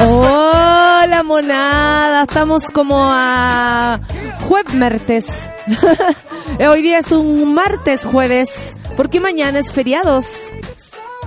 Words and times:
Hola 0.00 1.24
monada, 1.24 2.22
estamos 2.22 2.70
como 2.70 2.98
a 3.00 3.98
jueves 4.48 4.72
Hoy 6.68 6.82
día 6.82 6.98
es 6.98 7.10
un 7.10 7.52
martes 7.52 8.04
jueves, 8.04 8.84
porque 8.96 9.20
mañana 9.20 9.58
es 9.58 9.72
feriados. 9.72 10.28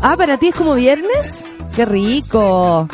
Ah, 0.02 0.16
para 0.16 0.38
ti 0.38 0.48
es 0.48 0.56
como 0.56 0.76
viernes. 0.76 1.44
Qué 1.76 1.84
rico. 1.84 2.88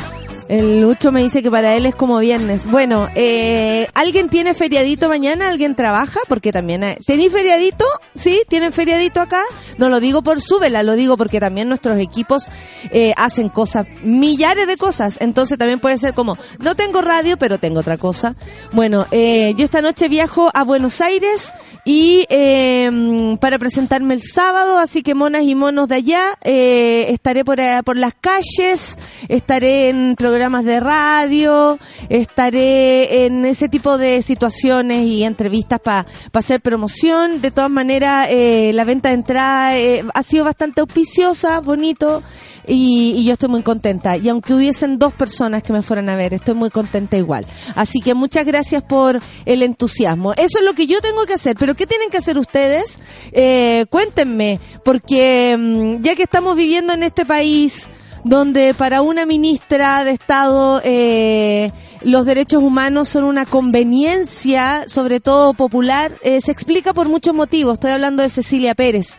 El 0.48 0.80
Lucho 0.80 1.12
me 1.12 1.22
dice 1.22 1.42
que 1.42 1.50
para 1.50 1.74
él 1.74 1.84
es 1.84 1.94
como 1.94 2.18
viernes. 2.18 2.64
Bueno, 2.66 3.06
eh, 3.14 3.86
¿alguien 3.92 4.30
tiene 4.30 4.54
feriadito 4.54 5.10
mañana? 5.10 5.48
¿Alguien 5.48 5.74
trabaja? 5.74 6.20
Porque 6.26 6.52
también... 6.52 6.82
Hay... 6.84 6.96
¿Tenéis 6.96 7.30
feriadito? 7.30 7.84
¿Sí? 8.14 8.42
¿Tienen 8.48 8.72
feriadito 8.72 9.20
acá? 9.20 9.42
No 9.76 9.90
lo 9.90 10.00
digo 10.00 10.22
por 10.22 10.40
súbela, 10.40 10.82
lo 10.82 10.94
digo 10.94 11.18
porque 11.18 11.38
también 11.38 11.68
nuestros 11.68 11.98
equipos 11.98 12.46
eh, 12.90 13.12
hacen 13.18 13.50
cosas, 13.50 13.86
millares 14.02 14.66
de 14.66 14.78
cosas. 14.78 15.18
Entonces 15.20 15.58
también 15.58 15.80
puede 15.80 15.98
ser 15.98 16.14
como, 16.14 16.38
no 16.60 16.74
tengo 16.74 17.02
radio, 17.02 17.36
pero 17.36 17.58
tengo 17.58 17.80
otra 17.80 17.98
cosa. 17.98 18.34
Bueno, 18.72 19.06
eh, 19.10 19.52
yo 19.58 19.66
esta 19.66 19.82
noche 19.82 20.08
viajo 20.08 20.50
a 20.54 20.64
Buenos 20.64 21.02
Aires 21.02 21.52
y 21.84 22.24
eh, 22.30 23.36
para 23.38 23.58
presentarme 23.58 24.14
el 24.14 24.22
sábado, 24.22 24.78
así 24.78 25.02
que 25.02 25.14
monas 25.14 25.42
y 25.42 25.54
monos 25.54 25.88
de 25.88 25.96
allá, 25.96 26.38
eh, 26.42 27.08
estaré 27.10 27.44
por, 27.44 27.58
por 27.84 27.98
las 27.98 28.14
calles, 28.14 28.96
estaré 29.28 29.90
en 29.90 30.14
programas 30.16 30.37
programas 30.38 30.64
de 30.64 30.78
radio, 30.78 31.80
estaré 32.08 33.26
en 33.26 33.44
ese 33.44 33.68
tipo 33.68 33.98
de 33.98 34.22
situaciones 34.22 35.04
y 35.04 35.24
entrevistas 35.24 35.80
para 35.80 36.06
hacer 36.32 36.60
promoción. 36.60 37.40
De 37.40 37.50
todas 37.50 37.72
maneras, 37.72 38.28
eh, 38.30 38.70
la 38.72 38.84
venta 38.84 39.08
de 39.08 39.16
entrada 39.16 39.76
eh, 39.76 40.04
ha 40.14 40.22
sido 40.22 40.44
bastante 40.44 40.80
auspiciosa, 40.80 41.58
bonito. 41.58 42.22
Y, 42.68 43.14
y, 43.16 43.24
yo 43.24 43.32
estoy 43.32 43.48
muy 43.48 43.64
contenta. 43.64 44.16
Y 44.16 44.28
aunque 44.28 44.54
hubiesen 44.54 45.00
dos 45.00 45.12
personas 45.12 45.64
que 45.64 45.72
me 45.72 45.82
fueran 45.82 46.08
a 46.08 46.14
ver, 46.14 46.32
estoy 46.34 46.54
muy 46.54 46.70
contenta 46.70 47.16
igual. 47.16 47.44
Así 47.74 47.98
que 48.00 48.14
muchas 48.14 48.46
gracias 48.46 48.84
por 48.84 49.20
el 49.44 49.64
entusiasmo. 49.64 50.34
Eso 50.34 50.60
es 50.60 50.64
lo 50.64 50.74
que 50.74 50.86
yo 50.86 51.00
tengo 51.00 51.26
que 51.26 51.32
hacer. 51.34 51.56
Pero 51.58 51.74
¿qué 51.74 51.88
tienen 51.88 52.10
que 52.10 52.18
hacer 52.18 52.38
ustedes? 52.38 53.00
Eh, 53.32 53.86
cuéntenme, 53.90 54.60
porque 54.84 55.56
mm, 55.58 56.02
ya 56.02 56.14
que 56.14 56.22
estamos 56.22 56.54
viviendo 56.54 56.92
en 56.92 57.02
este 57.02 57.26
país 57.26 57.88
donde 58.28 58.74
para 58.74 59.00
una 59.00 59.24
ministra 59.24 60.04
de 60.04 60.10
Estado 60.10 60.82
eh, 60.84 61.70
los 62.02 62.26
derechos 62.26 62.62
humanos 62.62 63.08
son 63.08 63.24
una 63.24 63.46
conveniencia, 63.46 64.84
sobre 64.86 65.18
todo 65.18 65.54
popular, 65.54 66.12
eh, 66.22 66.42
se 66.42 66.52
explica 66.52 66.92
por 66.92 67.08
muchos 67.08 67.34
motivos. 67.34 67.74
Estoy 67.74 67.92
hablando 67.92 68.22
de 68.22 68.28
Cecilia 68.28 68.74
Pérez. 68.74 69.16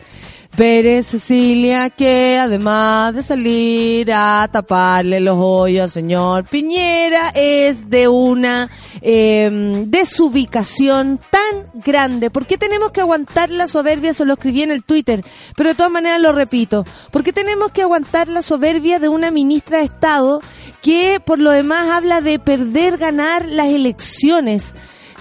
Pérez 0.56 1.06
Cecilia, 1.06 1.90
que 1.90 2.36
además 2.38 3.14
de 3.14 3.22
salir 3.22 4.12
a 4.12 4.48
taparle 4.50 5.20
los 5.20 5.36
hoyos 5.38 5.84
al 5.84 5.90
señor 5.90 6.44
Piñera, 6.44 7.30
es 7.34 7.88
de 7.88 8.08
una 8.08 8.68
eh, 9.00 9.84
desubicación 9.86 11.20
tan 11.30 11.66
grande. 11.72 12.30
¿Por 12.30 12.46
qué 12.46 12.58
tenemos 12.58 12.92
que 12.92 13.00
aguantar 13.00 13.48
la 13.50 13.68
soberbia? 13.68 14.10
Eso 14.10 14.24
lo 14.24 14.34
escribí 14.34 14.62
en 14.62 14.72
el 14.72 14.84
Twitter, 14.84 15.24
pero 15.56 15.70
de 15.70 15.74
todas 15.74 15.92
maneras 15.92 16.20
lo 16.20 16.32
repito. 16.32 16.84
¿Por 17.10 17.22
qué 17.22 17.32
tenemos 17.32 17.70
que 17.70 17.82
aguantar 17.82 18.28
la 18.28 18.42
soberbia 18.42 18.98
de 18.98 19.08
una 19.08 19.30
ministra 19.30 19.78
de 19.78 19.84
Estado 19.84 20.42
que 20.82 21.20
por 21.24 21.38
lo 21.38 21.52
demás 21.52 21.88
habla 21.90 22.20
de 22.20 22.38
perder, 22.38 22.98
ganar 22.98 23.46
las 23.46 23.68
elecciones? 23.68 24.74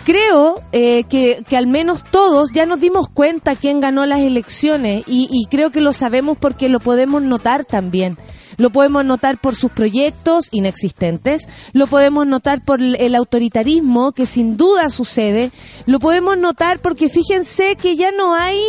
Creo 0.10 0.60
eh, 0.72 1.04
que, 1.08 1.44
que, 1.48 1.56
al 1.56 1.68
menos 1.68 2.04
todos 2.04 2.50
ya 2.52 2.66
nos 2.66 2.80
dimos 2.80 3.10
cuenta 3.10 3.56
quién 3.56 3.80
ganó 3.80 4.08
las 4.08 4.22
elecciones 4.22 5.04
y, 5.06 5.46
creo 5.52 5.70
que 5.70 5.82
lo 5.82 5.94
sabemos 5.94 6.36
porque 6.36 6.68
lo 6.68 6.80
podemos 6.80 7.22
notar 7.22 7.64
también. 7.64 8.18
Lo 8.58 8.72
podemos 8.72 9.06
notar 9.06 9.38
por 9.38 9.56
sus 9.56 9.70
proyectos 9.70 10.48
inexistentes, 10.52 11.48
lo 11.74 11.86
podemos 11.86 12.26
notar 12.26 12.66
por 12.66 12.82
el 12.82 13.16
autoritarismo 13.16 14.12
que 14.12 14.26
sin 14.26 14.58
duda 14.58 14.90
sucede, 14.90 15.52
lo 15.86 16.00
podemos 16.00 16.40
notar 16.40 16.80
porque 16.80 17.08
fíjense 17.08 17.76
que 17.76 17.96
ya 17.96 18.12
no 18.12 18.34
hay 18.34 18.60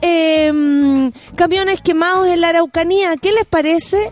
eh, 0.00 1.10
camiones 1.36 1.82
quemados 1.82 2.28
en 2.28 2.40
la 2.40 2.48
Araucanía. 2.48 3.14
¿Qué 3.20 3.32
les 3.32 3.44
parece? 3.44 4.10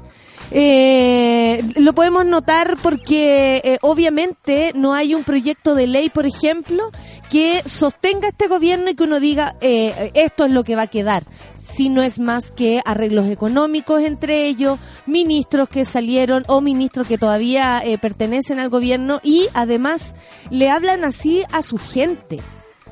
Eh, 0.53 1.62
lo 1.77 1.93
podemos 1.93 2.25
notar 2.25 2.77
porque 2.83 3.61
eh, 3.65 3.79
obviamente 3.83 4.73
no 4.75 4.95
hay 4.95 5.15
un 5.15 5.25
proyecto 5.25 5.75
de 5.75 5.87
ley, 5.87 6.09
por 6.09 6.27
ejemplo, 6.27 6.91
que 7.31 7.62
sostenga 7.67 8.29
este 8.29 8.47
gobierno 8.47 8.91
y 8.91 8.95
que 8.95 9.05
uno 9.05 9.21
diga 9.21 9.57
eh, 9.61 10.11
esto 10.15 10.45
es 10.45 10.53
lo 10.53 10.65
que 10.65 10.77
va 10.77 10.83
a 10.83 10.87
quedar, 10.87 11.25
si 11.55 11.89
no 11.89 12.03
es 12.03 12.21
más 12.21 12.51
que 12.51 12.81
arreglos 12.84 13.29
económicos 13.29 14.03
entre 14.03 14.47
ellos, 14.47 14.79
ministros 15.07 15.69
que 15.69 15.84
salieron 15.84 16.45
o 16.47 16.61
ministros 16.61 17.07
que 17.07 17.19
todavía 17.19 17.83
eh, 17.84 17.99
pertenecen 17.99 18.61
al 18.61 18.69
gobierno 18.69 19.21
y 19.23 19.49
además 19.55 20.15
le 20.51 20.71
hablan 20.71 21.05
así 21.05 21.43
a 21.53 21.63
su 21.63 21.78
gente. 21.78 22.39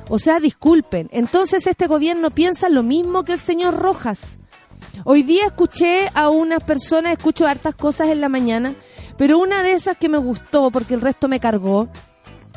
O 0.09 0.19
sea, 0.19 0.39
disculpen, 0.39 1.09
entonces 1.11 1.65
este 1.65 1.87
gobierno 1.87 2.29
piensa 2.29 2.69
lo 2.69 2.83
mismo 2.83 3.23
que 3.23 3.33
el 3.33 3.39
señor 3.39 3.75
Rojas. 3.75 4.37
Hoy 5.03 5.23
día 5.23 5.45
escuché 5.45 6.09
a 6.13 6.29
unas 6.29 6.63
personas, 6.63 7.13
escucho 7.13 7.45
hartas 7.45 7.75
cosas 7.75 8.09
en 8.09 8.21
la 8.21 8.29
mañana, 8.29 8.75
pero 9.17 9.37
una 9.37 9.63
de 9.63 9.73
esas 9.73 9.97
que 9.97 10.09
me 10.09 10.17
gustó 10.17 10.71
porque 10.71 10.93
el 10.93 11.01
resto 11.01 11.27
me 11.27 11.39
cargó 11.39 11.89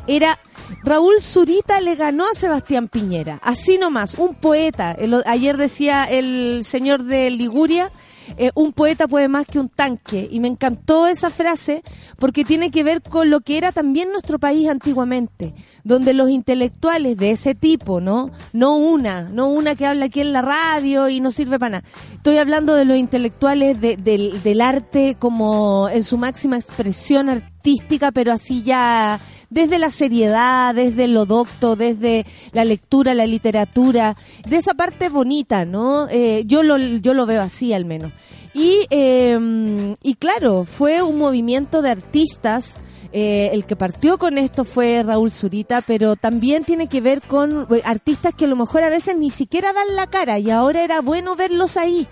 era 0.07 0.39
Raúl 0.83 1.21
Zurita 1.21 1.81
le 1.81 1.95
ganó 1.95 2.25
a 2.27 2.33
Sebastián 2.33 2.87
Piñera. 2.87 3.39
Así 3.43 3.77
nomás, 3.77 4.15
un 4.15 4.35
poeta. 4.35 4.95
Ayer 5.25 5.57
decía 5.57 6.05
el 6.05 6.63
señor 6.63 7.03
de 7.03 7.29
Liguria, 7.29 7.91
eh, 8.37 8.51
un 8.55 8.73
poeta 8.73 9.07
puede 9.07 9.27
más 9.27 9.45
que 9.45 9.59
un 9.59 9.69
tanque. 9.69 10.27
Y 10.31 10.39
me 10.39 10.47
encantó 10.47 11.07
esa 11.07 11.29
frase 11.29 11.83
porque 12.17 12.45
tiene 12.45 12.71
que 12.71 12.83
ver 12.83 13.01
con 13.01 13.29
lo 13.29 13.41
que 13.41 13.57
era 13.57 13.71
también 13.71 14.11
nuestro 14.11 14.39
país 14.39 14.67
antiguamente, 14.67 15.53
donde 15.83 16.13
los 16.13 16.29
intelectuales 16.29 17.17
de 17.17 17.31
ese 17.31 17.55
tipo, 17.55 18.01
¿no? 18.01 18.31
No 18.53 18.75
una, 18.77 19.23
no 19.23 19.47
una 19.47 19.75
que 19.75 19.85
habla 19.85 20.05
aquí 20.05 20.21
en 20.21 20.33
la 20.33 20.41
radio 20.41 21.09
y 21.09 21.21
no 21.21 21.31
sirve 21.31 21.59
para 21.59 21.81
nada. 21.81 21.83
Estoy 22.13 22.37
hablando 22.37 22.75
de 22.75 22.85
los 22.85 22.97
intelectuales 22.97 23.79
de, 23.79 23.97
del, 23.97 24.41
del 24.43 24.61
arte 24.61 25.15
como 25.17 25.89
en 25.89 26.03
su 26.03 26.17
máxima 26.17 26.57
expresión 26.57 27.29
artística, 27.29 28.11
pero 28.11 28.31
así 28.31 28.63
ya 28.63 29.19
desde 29.49 29.79
la 29.79 29.91
seriedad, 29.91 30.75
desde 30.75 31.07
lo 31.07 31.25
docto, 31.25 31.75
desde 31.75 32.25
la 32.51 32.65
lectura, 32.65 33.13
la 33.13 33.25
literatura, 33.25 34.15
de 34.47 34.57
esa 34.57 34.73
parte 34.73 35.09
bonita, 35.09 35.65
¿no? 35.65 36.07
Eh, 36.09 36.43
yo, 36.45 36.63
lo, 36.63 36.77
yo 36.77 37.13
lo 37.13 37.25
veo 37.25 37.41
así 37.41 37.73
al 37.73 37.85
menos. 37.85 38.11
Y, 38.53 38.85
eh, 38.89 39.95
y 40.01 40.15
claro, 40.15 40.65
fue 40.65 41.01
un 41.01 41.17
movimiento 41.17 41.81
de 41.81 41.89
artistas. 41.89 42.77
Eh, 43.11 43.49
el 43.53 43.65
que 43.65 43.75
partió 43.75 44.19
con 44.19 44.37
esto 44.37 44.65
fue 44.65 45.01
Raúl 45.01 45.31
Zurita, 45.31 45.81
pero 45.81 46.15
también 46.15 46.63
tiene 46.63 46.87
que 46.87 47.01
ver 47.01 47.21
con 47.23 47.65
eh, 47.71 47.81
artistas 47.83 48.35
que 48.35 48.45
a 48.45 48.47
lo 48.47 48.55
mejor 48.55 48.83
a 48.83 48.89
veces 48.89 49.17
ni 49.17 49.31
siquiera 49.31 49.73
dan 49.73 49.95
la 49.95 50.05
cara 50.05 50.37
y 50.37 50.51
ahora 50.51 50.83
era 50.83 51.01
bueno 51.01 51.35
verlos 51.35 51.75
ahí. 51.75 52.07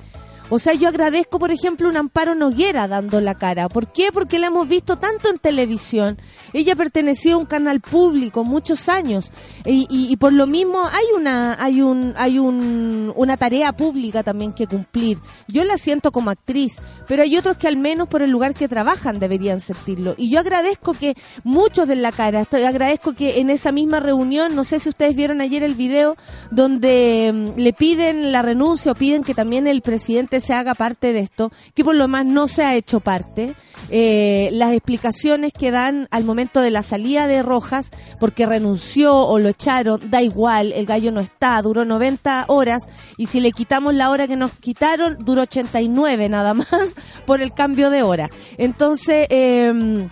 O 0.49 0.59
sea, 0.59 0.73
yo 0.73 0.87
agradezco, 0.87 1.39
por 1.39 1.51
ejemplo, 1.51 1.89
un 1.89 1.97
Amparo 1.97 2.33
Noguera 2.33 2.87
dando 2.87 3.19
la 3.19 3.35
cara. 3.35 3.67
¿Por 3.67 3.91
qué? 3.91 4.11
Porque 4.13 4.39
la 4.39 4.47
hemos 4.47 4.67
visto 4.67 4.97
tanto 4.97 5.29
en 5.29 5.39
televisión. 5.39 6.17
Ella 6.53 6.73
perteneció 6.73 7.35
a 7.35 7.37
un 7.37 7.45
canal 7.45 7.81
público 7.81 8.45
muchos 8.45 8.87
años 8.87 9.31
y, 9.65 10.15
por 10.17 10.31
lo 10.31 10.47
mismo 10.47 10.79
hay 10.85 11.05
una 11.15 11.61
hay 11.61 11.81
un 11.81 12.13
hay 12.15 12.39
un, 12.39 13.11
una 13.15 13.35
tarea 13.35 13.73
pública 13.73 14.23
también 14.23 14.53
que 14.53 14.67
cumplir. 14.67 15.19
Yo 15.49 15.65
la 15.65 15.77
siento 15.77 16.13
como 16.13 16.29
actriz, 16.29 16.77
pero 17.07 17.23
hay 17.23 17.37
otros 17.37 17.57
que 17.57 17.67
al 17.67 17.75
menos 17.75 18.07
por 18.07 18.21
el 18.21 18.31
lugar 18.31 18.53
que 18.53 18.69
trabajan 18.69 19.19
deberían 19.19 19.59
sentirlo. 19.59 20.15
Y 20.17 20.29
yo 20.29 20.39
agradezco 20.39 20.93
que 20.93 21.15
muchos 21.43 21.89
den 21.89 22.01
la 22.01 22.13
cara. 22.13 22.47
Agradezco 22.51 23.13
que 23.13 23.39
en 23.39 23.49
esa 23.49 23.73
misma 23.73 23.99
reunión, 23.99 24.55
no 24.55 24.63
sé 24.63 24.79
si 24.79 24.87
ustedes 24.87 25.15
vieron 25.15 25.41
ayer 25.41 25.61
el 25.61 25.75
video 25.75 26.15
donde 26.51 27.31
mm, 27.33 27.59
le 27.59 27.73
piden 27.73 28.31
la 28.31 28.41
renuncia 28.41 28.93
o 28.93 28.95
piden 28.95 29.23
que 29.23 29.33
también 29.33 29.67
el 29.67 29.81
presidente 29.81 30.36
se 30.39 30.53
haga 30.53 30.75
parte 30.75 31.13
de 31.13 31.19
esto, 31.19 31.51
que 31.73 31.83
por 31.83 31.95
lo 31.95 32.03
demás 32.03 32.25
no 32.25 32.47
se 32.47 32.63
ha 32.63 32.75
hecho 32.75 32.99
parte. 32.99 33.55
Eh, 33.89 34.49
las 34.53 34.73
explicaciones 34.73 35.53
que 35.53 35.71
dan 35.71 36.07
al 36.11 36.23
momento 36.23 36.61
de 36.61 36.71
la 36.71 36.83
salida 36.83 37.27
de 37.27 37.43
Rojas, 37.43 37.91
porque 38.19 38.45
renunció 38.45 39.15
o 39.15 39.39
lo 39.39 39.49
echaron, 39.49 40.09
da 40.09 40.21
igual, 40.21 40.73
el 40.73 40.85
gallo 40.85 41.11
no 41.11 41.21
está, 41.21 41.61
duró 41.61 41.85
90 41.85 42.45
horas 42.47 42.87
y 43.17 43.27
si 43.27 43.39
le 43.39 43.51
quitamos 43.51 43.93
la 43.93 44.09
hora 44.09 44.27
que 44.27 44.35
nos 44.35 44.51
quitaron, 44.53 45.17
duró 45.19 45.43
89 45.43 46.29
nada 46.29 46.53
más 46.53 46.67
por 47.25 47.41
el 47.41 47.53
cambio 47.53 47.89
de 47.89 48.03
hora. 48.03 48.29
Entonces, 48.57 49.27
em, 49.29 50.09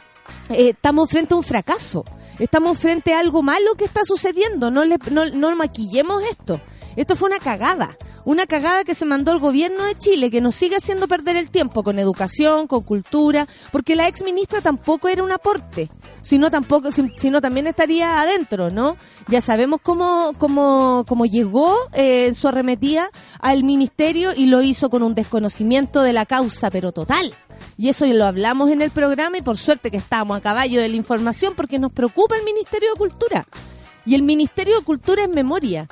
eh, 0.50 0.70
estamos 0.70 1.10
frente 1.10 1.34
a 1.34 1.38
un 1.38 1.44
fracaso. 1.44 2.06
Estamos 2.40 2.78
frente 2.78 3.14
a 3.14 3.20
algo 3.20 3.42
malo 3.42 3.76
que 3.76 3.86
está 3.86 4.04
sucediendo. 4.04 4.70
No, 4.70 4.84
le, 4.84 4.98
no, 5.10 5.26
no 5.26 5.56
maquillemos 5.56 6.22
esto. 6.24 6.60
Esto 6.96 7.16
fue 7.16 7.30
una 7.30 7.40
cagada. 7.40 7.98
Una 8.26 8.48
cagada 8.48 8.84
que 8.84 8.96
se 8.96 9.06
mandó 9.06 9.32
el 9.34 9.40
gobierno 9.40 9.84
de 9.84 9.96
Chile, 10.00 10.32
que 10.32 10.42
nos 10.42 10.56
sigue 10.56 10.78
haciendo 10.78 11.08
perder 11.08 11.36
el 11.36 11.52
tiempo 11.52 11.84
con 11.84 12.00
educación, 12.00 12.66
con 12.66 12.82
cultura, 12.82 13.48
porque 13.72 13.96
la 13.96 14.08
ex 14.08 14.24
ministra 14.24 14.62
tampoco 14.62 15.10
era 15.10 15.24
un 15.24 15.32
aporte, 15.32 15.92
sino 16.24 16.50
tampoco, 16.50 16.90
sino 16.92 17.40
también 17.40 17.68
estaría 17.68 18.20
adentro, 18.20 18.72
¿no? 18.72 18.98
Ya 19.28 19.42
sabemos 19.42 19.80
cómo, 19.80 20.34
cómo, 20.40 21.06
cómo 21.08 21.28
llegó 21.28 21.76
eh, 21.94 22.34
su 22.34 22.48
arremetida 22.48 23.12
al 23.40 23.64
ministerio 23.64 24.32
y 24.36 24.48
lo 24.48 24.64
hizo 24.64 24.90
con 24.90 25.04
un 25.04 25.14
desconocimiento 25.14 26.02
de 26.02 26.14
la 26.14 26.26
causa, 26.26 26.72
pero 26.72 26.92
total. 26.92 27.36
Y 27.78 27.90
eso 27.90 28.08
lo 28.08 28.26
hablamos 28.26 28.72
en 28.72 28.82
el 28.82 28.90
programa 28.90 29.38
y 29.38 29.42
por 29.44 29.58
suerte 29.58 29.92
que 29.92 29.98
estamos 29.98 30.36
a 30.36 30.42
caballo 30.42 30.82
de 30.82 30.90
la 30.90 30.96
información 30.96 31.54
porque 31.56 31.78
nos 31.78 31.92
preocupa 31.92 32.36
el 32.36 32.44
Ministerio 32.44 32.90
de 32.90 32.98
Cultura. 32.98 33.46
Y 34.04 34.16
el 34.16 34.24
Ministerio 34.24 34.80
de 34.80 34.84
Cultura 34.84 35.24
es 35.24 35.30
memoria. 35.30 35.88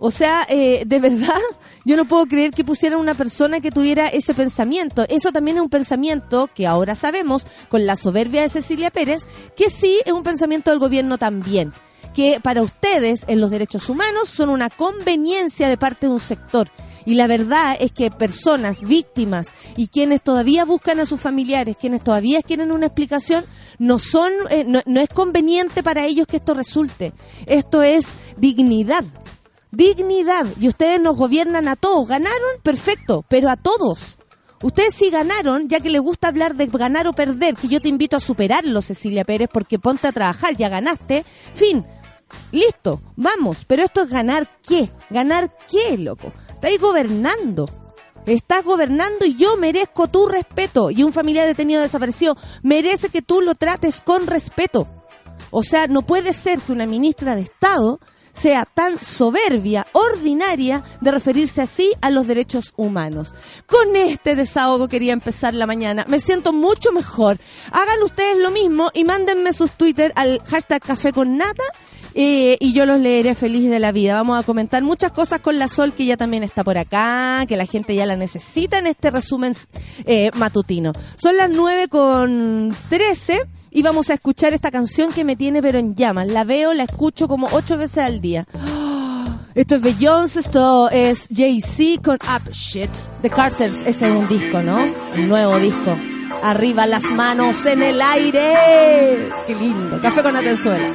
O 0.00 0.10
sea, 0.10 0.46
eh, 0.48 0.84
de 0.86 1.00
verdad, 1.00 1.40
yo 1.84 1.96
no 1.96 2.04
puedo 2.04 2.26
creer 2.26 2.52
que 2.52 2.64
pusieran 2.64 3.00
una 3.00 3.14
persona 3.14 3.60
que 3.60 3.70
tuviera 3.70 4.08
ese 4.08 4.34
pensamiento. 4.34 5.04
Eso 5.08 5.32
también 5.32 5.56
es 5.56 5.62
un 5.62 5.70
pensamiento 5.70 6.48
que 6.54 6.66
ahora 6.66 6.94
sabemos, 6.94 7.46
con 7.68 7.86
la 7.86 7.96
soberbia 7.96 8.42
de 8.42 8.48
Cecilia 8.48 8.90
Pérez, 8.90 9.26
que 9.56 9.70
sí 9.70 10.00
es 10.04 10.12
un 10.12 10.22
pensamiento 10.22 10.70
del 10.70 10.78
gobierno 10.78 11.18
también. 11.18 11.72
Que 12.14 12.40
para 12.42 12.62
ustedes, 12.62 13.24
en 13.28 13.40
los 13.40 13.50
derechos 13.50 13.88
humanos, 13.88 14.28
son 14.28 14.48
una 14.48 14.70
conveniencia 14.70 15.68
de 15.68 15.76
parte 15.76 16.06
de 16.06 16.12
un 16.12 16.20
sector. 16.20 16.70
Y 17.04 17.14
la 17.14 17.26
verdad 17.26 17.76
es 17.80 17.92
que 17.92 18.10
personas, 18.10 18.82
víctimas 18.82 19.54
y 19.76 19.88
quienes 19.88 20.20
todavía 20.20 20.66
buscan 20.66 21.00
a 21.00 21.06
sus 21.06 21.18
familiares, 21.18 21.76
quienes 21.80 22.04
todavía 22.04 22.42
quieren 22.42 22.70
una 22.70 22.86
explicación, 22.86 23.44
no 23.78 23.98
son, 23.98 24.30
eh, 24.50 24.64
no 24.64 25.00
es 25.00 25.08
conveniente 25.08 25.82
para 25.82 26.04
ellos 26.04 26.26
que 26.26 26.36
esto 26.36 26.52
resulte. 26.52 27.14
Esto 27.46 27.82
es 27.82 28.08
dignidad 28.36 29.04
dignidad. 29.70 30.46
Y 30.60 30.68
ustedes 30.68 31.00
nos 31.00 31.16
gobiernan 31.16 31.68
a 31.68 31.76
todos. 31.76 32.08
¿Ganaron? 32.08 32.60
Perfecto, 32.62 33.24
pero 33.28 33.50
a 33.50 33.56
todos. 33.56 34.18
Ustedes 34.62 34.94
sí 34.94 35.10
ganaron, 35.10 35.68
ya 35.68 35.78
que 35.78 35.90
les 35.90 36.00
gusta 36.00 36.28
hablar 36.28 36.56
de 36.56 36.66
ganar 36.66 37.06
o 37.06 37.12
perder, 37.12 37.54
que 37.54 37.68
yo 37.68 37.80
te 37.80 37.88
invito 37.88 38.16
a 38.16 38.20
superarlo, 38.20 38.82
Cecilia 38.82 39.24
Pérez, 39.24 39.48
porque 39.52 39.78
ponte 39.78 40.08
a 40.08 40.12
trabajar, 40.12 40.56
ya 40.56 40.68
ganaste. 40.68 41.24
Fin, 41.54 41.84
listo, 42.50 43.00
vamos. 43.14 43.64
Pero 43.66 43.84
esto 43.84 44.02
es 44.02 44.08
ganar 44.08 44.48
qué? 44.66 44.90
¿Ganar 45.10 45.56
qué, 45.70 45.96
loco? 45.96 46.32
Estáis 46.50 46.80
gobernando. 46.80 47.66
Estás 48.26 48.64
gobernando 48.64 49.24
y 49.24 49.36
yo 49.36 49.56
merezco 49.56 50.08
tu 50.08 50.26
respeto. 50.26 50.90
Y 50.90 51.04
un 51.04 51.12
familiar 51.12 51.46
detenido 51.46 51.80
desapareció 51.80 52.36
merece 52.62 53.10
que 53.10 53.22
tú 53.22 53.40
lo 53.40 53.54
trates 53.54 54.00
con 54.00 54.26
respeto. 54.26 54.88
O 55.50 55.62
sea, 55.62 55.86
no 55.86 56.02
puede 56.02 56.32
ser 56.32 56.58
que 56.58 56.72
una 56.72 56.86
ministra 56.86 57.36
de 57.36 57.42
Estado 57.42 58.00
sea 58.38 58.64
tan 58.64 59.02
soberbia, 59.02 59.86
ordinaria, 59.92 60.82
de 61.00 61.10
referirse 61.10 61.60
así 61.60 61.92
a 62.00 62.10
los 62.10 62.26
derechos 62.26 62.72
humanos. 62.76 63.34
Con 63.66 63.96
este 63.96 64.36
desahogo 64.36 64.88
quería 64.88 65.12
empezar 65.12 65.54
la 65.54 65.66
mañana. 65.66 66.04
Me 66.08 66.20
siento 66.20 66.52
mucho 66.52 66.92
mejor. 66.92 67.38
Hagan 67.72 68.02
ustedes 68.02 68.38
lo 68.38 68.50
mismo 68.50 68.90
y 68.94 69.04
mándenme 69.04 69.52
sus 69.52 69.72
Twitter 69.72 70.12
al 70.16 70.40
hashtag 70.44 70.82
café 70.82 71.12
con 71.12 71.36
nata 71.36 71.64
eh, 72.14 72.56
y 72.60 72.72
yo 72.72 72.86
los 72.86 73.00
leeré 73.00 73.34
feliz 73.34 73.68
de 73.68 73.78
la 73.78 73.92
vida. 73.92 74.14
Vamos 74.14 74.38
a 74.38 74.42
comentar 74.44 74.82
muchas 74.82 75.12
cosas 75.12 75.40
con 75.40 75.58
la 75.58 75.68
Sol, 75.68 75.92
que 75.92 76.06
ya 76.06 76.16
también 76.16 76.42
está 76.42 76.64
por 76.64 76.78
acá, 76.78 77.44
que 77.46 77.56
la 77.56 77.66
gente 77.66 77.94
ya 77.94 78.06
la 78.06 78.16
necesita 78.16 78.78
en 78.78 78.86
este 78.86 79.10
resumen 79.10 79.52
eh, 80.04 80.30
matutino. 80.36 80.92
Son 81.16 81.36
las 81.36 81.50
9 81.50 81.88
con 81.88 82.74
13 82.88 83.42
y 83.70 83.82
vamos 83.82 84.10
a 84.10 84.14
escuchar 84.14 84.54
esta 84.54 84.70
canción 84.70 85.12
que 85.12 85.24
me 85.24 85.36
tiene 85.36 85.62
pero 85.62 85.78
en 85.78 85.94
llamas. 85.94 86.28
La 86.28 86.44
veo, 86.44 86.72
la 86.74 86.84
escucho 86.84 87.28
como 87.28 87.48
ocho 87.52 87.76
veces 87.76 87.98
al 87.98 88.20
día. 88.20 88.46
Esto 89.54 89.74
es 89.74 89.82
Beyoncé, 89.82 90.38
esto 90.38 90.88
es 90.90 91.26
Jay-Z 91.34 92.00
con 92.02 92.14
Up 92.14 92.52
Shit. 92.52 92.90
The 93.22 93.30
Carters, 93.30 93.74
ese 93.84 94.08
es 94.08 94.16
un 94.16 94.28
disco, 94.28 94.62
¿no? 94.62 94.78
Un 95.16 95.28
nuevo 95.28 95.58
disco. 95.58 95.96
Arriba 96.44 96.86
las 96.86 97.02
manos 97.02 97.66
en 97.66 97.82
el 97.82 98.00
aire. 98.00 99.28
Qué 99.48 99.56
lindo. 99.56 100.00
Café 100.00 100.22
con 100.22 100.36
Atenzuela. 100.36 100.92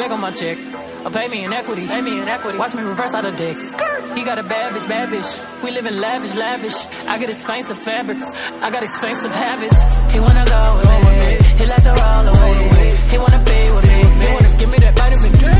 Respect 0.00 0.12
on 0.12 0.20
my 0.20 0.30
check. 0.32 0.58
Or 1.04 1.10
pay 1.10 1.28
me 1.28 1.44
in 1.44 1.52
equity. 1.52 1.86
Pay 1.86 2.00
me 2.00 2.20
in 2.20 2.28
equity. 2.28 2.58
Watch 2.58 2.74
me 2.74 2.82
reverse 2.82 3.14
out 3.14 3.24
of 3.24 3.36
dicks. 3.36 3.70
He 4.14 4.22
got 4.24 4.38
a 4.38 4.42
bad 4.42 4.72
bitch, 4.72 4.88
bad 4.88 5.08
bitch. 5.08 5.62
We 5.62 5.70
live 5.70 5.86
in 5.86 6.00
lavish, 6.00 6.34
lavish. 6.34 6.76
I 7.06 7.18
get 7.18 7.30
expensive 7.30 7.78
fabrics. 7.78 8.24
I 8.62 8.70
got 8.70 8.82
expensive 8.82 9.32
habits. 9.32 9.78
He 10.12 10.20
wanna 10.20 10.44
go 10.44 10.62
with 10.76 10.90
me. 11.06 11.20
He 11.58 11.66
like 11.66 11.82
to 11.82 11.92
roll 11.92 12.26
away. 12.34 12.96
He 13.12 13.18
wanna 13.18 13.42
be 13.44 13.60
with 13.76 13.86
me. 13.92 14.00
He 14.24 14.32
wanna 14.34 14.58
give 14.58 14.70
me 14.72 14.78
that 14.78 14.94
vitamin 14.96 15.32
D. 15.32 15.59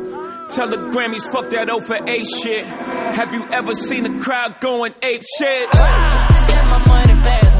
Tell 0.51 0.67
the 0.67 0.75
Grammys, 0.77 1.31
fuck 1.31 1.49
that 1.51 1.69
over 1.69 1.95
A 1.95 2.23
shit. 2.25 2.65
Have 2.65 3.33
you 3.33 3.45
ever 3.51 3.73
seen 3.73 4.05
a 4.05 4.21
crowd 4.21 4.59
going 4.59 4.93
ape 5.01 5.23
shit? 5.39 5.69
Step 5.71 5.85
my 6.67 6.85
money 6.87 7.23
fast, 7.23 7.50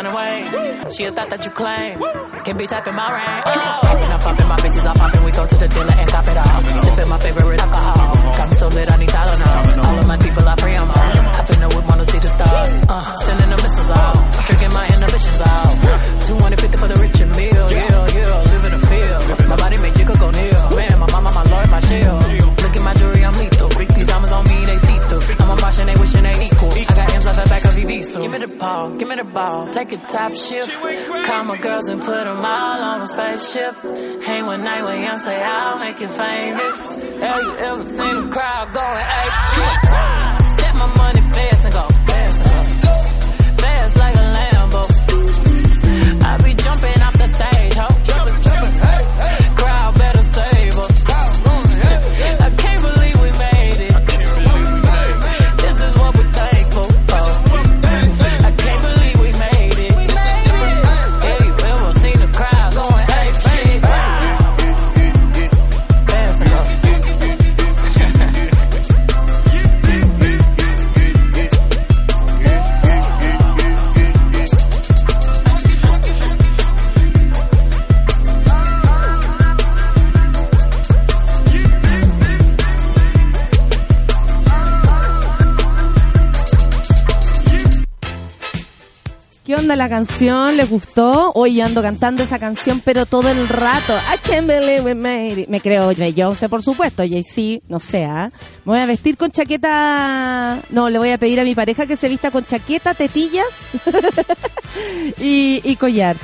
Alexander 0.00 0.16
Wayne. 0.16 0.90
She 0.90 1.04
a 1.04 1.12
thought 1.12 1.30
that 1.30 1.44
you 1.44 1.50
claim. 1.50 1.98
Can 2.44 2.56
be 2.56 2.66
tapping 2.66 2.94
my 2.94 3.10
ring. 3.12 3.42
Oh. 3.44 3.80
I'm 4.10 4.20
popping 4.20 4.48
my 4.48 4.56
bitches, 4.56 4.86
I'm 4.86 4.96
popping. 4.96 5.24
We 5.24 5.30
go 5.32 5.46
to 5.46 5.56
the 5.56 5.68
dealer 5.68 5.92
and 5.92 6.08
cop 6.08 6.26
it 6.28 6.36
all. 6.36 6.62
Sipping 6.84 7.08
my 7.08 7.18
favorite 7.18 7.60
alcohol. 7.60 8.14
Got 8.36 8.50
me 8.50 8.56
so 8.56 8.68
lit, 8.68 8.90
I 8.90 8.96
need 8.96 9.08
Tylenol. 9.08 9.84
All 9.84 9.98
of 9.98 10.06
my 10.06 10.16
people, 10.16 10.48
I 10.48 10.56
free 10.56 10.74
'em 10.76 10.90
all. 10.90 11.19
Take 29.80 29.92
a 29.92 29.96
top 29.96 30.34
shift. 30.34 30.78
Call 31.24 31.44
my 31.44 31.56
girls 31.56 31.88
and 31.88 32.02
put 32.02 32.24
them 32.24 32.44
all 32.44 32.82
on 32.82 33.00
a 33.00 33.06
spaceship. 33.06 33.76
Hang 34.22 34.44
one 34.44 34.62
night 34.62 34.84
with 34.84 35.00
young, 35.00 35.18
say 35.18 35.42
I'll 35.42 35.78
make 35.78 35.98
you 36.00 36.08
famous. 36.08 36.78
Have 37.22 37.42
you 37.42 37.56
ever 37.56 37.86
seen 37.86 38.16
a 38.26 38.28
crowd 38.30 38.74
going 38.74 39.06
ape 39.20 39.38
shit? 39.48 40.58
Step 40.58 40.74
my 40.74 40.94
money 40.98 41.20
fast 41.32 41.64
and 41.64 41.72
go 41.72 41.89
la 89.80 89.88
canción? 89.88 90.58
¿Les 90.58 90.68
gustó? 90.68 91.32
Hoy 91.34 91.54
yo 91.54 91.64
ando 91.64 91.80
cantando 91.80 92.22
esa 92.22 92.38
canción, 92.38 92.82
pero 92.84 93.06
todo 93.06 93.30
el 93.30 93.48
rato. 93.48 93.96
I 93.96 94.18
can't 94.18 94.46
believe 94.46 94.82
we 94.82 94.94
made 94.94 95.40
it. 95.40 95.48
Me 95.48 95.62
creo 95.62 95.88
Beyoncé, 95.88 96.50
por 96.50 96.62
supuesto. 96.62 97.02
Jay-Z, 97.02 97.64
no 97.66 97.80
sé, 97.80 98.04
¿ah? 98.04 98.30
Me 98.66 98.72
voy 98.72 98.78
a 98.78 98.84
vestir 98.84 99.16
con 99.16 99.30
chaqueta... 99.30 100.60
No, 100.68 100.90
le 100.90 100.98
voy 100.98 101.12
a 101.12 101.16
pedir 101.16 101.40
a 101.40 101.44
mi 101.44 101.54
pareja 101.54 101.86
que 101.86 101.96
se 101.96 102.10
vista 102.10 102.30
con 102.30 102.44
chaqueta, 102.44 102.92
tetillas 102.92 103.68
y, 105.18 105.62
y 105.64 105.76
collar. 105.76 106.18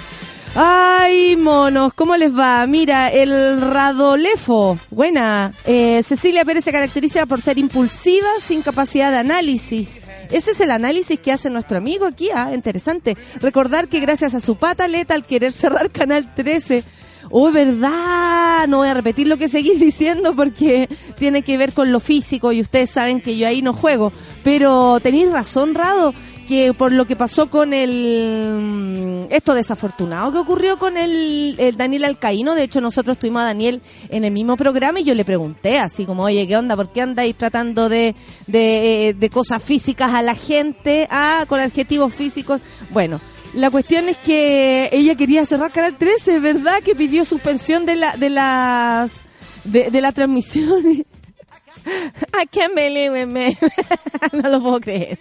Ay, 0.59 1.37
monos, 1.37 1.93
¿cómo 1.93 2.17
les 2.17 2.35
va? 2.35 2.67
Mira, 2.67 3.11
el 3.11 3.61
Radolefo, 3.61 4.79
buena. 4.91 5.53
Eh, 5.67 6.03
Cecilia 6.03 6.47
Pérez 6.47 6.65
se 6.65 6.73
caracteriza 6.73 7.27
por 7.27 7.43
ser 7.43 7.59
impulsiva, 7.59 8.27
sin 8.41 8.63
capacidad 8.63 9.11
de 9.11 9.19
análisis. 9.19 10.01
Ese 10.31 10.53
es 10.53 10.61
el 10.61 10.71
análisis 10.71 11.21
que 11.21 11.31
hace 11.31 11.51
nuestro 11.51 11.77
amigo 11.77 12.07
aquí, 12.07 12.31
ah, 12.35 12.55
interesante. 12.55 13.19
Recordar 13.39 13.89
que 13.89 14.01
gracias 14.01 14.35
a 14.35 14.41
su 14.41 14.57
pataleta 14.57 15.15
al 15.15 15.27
querer 15.27 15.53
cerrar 15.53 15.91
Canal 15.91 16.35
13, 16.35 16.85
Oh, 17.31 17.51
verdad, 17.51 18.69
no 18.69 18.79
voy 18.79 18.89
a 18.89 18.95
repetir 18.95 19.27
lo 19.27 19.37
que 19.37 19.49
seguís 19.49 19.81
diciendo 19.81 20.35
porque 20.35 20.89
tiene 21.19 21.43
que 21.43 21.57
ver 21.57 21.73
con 21.73 21.93
lo 21.93 22.01
físico 22.01 22.53
y 22.53 22.61
ustedes 22.61 22.91
saben 22.91 23.21
que 23.21 23.37
yo 23.37 23.47
ahí 23.49 23.63
no 23.63 23.73
juego. 23.73 24.13
Pero 24.45 25.01
tenéis 25.01 25.31
razón, 25.31 25.75
Rado, 25.75 26.15
que 26.47 26.73
por 26.73 26.93
lo 26.93 27.07
que 27.07 27.17
pasó 27.17 27.51
con 27.51 27.73
el 27.73 29.27
esto 29.31 29.55
desafortunado 29.55 30.33
que 30.33 30.39
ocurrió 30.39 30.79
con 30.79 30.97
el, 30.97 31.57
el 31.59 31.77
Daniel 31.77 32.05
Alcaíno, 32.05 32.55
de 32.55 32.63
hecho 32.63 32.81
nosotros 32.81 33.19
tuvimos 33.19 33.43
a 33.43 33.47
Daniel 33.47 33.83
en 34.09 34.25
el 34.25 34.31
mismo 34.31 34.57
programa 34.57 35.01
y 35.01 35.05
yo 35.05 35.15
le 35.15 35.25
pregunté 35.25 35.79
así 35.79 36.07
como, 36.07 36.25
oye, 36.25 36.47
¿qué 36.47 36.57
onda? 36.57 36.77
¿Por 36.77 36.93
qué 36.93 37.03
andáis 37.03 37.37
tratando 37.37 37.89
de, 37.89 38.15
de, 38.47 39.15
de 39.19 39.31
cosas 39.31 39.63
físicas 39.63 40.15
a 40.15 40.23
la 40.23 40.35
gente? 40.35 41.07
Ah, 41.11 41.45
con 41.49 41.61
adjetivos 41.61 42.15
físicos. 42.15 42.61
Bueno, 42.91 43.21
la 43.55 43.71
cuestión 43.71 44.09
es 44.09 44.17
que 44.19 44.89
ella 44.93 45.15
quería 45.15 45.47
cerrar 45.47 45.73
Canal 45.73 45.97
13, 45.97 46.41
¿verdad? 46.41 46.83
Que 46.85 46.95
pidió 46.95 47.25
suspensión 47.25 47.87
de 47.87 47.97
la 47.97 48.17
de 48.17 48.31
las 48.31 49.23
de, 49.65 49.91
de 49.91 50.01
las 50.01 50.15
transmisiones. 50.15 51.05
I 51.87 52.47
can't 52.51 52.75
believe 52.75 53.15
it, 53.15 53.29
man. 53.29 53.55
no 54.33 54.49
lo 54.49 54.61
puedo 54.61 54.81
creer. 54.81 55.19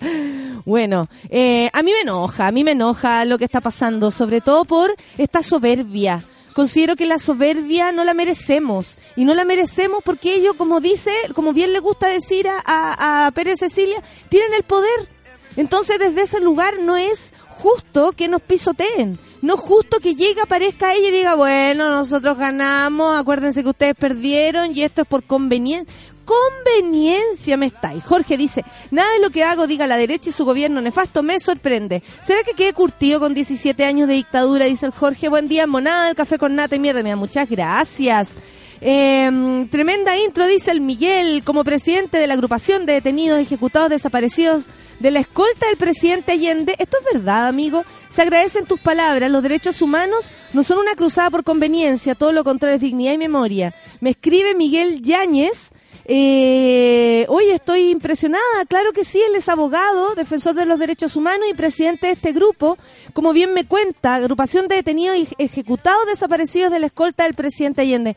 bueno, 0.64 1.08
eh, 1.30 1.70
a 1.72 1.82
mí 1.82 1.92
me 1.92 2.00
enoja, 2.00 2.46
a 2.46 2.52
mí 2.52 2.64
me 2.64 2.72
enoja 2.72 3.24
lo 3.24 3.38
que 3.38 3.44
está 3.44 3.60
pasando, 3.60 4.10
sobre 4.10 4.40
todo 4.40 4.64
por 4.64 4.94
esta 5.16 5.42
soberbia. 5.42 6.22
Considero 6.52 6.96
que 6.96 7.06
la 7.06 7.18
soberbia 7.18 7.92
no 7.92 8.04
la 8.04 8.14
merecemos. 8.14 8.98
Y 9.14 9.24
no 9.24 9.34
la 9.34 9.44
merecemos 9.44 10.02
porque 10.02 10.34
ellos, 10.34 10.54
como 10.56 10.80
dice, 10.80 11.12
como 11.34 11.52
bien 11.52 11.72
le 11.72 11.80
gusta 11.80 12.06
decir 12.08 12.48
a, 12.48 12.62
a, 12.64 13.26
a 13.26 13.30
Pérez 13.32 13.60
Cecilia, 13.60 14.02
tienen 14.28 14.54
el 14.54 14.62
poder. 14.62 15.08
Entonces, 15.56 15.98
desde 15.98 16.22
ese 16.22 16.40
lugar 16.40 16.78
no 16.80 16.96
es 16.96 17.32
justo 17.48 18.12
que 18.12 18.28
nos 18.28 18.42
pisoteen. 18.42 19.18
No 19.42 19.56
justo 19.56 20.00
que 20.00 20.14
llegue, 20.14 20.40
aparezca 20.40 20.94
ella 20.94 21.08
y 21.08 21.12
diga, 21.12 21.34
bueno, 21.34 21.90
nosotros 21.90 22.38
ganamos, 22.38 23.18
acuérdense 23.18 23.62
que 23.62 23.68
ustedes 23.68 23.94
perdieron 23.94 24.74
y 24.74 24.82
esto 24.82 25.02
es 25.02 25.08
por 25.08 25.22
conveniencia. 25.22 25.92
Conveniencia 26.26 27.56
me 27.56 27.66
estáis. 27.66 28.02
Jorge 28.02 28.36
dice, 28.36 28.64
nada 28.90 29.12
de 29.12 29.20
lo 29.20 29.30
que 29.30 29.44
hago 29.44 29.68
diga 29.68 29.86
la 29.86 29.96
derecha 29.96 30.30
y 30.30 30.32
su 30.32 30.44
gobierno 30.44 30.80
nefasto 30.80 31.22
me 31.22 31.38
sorprende. 31.38 32.02
¿Será 32.20 32.42
que 32.42 32.54
quedé 32.54 32.72
curtido 32.72 33.20
con 33.20 33.32
17 33.32 33.84
años 33.84 34.08
de 34.08 34.14
dictadura? 34.14 34.64
Dice 34.64 34.86
el 34.86 34.92
Jorge. 34.92 35.28
Buen 35.28 35.46
día, 35.46 35.68
monada, 35.68 36.08
el 36.08 36.16
café 36.16 36.36
con 36.36 36.56
nata 36.56 36.74
y 36.74 36.80
mierda. 36.80 37.04
Mira, 37.04 37.14
muchas 37.14 37.48
gracias. 37.48 38.34
Eh, 38.80 39.66
tremenda 39.70 40.16
intro, 40.18 40.46
dice 40.46 40.70
el 40.70 40.80
Miguel, 40.80 41.42
como 41.44 41.64
presidente 41.64 42.18
de 42.18 42.26
la 42.26 42.34
agrupación 42.34 42.86
de 42.86 42.94
detenidos 42.94 43.40
ejecutados 43.40 43.90
desaparecidos 43.90 44.66
de 45.00 45.10
la 45.10 45.20
escolta 45.20 45.66
del 45.66 45.76
presidente 45.76 46.32
Allende. 46.32 46.74
Esto 46.78 46.98
es 46.98 47.14
verdad, 47.14 47.48
amigo. 47.48 47.84
Se 48.08 48.22
agradecen 48.22 48.66
tus 48.66 48.80
palabras. 48.80 49.30
Los 49.30 49.42
derechos 49.42 49.82
humanos 49.82 50.30
no 50.52 50.62
son 50.62 50.78
una 50.78 50.94
cruzada 50.94 51.30
por 51.30 51.44
conveniencia, 51.44 52.14
todo 52.14 52.32
lo 52.32 52.44
contrario 52.44 52.76
es 52.76 52.82
dignidad 52.82 53.12
y 53.12 53.18
memoria. 53.18 53.74
Me 54.00 54.10
escribe 54.10 54.54
Miguel 54.54 55.02
Yáñez. 55.02 55.70
Eh, 56.08 57.26
hoy 57.28 57.50
estoy 57.50 57.90
impresionada, 57.90 58.64
claro 58.68 58.92
que 58.92 59.04
sí, 59.04 59.20
él 59.20 59.34
es 59.34 59.48
abogado, 59.48 60.14
defensor 60.14 60.54
de 60.54 60.64
los 60.64 60.78
derechos 60.78 61.16
humanos 61.16 61.48
y 61.50 61.54
presidente 61.54 62.06
de 62.06 62.12
este 62.12 62.30
grupo, 62.30 62.78
como 63.12 63.32
bien 63.32 63.52
me 63.52 63.66
cuenta, 63.66 64.14
agrupación 64.14 64.68
de 64.68 64.76
detenidos 64.76 65.18
ejecutados 65.38 66.06
desaparecidos 66.06 66.70
de 66.70 66.78
la 66.78 66.86
escolta 66.86 67.24
del 67.24 67.34
presidente 67.34 67.82
Allende, 67.82 68.16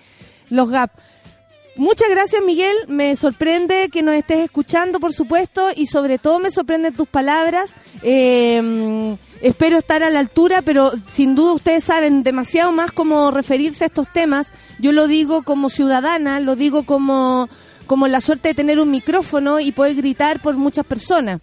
los 0.50 0.70
GAP. 0.70 0.92
Muchas 1.80 2.10
gracias, 2.10 2.44
Miguel. 2.44 2.76
Me 2.90 3.16
sorprende 3.16 3.88
que 3.90 4.04
nos 4.04 4.16
estés 4.16 4.40
escuchando, 4.40 5.00
por 5.00 5.14
supuesto, 5.14 5.70
y 5.74 5.86
sobre 5.86 6.18
todo 6.18 6.38
me 6.40 6.52
sorprenden 6.52 6.94
tus 6.94 7.08
palabras. 7.08 7.74
Eh, 8.04 9.16
espero 9.42 9.78
estar 9.78 10.04
a 10.04 10.10
la 10.10 10.20
altura, 10.20 10.62
pero 10.62 10.92
sin 11.08 11.36
duda 11.36 11.54
ustedes 11.54 11.86
saben 11.86 12.22
demasiado 12.24 12.74
más 12.74 12.92
cómo 12.92 13.32
referirse 13.32 13.86
a 13.86 13.88
estos 13.88 14.12
temas. 14.12 14.52
Yo 14.80 14.92
lo 14.92 15.08
digo 15.08 15.44
como 15.44 15.70
ciudadana, 15.70 16.42
lo 16.42 16.58
digo 16.58 16.84
como, 16.84 17.48
como 17.88 18.08
la 18.10 18.20
suerte 18.20 18.50
de 18.50 18.56
tener 18.56 18.82
un 18.82 18.92
micrófono 18.92 19.62
y 19.62 19.72
poder 19.72 19.96
gritar 19.96 20.42
por 20.42 20.58
muchas 20.58 20.86
personas. 20.86 21.40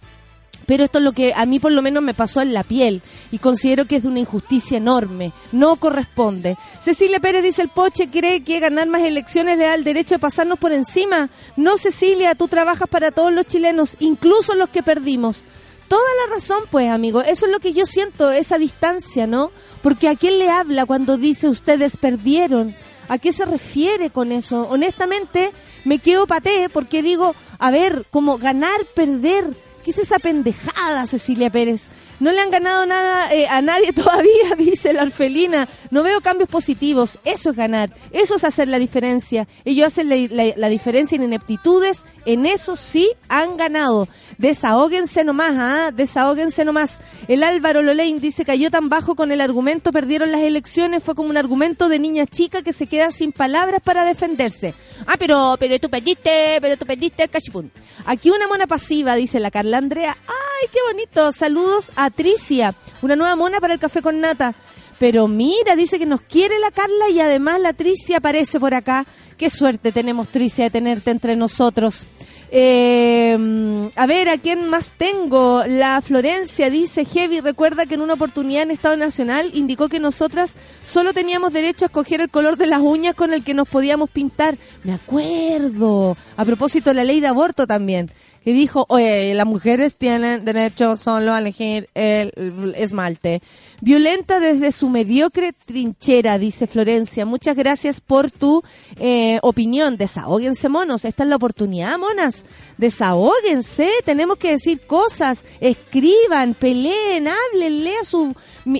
Pero 0.65 0.83
esto 0.83 0.97
es 0.97 1.03
lo 1.03 1.13
que 1.13 1.33
a 1.33 1.45
mí 1.45 1.59
por 1.59 1.71
lo 1.71 1.81
menos 1.81 2.03
me 2.03 2.13
pasó 2.13 2.41
en 2.41 2.53
la 2.53 2.63
piel 2.63 3.01
y 3.31 3.37
considero 3.37 3.85
que 3.85 3.97
es 3.97 4.03
de 4.03 4.09
una 4.09 4.19
injusticia 4.19 4.77
enorme. 4.77 5.31
No 5.51 5.77
corresponde. 5.77 6.57
Cecilia 6.81 7.19
Pérez 7.19 7.43
dice 7.43 7.61
el 7.61 7.69
Poche 7.69 8.09
cree 8.09 8.43
que 8.43 8.59
ganar 8.59 8.87
más 8.87 9.01
elecciones 9.01 9.57
le 9.57 9.65
da 9.65 9.75
el 9.75 9.83
derecho 9.83 10.15
de 10.15 10.19
pasarnos 10.19 10.59
por 10.59 10.73
encima. 10.73 11.29
No, 11.55 11.77
Cecilia, 11.77 12.35
tú 12.35 12.47
trabajas 12.47 12.89
para 12.89 13.11
todos 13.11 13.31
los 13.31 13.45
chilenos, 13.45 13.95
incluso 13.99 14.55
los 14.55 14.69
que 14.69 14.83
perdimos. 14.83 15.45
Toda 15.87 16.09
la 16.25 16.35
razón, 16.35 16.63
pues, 16.69 16.89
amigo. 16.89 17.21
Eso 17.21 17.45
es 17.45 17.51
lo 17.51 17.59
que 17.59 17.71
yo 17.71 17.85
siento, 17.85 18.31
esa 18.31 18.57
distancia, 18.57 19.25
¿no? 19.25 19.51
Porque 19.81 20.09
a 20.09 20.15
quién 20.15 20.37
le 20.37 20.49
habla 20.49 20.85
cuando 20.85 21.17
dice 21.17 21.47
ustedes 21.47 21.95
perdieron. 21.95 22.75
¿A 23.07 23.17
qué 23.19 23.31
se 23.31 23.45
refiere 23.45 24.09
con 24.09 24.33
eso? 24.33 24.67
Honestamente, 24.69 25.53
me 25.85 25.99
quedo 25.99 26.27
paté 26.27 26.67
porque 26.67 27.01
digo, 27.01 27.35
a 27.57 27.71
ver, 27.71 28.05
como 28.11 28.37
ganar, 28.37 28.83
perder 28.95 29.55
¿Qué 29.87 29.91
es 29.91 29.99
esa 29.99 30.19
pendejada, 30.19 31.07
Cecilia 31.07 31.49
Pérez? 31.49 31.87
No 32.19 32.31
le 32.31 32.39
han 32.39 32.49
ganado 32.49 32.85
nada 32.85 33.31
eh, 33.33 33.47
a 33.47 33.61
nadie 33.61 33.93
todavía, 33.93 34.55
dice 34.57 34.93
la 34.93 35.03
orfelina. 35.03 35.67
No 35.91 36.03
veo 36.03 36.21
cambios 36.21 36.49
positivos. 36.49 37.19
Eso 37.23 37.51
es 37.51 37.55
ganar. 37.55 37.91
Eso 38.11 38.35
es 38.35 38.43
hacer 38.43 38.67
la 38.67 38.79
diferencia. 38.79 39.47
Ellos 39.65 39.87
hacen 39.87 40.09
la, 40.09 40.69
diferencia 40.69 41.15
en 41.15 41.23
ineptitudes. 41.23 42.03
En 42.25 42.45
eso 42.45 42.75
sí 42.75 43.11
han 43.29 43.57
ganado. 43.57 44.07
Desahóguense 44.37 45.23
nomás, 45.23 45.55
¿ah? 45.57 45.91
Desahóguense 45.91 46.65
nomás. 46.65 46.99
El 47.27 47.43
Álvaro 47.43 47.81
Lolein 47.81 48.19
dice, 48.19 48.45
cayó 48.45 48.71
tan 48.71 48.89
bajo 48.89 49.15
con 49.15 49.31
el 49.31 49.41
argumento, 49.41 49.91
perdieron 49.91 50.31
las 50.31 50.41
elecciones. 50.41 51.03
Fue 51.03 51.15
como 51.15 51.29
un 51.29 51.37
argumento 51.37 51.89
de 51.89 51.99
niña 51.99 52.25
chica 52.25 52.61
que 52.61 52.73
se 52.73 52.87
queda 52.87 53.11
sin 53.11 53.31
palabras 53.31 53.81
para 53.83 54.05
defenderse. 54.05 54.73
Ah, 55.05 55.15
pero, 55.19 55.55
pero 55.59 55.79
tú 55.79 55.89
perdiste, 55.89 56.57
pero 56.61 56.77
tú 56.77 56.85
perdiste 56.85 57.23
el 57.23 57.29
cachipún. 57.29 57.71
Aquí 58.05 58.29
una 58.29 58.47
mona 58.47 58.67
pasiva, 58.67 59.15
dice 59.15 59.39
la 59.39 59.51
Carla 59.51 59.77
Andrea. 59.77 60.17
¡Ay, 60.27 60.69
qué 60.71 60.79
bonito! 60.87 61.31
Saludos 61.31 61.91
a 61.95 62.06
Tricia, 62.09 62.73
una 63.01 63.15
nueva 63.15 63.35
mona 63.35 63.59
para 63.59 63.73
el 63.73 63.79
café 63.79 64.01
con 64.01 64.19
nata. 64.19 64.55
Pero 64.99 65.27
mira, 65.27 65.75
dice 65.75 65.99
que 65.99 66.05
nos 66.05 66.21
quiere 66.21 66.57
la 66.59 66.71
Carla 66.71 67.09
y 67.11 67.19
además 67.19 67.61
la 67.61 67.73
Tricia 67.73 68.17
aparece 68.17 68.59
por 68.59 68.73
acá. 68.73 69.05
Qué 69.37 69.49
suerte 69.49 69.91
tenemos, 69.91 70.29
Tricia, 70.29 70.63
de 70.65 70.71
tenerte 70.71 71.11
entre 71.11 71.35
nosotros. 71.35 72.03
Eh, 72.49 73.89
a 73.95 74.05
ver, 74.05 74.29
¿a 74.29 74.37
quién 74.37 74.69
más 74.69 74.91
tengo? 74.97 75.63
La 75.67 76.01
Florencia 76.01 76.69
dice, 76.69 77.05
Heavy, 77.05 77.41
recuerda 77.41 77.85
que 77.85 77.95
en 77.95 78.01
una 78.01 78.13
oportunidad 78.13 78.63
en 78.63 78.71
Estado 78.71 78.95
Nacional 78.95 79.51
indicó 79.53 79.89
que 79.89 79.99
nosotras 79.99 80.55
solo 80.83 81.13
teníamos 81.13 81.51
derecho 81.51 81.85
a 81.85 81.87
escoger 81.87 82.21
el 82.21 82.29
color 82.29 82.57
de 82.57 82.67
las 82.67 82.81
uñas 82.81 83.15
con 83.15 83.33
el 83.33 83.43
que 83.43 83.53
nos 83.53 83.67
podíamos 83.67 84.09
pintar. 84.09 84.57
Me 84.83 84.93
acuerdo. 84.93 86.15
A 86.37 86.45
propósito, 86.45 86.93
la 86.93 87.03
ley 87.03 87.19
de 87.19 87.27
aborto 87.27 87.67
también 87.67 88.09
y 88.47 88.53
dijo, 88.53 88.85
oye, 88.87 89.33
las 89.33 89.45
mujeres 89.45 89.97
tienen 89.97 90.45
derecho 90.45 90.95
solo 90.95 91.33
a 91.33 91.39
elegir 91.39 91.89
el, 91.93 92.75
esmalte. 92.77 93.41
Violenta 93.81 94.39
desde 94.39 94.71
su 94.71 94.87
mediocre 94.87 95.51
trinchera, 95.51 96.37
dice 96.37 96.65
Florencia. 96.65 97.25
Muchas 97.25 97.57
gracias 97.57 97.99
por 97.99 98.31
tu 98.31 98.63
eh, 99.01 99.39
opinión. 99.41 99.97
Desahóguense, 99.97 100.69
monos. 100.69 101.03
Esta 101.03 101.23
es 101.23 101.29
la 101.29 101.35
oportunidad, 101.35 101.97
monas. 101.97 102.45
Desahóguense. 102.77 103.89
Tenemos 104.05 104.37
que 104.37 104.51
decir 104.51 104.79
cosas. 104.87 105.43
Escriban, 105.59 106.53
peleen, 106.53 107.27
háblenle 107.27 107.97
a, 107.97 108.05
su, 108.05 108.33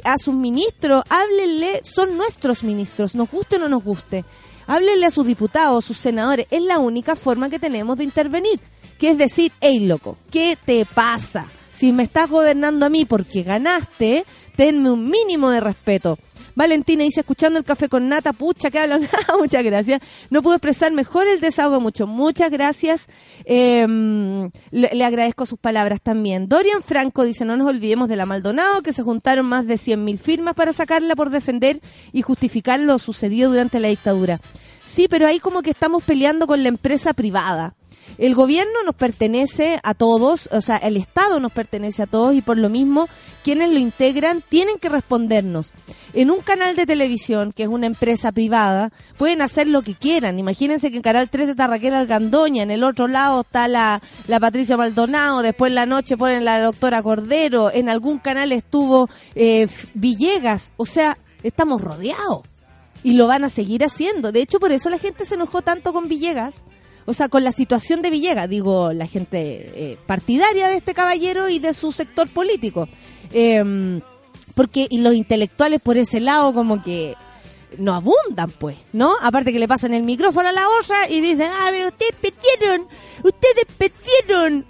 a 0.05 0.17
sus 0.17 0.33
ministros. 0.33 1.03
Háblenle. 1.09 1.81
Son 1.83 2.15
nuestros 2.15 2.63
ministros, 2.63 3.15
nos 3.15 3.29
guste 3.29 3.57
o 3.57 3.59
no 3.59 3.67
nos 3.67 3.83
guste. 3.83 4.23
Háblenle 4.65 5.07
a 5.07 5.11
sus 5.11 5.25
diputados, 5.25 5.83
sus 5.83 5.97
senadores. 5.97 6.47
Es 6.51 6.61
la 6.61 6.79
única 6.79 7.17
forma 7.17 7.49
que 7.49 7.59
tenemos 7.59 7.97
de 7.97 8.05
intervenir 8.05 8.61
que 8.97 9.11
es 9.11 9.17
decir, 9.17 9.51
hey 9.61 9.79
loco, 9.81 10.17
¿qué 10.31 10.57
te 10.63 10.85
pasa? 10.85 11.47
Si 11.73 11.91
me 11.91 12.03
estás 12.03 12.29
gobernando 12.29 12.85
a 12.85 12.89
mí 12.89 13.05
porque 13.05 13.43
ganaste, 13.43 14.25
tenme 14.55 14.91
un 14.91 15.09
mínimo 15.09 15.51
de 15.51 15.59
respeto. 15.59 16.17
Valentina 16.57 17.03
dice, 17.03 17.19
escuchando 17.19 17.59
el 17.59 17.65
café 17.65 17.87
con 17.87 18.09
nata, 18.09 18.33
pucha, 18.33 18.71
que 18.71 18.79
hablan. 18.79 19.07
Muchas 19.37 19.63
gracias. 19.63 20.01
No 20.31 20.41
puedo 20.41 20.55
expresar 20.55 20.91
mejor 20.91 21.27
el 21.27 21.39
desahogo 21.39 21.79
mucho. 21.79 22.07
Muchas 22.07 22.49
gracias. 22.49 23.07
Em, 23.45 24.49
le, 24.71 25.05
agradezco 25.05 25.45
sus 25.45 25.59
palabras 25.59 26.01
también. 26.01 26.49
Dorian 26.49 26.81
Franco 26.81 27.25
dice, 27.25 27.45
no 27.45 27.57
nos 27.57 27.67
olvidemos 27.67 28.09
de 28.09 28.15
la 28.15 28.25
Maldonado, 28.25 28.81
que 28.81 28.91
se 28.91 29.03
juntaron 29.03 29.45
más 29.45 29.67
de 29.67 29.75
100.000 29.75 30.17
firmas 30.17 30.55
para 30.55 30.73
sacarla 30.73 31.15
por 31.15 31.29
defender 31.29 31.79
y 32.11 32.23
justificar 32.23 32.79
lo 32.79 32.97
sucedido 32.97 33.51
durante 33.51 33.79
la 33.79 33.89
dictadura. 33.89 34.41
Sí, 34.83 35.07
pero 35.07 35.27
ahí 35.27 35.39
como 35.39 35.61
que 35.61 35.69
estamos 35.69 36.03
peleando 36.03 36.47
con 36.47 36.63
la 36.63 36.69
empresa 36.69 37.13
privada. 37.13 37.75
El 38.17 38.33
gobierno 38.33 38.83
nos 38.83 38.95
pertenece 38.95 39.79
a 39.83 39.93
todos, 39.93 40.49
o 40.51 40.61
sea, 40.61 40.77
el 40.77 40.97
Estado 40.97 41.39
nos 41.39 41.51
pertenece 41.51 42.03
a 42.03 42.07
todos 42.07 42.33
y 42.33 42.41
por 42.41 42.57
lo 42.57 42.67
mismo 42.67 43.07
quienes 43.43 43.71
lo 43.71 43.77
integran 43.77 44.43
tienen 44.47 44.79
que 44.79 44.89
respondernos. 44.89 45.71
En 46.13 46.31
un 46.31 46.39
canal 46.39 46.75
de 46.75 46.87
televisión, 46.87 47.53
que 47.53 47.63
es 47.63 47.69
una 47.69 47.85
empresa 47.85 48.31
privada, 48.31 48.91
pueden 49.17 49.43
hacer 49.43 49.67
lo 49.67 49.83
que 49.83 49.93
quieran. 49.93 50.39
Imagínense 50.39 50.89
que 50.89 50.97
en 50.97 51.03
Canal 51.03 51.29
13 51.29 51.51
está 51.51 51.67
Raquel 51.67 51.93
Algandoña, 51.93 52.63
en 52.63 52.71
el 52.71 52.83
otro 52.83 53.07
lado 53.07 53.41
está 53.41 53.67
la, 53.67 54.01
la 54.27 54.39
Patricia 54.39 54.77
Maldonado, 54.77 55.43
después 55.43 55.69
en 55.69 55.75
la 55.75 55.85
noche 55.85 56.17
ponen 56.17 56.43
la 56.43 56.59
doctora 56.59 57.03
Cordero, 57.03 57.71
en 57.71 57.87
algún 57.87 58.17
canal 58.17 58.51
estuvo 58.51 59.09
eh, 59.35 59.67
Villegas, 59.93 60.71
o 60.77 60.85
sea, 60.85 61.17
estamos 61.43 61.81
rodeados. 61.81 62.41
Y 63.03 63.13
lo 63.13 63.27
van 63.27 63.43
a 63.43 63.49
seguir 63.49 63.85
haciendo. 63.85 64.31
De 64.31 64.41
hecho, 64.41 64.59
por 64.59 64.71
eso 64.71 64.89
la 64.89 64.97
gente 64.97 65.23
se 65.23 65.35
enojó 65.35 65.61
tanto 65.61 65.93
con 65.93 66.07
Villegas, 66.07 66.65
o 67.07 67.13
sea, 67.13 67.29
con 67.29 67.43
la 67.45 67.53
situación 67.53 68.01
de 68.01 68.09
Villegas, 68.09 68.49
digo, 68.49 68.91
la 68.91 69.07
gente 69.07 69.71
eh, 69.73 69.97
partidaria 70.05 70.67
de 70.67 70.75
este 70.75 70.93
caballero 70.93 71.47
y 71.47 71.57
de 71.57 71.73
su 71.73 71.93
sector 71.93 72.27
político. 72.27 72.89
Em, 73.31 74.01
porque 74.55 74.89
los 74.91 75.15
intelectuales 75.15 75.79
por 75.79 75.97
ese 75.97 76.19
lado 76.19 76.53
como 76.53 76.83
que 76.83 77.15
no 77.77 77.95
abundan, 77.95 78.51
pues, 78.59 78.77
¿no? 78.91 79.13
Aparte 79.21 79.53
que 79.53 79.59
le 79.59 79.69
pasan 79.69 79.93
el 79.93 80.03
micrófono 80.03 80.49
a 80.49 80.51
la 80.51 80.67
otra 80.81 81.09
y 81.09 81.21
dicen, 81.21 81.49
ah, 81.49 81.71
ustedes 81.87 82.15
perdieron, 82.21 82.87
ustedes 83.23 83.65
perdieron. 83.77 84.65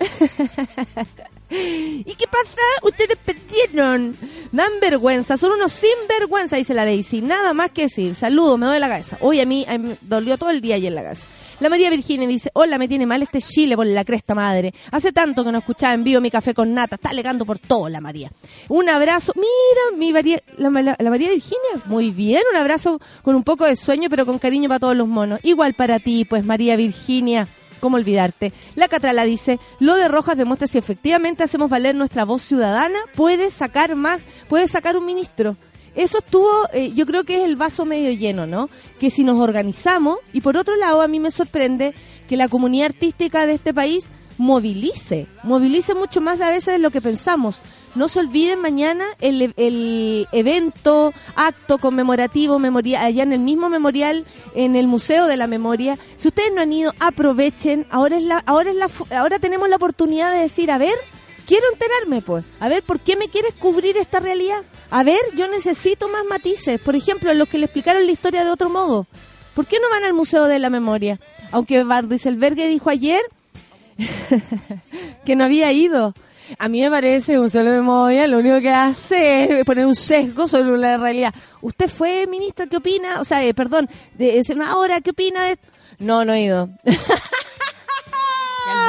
¿Y 1.50 2.14
qué 2.16 2.26
pasa? 2.28 2.62
Ustedes 2.84 3.18
perdieron. 3.26 4.16
Dan 4.52 4.72
vergüenza, 4.80 5.38
son 5.38 5.54
unos 5.54 5.72
sinvergüenza, 5.72 6.58
dice 6.58 6.74
la 6.76 6.86
Daisy. 6.86 7.22
Nada 7.22 7.54
más 7.54 7.72
que 7.72 7.84
decir. 7.84 8.14
Saludo, 8.16 8.58
me 8.58 8.66
duele 8.68 8.82
la 8.82 8.90
cabeza. 8.90 9.18
Hoy 9.22 9.40
a 9.40 9.46
mí, 9.46 9.66
me 9.80 9.98
dolió 10.02 10.38
todo 10.38 10.50
el 10.50 10.62
día 10.62 10.76
ahí 10.76 10.86
en 10.86 10.96
la 10.96 11.04
casa. 11.04 11.26
La 11.60 11.70
María 11.70 11.90
Virginia 11.90 12.28
dice, 12.28 12.52
hola, 12.54 12.78
me 12.78 12.88
tiene 12.88 13.08
mal 13.08 13.24
este 13.24 13.42
chile 13.42 13.76
por 13.76 13.88
la 13.88 14.06
cresta 14.06 14.36
madre. 14.36 14.76
Hace 14.92 15.12
tanto 15.12 15.44
que 15.44 15.52
no 15.52 15.58
escuchaba 15.58 15.96
en 15.96 16.04
vivo 16.04 16.22
mi 16.22 16.30
café 16.30 16.54
con 16.54 16.72
nata. 16.72 16.96
Está 16.96 17.10
alegando 17.10 17.46
por 17.46 17.58
todo 17.58 17.90
la 17.90 18.00
María. 18.00 18.32
Un 18.70 18.88
abrazo. 18.90 19.34
Mira, 19.36 19.98
mi 19.98 20.14
María, 20.14 20.40
la, 20.58 20.70
María 20.70 21.32
Virginia. 21.32 21.82
Muy 21.86 22.12
bien, 22.12 22.44
un 22.52 22.58
abrazo 22.58 23.02
con 23.24 23.36
un 23.36 23.44
poco 23.44 23.66
de 23.66 23.76
sueño, 23.76 24.08
pero 24.08 24.28
con 24.28 24.38
cariño 24.38 24.70
para 24.70 24.80
todos 24.80 24.96
los 24.96 25.08
monos. 25.08 25.40
Igual 25.42 25.74
para 25.74 25.98
ti, 25.98 26.26
pues 26.26 26.46
María 26.46 26.76
Virginia. 26.76 27.48
¿Cómo 27.80 27.98
olvidarte? 27.98 28.54
La 28.76 28.88
Catrala 28.88 29.24
dice, 29.24 29.60
lo 29.80 29.96
de 29.96 30.08
Rojas 30.08 30.38
demuestra 30.38 30.68
si 30.68 30.78
efectivamente 30.78 31.44
hacemos 31.44 31.70
valer 31.70 31.96
nuestra 31.96 32.26
voz 32.26 32.42
ciudadana, 32.42 33.00
puede 33.16 33.50
sacar 33.52 33.96
más, 33.96 34.22
puede 34.48 34.68
sacar 34.68 34.98
un 34.98 35.06
ministro. 35.06 35.56
Eso 35.98 36.20
estuvo, 36.20 36.50
eh, 36.74 36.92
yo 36.94 37.08
creo 37.08 37.24
que 37.24 37.38
es 37.38 37.44
el 37.44 37.56
vaso 37.56 37.84
medio 37.84 38.12
lleno, 38.12 38.46
¿no? 38.46 38.70
Que 39.00 39.10
si 39.10 39.24
nos 39.24 39.40
organizamos, 39.40 40.20
y 40.32 40.42
por 40.42 40.56
otro 40.56 40.76
lado 40.76 41.02
a 41.02 41.08
mí 41.08 41.20
me 41.20 41.32
sorprende 41.32 41.96
que 42.30 42.38
la 42.38 42.48
comunidad 42.48 42.92
artística 42.92 43.48
de 43.48 43.54
este 43.54 43.74
país 43.74 44.12
movilice, 44.38 45.26
movilice 45.42 45.96
mucho 45.96 46.22
más 46.22 46.38
de 46.38 46.46
a 46.46 46.52
veces 46.52 46.76
de 46.76 46.80
lo 46.80 46.92
que 46.92 47.02
pensamos. 47.02 47.60
No 47.96 48.10
se 48.10 48.20
olviden 48.20 48.62
mañana 48.62 49.06
el, 49.22 49.56
el 49.58 50.28
evento, 50.32 51.14
acto 51.36 51.80
conmemorativo, 51.80 52.60
memorial, 52.60 53.04
allá 53.04 53.24
en 53.24 53.34
el 53.34 53.40
mismo 53.40 53.68
memorial, 53.68 54.24
en 54.54 54.76
el 54.76 54.86
Museo 54.86 55.26
de 55.26 55.36
la 55.36 55.48
Memoria. 55.48 55.98
Si 56.16 56.28
ustedes 56.28 56.54
no 56.54 56.62
han 56.62 56.72
ido, 56.72 56.94
aprovechen. 57.00 57.88
Ahora 57.90 58.18
es 58.18 58.24
la, 58.24 58.44
ahora 58.46 58.70
es 58.70 58.76
la, 58.76 58.90
ahora 59.18 59.40
tenemos 59.40 59.68
la 59.68 59.78
oportunidad 59.78 60.32
de 60.32 60.42
decir, 60.42 60.70
a 60.70 60.78
ver, 60.78 60.94
quiero 61.48 61.66
enterarme, 61.74 62.22
pues. 62.22 62.46
A 62.60 62.70
ver, 62.70 62.84
¿por 62.84 63.00
qué 63.00 63.16
me 63.16 63.30
quieres 63.30 63.56
cubrir 63.56 63.98
esta 63.98 64.20
realidad? 64.20 64.62
A 64.90 65.04
ver, 65.04 65.20
yo 65.36 65.48
necesito 65.50 66.08
más 66.08 66.24
matices. 66.26 66.80
Por 66.80 66.96
ejemplo, 66.96 67.34
los 67.34 67.50
que 67.50 67.58
le 67.58 67.66
explicaron 67.66 68.06
la 68.06 68.12
historia 68.12 68.44
de 68.44 68.52
otro 68.52 68.70
modo. 68.70 69.06
¿Por 69.54 69.66
qué 69.66 69.80
no 69.80 69.90
van 69.90 70.04
al 70.04 70.14
Museo 70.14 70.46
de 70.46 70.60
la 70.60 70.70
Memoria? 70.70 71.20
Aunque 71.52 71.84
Bar 71.84 72.08
dijo 72.08 72.90
ayer 72.90 73.22
que 75.26 75.36
no 75.36 75.44
había 75.46 75.72
ido. 75.72 76.14
A 76.60 76.70
mí 76.70 76.82
me 76.82 76.90
parece 76.90 77.38
Museo 77.38 77.64
de 77.64 77.72
Memoria 77.72 78.28
lo 78.28 78.40
único 78.40 78.62
que 78.62 78.70
hace 78.70 79.60
es 79.60 79.66
poner 79.66 79.86
un 79.86 79.96
sesgo 79.96 80.48
sobre 80.48 80.78
la 80.78 80.98
realidad. 80.98 81.34
¿Usted 81.62 81.90
fue 81.90 82.26
ministra? 82.28 82.68
¿Qué 82.68 82.78
opina? 82.78 83.20
O 83.20 83.26
sea, 83.26 83.44
eh, 83.44 83.54
perdón, 83.54 83.90
de, 84.14 84.40
es 84.40 84.50
una 84.50 84.78
hora, 84.78 85.02
¿qué 85.02 85.10
opina 85.10 85.46
de 85.46 85.58
No, 86.00 86.24
no 86.24 86.34
he 86.34 86.44
ido. 86.44 86.70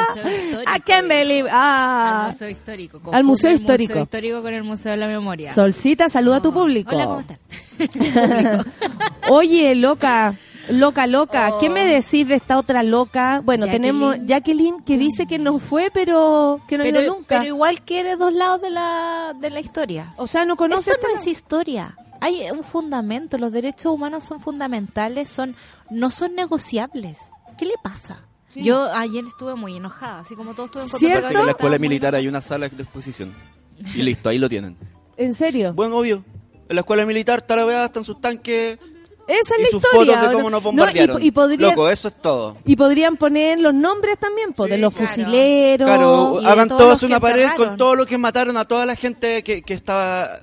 Al 0.09 0.17
museo 0.17 0.39
histórico. 0.43 0.77
I 0.77 0.81
can't 0.81 1.09
believe. 1.09 1.49
Ah. 1.51 2.23
Al 2.25 2.33
museo 2.33 2.49
histórico. 2.49 3.01
Al 3.13 3.25
museo 3.25 3.51
el 3.51 3.57
histórico. 3.61 3.93
museo 3.93 4.03
histórico 4.03 4.43
con 4.43 4.55
el 4.55 4.65
museo 4.65 4.93
de 4.93 4.99
la 4.99 5.07
memoria. 5.07 5.55
Solcita, 5.55 6.09
saluda 6.09 6.37
a 6.37 6.43
tu 6.43 6.53
público. 6.53 6.95
Hola, 6.95 7.07
¿cómo 7.07 7.21
están? 7.21 7.39
Oye, 9.31 9.75
loca, 9.75 10.35
loca, 10.69 11.07
loca, 11.07 11.53
¿qué 11.61 11.69
me 11.69 11.85
decís 11.85 12.27
de 12.27 12.35
esta 12.35 12.59
otra 12.59 12.83
loca? 12.83 13.41
Bueno, 13.45 13.67
Jacqueline. 13.67 13.83
tenemos 13.83 14.17
Jacqueline 14.27 14.83
que 14.83 14.99
dice 14.99 15.27
que 15.27 15.39
no 15.39 15.59
fue, 15.59 15.91
pero 15.93 16.61
que 16.67 16.79
no 16.79 16.85
pero, 16.85 17.03
nunca. 17.03 17.39
pero 17.39 17.45
igual 17.45 17.83
quiere 17.83 18.17
dos 18.17 18.33
lados 18.33 18.61
de 18.63 18.71
la, 18.71 19.35
de 19.39 19.51
la 19.51 19.61
historia. 19.61 20.13
o 20.17 20.27
sea, 20.27 20.45
no 20.45 20.57
conoce 20.57 20.91
Eso 20.91 21.01
no 21.03 21.15
es 21.15 21.27
historia. 21.27 21.97
Hay 22.21 22.51
un 22.51 22.65
fundamento. 22.65 23.39
Los 23.39 23.53
derechos 23.53 23.93
humanos 23.93 24.25
son 24.25 24.41
fundamentales, 24.41 25.31
son 25.31 25.55
no 25.91 26.11
son 26.11 26.35
negociables. 26.35 27.19
¿Qué 27.57 27.65
le 27.67 27.75
pasa? 27.83 28.23
Yo 28.65 28.85
ayer 28.93 29.25
estuve 29.27 29.55
muy 29.55 29.77
enojada, 29.77 30.21
así 30.21 30.35
como 30.35 30.55
todos 30.55 30.71
estuve 30.71 30.83
en 30.85 30.89
contra 30.91 31.09
¿Cierto? 31.09 31.27
porque 31.29 31.39
En 31.41 31.47
la 31.47 31.53
escuela 31.53 31.79
militar 31.79 32.15
hay 32.15 32.29
una 32.29 32.41
sala 32.41 32.69
de 32.69 32.83
exposición. 32.83 33.33
Y 33.95 34.03
listo, 34.03 34.29
ahí 34.29 34.39
lo 34.39 34.49
tienen. 34.49 34.77
¿En 35.17 35.35
serio? 35.35 35.73
Bueno, 35.75 35.97
obvio. 35.99 36.25
En 36.69 36.75
la 36.77 36.81
escuela 36.81 37.07
militar 37.07 37.39
está 37.41 37.57
la 37.57 37.65
weá, 37.67 37.85
están 37.87 38.05
sus 38.05 38.21
tanques 38.21 38.79
Esa 39.27 39.55
es 39.55 39.59
y 39.59 39.63
la 39.63 39.69
sus 39.69 39.83
historia. 39.85 40.15
fotos 40.17 40.29
de 40.31 40.35
¿o 40.35 40.39
cómo 40.39 40.51
no? 40.51 40.57
nos 40.57 40.63
No, 40.63 40.71
y- 40.71 40.77
bombardearon. 40.77 41.23
y, 41.23 41.31
podrían, 41.31 41.71
Loco, 41.71 41.89
eso 41.89 42.09
es 42.09 42.21
todo. 42.21 42.57
y 42.67 42.77
podrían 42.77 43.17
poner 43.17 43.59
los 43.61 43.73
nombres 43.75 44.19
también, 44.19 44.53
pues, 44.53 44.69
de 44.71 44.77
Sí, 44.77 44.83
los 44.83 44.93
claro. 44.95 45.09
fusileros. 45.09 45.87
Claro, 45.89 46.37
y 46.41 46.45
de 46.45 46.51
hagan 46.51 46.69
todos 46.69 46.79
todos 46.79 46.91
los 46.93 47.01
que 47.01 47.07
una 47.07 47.21
pared 47.21 47.49
con 47.57 47.77
todo 47.77 47.95
lo 47.95 48.05
que 48.07 48.19
mataron 48.19 48.57
a 48.57 48.65
toda 48.67 48.85
la 48.87 48.97
gente 48.97 49.43
que, 49.43 49.63
que 49.63 49.75
estaba... 49.75 50.41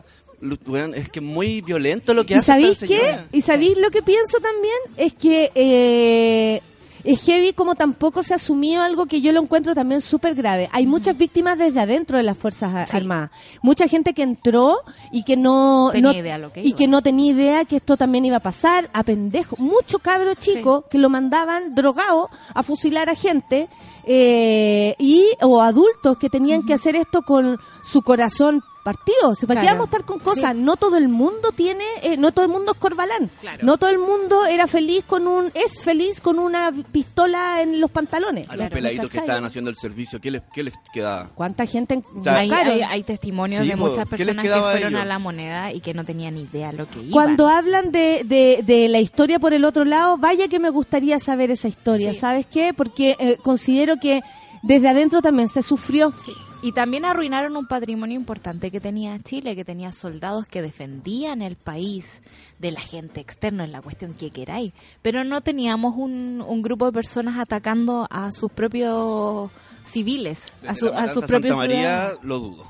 Es 0.96 1.10
que 1.10 1.20
es 1.20 1.26
muy 1.26 1.62
violento 1.62 2.14
lo 2.14 2.26
que 2.26 2.34
¿Y 2.36 2.38
hace 2.38 2.48
sabéis 2.48 2.78
qué? 2.80 3.18
¿Y 3.32 3.42
sabéis 3.42 3.78
lo 3.78 3.90
que 3.90 4.02
pienso 4.04 4.38
también? 4.40 4.76
Es 4.98 5.14
que 5.14 5.52
eh, 5.56 6.62
es 7.06 7.24
heavy 7.24 7.54
como 7.54 7.76
tampoco 7.76 8.24
se 8.24 8.34
ha 8.34 8.38
asumido 8.38 8.82
algo 8.82 9.06
que 9.06 9.22
yo 9.22 9.32
lo 9.32 9.42
encuentro 9.42 9.74
también 9.76 10.02
súper 10.02 10.36
grave. 10.36 10.70
Hay 10.72 10.86
muchas 10.88 11.18
víctimas 11.18 11.58
desde 11.58 11.80
adentro 11.80 12.18
de 12.18 12.24
las 12.24 12.38
Fuerzas 12.38 12.90
Sí. 12.90 12.98
Armadas. 12.98 13.32
Mucha 13.62 13.88
gente 13.88 14.14
que 14.14 14.24
entró 14.24 14.80
y 15.12 15.24
que 15.24 15.38
no... 15.38 15.90
Tenía 15.92 16.12
no- 16.12 16.18
idea 16.18 16.38
lo 16.38 16.52
que 16.52 16.62
Y 16.64 16.70
iba. 16.70 16.78
que 16.78 16.88
no 16.88 17.02
tenía 17.02 17.32
idea 17.32 17.66
que 17.66 17.78
esto 17.78 17.96
también 17.96 18.26
iba 18.26 18.38
a 18.38 18.42
pasar 18.42 18.90
a 18.94 19.04
pendejo. 19.04 19.56
Mucho 19.60 20.00
cabro 20.00 20.34
chico 20.36 20.86
que 20.90 20.98
lo 20.98 21.10
mandaban 21.10 21.76
drogado 21.76 22.30
a 22.54 22.64
fusilar 22.64 23.10
a 23.10 23.16
gente 23.16 23.70
eh, 24.08 24.96
y 25.00 25.26
o 25.42 25.62
adultos 25.62 26.18
que 26.18 26.30
tenían 26.30 26.64
que 26.66 26.74
hacer 26.74 26.96
esto 26.96 27.22
con 27.22 27.60
su 27.84 28.02
corazón 28.02 28.64
partido. 28.84 29.34
Si 29.34 29.48
para 29.48 29.62
qué 29.62 29.68
vamos 29.68 29.86
a 29.88 29.90
estar 29.90 30.06
con 30.06 30.20
cosas, 30.20 30.56
no 30.56 30.76
todo 30.76 30.96
el 30.98 31.10
mundo 31.10 31.52
tiene, 31.56 31.84
eh, 32.04 32.18
no 32.18 32.32
todo 32.32 32.46
el 32.46 32.52
mundo 32.52 32.74
es 32.74 32.78
Corbalán. 32.78 33.32
No 33.64 33.78
todo 33.80 33.90
el 33.90 33.98
mundo 33.98 34.46
era 34.46 34.68
feliz 34.68 35.04
con 35.08 35.28
un, 35.28 35.52
es 35.56 35.82
feliz 35.82 36.22
con 36.22 36.38
una 36.38 36.72
pistola 36.92 37.64
en 37.64 37.82
los 37.82 37.90
pantalones. 37.90 38.48
A 38.48 38.56
los 38.56 38.70
peladitos 38.70 39.10
que 39.10 39.18
estaban 39.18 39.44
haciendo 39.44 39.72
el 39.72 39.76
servicio, 39.76 40.22
¿qué 40.22 40.30
les, 40.30 40.44
qué 40.54 40.62
les 40.62 40.76
quedaba? 40.94 41.30
¿Cuánta 41.34 41.66
gente 41.66 42.04
sea, 42.24 42.36
hay, 42.38 42.52
hay- 42.52 42.82
hay 42.84 43.02
testimonios 43.02 43.64
Sí, 43.64 43.70
de 43.72 43.76
po, 43.78 43.88
muchas 43.88 44.08
¿qué 44.08 44.18
les 44.24 44.36
personas 44.36 44.46
que 44.46 44.54
a 44.54 44.72
fueron 44.74 44.96
a 44.98 45.06
la 45.06 45.18
moneda 45.18 45.74
y 45.74 45.80
que 45.82 45.96
no 45.96 46.04
tenían 46.06 46.38
idea 46.38 46.72
lo 46.72 46.88
que 46.88 47.00
iban. 47.00 47.12
Cuando 47.12 47.48
hablan 47.48 47.92
de, 47.92 48.22
de, 48.26 48.62
de 48.64 48.88
la 48.88 49.00
historia 49.00 49.40
por 49.40 49.54
el 49.54 49.66
otro 49.66 49.84
lado, 49.84 50.20
vaya 50.20 50.48
que 50.48 50.60
me 50.60 50.70
gustaría 50.70 51.18
saber 51.18 51.50
esa 51.50 51.68
historia. 51.68 52.14
Sí. 52.14 52.20
¿Sabes 52.20 52.46
qué? 52.46 52.72
Porque 52.76 53.16
eh, 53.20 53.38
considero 53.42 53.95
que 54.00 54.22
desde 54.64 54.88
adentro 54.90 55.22
también 55.22 55.48
se 55.50 55.62
sufrió. 55.62 56.14
Y 56.62 56.72
también 56.72 57.06
arruinaron 57.06 57.56
un 57.58 57.68
patrimonio 57.68 58.16
importante 58.16 58.72
que 58.72 58.80
tenía 58.80 59.20
Chile, 59.22 59.56
que 59.56 59.64
tenía 59.64 59.92
soldados 59.92 60.48
que 60.48 60.64
defendían 60.64 61.44
el 61.44 61.58
país 61.58 62.22
de 62.58 62.72
la 62.72 62.80
gente 62.80 63.22
externa, 63.22 63.66
en 63.66 63.72
la 63.72 63.82
cuestión 63.84 64.16
que 64.16 64.32
queráis. 64.32 64.74
Pero 65.04 65.24
no 65.24 65.42
teníamos 65.42 65.94
un, 65.96 66.44
un 66.48 66.62
grupo 66.64 66.88
de 66.88 66.92
personas 66.94 67.38
atacando 67.38 68.08
a 68.10 68.32
sus 68.32 68.52
propios 68.52 69.52
civiles, 69.84 70.42
a, 70.68 70.74
su- 70.74 70.88
a 70.88 71.08
sus 71.08 71.26
propios 71.26 71.56
Santa 71.56 71.56
María 71.56 71.78
ciudadanos. 72.08 72.24
lo 72.24 72.40
dudo. 72.40 72.68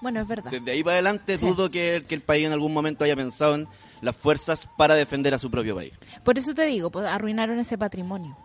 Bueno, 0.00 0.20
es 0.20 0.26
verdad. 0.26 0.50
Desde 0.50 0.72
ahí 0.72 0.82
para 0.82 0.94
adelante 0.94 1.36
Sí. 1.36 1.46
dudo 1.46 1.70
que, 1.70 2.02
que 2.08 2.16
el 2.16 2.22
país 2.22 2.44
en 2.46 2.52
algún 2.52 2.72
momento 2.72 3.04
haya 3.04 3.14
pensado 3.14 3.54
en 3.54 3.68
las 4.00 4.16
fuerzas 4.16 4.68
para 4.76 4.96
defender 4.96 5.32
a 5.32 5.38
su 5.38 5.48
propio 5.48 5.76
país. 5.76 5.92
Por 6.24 6.38
eso 6.38 6.54
te 6.54 6.66
digo, 6.66 6.90
pues 6.90 7.06
arruinaron 7.06 7.60
ese 7.60 7.78
patrimonio, 7.78 8.36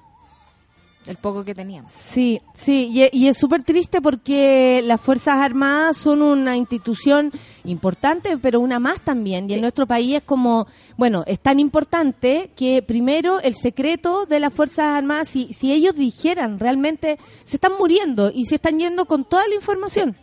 el 1.08 1.18
poco 1.18 1.44
que 1.44 1.56
teníamos. 1.56 1.92
Sí, 1.92 2.42
sí, 2.54 2.90
y, 2.92 3.10
y 3.18 3.28
es 3.28 3.38
súper 3.38 3.64
triste 3.64 4.02
porque 4.02 4.82
las 4.84 5.00
Fuerzas 5.02 5.36
Armadas 5.36 5.98
son 5.98 6.22
una 6.22 6.56
institución 6.56 7.32
importante, 7.64 8.38
pero 8.38 8.60
una 8.60 8.80
más 8.80 9.02
también. 9.02 9.50
Y 9.50 9.54
en 9.54 9.62
nuestro 9.62 9.88
país 9.88 10.18
es 10.18 10.24
como, 10.24 10.68
bueno, 10.98 11.24
es 11.28 11.40
tan 11.40 11.60
importante 11.60 12.52
que 12.56 12.82
primero 12.82 13.40
el 13.40 13.56
secreto 13.56 14.26
de 14.26 14.40
las 14.40 14.54
Fuerzas 14.54 14.98
Armadas, 14.98 15.30
si, 15.30 15.54
si 15.54 15.72
ellos 15.72 15.96
dijeran 15.96 16.60
realmente, 16.60 17.18
se 17.44 17.58
están 17.58 17.74
muriendo 17.80 18.32
y 18.34 18.46
se 18.46 18.56
están 18.56 18.80
yendo 18.80 19.06
con 19.06 19.26
toda 19.26 19.48
la 19.48 19.56
información. 19.56 20.16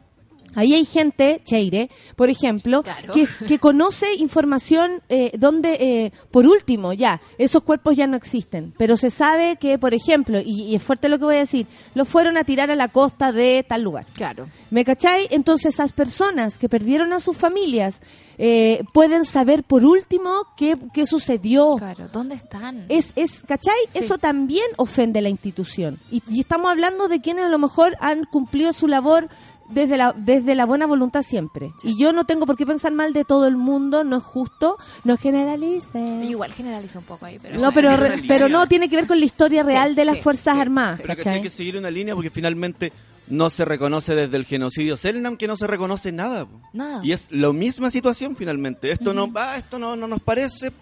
Ahí 0.55 0.75
hay 0.75 0.85
gente, 0.85 1.41
Cheire, 1.45 1.91
por 2.17 2.31
ejemplo, 2.31 2.83
Claro. 2.83 3.13
que, 3.13 3.59
conoce 3.59 4.15
información 4.15 5.03
eh, 5.09 5.33
donde, 5.39 5.75
eh, 5.75 6.13
por 6.31 6.47
último, 6.47 6.93
ya, 6.93 7.21
esos 7.39 7.63
cuerpos 7.63 7.97
ya 7.97 8.07
no 8.07 8.17
existen, 8.17 8.75
pero 8.79 8.97
se 8.97 9.11
sabe 9.11 9.57
que, 9.57 9.79
por 9.79 9.95
ejemplo, 9.95 10.41
y, 10.41 10.63
y 10.65 10.75
es 10.75 10.83
fuerte 10.83 11.09
lo 11.09 11.19
que 11.19 11.25
voy 11.25 11.37
a 11.37 11.41
decir, 11.41 11.67
los 11.95 12.09
fueron 12.09 12.37
a 12.37 12.45
tirar 12.45 12.71
a 12.71 12.77
la 12.77 12.89
costa 12.89 13.33
de 13.33 13.65
tal 13.69 13.83
lugar. 13.83 14.07
Claro. 14.15 14.49
¿Me 14.71 14.85
cachai? 14.85 15.29
Entonces 15.31 15.75
esas 15.75 15.93
personas 15.93 16.59
que 16.59 16.69
perdieron 16.69 17.13
a 17.13 17.21
sus 17.21 17.37
familias 17.37 18.01
eh, 18.37 18.83
pueden 18.93 19.25
saber 19.25 19.63
por 19.63 19.85
último 19.85 20.31
qué, 20.57 20.77
qué 20.93 21.07
sucedió. 21.07 21.77
Claro, 21.77 22.09
¿dónde 22.13 22.35
están? 22.35 22.87
Es, 22.89 23.13
es, 23.15 23.43
¿cachai? 23.43 23.75
Sí. 23.91 24.01
Eso 24.01 24.19
también 24.19 24.65
ofende 24.77 25.21
a 25.21 25.23
la 25.23 25.29
institución. 25.29 25.99
Y, 26.11 26.23
y 26.29 26.41
estamos 26.41 26.71
hablando 26.71 27.07
de 27.09 27.21
quienes 27.21 27.45
a 27.45 27.49
lo 27.49 27.59
mejor 27.59 27.97
han 28.01 28.25
cumplido 28.25 28.73
su 28.73 28.89
labor 28.89 29.29
desde 29.75 29.97
la, 29.97 30.15
desde 30.17 30.55
la 30.55 30.65
buena 30.65 30.87
voluntad 30.87 31.23
siempre. 31.23 31.73
Y 31.83 31.99
yo 31.99 32.13
no 32.13 32.25
tengo 32.25 32.47
por 32.47 32.57
qué 32.57 32.65
pensar 32.65 32.93
mal 32.93 33.13
de 33.13 33.25
todo 33.25 33.47
el 33.47 33.57
mundo, 33.57 34.05
no 34.05 34.17
es 34.19 34.25
justo, 34.25 34.79
no 35.05 35.17
generalices. 35.17 36.09
Igual 36.23 36.53
generalizo 36.53 37.01
un 37.01 37.05
poco 37.05 37.27
ahí, 37.27 37.39
pero... 37.41 37.59
No, 37.59 37.73
pero, 37.73 37.97
re- 37.97 38.23
pero 38.27 38.49
no, 38.49 38.67
tiene 38.67 38.89
que 38.89 38.97
ver 38.97 39.07
con 39.07 39.19
la 39.19 39.25
historia 39.25 39.63
real 39.63 39.95
de 39.95 40.05
las 40.05 40.17
sí, 40.17 40.23
Fuerzas 40.23 40.55
sí, 40.55 40.61
Armadas, 40.61 41.01
Pero 41.03 41.17
que 41.17 41.29
hay 41.29 41.43
que 41.43 41.51
seguir 41.51 41.77
una 41.77 41.91
línea 41.91 42.15
porque 42.15 42.31
finalmente 42.31 42.93
no 43.27 43.49
se 43.51 43.65
reconoce 43.65 44.15
desde 44.15 44.37
el 44.37 44.45
genocidio 44.45 44.97
Selnam 44.97 45.37
que 45.37 45.47
no 45.47 45.57
se 45.57 45.67
reconoce 45.67 46.13
nada. 46.13 46.47
Nada. 46.73 47.01
Y 47.03 47.13
es 47.13 47.29
la 47.31 47.53
misma 47.53 47.91
situación 47.91 48.37
finalmente. 48.37 48.91
Esto 48.91 49.15
no 49.15 49.33
va, 49.33 49.57
esto 49.57 49.79
no, 49.79 49.97
no 49.97 50.07
nos 50.07 50.21
parece, 50.21 50.73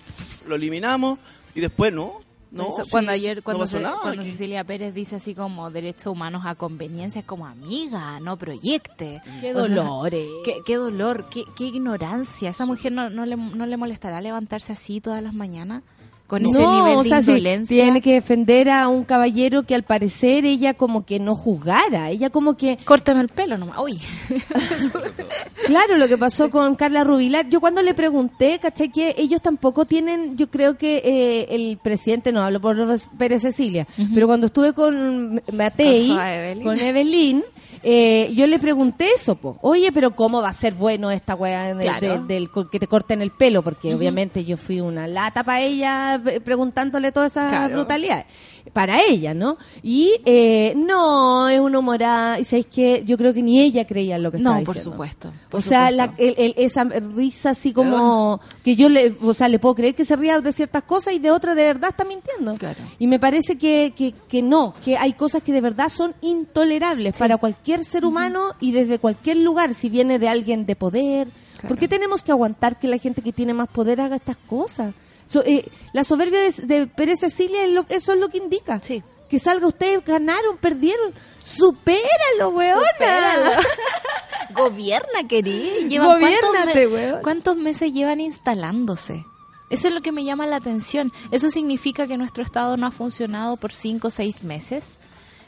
lo 0.48 0.56
eliminamos 0.56 1.18
y 1.54 1.60
después 1.60 1.92
no. 1.92 2.21
No, 2.52 2.68
Eso, 2.68 2.84
sí, 2.84 2.90
cuando 2.90 3.12
ayer, 3.12 3.42
cuando, 3.42 3.62
pasó 3.64 3.78
se- 3.78 3.82
nada 3.82 3.98
cuando. 4.02 4.22
Cecilia 4.22 4.62
Pérez 4.62 4.92
dice 4.94 5.16
así 5.16 5.34
como 5.34 5.70
derechos 5.70 6.06
humanos 6.06 6.42
a 6.44 6.54
conveniencia, 6.54 7.20
es 7.20 7.24
como 7.24 7.46
amiga, 7.46 8.20
no 8.20 8.36
proyecte. 8.36 9.22
Qué 9.40 9.52
sea, 9.52 9.54
dolores. 9.54 10.28
qué, 10.44 10.56
qué 10.66 10.76
dolor, 10.76 11.28
qué, 11.30 11.44
qué 11.56 11.64
ignorancia. 11.64 12.50
¿Esa 12.50 12.66
mujer 12.66 12.92
no, 12.92 13.08
no, 13.08 13.24
le, 13.24 13.36
no 13.36 13.64
le 13.64 13.76
molestará 13.78 14.20
levantarse 14.20 14.72
así 14.72 15.00
todas 15.00 15.22
las 15.22 15.32
mañanas? 15.32 15.82
Con 16.32 16.46
ese 16.46 16.58
no, 16.62 16.72
nivel 16.72 16.96
o 16.96 17.02
de 17.02 17.08
sea, 17.10 17.20
sí, 17.20 17.30
indolencia. 17.32 17.82
tiene 17.84 18.00
que 18.00 18.14
defender 18.14 18.70
a 18.70 18.88
un 18.88 19.04
caballero 19.04 19.64
que 19.64 19.74
al 19.74 19.82
parecer 19.82 20.46
ella 20.46 20.72
como 20.72 21.04
que 21.04 21.20
no 21.20 21.34
juzgara, 21.34 22.08
ella 22.08 22.30
como 22.30 22.56
que 22.56 22.78
Córtame 22.86 23.20
el 23.20 23.28
pelo 23.28 23.58
nomás. 23.58 23.76
Uy. 23.78 24.00
Claro, 25.66 25.96
lo 25.96 26.08
que 26.08 26.18
pasó 26.18 26.50
con 26.50 26.74
Carla 26.74 27.04
Rubilar. 27.04 27.48
Yo 27.48 27.60
cuando 27.60 27.82
le 27.82 27.94
pregunté, 27.94 28.58
¿cachai? 28.60 28.90
Que 28.90 29.14
ellos 29.16 29.40
tampoco 29.40 29.84
tienen, 29.84 30.36
yo 30.36 30.50
creo 30.50 30.76
que 30.76 31.02
eh, 31.04 31.54
el 31.54 31.78
presidente, 31.82 32.32
no 32.32 32.42
hablo 32.42 32.60
por 32.60 32.76
Pérez 33.16 33.42
Cecilia, 33.42 33.86
pero 34.12 34.26
cuando 34.26 34.46
estuve 34.46 34.72
con 34.72 35.40
Matei, 35.52 36.08
Con 36.62 36.78
Evelyn. 36.80 37.44
Eh, 37.82 38.30
yo 38.34 38.46
le 38.46 38.58
pregunté 38.58 39.08
eso, 39.14 39.34
po. 39.34 39.58
oye, 39.62 39.90
pero 39.92 40.14
¿cómo 40.14 40.40
va 40.42 40.48
a 40.50 40.52
ser 40.52 40.74
bueno 40.74 41.10
esta 41.10 41.34
weá 41.34 41.74
de- 41.74 41.84
Claro. 41.84 42.22
de- 42.24 42.34
del 42.34 42.50
que 42.70 42.78
te 42.78 42.86
corten 42.86 43.22
el 43.22 43.30
pelo? 43.30 43.62
Porque 43.62 43.94
obviamente 43.94 44.44
yo 44.44 44.56
fui 44.56 44.80
una 44.80 45.06
lata 45.06 45.42
para 45.44 45.60
ella 45.60 46.20
eh, 46.26 46.40
preguntándole 46.40 47.12
todas 47.12 47.32
esas 47.32 47.50
Claro. 47.50 47.74
brutalidades. 47.74 48.26
Para 48.72 49.02
ella, 49.02 49.34
¿no? 49.34 49.58
Y 49.82 50.12
eh, 50.24 50.72
no, 50.76 51.48
es 51.48 51.58
una 51.58 51.80
humorada. 51.80 52.38
Y 52.38 52.44
sabéis 52.44 52.66
que 52.66 53.02
yo 53.04 53.18
creo 53.18 53.34
que 53.34 53.42
ni 53.42 53.60
ella 53.60 53.84
creía 53.86 54.14
en 54.16 54.22
lo 54.22 54.30
que 54.30 54.36
estaba 54.36 54.58
No, 54.60 54.64
por 54.64 54.74
diciendo. 54.76 54.92
supuesto. 54.92 55.32
por 55.50 55.58
O 55.58 55.62
sea, 55.62 55.90
supuesto. 55.90 56.14
la- 56.16 56.24
el- 56.24 56.34
el- 56.38 56.54
esa 56.56 56.84
risa 56.84 57.50
así 57.50 57.72
como 57.72 58.40
que 58.64 58.76
yo 58.76 58.88
le, 58.88 59.16
o 59.20 59.34
sea, 59.34 59.48
le 59.48 59.58
puedo 59.58 59.74
creer 59.74 59.94
que 59.96 60.04
se 60.04 60.14
ría 60.14 60.40
de 60.40 60.52
ciertas 60.52 60.84
cosas 60.84 61.12
y 61.14 61.18
de 61.18 61.30
otras 61.32 61.56
de 61.56 61.64
verdad 61.64 61.90
está 61.90 62.04
mintiendo. 62.04 62.54
Claro. 62.54 62.78
Y 63.00 63.08
me 63.08 63.18
parece 63.18 63.58
que, 63.58 63.92
que, 63.96 64.14
que 64.28 64.42
no, 64.42 64.74
que 64.84 64.96
hay 64.96 65.14
cosas 65.14 65.42
que 65.42 65.52
de 65.52 65.60
verdad 65.60 65.88
son 65.88 66.14
intolerables 66.20 67.16
para 67.18 67.36
cualquier 67.38 67.71
ser 67.84 68.04
humano 68.04 68.54
y 68.60 68.72
desde 68.72 68.98
cualquier 68.98 69.38
lugar, 69.38 69.74
si 69.74 69.88
viene 69.88 70.18
de 70.18 70.28
alguien 70.28 70.66
de 70.66 70.76
poder. 70.76 71.28
¿Por 71.66 71.78
qué 71.78 71.88
tenemos 71.88 72.22
que 72.22 72.32
aguantar 72.32 72.78
que 72.78 72.88
la 72.88 72.98
gente 72.98 73.22
que 73.22 73.32
tiene 73.32 73.54
más 73.54 73.68
poder 73.70 74.00
haga 74.00 74.16
estas 74.16 74.36
cosas? 74.36 74.94
So- 75.28 75.42
eh, 75.44 75.64
la 75.92 76.04
soberbia 76.04 76.40
de, 76.40 76.50
de 76.66 76.86
Pérez 76.86 77.20
Cecilia, 77.20 77.64
es 77.64 77.70
lo- 77.70 77.86
eso 77.88 78.12
es 78.12 78.18
lo 78.18 78.28
que 78.28 78.38
indica. 78.38 78.80
Sí. 78.80 79.02
Que 79.28 79.38
salga 79.38 79.66
usted, 79.66 80.02
ganaron, 80.04 80.56
perdieron. 80.58 81.12
Supéralo, 81.44 82.50
weona. 82.50 82.82
Gobierna, 84.54 85.26
querido. 85.28 85.88
Llevan 85.88 86.20
cuántos, 86.20 86.74
me- 86.74 86.86
weón. 86.86 87.22
¿Cuántos 87.22 87.56
meses 87.56 87.92
llevan 87.92 88.20
instalándose? 88.20 89.24
Eso 89.70 89.88
es 89.88 89.94
lo 89.94 90.02
que 90.02 90.12
me 90.12 90.24
llama 90.24 90.46
la 90.46 90.56
atención. 90.56 91.10
¿Eso 91.30 91.50
significa 91.50 92.06
que 92.06 92.18
nuestro 92.18 92.42
Estado 92.44 92.76
no 92.76 92.86
ha 92.86 92.90
funcionado 92.90 93.56
por 93.56 93.72
cinco 93.72 94.08
o 94.08 94.10
seis 94.10 94.42
meses? 94.44 94.98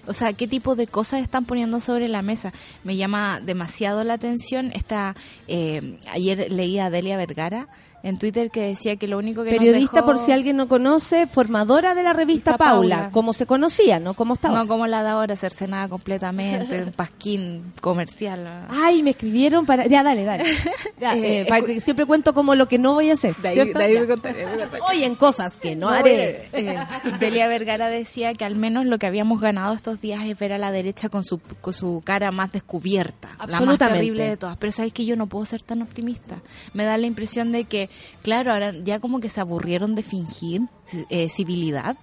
O 0.06 0.12
sea, 0.12 0.32
¿qué 0.32 0.46
tipo 0.46 0.74
de 0.76 0.86
cosas 0.86 1.22
están 1.22 1.44
poniendo 1.44 1.80
sobre 1.80 2.08
la 2.08 2.22
mesa? 2.22 2.52
Me 2.82 2.96
llama 2.96 3.40
demasiado 3.40 4.04
la 4.04 4.14
atención. 4.14 4.70
Esta, 4.74 5.14
eh, 5.48 5.98
ayer 6.12 6.52
leí 6.52 6.78
a 6.78 6.90
Delia 6.90 7.16
Vergara 7.16 7.68
en 8.04 8.18
Twitter 8.18 8.50
que 8.52 8.60
decía 8.60 8.94
que 8.96 9.08
lo 9.08 9.18
único 9.18 9.42
que 9.42 9.50
nos 9.50 9.58
Periodista, 9.58 9.96
dejó- 10.02 10.06
por 10.06 10.18
si 10.18 10.30
alguien 10.30 10.56
no 10.56 10.68
conoce, 10.68 11.26
formadora 11.26 11.96
de 11.96 12.02
la 12.04 12.12
revista 12.12 12.56
Paula, 12.56 12.96
Paula. 12.96 13.10
como 13.10 13.32
se 13.32 13.46
conocía, 13.46 13.98
¿no? 13.98 14.14
Como 14.14 14.34
estaba. 14.34 14.58
No 14.58 14.68
como 14.68 14.86
la 14.86 15.02
de 15.02 15.08
ahora, 15.08 15.34
cercenada 15.36 15.88
completamente, 15.88 16.82
un 16.84 16.92
pasquín 16.92 17.72
comercial. 17.80 18.66
Ay, 18.70 19.02
me 19.02 19.10
escribieron 19.10 19.66
para... 19.66 19.86
Ya, 19.86 20.02
dale, 20.02 20.24
dale. 20.24 20.44
Ya, 21.00 21.16
Eh, 21.16 21.40
eh, 21.40 21.46
para 21.48 21.64
que 21.66 21.80
siempre 21.80 22.06
cuento 22.06 22.34
como 22.34 22.54
lo 22.54 22.68
que 22.68 22.78
no 22.78 22.92
voy 22.94 23.10
a 23.10 23.14
hacer. 23.14 23.34
De 23.36 23.48
ahí- 23.48 23.54
¿cierto? 23.54 23.78
de 23.78 23.84
ahí 23.84 23.94
Ya. 23.94 24.00
me 24.00 24.06
contaré, 24.06 24.46
me 24.46 24.58
contaré. 24.58 24.82
Oye, 24.88 25.04
en 25.06 25.14
cosas 25.16 25.56
que 25.56 25.74
no, 25.74 25.88
No, 25.88 25.94
haré. 25.94 26.30
eh, 26.30 26.48
eh, 26.52 26.78
Delia 27.18 27.48
Vergara 27.48 27.88
decía 27.88 28.34
que 28.34 28.44
al 28.44 28.54
menos 28.56 28.86
lo 28.86 28.98
que 28.98 29.06
habíamos 29.06 29.40
ganado 29.40 29.74
estos 29.74 30.00
días 30.00 30.24
es 30.24 30.38
ver 30.38 30.52
a 30.52 30.58
la 30.58 30.70
derecha 30.72 31.08
con 31.08 31.24
su, 31.24 31.40
con 31.60 31.72
su 31.72 32.02
cara 32.04 32.30
más 32.30 32.52
descubierta, 32.52 33.36
la 33.48 33.60
más 33.60 33.78
terrible 33.78 34.28
de 34.28 34.36
todas. 34.36 34.56
Pero 34.58 34.72
sabes 34.72 34.92
que 34.92 35.04
yo 35.06 35.16
no 35.16 35.26
puedo 35.26 35.44
ser 35.46 35.62
tan 35.62 35.80
optimista. 35.82 36.36
Me 36.74 36.84
da 36.84 36.96
la 36.98 37.06
impresión 37.06 37.50
de 37.52 37.64
que, 37.64 37.88
claro, 38.22 38.52
ahora 38.52 38.72
ya 38.85 39.00
como 39.00 39.20
que 39.20 39.28
se 39.28 39.40
aburrieron 39.40 39.94
de 39.94 40.02
fingir 40.02 40.62
eh, 41.11 41.28
civilidad, 41.28 41.96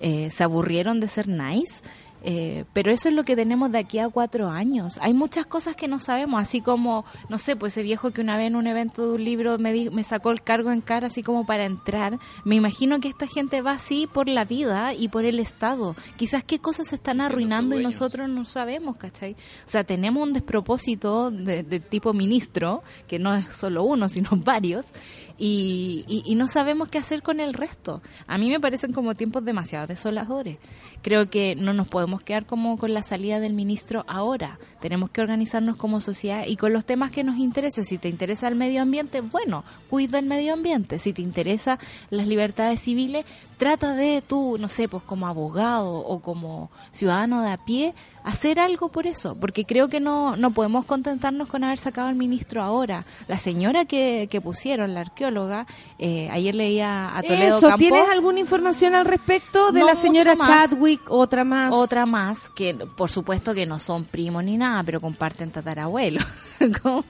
eh, 0.00 0.30
se 0.30 0.44
aburrieron 0.44 1.00
de 1.00 1.08
ser 1.08 1.28
nice. 1.28 1.82
eh, 2.24 2.64
pero 2.72 2.90
eso 2.90 3.08
es 3.08 3.14
lo 3.14 3.22
que 3.24 3.36
tenemos 3.36 3.70
de 3.70 3.78
aquí 3.78 4.00
a 4.00 4.08
cuatro 4.08 4.48
años. 4.50 4.98
Hay 5.00 5.12
muchas 5.14 5.46
cosas 5.46 5.76
que 5.76 5.86
no 5.86 6.00
sabemos, 6.00 6.40
así 6.42 6.60
como, 6.60 7.04
no 7.28 7.38
sé, 7.38 7.54
pues 7.54 7.74
ese 7.74 7.84
viejo 7.84 8.10
que 8.10 8.20
una 8.20 8.36
vez 8.36 8.48
en 8.48 8.56
un 8.56 8.66
evento 8.66 9.06
de 9.06 9.14
un 9.14 9.24
libro 9.24 9.56
me, 9.60 9.72
di- 9.72 9.88
me 9.90 10.02
sacó 10.02 10.32
el 10.32 10.42
cargo 10.42 10.72
en 10.72 10.80
cara 10.80 11.06
así 11.06 11.22
como 11.22 11.46
para 11.46 11.64
entrar. 11.64 12.18
Me 12.44 12.56
imagino 12.56 12.98
que 12.98 13.06
esta 13.06 13.28
gente 13.28 13.60
va 13.62 13.70
así 13.72 14.08
por 14.12 14.28
la 14.28 14.44
vida 14.44 14.94
y 14.94 15.06
por 15.08 15.24
el 15.26 15.38
Estado. 15.38 15.94
Quizás 16.16 16.42
qué 16.42 16.58
cosas 16.58 16.88
se 16.88 16.96
están 16.96 17.20
arruinando 17.20 17.78
y 17.78 17.84
nosotros 17.84 18.28
no 18.28 18.44
sabemos, 18.46 18.96
¿cachai? 18.96 19.34
O 19.34 19.68
sea, 19.68 19.84
tenemos 19.84 20.20
un 20.26 20.32
despropósito 20.32 21.30
de, 21.30 21.62
de 21.62 21.78
tipo 21.78 22.12
ministro, 22.12 22.82
que 23.06 23.20
no 23.20 23.32
es 23.36 23.46
solo 23.56 23.84
uno, 23.84 24.08
sino 24.08 24.30
varios, 24.44 24.86
y, 25.38 26.04
y- 26.08 26.22
y 26.26 26.34
no 26.34 26.48
sabemos 26.48 26.88
qué 26.88 26.98
hacer 26.98 27.22
con 27.22 27.38
el 27.40 27.54
resto. 27.54 28.02
A 28.26 28.38
mí 28.38 28.50
me 28.50 28.58
parecen 28.60 28.92
como 28.92 29.14
tiempos 29.14 29.44
demasiado 29.44 29.86
desoladores. 29.86 30.58
Creo 31.00 31.30
que 31.30 31.54
no 31.54 31.72
nos 31.72 31.86
podemos 31.88 32.22
quedar 32.22 32.44
como 32.44 32.76
con 32.76 32.92
la 32.92 33.02
salida 33.04 33.38
del 33.38 33.52
ministro 33.52 34.04
ahora. 34.08 34.58
Tenemos 34.80 35.10
que 35.10 35.20
organizarnos 35.20 35.76
como 35.76 36.00
sociedad 36.00 36.44
y 36.46 36.56
con 36.56 36.72
los 36.72 36.84
temas 36.84 37.12
que 37.12 37.22
nos 37.22 37.38
interesen. 37.38 37.84
Si 37.84 37.98
te 37.98 38.08
interesa 38.08 38.48
el 38.48 38.56
medio 38.56 38.82
ambiente, 38.82 39.20
bueno, 39.20 39.64
cuida 39.88 40.18
el 40.18 40.26
medio 40.26 40.52
ambiente. 40.54 40.98
Si 40.98 41.12
te 41.12 41.22
interesa 41.22 41.78
las 42.10 42.26
libertades 42.26 42.80
civiles, 42.80 43.24
trata 43.58 43.94
de 43.94 44.22
tú, 44.26 44.56
no 44.58 44.68
sé, 44.68 44.88
pues 44.88 45.02
como 45.02 45.26
abogado 45.26 45.94
o 45.96 46.20
como 46.20 46.70
ciudadano 46.92 47.42
de 47.42 47.50
a 47.50 47.56
pie, 47.58 47.94
hacer 48.24 48.60
algo 48.60 48.88
por 48.90 49.06
eso, 49.06 49.36
porque 49.36 49.64
creo 49.64 49.88
que 49.88 50.00
no, 50.00 50.36
no 50.36 50.50
podemos 50.50 50.84
contentarnos 50.84 51.48
con 51.48 51.64
haber 51.64 51.78
sacado 51.78 52.08
al 52.08 52.14
ministro 52.14 52.62
ahora. 52.62 53.04
La 53.26 53.38
señora 53.38 53.84
que, 53.86 54.28
que 54.30 54.40
pusieron, 54.40 54.92
la 54.92 55.00
arqueóloga, 55.00 55.66
eh, 55.98 56.28
ayer 56.30 56.54
leía 56.54 57.16
a 57.16 57.22
Toledo 57.22 57.56
Eso, 57.58 57.68
Campo, 57.68 57.78
¿tienes 57.78 58.08
alguna 58.10 58.38
información 58.40 58.94
al 58.94 59.06
respecto 59.06 59.72
de 59.72 59.80
No 59.80 59.86
la 59.86 59.94
señora 59.94 60.34
más. 60.34 60.46
Chadwick? 60.46 61.00
Otra 61.10 61.44
más. 61.44 61.72
otra 61.72 62.04
más, 62.06 62.50
que 62.50 62.74
por 62.74 63.10
supuesto 63.10 63.54
que 63.54 63.64
no 63.66 63.78
son 63.78 64.04
primos 64.04 64.44
ni 64.44 64.56
nada, 64.58 64.82
pero 64.82 65.00
comparten 65.00 65.50
tatarabuelo. 65.50 66.20
Como- 66.82 67.04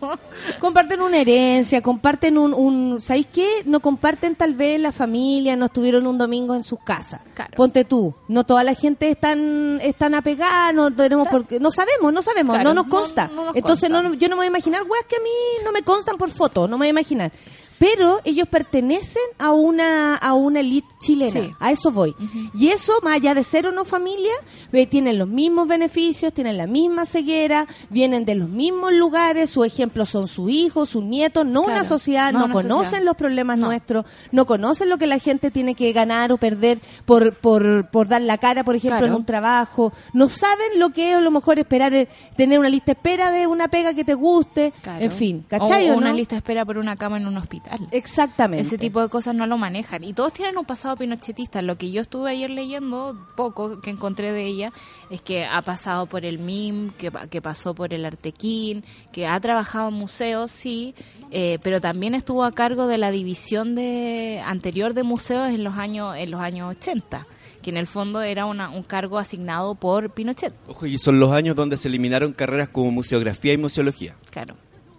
Comparten 0.61 1.00
una 1.00 1.18
herencia, 1.18 1.82
comparten 1.82 2.38
un, 2.38 2.54
un... 2.54 3.00
¿Sabéis 3.00 3.26
qué? 3.32 3.48
No 3.64 3.80
comparten 3.80 4.37
tal 4.37 4.54
vez 4.54 4.78
la 4.80 4.92
familia, 4.92 5.56
no 5.56 5.66
estuvieron 5.66 6.06
un 6.06 6.16
domingo 6.16 6.38
en 6.38 6.64
sus 6.64 6.79
casas. 6.81 7.20
Claro. 7.35 7.53
Ponte 7.57 7.85
tú, 7.85 8.14
no 8.29 8.44
toda 8.44 8.64
la 8.64 8.74
gente 8.74 9.11
es 9.11 9.18
tan, 9.20 9.81
es 9.83 9.96
tan 9.96 10.14
apegada, 10.14 10.72
no 10.72 10.90
tenemos 10.92 11.29
por 11.29 11.46
qué- 11.46 11.59
no 11.61 11.70
sabemos, 11.70 12.12
no 12.12 12.22
sabemos, 12.22 12.55
Claro, 12.57 12.70
no 12.70 12.74
nos 12.74 12.87
no- 12.87 12.90
consta. 12.90 13.29
no 13.29 13.44
nos 13.46 13.57
Entonces 13.57 13.90
consta. 13.90 14.09
no, 14.09 14.14
yo 14.14 14.29
no 14.29 14.37
me 14.37 14.40
voy 14.40 14.44
a 14.46 14.48
imaginar, 14.48 14.83
weas 14.83 15.05
que 15.07 15.16
a 15.16 15.20
mí 15.20 15.31
no 15.64 15.72
me 15.72 15.83
constan 15.83 16.16
por 16.16 16.31
foto, 16.31 16.62
no 16.68 16.77
me 16.77 16.83
voy 16.83 16.87
a 16.88 16.90
imaginar. 16.90 17.33
Pero 17.79 18.21
ellos 18.25 18.49
pertenecen 18.49 19.23
a 19.38 19.53
una 19.53 20.17
a 20.17 20.35
una 20.35 20.61
elite 20.61 20.88
chilena, 20.99 21.31
Sí. 21.31 21.51
a 21.61 21.71
eso 21.71 21.93
voy. 21.93 22.14
Y 22.55 22.69
eso, 22.69 22.93
más 23.03 23.14
allá 23.17 23.35
de 23.35 23.43
ser 23.43 23.67
o 23.67 23.73
no 23.73 23.85
familia, 23.85 24.33
ve, 24.73 24.87
tienen 24.87 25.17
los 25.19 25.29
mismos 25.29 25.69
beneficios, 25.69 26.33
tienen 26.33 26.57
la 26.59 26.67
misma 26.67 27.07
ceguera, 27.07 27.67
vienen 27.88 28.25
de 28.25 28.35
los 28.35 28.49
mismos 28.49 28.93
lugares, 28.93 29.51
sus 29.51 29.67
ejemplos 29.67 30.09
son 30.09 30.27
sus 30.29 30.51
hijos, 30.51 30.88
sus 30.88 31.05
nietos, 31.05 31.47
no 31.47 31.62
Claro, 31.64 31.81
una 31.81 31.85
sociedad, 31.88 32.33
no 32.33 32.41
no, 32.41 32.45
una 32.47 32.55
conocen 32.55 32.85
sociedad. 32.85 33.05
los 33.05 33.17
problemas 33.17 33.59
No. 33.59 33.67
nuestros, 33.67 34.05
no 34.33 34.45
conocen 34.47 34.88
lo 34.88 34.99
que 34.99 35.07
la 35.07 35.19
gente 35.19 35.51
tiene 35.51 35.75
que 35.75 35.93
ganar 35.93 36.33
o 36.33 36.37
perder 36.38 36.81
por, 37.05 37.35
por, 37.37 37.88
por 37.91 38.09
dar 38.09 38.23
la 38.23 38.38
cara, 38.38 38.64
por 38.64 38.75
ejemplo, 38.75 38.99
Claro. 38.99 39.07
en 39.07 39.14
un 39.14 39.25
trabajo, 39.25 39.93
no 40.12 40.29
saben 40.29 40.79
lo 40.79 40.91
que 40.91 41.11
es 41.11 41.17
a 41.17 41.21
lo 41.21 41.31
mejor 41.31 41.59
esperar, 41.59 41.95
eh, 41.95 42.09
tener 42.37 42.59
una 42.59 42.69
lista 42.69 42.87
de 42.87 42.93
espera 42.99 43.31
de 43.31 43.47
una 43.47 43.69
pega 43.69 43.95
que 43.95 44.05
te 44.05 44.14
guste, 44.14 44.73
Claro. 44.83 45.05
en 45.05 45.11
fin, 45.12 45.45
¿cachai 45.49 45.88
O, 45.91 45.95
o 45.95 45.97
una 45.99 46.09
no? 46.09 46.14
lista 46.14 46.35
de 46.35 46.38
espera 46.38 46.64
por 46.64 46.79
una 46.79 46.97
cama 46.97 47.19
en 47.19 47.27
un 47.27 47.37
hospital. 47.37 47.67
Exactamente. 47.90 48.62
Ese 48.66 48.78
tipo 48.78 49.00
de 49.00 49.09
cosas 49.09 49.35
no 49.35 49.46
lo 49.46 49.59
manejan. 49.59 50.04
Y 50.04 50.12
todos 50.12 50.33
tienen 50.33 50.57
un 50.59 50.64
pasado 50.64 50.96
pinochetista. 50.96 51.62
Lo 51.62 51.76
que 51.76 51.90
yo 51.90 52.00
estuve 52.00 52.31
ayer 52.31 52.50
leyendo, 52.50 53.16
poco 53.37 53.81
que 53.81 53.90
encontré 53.90 54.33
de 54.33 54.44
ella, 54.46 54.72
es 55.11 55.20
que 55.20 55.44
ha 55.44 55.62
pasado 55.62 56.07
por 56.07 56.24
el 56.24 56.38
MIM, 56.38 56.90
que, 56.90 57.11
pa- 57.11 57.26
que 57.26 57.42
pasó 57.42 57.74
por 57.74 57.92
el 57.94 58.04
Artequín, 58.04 58.85
que 59.12 59.26
ha 59.26 59.38
trabajado 59.40 59.88
en 59.88 59.94
museos, 59.94 60.50
sí, 60.50 60.94
eh, 61.31 61.59
pero 61.62 61.81
también 61.81 62.14
estuvo 62.14 62.44
a 62.44 62.52
cargo 62.52 62.87
de 62.87 62.98
la 62.98 63.11
división 63.11 63.74
de 63.74 64.40
anterior 64.44 64.94
de 64.94 65.02
museos 65.02 65.48
en 65.50 65.64
los 65.64 65.74
años, 65.76 66.14
en 66.16 66.31
los 66.31 66.40
años 66.40 66.70
80 66.76 67.26
que 67.62 67.70
en 67.70 67.76
el 67.76 67.88
fondo 67.88 68.22
era 68.22 68.46
una- 68.46 68.70
un 68.70 68.85
cargo 68.85 69.18
asignado 69.18 69.74
por 69.74 70.11
Pinochet. 70.11 70.54
Ojo, 70.68 70.87
y 70.87 70.96
son 70.96 71.18
los 71.18 71.33
años 71.33 71.57
donde 71.57 71.76
se 71.76 71.88
eliminaron 71.88 72.33
carreras 72.33 72.68
como 72.68 72.92
museografía 72.92 73.52
y 73.52 73.59
museología. 73.59 74.14
Claro. 74.31 74.54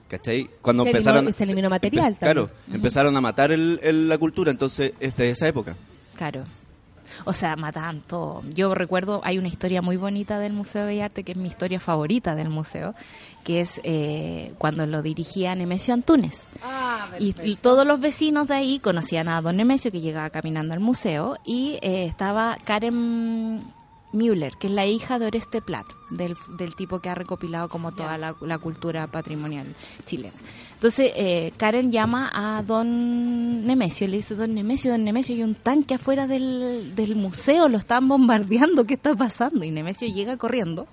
¿Cachai? 0.10 0.50
Cuando 0.62 0.84
Se 0.84 0.90
empezaron. 0.90 1.20
eliminó- 1.20 1.34
se 1.38 1.44
eliminó 1.44 1.70
material 1.70 2.14
empe- 2.16 2.20
Claro, 2.20 2.50
empezaron 2.74 3.16
a 3.16 3.22
matar 3.22 3.52
el- 3.52 3.80
el- 3.84 4.10
la 4.10 4.18
cultura, 4.18 4.50
entonces 4.52 4.94
es 5.00 5.16
de 5.16 5.30
esa 5.32 5.48
época. 5.48 5.76
Claro. 6.16 6.44
O 7.26 7.34
sea, 7.34 7.56
matan 7.56 8.02
todo. 8.02 8.44
Yo 8.54 8.74
recuerdo, 8.74 9.22
hay 9.24 9.38
una 9.38 9.48
historia 9.50 9.82
muy 9.82 9.98
bonita 9.98 10.40
del 10.40 10.54
Museo 10.54 10.86
de 10.86 11.04
Arte, 11.04 11.24
que 11.24 11.34
es 11.34 11.38
mi 11.38 11.48
historia 11.48 11.80
favorita 11.80 12.34
del 12.36 12.50
museo, 12.50 12.96
que 13.44 13.62
es 13.62 13.82
eh, 13.84 14.54
cuando 14.58 14.86
lo 14.88 15.02
dirigía 15.02 15.54
Nemesio 15.56 15.94
Antunes. 15.94 16.42
y, 17.20 17.36
y 17.44 17.56
todos 17.58 17.86
los 17.86 18.00
vecinos 18.00 18.48
de 18.48 18.56
ahí 18.56 18.80
conocían 18.80 19.28
a 19.28 19.42
don 19.42 19.58
Nemesio, 19.58 19.92
que 19.92 20.02
llegaba 20.02 20.30
caminando 20.30 20.74
al 20.74 20.80
museo, 20.80 21.38
y 21.46 21.78
eh, 21.82 22.06
estaba 22.06 22.58
Karen 22.64 23.64
Müller, 24.12 24.54
que 24.58 24.68
es 24.68 24.74
la 24.74 24.86
hija 24.86 25.20
de 25.20 25.28
Oreste 25.28 25.62
Plat, 25.62 25.86
del, 26.10 26.36
del 26.58 26.76
tipo 26.76 27.00
que 27.00 27.10
ha 27.10 27.16
recopilado 27.16 27.70
como 27.70 27.92
toda 27.92 28.18
la, 28.18 28.36
la 28.42 28.58
cultura 28.58 29.08
patrimonial 29.08 29.68
chilena. 30.06 30.34
Entonces, 30.74 31.12
eh, 31.16 31.52
Karen 31.58 31.92
llama 31.92 32.32
a 32.34 32.64
don 32.64 33.66
Nemesio 33.66 34.08
y 34.08 34.12
le 34.12 34.18
dice, 34.18 34.36
don 34.36 34.54
Nemesio, 34.54 34.92
don 34.92 35.04
Nemesio, 35.04 35.36
hay 35.36 35.44
un 35.44 35.56
tanque 35.56 35.96
afuera 35.96 36.26
del, 36.26 36.96
del 36.96 37.16
museo, 37.16 37.68
lo 37.68 37.78
están 37.78 38.08
bombardeando, 38.08 38.86
¿qué 38.86 38.94
está 38.94 39.14
pasando? 39.16 39.66
Y 39.66 39.72
Nemesio 39.72 40.08
llega 40.08 40.38
corriendo 40.38 40.88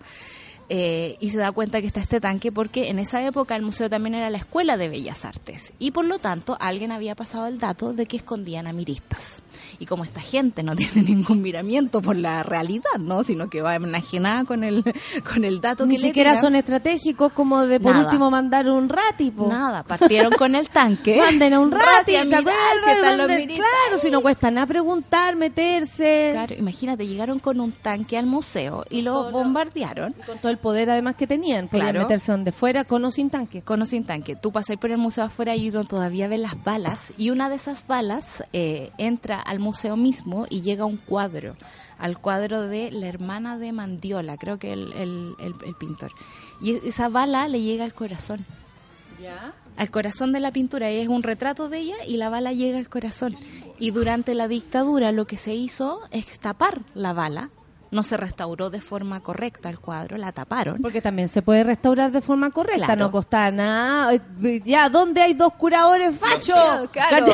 eh, 0.68 1.16
y 1.20 1.31
se 1.31 1.38
da 1.38 1.52
cuenta 1.52 1.81
que 1.81 1.87
está 1.87 2.00
este 2.00 2.20
tanque 2.20 2.50
porque 2.50 2.88
en 2.88 2.98
esa 2.98 3.24
época 3.24 3.55
el 3.55 3.62
museo 3.62 3.88
también 3.88 4.16
era 4.16 4.31
la 4.31 4.38
escuela 4.38 4.76
de 4.76 4.88
bellas 4.88 5.24
artes 5.24 5.72
y 5.79 5.92
por 5.92 6.05
lo 6.05 6.18
tanto 6.18 6.57
alguien 6.59 6.90
había 6.90 7.14
pasado 7.14 7.46
el 7.46 7.59
dato 7.59 7.92
de 7.92 8.07
que 8.07 8.16
escondían 8.16 8.66
a 8.66 8.72
miristas. 8.72 9.42
Y 9.78 9.86
como 9.86 10.04
esta 10.04 10.20
gente 10.20 10.62
no 10.62 10.74
tiene 10.76 11.02
ningún 11.02 11.42
miramiento 11.42 12.00
por 12.02 12.16
la 12.16 12.42
realidad, 12.42 12.98
¿no? 12.98 13.24
Sino 13.24 13.48
que 13.50 13.62
va 13.62 13.76
enajenada 13.76 14.44
con 14.44 14.64
el, 14.64 14.84
con 15.32 15.44
el 15.44 15.60
dato 15.60 15.86
Ni 15.86 15.96
que 15.96 16.02
le 16.02 16.08
siquiera 16.08 16.40
son 16.40 16.54
estratégicos 16.54 17.32
como 17.32 17.66
de 17.66 17.80
por 17.80 17.92
Nada. 17.92 18.04
último 18.06 18.30
mandar 18.30 18.68
un 18.68 18.88
rati, 18.88 19.30
po. 19.30 19.48
Nada, 19.48 19.82
partieron 19.82 20.32
con 20.32 20.54
el 20.54 20.68
tanque. 20.68 21.16
Manden 21.24 21.54
a 21.54 21.60
un 21.60 21.70
rati, 21.70 22.16
a 22.16 22.20
¿te 22.20 22.24
mirar 22.26 22.40
acuerdas 22.40 22.62
si 22.84 22.90
están 22.90 23.18
los 23.18 23.26
Claro, 23.26 23.98
si 23.98 24.10
no 24.10 24.20
cuesta 24.22 24.50
nada 24.50 24.66
preguntar, 24.66 25.36
meterse. 25.36 26.30
Claro, 26.32 26.54
imagínate, 26.56 27.06
llegaron 27.06 27.38
con 27.38 27.60
un 27.60 27.72
tanque 27.72 28.16
al 28.18 28.26
museo 28.26 28.84
y 28.90 29.02
lo 29.02 29.30
bombardearon. 29.30 30.14
Con 30.26 30.38
todo 30.38 30.50
el 30.50 30.58
poder 30.58 30.90
además 30.90 31.16
que 31.16 31.26
tenían. 31.26 31.68
Podían 31.68 31.86
Claro. 31.90 32.00
meterse 32.02 32.32
donde 32.32 32.52
fuera 32.52 32.84
con 32.84 33.04
o 33.04 33.10
sin 33.10 33.30
tanque. 33.30 33.62
Con 33.62 33.82
o 33.82 33.86
sin 33.86 34.04
tanque. 34.04 34.36
Tú 34.36 34.52
pasas 34.52 34.76
por 34.76 34.90
el 34.90 34.98
museo 34.98 35.24
afuera 35.24 35.56
y 35.56 35.68
uno 35.68 35.84
todavía 35.84 36.28
ve 36.28 36.38
las 36.38 36.62
balas 36.64 37.12
y 37.16 37.30
una 37.30 37.48
de 37.48 37.56
esas 37.56 37.86
balas 37.86 38.44
eh, 38.52 38.90
entra 38.98 39.40
al 39.40 39.58
museo 39.58 39.65
mismo 39.96 40.46
y 40.50 40.62
llega 40.62 40.83
a 40.83 40.87
un 40.87 40.96
cuadro, 40.96 41.57
al 41.98 42.18
cuadro 42.18 42.62
de 42.62 42.90
la 42.90 43.07
hermana 43.07 43.59
de 43.59 43.72
Mandiola, 43.72 44.37
creo 44.37 44.59
que 44.59 44.72
el, 44.72 44.92
el, 44.92 45.35
el- 45.38 45.55
el 45.66 45.74
pintor. 45.74 46.12
Y 46.61 46.72
e- 46.72 46.83
esa 46.87 47.09
bala 47.09 47.48
le 47.48 47.61
llega 47.62 47.85
al 47.85 47.94
corazón. 47.94 48.44
Al 49.76 49.90
corazón 49.90 50.33
de 50.33 50.40
la 50.40 50.52
pintura, 50.52 50.90
y 50.90 50.96
es 50.96 51.09
un 51.09 51.22
retrato 51.22 51.68
de 51.68 51.79
ella 51.81 51.96
y 52.07 52.16
la 52.16 52.29
bala 52.31 52.52
llega 52.52 52.79
al 52.79 52.88
corazón. 52.88 53.35
Y 53.79 53.90
durante 53.90 54.35
la 54.35 54.48
dictadura 54.48 55.12
lo 55.12 55.26
que 55.26 55.37
se 55.37 55.55
hizo 55.55 56.00
es 56.11 56.26
tapar 56.38 56.81
la 56.94 57.12
bala. 57.12 57.50
No 57.96 58.02
se 58.04 58.16
restauró 58.16 58.70
de 58.70 58.80
forma 58.80 59.20
correcta 59.20 59.68
el 59.70 59.80
cuadro, 59.80 60.16
la 60.18 60.30
taparon. 60.30 60.76
Porque 60.80 61.00
también 61.02 61.28
se 61.28 61.42
puede 61.42 61.64
restaurar 61.64 62.12
de 62.12 62.20
forma 62.20 62.50
correcta, 62.50 62.85
Claro. 62.87 63.06
no 63.06 63.11
costa 63.11 63.50
nada. 63.50 64.12
Ya, 64.64 64.88
¿dónde 64.88 65.22
hay 65.22 65.35
dos 65.35 65.52
curadores 65.54 66.16
fachos? 66.16 66.88
Claro, 66.92 67.26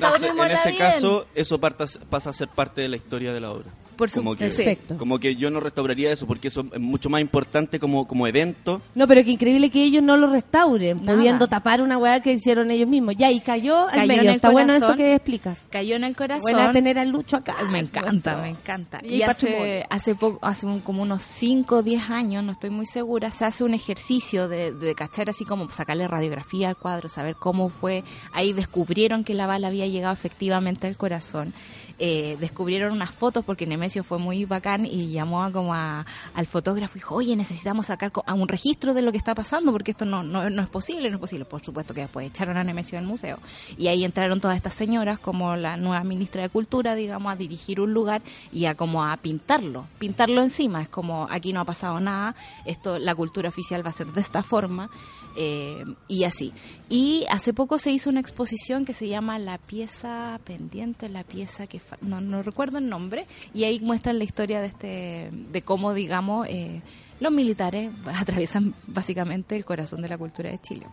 No 0.00 0.44
en 0.44 0.50
ese 0.50 0.70
bien. 0.70 0.78
caso, 0.82 1.26
eso 1.34 1.58
parta- 1.60 1.86
pasa 2.10 2.30
a 2.30 2.32
ser 2.32 2.48
parte 2.48 2.80
de 2.82 2.88
la 2.88 2.96
historia 2.96 3.32
de 3.32 3.40
la 3.40 3.50
obra. 3.52 3.70
Por 3.96 4.10
su- 4.10 4.20
como 4.20 4.34
que. 4.36 4.44
Perfecto. 4.46 4.96
como 4.96 5.18
que 5.18 5.36
yo 5.36 5.50
no 5.50 5.60
restauraría 5.60 6.12
eso 6.12 6.26
porque 6.26 6.48
eso 6.48 6.66
es 6.72 6.80
mucho 6.80 7.08
más 7.10 7.20
importante 7.20 7.78
como, 7.78 8.06
como 8.06 8.26
evento. 8.26 8.80
No, 8.94 9.06
pero 9.08 9.22
qué 9.24 9.30
increíble 9.30 9.70
que 9.70 9.82
ellos 9.84 10.02
no 10.02 10.16
lo 10.16 10.28
restauren, 10.30 11.00
Nada. 11.02 11.16
pudiendo 11.16 11.48
tapar 11.48 11.80
una 11.82 11.96
weá 11.98 12.20
que 12.20 12.32
hicieron 12.32 12.70
ellos 12.70 12.88
mismos. 12.88 13.14
Ya, 13.16 13.30
y 13.30 13.40
cayó, 13.40 13.84
al 13.88 13.90
Cayó 13.90 14.02
en 14.02 14.08
medio. 14.08 14.30
el 14.30 14.36
Está 14.36 14.50
bueno 14.50 14.72
eso 14.74 14.94
que 14.96 15.14
explicas. 15.14 15.66
Cayó 15.70 15.96
en 15.96 16.04
el 16.04 16.16
corazón. 16.16 16.42
Buena 16.42 16.72
tener 16.72 16.98
al 16.98 17.08
Lucho 17.08 17.36
acá. 17.36 17.56
Me 17.70 17.78
encanta, 17.80 18.36
me 18.38 18.50
encanta. 18.50 19.00
Y 19.04 19.22
hace, 19.22 19.84
hace 19.90 20.14
poco, 20.14 20.38
hace 20.46 20.66
un- 20.66 20.80
como 20.80 21.02
unos 21.02 21.22
5 21.22 21.76
o 21.76 21.82
10 21.82 22.10
años, 22.10 22.44
no 22.44 22.52
estoy 22.52 22.70
muy 22.70 22.86
segura, 22.86 23.30
se 23.30 23.44
hace 23.44 23.64
un 23.64 23.74
ejercicio 23.74 24.48
de, 24.48 24.72
de 24.72 24.94
cachar 24.94 25.30
así 25.30 25.44
como 25.44 25.68
sacarle 25.70 26.06
radiografía 26.08 26.68
al 26.68 26.76
cuadro, 26.76 27.08
saber 27.08 27.36
cómo 27.36 27.68
fue. 27.68 28.04
Ahí 28.32 28.52
descubrieron 28.52 29.24
que 29.24 29.34
la 29.34 29.46
bala 29.46 29.68
había 29.68 29.86
llegado 29.86 30.12
efectivamente 30.12 30.86
al 30.86 30.96
corazón. 30.96 31.52
Eh, 31.98 32.36
descubrieron 32.40 32.92
unas 32.92 33.10
fotos 33.12 33.44
porque 33.44 33.66
Nemesio 33.66 34.02
fue 34.02 34.18
muy 34.18 34.44
bacán 34.44 34.84
y 34.84 35.10
llamó 35.12 35.44
a 35.44 35.52
como 35.52 35.74
a- 35.74 36.04
al 36.34 36.46
fotógrafo 36.46 36.94
y 36.96 37.00
dijo, 37.00 37.14
oye, 37.14 37.36
necesitamos 37.36 37.86
sacar 37.86 38.12
a 38.26 38.34
un 38.34 38.48
registro 38.48 38.94
de 38.94 39.02
lo 39.02 39.12
que 39.12 39.18
está 39.18 39.34
pasando 39.34 39.70
porque 39.72 39.92
esto 39.92 40.04
no, 40.04 40.22
no, 40.22 40.50
no 40.50 40.62
es 40.62 40.68
posible, 40.68 41.08
no 41.10 41.16
es 41.16 41.20
posible. 41.20 41.44
Por 41.44 41.62
supuesto 41.62 41.94
que 41.94 42.00
después 42.02 42.26
echaron 42.26 42.56
a 42.56 42.64
Nemesio 42.64 42.98
del 42.98 43.06
museo. 43.06 43.38
Y 43.78 43.86
ahí 43.88 44.04
entraron 44.04 44.40
todas 44.40 44.56
estas 44.56 44.74
señoras 44.74 45.18
como 45.18 45.54
la 45.56 45.76
nueva 45.76 46.02
ministra 46.04 46.42
de 46.42 46.48
Cultura, 46.48 46.94
digamos, 46.94 47.32
a 47.32 47.36
dirigir 47.36 47.80
un 47.80 47.92
lugar 47.94 48.22
y 48.52 48.64
a 48.64 48.74
como 48.74 49.04
a 49.04 49.16
pintarlo, 49.16 49.86
pintarlo 49.98 50.42
encima. 50.42 50.82
Es 50.82 50.88
como, 50.88 51.28
aquí 51.30 51.52
no 51.52 51.60
ha 51.60 51.64
pasado 51.64 52.00
nada, 52.00 52.34
esto, 52.64 52.98
la 52.98 53.14
cultura 53.14 53.48
oficial 53.48 53.84
va 53.84 53.90
a 53.90 53.92
ser 53.92 54.08
de 54.08 54.20
esta 54.20 54.42
forma. 54.42 54.90
eh, 55.36 55.84
y 56.06 56.22
así. 56.22 56.52
Y 56.88 57.24
hace 57.28 57.52
poco 57.52 57.78
se 57.78 57.90
hizo 57.90 58.08
una 58.08 58.20
exposición 58.20 58.84
que 58.84 58.92
se 58.92 59.08
llama 59.08 59.40
La 59.40 59.58
pieza 59.58 60.38
pendiente, 60.44 61.08
la 61.08 61.24
pieza 61.24 61.66
que 61.66 61.80
no, 62.00 62.20
no 62.20 62.42
recuerdo 62.42 62.78
el 62.78 62.88
nombre, 62.88 63.26
y 63.52 63.64
ahí 63.64 63.80
muestran 63.80 64.18
la 64.18 64.24
historia 64.24 64.60
de 64.60 64.66
este, 64.68 65.30
de 65.32 65.62
cómo 65.62 65.94
digamos 65.94 66.46
eh, 66.48 66.80
los 67.20 67.32
militares 67.32 67.90
atraviesan 68.06 68.74
básicamente 68.86 69.56
el 69.56 69.64
corazón 69.64 70.02
de 70.02 70.08
la 70.08 70.18
cultura 70.18 70.50
de 70.50 70.60
Chile. 70.60 70.86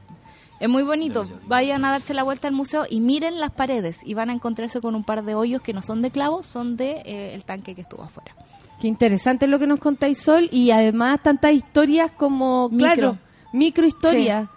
Es 0.60 0.70
muy 0.70 0.84
bonito. 0.84 1.26
Vayan 1.48 1.84
a 1.86 1.92
darse 1.92 2.14
la 2.14 2.22
vuelta 2.22 2.48
al 2.48 2.54
museo 2.54 2.86
y 2.88 3.00
miren 3.00 3.40
las 3.40 3.50
paredes 3.50 3.98
y 4.06 4.14
van 4.14 4.30
a 4.30 4.34
encontrarse 4.34 4.80
con 4.80 4.94
un 4.94 5.04
par 5.04 5.24
de 5.24 5.34
hoyos 5.34 5.60
que 5.62 5.74
no 5.74 5.82
son 5.82 6.04
de 6.04 6.12
clavos, 6.12 6.46
son 6.46 6.78
de 6.78 7.02
eh, 7.04 7.34
el 7.34 7.44
tanque 7.44 7.74
que 7.74 7.82
estuvo 7.82 8.04
afuera. 8.04 8.36
Qué 8.80 8.88
interesante 8.88 9.48
lo 9.48 9.58
que 9.58 9.66
nos 9.66 9.80
contáis, 9.80 10.20
Sol, 10.20 10.48
y 10.52 10.70
además 10.70 11.22
tantas 11.24 11.54
historias 11.54 12.12
como, 12.12 12.70
Micro. 12.70 12.94
claro, 12.94 13.18
micro 13.54 13.88
historias. 13.88 14.50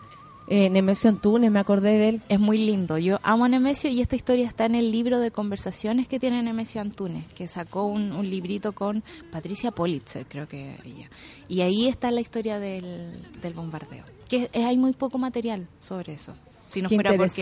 Eh, 0.49 0.69
Nemesio 0.69 1.09
Antunes, 1.09 1.51
me 1.51 1.59
acordé 1.59 1.97
de 1.99 2.09
él. 2.11 2.21
Es 2.29 2.39
muy 2.39 2.59
lindo. 2.59 2.99
Yo 2.99 3.19
amo 3.23 3.47
a 3.47 3.49
Nemesio 3.49 3.89
y 3.91 4.01
esta 4.03 4.15
historia 4.15 4.47
está 4.47 4.67
en 4.67 4.75
el 4.75 4.93
libro 4.93 5.19
de 5.19 5.31
conversaciones 5.31 6.07
que 6.07 6.21
tiene 6.21 6.43
Nemesio 6.43 6.81
Antunes, 6.83 7.25
que 7.35 7.49
sacó 7.49 7.85
un, 7.85 8.13
un 8.13 8.29
librito 8.29 8.73
con 8.73 9.03
Patricia 9.33 9.71
Politzer, 9.71 10.27
creo 10.27 10.47
que 10.47 10.77
ella. 10.85 11.09
Y 11.49 11.63
ahí 11.63 11.89
está 11.89 12.11
la 12.11 12.21
historia 12.21 12.59
del, 12.59 13.23
del 13.41 13.55
bombardeo. 13.55 14.05
Que 14.29 14.51
es- 14.53 14.65
hay 14.67 14.77
muy 14.77 14.93
poco 14.93 15.17
material 15.19 15.67
sobre 15.79 16.13
eso. 16.13 16.35
Si 16.69 16.83
no 16.83 16.89
Qué 16.89 16.97
fuera 16.97 17.11
porque. 17.17 17.41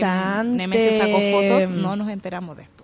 Nemesio 0.55 0.91
sacó 0.97 1.19
fotos, 1.31 1.69
no 1.71 1.95
nos 1.97 2.09
enteramos 2.09 2.55
de 2.55 2.63
esto. 2.63 2.83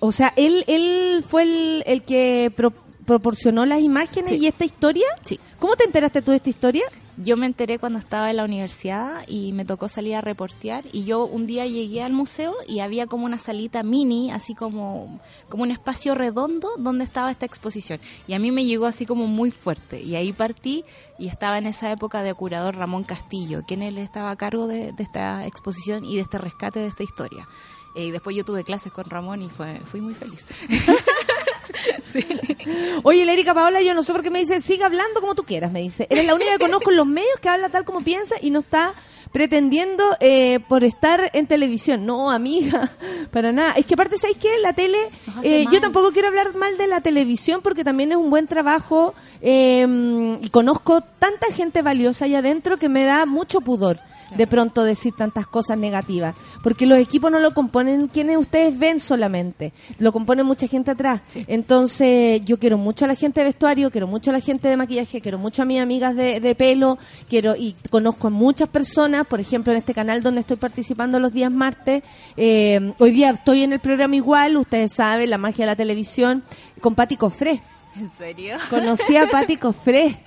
O 0.00 0.12
sea, 0.12 0.34
él, 0.36 0.64
él 0.66 1.24
fue 1.26 1.44
el, 1.44 1.82
el 1.86 2.02
que 2.02 2.52
pro- 2.54 2.74
proporcionó 3.06 3.64
las 3.66 3.80
imágenes 3.80 4.30
Sí. 4.30 4.36
y 4.38 4.46
esta 4.46 4.64
historia. 4.64 5.06
Sí. 5.24 5.38
¿Cómo 5.58 5.76
te 5.76 5.84
enteraste 5.84 6.22
tú 6.22 6.30
de 6.30 6.38
esta 6.38 6.50
historia? 6.50 6.84
Yo 7.16 7.36
me 7.36 7.46
enteré 7.46 7.78
cuando 7.78 8.00
estaba 8.00 8.28
en 8.30 8.36
la 8.38 8.44
universidad 8.44 9.22
y 9.28 9.52
me 9.52 9.64
tocó 9.64 9.88
salir 9.88 10.16
a 10.16 10.20
reportear 10.20 10.82
y 10.92 11.04
yo 11.04 11.24
un 11.26 11.46
día 11.46 11.64
llegué 11.64 12.02
al 12.02 12.12
museo 12.12 12.52
y 12.66 12.80
había 12.80 13.06
como 13.06 13.24
una 13.24 13.38
salita 13.38 13.84
mini, 13.84 14.32
así 14.32 14.54
como, 14.56 15.20
como 15.48 15.62
un 15.62 15.70
espacio 15.70 16.16
redondo 16.16 16.70
donde 16.76 17.04
estaba 17.04 17.30
esta 17.30 17.46
exposición. 17.46 18.00
Y 18.26 18.34
a 18.34 18.40
mí 18.40 18.50
me 18.50 18.64
llegó 18.64 18.86
así 18.86 19.06
como 19.06 19.28
muy 19.28 19.52
fuerte 19.52 20.00
y 20.02 20.16
ahí 20.16 20.32
partí 20.32 20.84
y 21.16 21.28
estaba 21.28 21.58
en 21.58 21.66
esa 21.66 21.92
época 21.92 22.22
de 22.24 22.34
curador 22.34 22.74
Ramón 22.74 23.04
Castillo, 23.04 23.62
quien 23.64 23.82
él 23.82 23.96
estaba 23.98 24.32
a 24.32 24.36
cargo 24.36 24.66
de, 24.66 24.90
de 24.92 25.02
esta 25.04 25.46
exposición 25.46 26.04
y 26.04 26.16
de 26.16 26.22
este 26.22 26.38
rescate 26.38 26.80
de 26.80 26.88
esta 26.88 27.04
historia. 27.04 27.46
Eh, 27.94 28.06
Y 28.06 28.10
después 28.10 28.34
yo 28.34 28.44
tuve 28.44 28.64
clases 28.64 28.90
con 28.90 29.04
Ramón 29.04 29.40
y 29.42 29.48
fue, 29.50 29.80
fui 29.84 30.00
muy 30.00 30.14
feliz. 30.14 30.44
Oye, 33.02 33.24
la 33.24 33.32
Erika 33.32 33.54
Paola, 33.54 33.82
yo 33.82 33.94
no 33.94 34.02
sé 34.02 34.12
por 34.12 34.22
qué 34.22 34.30
me 34.30 34.40
dice, 34.40 34.60
siga 34.60 34.86
hablando 34.86 35.20
como 35.20 35.34
tú 35.34 35.42
quieras, 35.42 35.72
me 35.72 35.80
dice. 35.80 36.06
Eres 36.10 36.26
la 36.26 36.34
única 36.34 36.52
que 36.52 36.58
conozco 36.58 36.90
en 36.90 36.96
los 36.96 37.06
medios 37.06 37.40
que 37.40 37.48
habla 37.48 37.68
tal 37.68 37.84
como 37.84 38.02
piensa 38.02 38.36
y 38.40 38.50
no 38.50 38.60
está 38.60 38.94
pretendiendo 39.34 40.04
eh, 40.20 40.60
por 40.68 40.84
estar 40.84 41.30
en 41.32 41.48
televisión. 41.48 42.06
No, 42.06 42.30
amiga, 42.30 42.92
para 43.32 43.50
nada. 43.50 43.72
Es 43.72 43.84
que 43.84 43.94
aparte, 43.94 44.16
¿sabéis 44.16 44.38
qué? 44.38 44.58
La 44.62 44.74
tele, 44.74 44.98
eh, 45.42 45.64
yo 45.72 45.80
tampoco 45.80 46.12
quiero 46.12 46.28
hablar 46.28 46.54
mal 46.54 46.78
de 46.78 46.86
la 46.86 47.00
televisión 47.00 47.60
porque 47.60 47.82
también 47.82 48.12
es 48.12 48.16
un 48.16 48.30
buen 48.30 48.46
trabajo 48.46 49.12
eh, 49.46 50.38
y 50.40 50.48
conozco 50.48 51.02
tanta 51.02 51.52
gente 51.52 51.82
valiosa 51.82 52.24
ahí 52.24 52.34
adentro 52.34 52.78
que 52.78 52.88
me 52.88 53.04
da 53.04 53.26
mucho 53.26 53.60
pudor 53.60 54.00
de 54.34 54.46
pronto 54.46 54.82
decir 54.84 55.12
tantas 55.14 55.46
cosas 55.46 55.76
negativas. 55.76 56.34
Porque 56.62 56.86
los 56.86 56.98
equipos 56.98 57.30
no 57.30 57.38
lo 57.38 57.52
componen 57.52 58.08
quienes 58.08 58.38
ustedes 58.38 58.76
ven 58.78 58.98
solamente, 59.00 59.74
lo 59.98 60.12
compone 60.12 60.42
mucha 60.42 60.66
gente 60.66 60.92
atrás. 60.92 61.20
Entonces, 61.46 62.40
yo 62.44 62.58
quiero 62.58 62.78
mucho 62.78 63.04
a 63.04 63.08
la 63.08 63.14
gente 63.14 63.40
de 63.40 63.44
vestuario, 63.44 63.90
quiero 63.90 64.06
mucho 64.06 64.30
a 64.30 64.32
la 64.32 64.40
gente 64.40 64.66
de 64.66 64.78
maquillaje, 64.78 65.20
quiero 65.20 65.38
mucho 65.38 65.60
a 65.60 65.64
mis 65.66 65.80
amigas 65.80 66.16
de, 66.16 66.40
de 66.40 66.54
pelo, 66.54 66.98
quiero 67.28 67.54
y 67.54 67.76
conozco 67.90 68.28
a 68.28 68.30
muchas 68.30 68.68
personas, 68.70 69.26
por 69.26 69.40
ejemplo, 69.40 69.72
en 69.72 69.78
este 69.78 69.92
canal 69.92 70.22
donde 70.22 70.40
estoy 70.40 70.56
participando 70.56 71.20
los 71.20 71.32
días 71.32 71.52
martes. 71.52 72.02
eh, 72.36 72.94
hoy 72.98 73.10
día 73.10 73.30
estoy 73.30 73.62
en 73.62 73.74
el 73.74 73.80
programa 73.80 74.16
igual, 74.16 74.56
ustedes 74.56 74.94
saben, 74.94 75.28
la 75.28 75.38
magia 75.38 75.64
de 75.64 75.72
la 75.72 75.76
televisión, 75.76 76.42
con 76.80 76.94
Pati 76.94 77.16
Cofré. 77.16 77.62
¿En 78.00 78.10
serio? 78.10 78.56
Conocí 78.70 79.16
a 79.16 79.26
Pati 79.28 79.56
Cofré, 79.56 80.20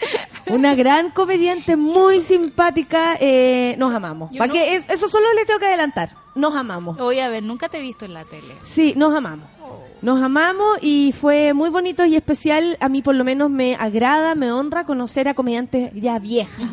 una 0.47 0.75
gran 0.75 1.12
comediante 1.12 1.75
muy 1.75 2.19
simpática. 2.21 3.17
eh, 3.19 3.75
nos 3.77 3.93
amamos. 3.93 4.30
¿Para 4.36 4.47
no- 4.47 4.53
qué? 4.53 4.75
Es- 4.75 4.86
Eso 4.89 5.08
solo 5.08 5.25
le 5.34 5.45
tengo 5.45 5.60
que 5.60 5.67
adelantar. 5.67 6.15
Nos 6.36 6.56
amamos. 6.56 6.97
Voy 6.97 7.19
a 7.19 7.30
ver, 7.30 7.43
nunca 7.43 7.67
te 7.69 7.80
he 7.80 7.82
visto 7.82 8.06
en 8.06 8.13
la 8.13 8.23
tele. 8.23 8.56
Sí, 8.62 8.93
nos 8.95 9.13
amamos. 9.15 9.47
Nos 10.03 10.21
amamos 10.21 10.77
y 10.82 11.12
fue 11.19 11.53
muy 11.53 11.69
bonito 11.71 12.06
y 12.06 12.15
especial. 12.15 12.77
A 12.80 12.88
mí 12.88 13.01
por 13.01 13.15
lo 13.15 13.23
menos 13.23 13.49
me 13.49 13.75
agrada, 13.75 14.36
me 14.36 14.51
honra 14.51 14.86
conocer 14.86 15.27
a 15.27 15.34
comediantes 15.34 15.91
ya 15.95 16.19
viejas. 16.19 16.69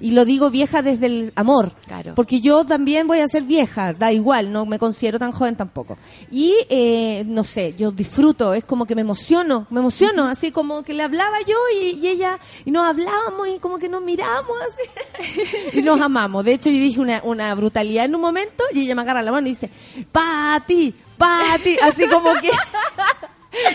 Y 0.00 0.12
lo 0.12 0.24
digo 0.24 0.50
vieja 0.50 0.82
desde 0.82 1.06
el 1.06 1.32
amor. 1.34 1.72
Claro. 1.86 2.14
Porque 2.14 2.40
yo 2.40 2.64
también 2.64 3.06
voy 3.06 3.20
a 3.20 3.28
ser 3.28 3.42
vieja, 3.42 3.92
da 3.92 4.12
igual, 4.12 4.52
no 4.52 4.66
me 4.66 4.78
considero 4.78 5.18
tan 5.18 5.32
joven 5.32 5.56
tampoco. 5.56 5.98
Y 6.30 6.54
eh, 6.68 7.24
no 7.26 7.44
sé, 7.44 7.74
yo 7.76 7.90
disfruto, 7.90 8.54
es 8.54 8.64
como 8.64 8.86
que 8.86 8.94
me 8.94 9.00
emociono, 9.00 9.66
me 9.70 9.80
emociono, 9.80 10.26
así 10.26 10.52
como 10.52 10.82
que 10.82 10.94
le 10.94 11.02
hablaba 11.02 11.38
yo 11.46 11.56
y, 11.80 11.98
y 11.98 12.08
ella, 12.08 12.38
y 12.64 12.70
nos 12.70 12.86
hablábamos 12.86 13.48
y 13.48 13.58
como 13.58 13.78
que 13.78 13.88
nos 13.88 14.02
miramos 14.02 14.56
así. 14.68 15.48
y 15.78 15.82
nos 15.82 16.00
amamos. 16.00 16.44
De 16.44 16.52
hecho, 16.52 16.70
yo 16.70 16.76
dije 16.76 17.00
una, 17.00 17.20
una 17.24 17.54
brutalidad 17.54 18.04
en 18.04 18.14
un 18.14 18.20
momento 18.20 18.64
y 18.72 18.80
ella 18.80 18.94
me 18.94 19.02
agarra 19.02 19.22
la 19.22 19.32
mano 19.32 19.46
y 19.46 19.50
dice, 19.50 19.70
Pati, 20.12 20.94
Pati, 21.16 21.78
así 21.82 22.06
como 22.08 22.32
que 22.34 22.50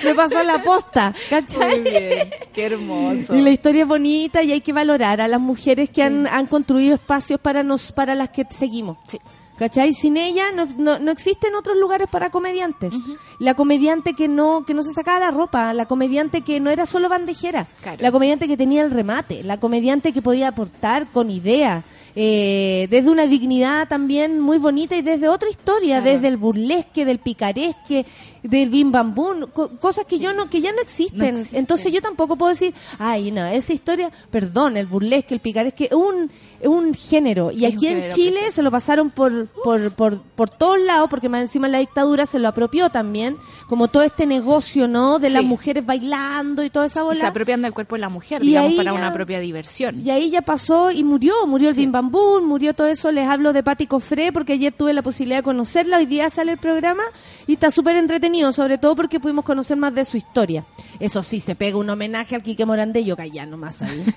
me 0.04 0.16
pasó 0.16 0.44
la 0.44 0.62
posta, 0.64 1.14
¿cachai? 1.30 1.82
Muy 1.82 1.90
bien, 1.92 2.30
qué 2.54 2.66
hermoso. 2.66 3.36
Y 3.36 3.42
la 3.42 3.50
historia 3.52 3.84
es 3.84 3.88
bonita 3.88 4.44
y 4.44 4.52
hay 4.52 4.62
que 4.62 4.74
valorar 4.74 5.22
a 5.22 5.28
las 5.28 5.40
mujeres 5.40 5.90
que 5.90 6.04
han, 6.04 6.28
han 6.28 6.48
construido 6.48 6.96
espacios 6.96 7.40
para 7.40 7.64
nos 7.64 7.92
para 7.92 8.16
las 8.16 8.30
que 8.30 8.46
seguimos. 8.50 8.98
Sí. 9.08 9.20
¿Cachai? 9.56 9.94
Sin 9.94 10.18
ella 10.18 10.52
no, 10.52 10.66
no, 10.78 10.98
no 10.98 11.12
existen 11.12 11.54
otros 11.54 11.78
lugares 11.78 12.08
para 12.10 12.32
comediantes. 12.32 12.92
La 13.40 13.54
comediante 13.54 14.14
que 14.14 14.28
no 14.28 14.64
que 14.66 14.74
no 14.74 14.82
se 14.82 14.92
sacaba 14.94 15.20
la 15.20 15.30
ropa, 15.32 15.74
la 15.74 15.86
comediante 15.86 16.42
que 16.42 16.60
no 16.60 16.72
era 16.72 16.88
solo 16.88 17.08
bandejera, 17.08 17.68
Claro. 17.82 17.98
la 18.02 18.12
comediante 18.12 18.48
que 18.48 18.58
tenía 18.58 18.82
el 18.82 18.90
remate, 18.90 19.44
la 19.44 19.60
comediante 19.60 20.12
que 20.12 20.24
podía 20.24 20.48
aportar 20.48 21.06
con 21.12 21.30
ideas, 21.30 21.84
eh, 22.16 22.88
desde 22.90 23.12
una 23.12 23.28
dignidad 23.28 23.88
también 23.88 24.40
muy 24.40 24.58
bonita 24.58 24.96
y 24.96 25.04
desde 25.04 25.30
otra 25.30 25.50
historia, 25.50 26.02
Claro. 26.02 26.14
desde 26.16 26.28
el 26.30 26.38
burlesque, 26.38 27.06
del 27.06 27.20
picaresque, 27.20 28.06
del 28.44 28.70
bim 28.70 28.92
bam 28.92 29.16
co- 29.54 29.70
cosas 29.80 30.06
que 30.06 30.20
yo 30.20 30.34
no 30.34 30.50
que 30.50 30.62
ya 30.62 30.72
no 30.72 30.82
existen. 30.82 31.18
No 31.20 31.26
existen. 31.26 31.60
Entonces 31.60 31.92
yo 31.92 32.02
tampoco 32.02 32.36
puedo 32.36 32.50
decir, 32.52 32.74
ay, 33.00 33.32
no, 33.32 33.46
esa 33.46 33.74
historia, 33.74 34.12
perdón, 34.30 34.78
el 34.78 34.86
burlesque, 34.86 35.34
el 35.34 35.40
picaresque, 35.40 35.86
es 35.86 35.94
un, 35.94 36.30
es 36.60 36.68
un 36.68 36.94
género. 36.94 37.52
Y 37.52 37.66
Es 37.66 37.74
aquí 37.76 37.88
en 37.88 38.10
Chile 38.10 38.52
se 38.52 38.62
lo 38.62 38.70
pasaron 38.72 39.10
por, 39.12 39.48
por, 39.64 39.92
por, 39.94 40.22
por 40.22 40.50
todos 40.50 40.80
lados, 40.80 41.10
porque 41.10 41.30
más 41.30 41.42
encima 41.42 41.68
la 41.68 41.80
dictadura 41.80 42.26
se 42.26 42.38
lo 42.40 42.48
apropió 42.50 42.90
también, 42.90 43.38
como 43.68 43.88
todo 43.88 44.04
este 44.04 44.26
negocio, 44.26 44.88
¿no? 44.88 45.20
De 45.20 45.30
las 45.30 45.44
mujeres 45.44 45.86
bailando 45.86 46.64
y 46.64 46.70
toda 46.70 46.86
esa 46.88 47.00
Y 47.00 47.04
se 47.04 47.06
bola. 47.06 47.28
apropian 47.30 47.62
del 47.62 47.74
cuerpo 47.74 47.96
de 47.96 48.02
la 48.02 48.10
mujer, 48.10 48.44
Y 48.44 48.48
digamos, 48.48 48.72
ahí 48.72 48.78
para 48.78 48.92
ya- 48.92 48.98
una 48.98 49.14
propia 49.14 49.40
diversión. 49.40 50.02
Y 50.06 50.10
ahí 50.12 50.30
ya 50.30 50.42
pasó 50.42 50.92
y 50.92 51.04
murió, 51.04 51.34
murió 51.48 51.70
el 51.70 51.76
Bim 51.76 51.92
Bam 51.92 52.12
Boom, 52.12 52.46
murió 52.46 52.74
todo 52.74 52.88
eso. 52.88 53.12
Les 53.12 53.28
hablo 53.28 53.54
de 53.54 53.64
Patti 53.64 53.88
Cofré 53.88 54.32
porque 54.34 54.54
ayer 54.54 54.74
tuve 54.74 54.94
la 54.94 55.02
posibilidad 55.02 55.38
de 55.40 55.44
conocerla. 55.44 55.98
Hoy 55.98 56.06
día 56.06 56.30
sale 56.30 56.52
el 56.54 56.58
programa 56.58 57.04
y 57.48 57.54
está 57.54 57.72
súper 57.72 57.96
entretenido, 57.96 58.33
sobre 58.52 58.78
todo 58.78 58.96
porque 58.96 59.20
pudimos 59.20 59.46
conocer 59.46 59.78
más 59.78 59.94
de 59.94 60.06
su 60.06 60.18
historia. 60.18 60.66
Eso 61.00 61.22
sí, 61.24 61.40
se 61.40 61.56
pega 61.56 61.78
un 61.78 61.90
homenaje 61.90 62.36
al 62.36 62.42
Quique 62.44 62.66
Morandé, 62.66 63.04
yo 63.04 63.16
callá 63.16 63.46
nomás 63.46 63.82
ahí. 63.82 64.04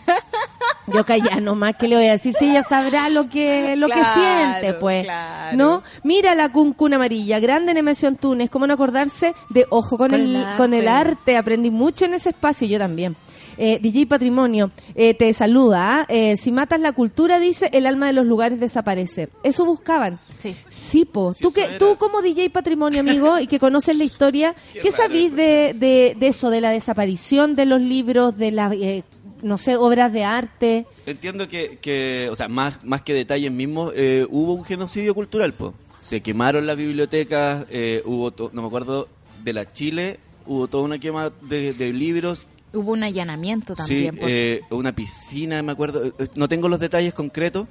Yo 0.88 1.04
callá 1.04 1.40
nomás, 1.40 1.74
que 1.74 1.88
le 1.88 1.96
voy 1.96 2.06
a 2.06 2.12
decir? 2.12 2.32
Si 2.32 2.48
ella 2.48 2.62
sabrá 2.62 3.08
lo 3.08 3.28
que 3.28 3.74
lo 3.74 3.88
que 3.88 4.04
siente, 4.04 4.72
pues. 4.74 5.02
claro. 5.02 5.56
¿No? 5.56 5.82
Mira 6.04 6.36
la 6.36 6.50
cuncuna 6.50 6.94
amarilla, 6.94 7.40
grande 7.40 7.74
Nemesio 7.74 8.06
Antunes, 8.06 8.50
cómo 8.50 8.68
no 8.68 8.74
acordarse 8.74 9.34
de 9.50 9.66
ojo 9.70 9.98
con, 9.98 10.10
Con 10.12 10.20
el, 10.20 10.36
el 10.36 10.56
con 10.56 10.74
el 10.74 10.86
arte. 10.86 11.10
arte. 11.10 11.36
Aprendí 11.38 11.72
mucho 11.72 12.04
en 12.04 12.14
ese 12.14 12.28
espacio, 12.28 12.68
yo 12.68 12.78
también. 12.78 13.16
Eh, 13.58 13.78
DJ 13.80 14.06
Patrimonio 14.06 14.70
eh, 14.94 15.14
te 15.14 15.32
saluda. 15.32 16.00
¿ah? 16.00 16.06
Eh, 16.08 16.36
si 16.36 16.52
matas 16.52 16.80
la 16.80 16.92
cultura, 16.92 17.38
dice, 17.38 17.68
el 17.72 17.86
alma 17.86 18.06
de 18.06 18.12
los 18.12 18.26
lugares 18.26 18.60
desaparece. 18.60 19.28
Eso 19.42 19.64
buscaban. 19.64 20.16
Sí. 20.38 20.54
Sí, 20.68 21.04
po. 21.04 21.32
Sí, 21.32 21.42
tú, 21.42 21.52
que, 21.52 21.64
era. 21.64 21.78
tú 21.78 21.96
como 21.96 22.22
DJ 22.22 22.50
Patrimonio, 22.50 23.00
amigo, 23.00 23.38
y 23.38 23.46
que 23.46 23.58
conoces 23.58 23.96
la 23.96 24.04
historia, 24.10 24.54
¿qué, 24.72 24.80
Qué 24.80 24.90
raro 24.90 25.02
sabís 25.04 25.34
de, 25.34 25.74
de, 25.74 26.16
de 26.18 26.26
eso, 26.28 26.50
de 26.50 26.60
la 26.60 26.70
desaparición 26.70 27.56
de 27.56 27.66
los 27.66 27.80
libros, 27.80 28.36
de 28.36 28.50
las, 28.52 28.72
eh, 28.74 29.04
no 29.42 29.58
sé, 29.58 29.76
obras 29.76 30.12
de 30.12 30.24
arte? 30.24 30.86
Entiendo 31.06 31.48
que, 31.48 31.78
que, 31.80 32.28
o 32.30 32.36
sea, 32.36 32.48
más, 32.48 32.84
más 32.84 33.02
que 33.02 33.14
detalles 33.14 33.52
mismos, 33.52 33.92
eh, 33.96 34.26
hubo 34.30 34.52
un 34.54 34.64
genocidio 34.64 35.14
cultural, 35.14 35.52
pues. 35.52 35.72
Se 36.00 36.20
quemaron 36.20 36.66
las 36.66 36.76
bibliotecas, 36.76 37.66
eh, 37.70 38.02
hubo, 38.04 38.30
to- 38.30 38.50
no 38.52 38.62
me 38.62 38.68
acuerdo, 38.68 39.08
de 39.42 39.52
la 39.52 39.72
Chile, 39.72 40.18
hubo 40.46 40.68
toda 40.68 40.84
una 40.84 40.98
quema 40.98 41.32
de, 41.42 41.72
de 41.72 41.92
libros. 41.92 42.46
Hubo 42.76 42.92
un 42.92 43.02
allanamiento 43.02 43.74
también. 43.74 44.14
sí, 44.14 44.20
eh, 44.22 44.60
una 44.70 44.92
piscina, 44.94 45.62
me 45.62 45.72
acuerdo. 45.72 46.04
eh, 46.04 46.12
No 46.34 46.48
tengo 46.48 46.68
los 46.68 46.78
detalles 46.80 47.14
concretos, 47.14 47.66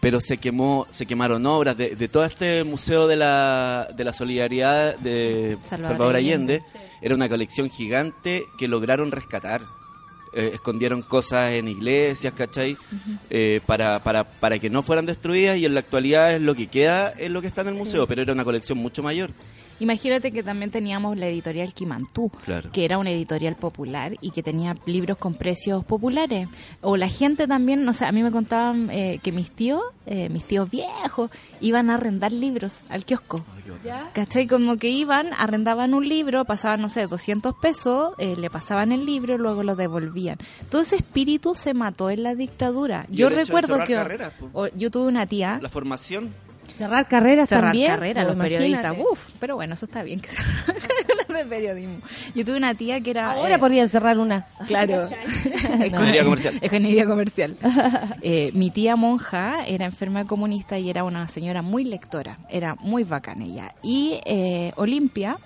pero 0.00 0.20
se 0.20 0.38
quemó, 0.38 0.86
se 0.90 1.06
quemaron 1.06 1.44
obras 1.46 1.76
de, 1.76 1.96
de 1.96 2.08
todo 2.08 2.24
este 2.24 2.62
museo 2.64 3.06
de 3.08 3.16
la, 3.16 3.88
de 3.96 4.04
la 4.04 4.12
solidaridad 4.12 4.96
de 4.98 5.56
Salvador 5.64 5.88
Salvador, 5.96 6.16
Allende. 6.16 6.54
Allende. 6.54 6.80
Era 7.00 7.14
una 7.14 7.28
colección 7.28 7.70
gigante 7.70 8.44
que 8.58 8.68
lograron 8.68 9.10
rescatar. 9.10 9.62
Eh, 10.34 10.50
escondieron 10.54 11.00
cosas 11.02 11.52
en 11.52 11.68
iglesias, 11.68 12.34
¿cachai? 12.34 12.76
Eh, 13.30 13.60
para, 13.66 14.02
para, 14.02 14.24
para 14.24 14.58
que 14.58 14.68
no 14.68 14.82
fueran 14.82 15.06
destruidas 15.06 15.56
y 15.56 15.64
en 15.64 15.72
la 15.72 15.80
actualidad 15.80 16.34
es 16.34 16.42
lo 16.42 16.54
que 16.54 16.66
queda, 16.66 17.10
es 17.10 17.30
lo 17.30 17.40
que 17.40 17.46
está 17.46 17.62
en 17.62 17.68
el 17.68 17.74
museo, 17.74 18.06
pero 18.06 18.20
era 18.22 18.34
una 18.34 18.44
colección 18.44 18.76
mucho 18.78 19.02
mayor. 19.02 19.30
Imagínate 19.80 20.32
que 20.32 20.42
también 20.42 20.70
teníamos 20.70 21.16
la 21.16 21.26
editorial 21.26 21.72
Quimantú, 21.74 22.30
Claro. 22.44 22.70
que 22.72 22.84
era 22.84 22.98
una 22.98 23.10
editorial 23.10 23.56
popular 23.56 24.14
y 24.20 24.30
que 24.32 24.42
tenía 24.42 24.74
libros 24.86 25.16
con 25.18 25.34
precios 25.34 25.84
populares. 25.84 26.48
O 26.80 26.96
la 26.96 27.08
gente 27.08 27.46
también, 27.46 27.84
no 27.84 27.92
sé, 27.94 28.04
a 28.04 28.12
mí 28.12 28.22
me 28.22 28.30
contaban 28.32 28.88
eh, 28.90 29.20
que 29.22 29.32
mis 29.32 29.50
tíos, 29.50 29.82
eh, 30.06 30.28
mis 30.30 30.44
tíos 30.44 30.70
viejos, 30.70 31.30
iban 31.60 31.90
a 31.90 31.94
arrendar 31.94 32.32
libros 32.32 32.76
al 32.88 33.04
kiosco. 33.04 33.44
¿Cachai? 34.12 34.46
Como 34.46 34.76
que 34.76 34.88
iban, 34.88 35.28
arrendaban 35.36 35.94
un 35.94 36.08
libro, 36.08 36.44
pasaban, 36.44 36.80
no 36.80 36.88
sé, 36.88 37.06
200 37.06 37.54
pesos, 37.60 38.12
eh, 38.18 38.34
le 38.36 38.50
pasaban 38.50 38.92
el 38.92 39.04
libro, 39.06 39.38
luego 39.38 39.62
lo 39.62 39.76
devolvían. 39.76 40.38
Todo 40.70 40.80
ese 40.82 40.96
espíritu 40.96 41.54
se 41.54 41.74
mató 41.74 42.10
en 42.10 42.22
la 42.22 42.34
dictadura. 42.34 43.06
Y 43.10 43.16
Yo 43.16 43.28
recuerdo 43.28 43.78
que 43.84 43.94
carreras, 43.94 44.32
o- 44.52 44.68
yo 44.68 44.90
tuve 44.90 45.06
una 45.08 45.26
tía 45.26 45.58
La 45.62 45.68
formación, 45.68 46.34
Cerrar 46.78 47.08
carreras 47.08 47.48
cerrar 47.48 47.64
también. 47.64 47.90
carrera, 47.90 48.24
pues, 48.24 48.36
los 48.36 48.44
periodistas, 48.44 48.96
uff, 48.98 49.30
pero 49.40 49.56
bueno, 49.56 49.74
eso 49.74 49.86
está 49.86 50.02
bien 50.02 50.20
que 50.20 50.28
se 50.28 50.42
de 51.28 51.44
periodismo. 51.44 51.98
Yo 52.34 52.44
tuve 52.44 52.56
una 52.56 52.74
tía 52.74 53.00
que 53.00 53.10
era 53.10 53.32
Ahora 53.32 53.56
eh, 53.56 53.58
podrían 53.58 53.88
cerrar 53.88 54.18
una. 54.18 54.46
claro, 54.66 55.08
Ingeniería 55.84 56.24
comercial. 56.24 56.58
Ingeniería 56.62 57.06
comercial. 57.06 57.56
Eh, 58.22 58.50
mi 58.54 58.70
tía 58.70 58.96
monja 58.96 59.64
era 59.66 59.84
enferma 59.84 60.24
comunista 60.24 60.78
y 60.78 60.90
era 60.90 61.04
una 61.04 61.28
señora 61.28 61.62
muy 61.62 61.84
lectora, 61.84 62.38
era 62.48 62.74
muy 62.76 63.04
bacana 63.04 63.44
ella. 63.44 63.74
Y 63.82 64.20
eh, 64.24 64.72
Olimpia, 64.76 65.38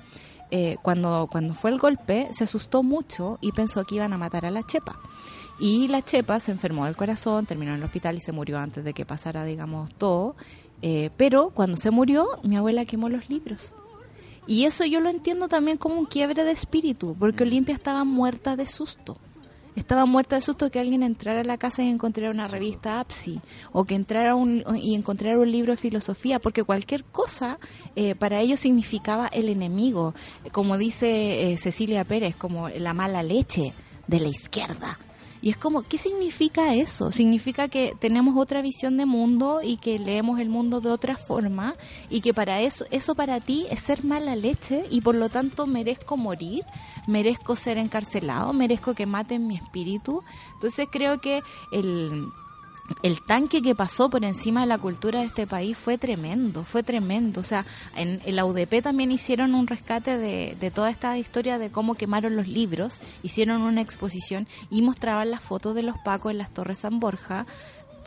eh, 0.51 0.77
cuando, 0.83 1.29
cuando 1.31 1.55
fue 1.55 1.71
el 1.71 1.79
golpe, 1.79 2.29
se 2.33 2.45
asustó 2.45 2.83
mucho 2.83 3.39
y 3.41 3.53
pensó 3.53 3.85
que 3.85 3.97
iban 3.97 4.13
a 4.13 4.19
matar 4.19 4.47
a 4.47 4.51
la 4.51 4.63
Chepa. 4.63 4.99
Y 5.61 5.87
la 5.89 6.03
Chepa 6.03 6.41
se 6.41 6.51
enfermó 6.51 6.87
del 6.87 6.97
corazón, 6.97 7.47
terminó 7.47 7.73
en 7.73 7.79
el 7.79 7.85
hospital 7.85 8.17
y 8.17 8.21
se 8.21 8.33
murió 8.33 8.59
antes 8.59 8.83
de 8.85 8.95
que 8.95 9.05
pasara, 9.05 9.45
digamos, 9.45 9.95
todo. 9.95 10.35
Eh, 10.83 11.11
pero 11.17 11.51
cuando 11.51 11.77
se 11.77 11.91
murió, 11.91 12.29
mi 12.43 12.57
abuela 12.57 12.85
quemó 12.85 13.09
los 13.09 13.31
libros. 13.31 13.75
Y 14.47 14.65
eso 14.65 14.85
yo 14.85 15.01
lo 15.01 15.09
entiendo 15.09 15.49
también 15.49 15.79
como 15.79 15.97
un 15.97 16.05
quiebre 16.05 16.45
de 16.45 16.51
espíritu, 16.51 17.17
porque 17.19 17.45
Olimpia 17.45 17.75
estaba 17.75 18.05
muerta 18.05 18.57
de 18.57 18.67
susto. 18.67 19.17
Estaba 19.77 20.05
muerta 20.05 20.37
de 20.37 20.43
susto 20.43 20.71
que 20.71 20.81
alguien 20.81 21.03
entrara 21.03 21.41
a 21.41 21.45
la 21.45 21.57
casa 21.57 21.83
y 21.83 21.89
encontrara 21.89 22.31
una 22.31 22.49
revista 22.49 23.01
APSI, 23.01 23.41
o 23.73 23.85
que 23.85 23.95
entrara 23.95 24.35
un, 24.35 24.65
y 24.77 24.95
encontrara 24.95 25.39
un 25.39 25.51
libro 25.51 25.73
de 25.73 25.79
filosofía, 25.79 26.41
porque 26.41 26.65
cualquier 26.65 27.05
cosa 27.05 27.59
eh, 27.97 28.15
para 28.15 28.41
ellos 28.41 28.61
significaba 28.61 29.29
el 29.29 29.49
enemigo, 29.49 30.15
como 30.51 30.77
dice 30.77 31.53
eh, 31.53 31.57
Cecilia 31.57 32.05
Pérez, 32.05 32.37
como 32.37 32.69
la 32.69 32.93
mala 32.93 33.23
leche 33.23 33.73
de 34.09 34.21
la 34.21 34.29
izquierda. 34.29 34.99
Y 35.43 35.51
es 35.51 35.57
como, 35.57 35.83
¿qué 35.83 35.99
significa 35.99 36.73
eso? 36.77 37.11
Significa 37.11 37.67
que 37.67 37.97
tenemos 37.99 38.37
otra 38.37 38.63
visión 38.63 38.97
de 38.97 39.07
mundo 39.07 39.61
y 39.61 39.77
que 39.77 39.99
leemos 39.99 40.39
el 40.39 40.49
mundo 40.49 40.81
de 40.81 40.89
otra 40.89 41.17
forma 41.17 41.75
y 42.09 42.21
que 42.21 42.33
para 42.33 42.61
eso, 42.61 42.85
eso 42.93 43.17
para 43.17 43.41
ti 43.41 43.67
es 43.69 43.81
ser 43.81 44.05
mala 44.05 44.37
leche 44.37 44.85
y 44.89 45.01
por 45.01 45.17
lo 45.17 45.29
tanto 45.29 45.67
merezco 45.67 46.17
morir, 46.17 46.65
merezco 47.09 47.57
ser 47.57 47.77
encarcelado, 47.77 48.53
merezco 48.53 48.95
que 48.95 49.05
maten 49.05 49.49
mi 49.49 49.57
espíritu. 49.57 50.23
Entonces 50.55 50.87
creo 50.93 51.21
que 51.21 51.43
el, 51.73 52.25
el 53.03 53.23
tanque 53.23 53.63
que 53.63 53.75
pasó 53.75 54.11
por 54.11 54.25
encima 54.25 54.63
de 54.63 54.67
la 54.67 54.79
cultura 54.79 55.21
de 55.21 55.27
este 55.27 55.47
país 55.47 55.77
fue 55.77 55.99
tremendo, 55.99 56.65
fue 56.65 56.83
tremendo. 56.83 57.41
O 57.41 57.45
sea, 57.45 57.65
en, 57.97 58.21
en 58.25 58.37
la 58.37 58.45
UDP 58.45 58.83
también 58.83 59.13
hicieron 59.13 59.55
un 59.55 59.67
rescate 59.67 60.19
de, 60.19 60.57
de 60.59 60.71
toda 60.71 60.91
esta 60.91 61.17
historia 61.19 61.59
de 61.59 61.71
cómo 61.71 61.95
quemaron 61.95 62.37
los 62.37 62.49
libros, 62.49 63.01
hicieron 63.23 63.63
una 63.63 63.81
exposición 63.81 64.47
y 64.71 64.83
mostraban 64.83 65.31
las 65.31 65.43
fotos 65.43 65.75
de 65.75 65.83
los 65.83 65.97
pacos 65.99 66.33
en 66.33 66.39
las 66.39 66.53
Torres 66.53 66.79
San 66.79 67.01
Borja 67.01 67.47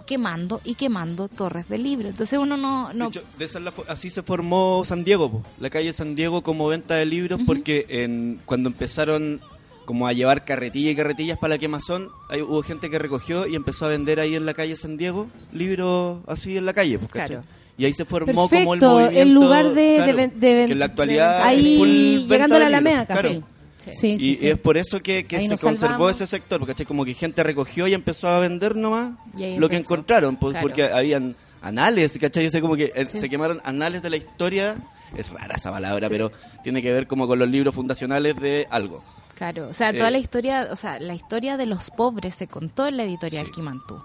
quemando 0.06 0.62
y 0.64 0.76
quemando 0.76 1.28
torres 1.28 1.68
de 1.68 1.78
libros. 1.78 2.12
Entonces 2.12 2.40
uno 2.40 2.58
no... 2.58 2.94
no 2.94 3.10
De 3.10 3.20
hecho, 3.20 3.28
de 3.38 3.46
esa 3.46 3.60
es 3.60 3.66
la 3.66 3.74
así 3.88 4.10
se 4.10 4.22
formó 4.22 4.84
San 4.86 5.04
Diego, 5.04 5.32
po. 5.32 5.42
la 5.60 5.70
calle 5.70 5.92
San 5.94 6.16
Diego 6.16 6.44
como 6.44 6.68
venta 6.68 6.96
de 6.96 7.06
libros, 7.06 7.42
porque 7.46 7.86
en, 7.90 8.40
cuando 8.46 8.70
empezaron 8.70 9.42
como 9.86 10.08
a 10.08 10.14
llevar 10.14 10.44
carretillas 10.46 10.94
y 10.94 10.96
carretillas 10.96 11.38
para 11.38 11.56
la 11.56 11.58
quemazón, 11.58 12.10
hay, 12.30 12.42
hubo 12.42 12.62
gente 12.64 12.90
que 12.90 13.00
recogió 13.00 13.48
y 13.48 13.56
empezó 13.56 13.86
a 13.86 13.90
vender 13.90 14.20
ahí 14.20 14.36
en 14.36 14.46
la 14.46 14.54
calle 14.54 14.76
San 14.76 14.98
Diego 14.98 15.28
libros 15.54 16.20
así 16.28 16.58
en 16.58 16.66
la 16.66 16.74
calle, 16.74 16.98
pues, 17.00 17.12
¿cachai? 17.12 17.38
Claro. 17.38 17.44
Y 17.78 17.86
ahí 17.86 17.94
se 17.94 18.06
formó 18.06 18.34
como 18.50 18.74
el 18.74 18.80
Perfecto, 18.80 18.90
movimiento. 18.90 19.22
el 19.22 19.32
lugar 19.34 19.74
de, 19.74 19.96
claro, 19.98 20.16
de, 20.18 20.28
de 20.28 20.66
que 20.66 20.72
en 20.72 20.80
la 20.80 20.86
actualidad 20.86 21.44
ahí 21.44 22.26
llegando 22.28 22.56
a 22.56 22.60
la 22.60 22.68
Alameda 22.68 23.06
casi. 23.06 23.28
claro. 23.28 23.44
Sí, 23.78 23.92
sí, 23.94 24.18
y 24.32 24.36
sí. 24.36 24.48
es 24.50 24.58
por 24.58 24.78
eso 24.78 25.00
que, 25.00 25.26
que 25.26 25.38
Ahí 25.38 25.48
se 25.48 25.58
conservó 25.60 25.92
salvamos. 25.92 26.12
ese 26.16 26.26
sector, 26.26 26.58
porque 26.60 26.74
¿cachai? 26.74 26.88
como 26.88 27.06
que 27.06 27.14
gente 27.14 27.44
recogió 27.44 27.88
y 27.88 27.94
empezó 27.94 28.28
a 28.30 28.40
vender 28.40 28.76
nomás 28.76 29.12
ahí 29.38 29.58
lo 29.60 29.70
que 29.70 29.78
encontraron, 29.78 30.38
pues, 30.38 30.54
Claro. 30.54 30.66
porque 30.68 30.84
habían 30.86 31.36
anales, 31.62 32.18
¿cachai? 32.20 32.46
Ese 32.48 32.62
como 32.62 32.76
que 32.76 32.92
eh, 32.96 33.06
se 33.06 33.30
quemaron 33.30 33.62
anales 33.64 34.02
de 34.02 34.10
la 34.10 34.16
historia, 34.18 34.76
es 35.16 35.30
rara 35.30 35.56
esa 35.56 35.70
palabra, 35.70 36.10
pero 36.10 36.32
tiene 36.64 36.82
que 36.82 36.92
ver 36.92 37.06
como 37.06 37.28
con 37.28 37.38
los 37.38 37.48
libros 37.48 37.76
fundacionales 37.76 38.36
de 38.40 38.66
algo. 38.72 39.04
Claro, 39.36 39.68
o 39.68 39.74
sea, 39.74 39.92
toda 39.94 40.08
Eh, 40.08 40.12
la 40.12 40.18
historia, 40.18 40.70
o 40.72 40.76
sea, 40.76 41.00
la 41.00 41.14
historia 41.14 41.58
de 41.58 41.66
los 41.66 41.92
pobres 41.92 42.36
se 42.36 42.48
contó 42.48 42.88
en 42.88 42.98
la 42.98 43.04
editorial 43.04 43.46
Sí. 43.46 43.52
Quimantú. 43.52 44.02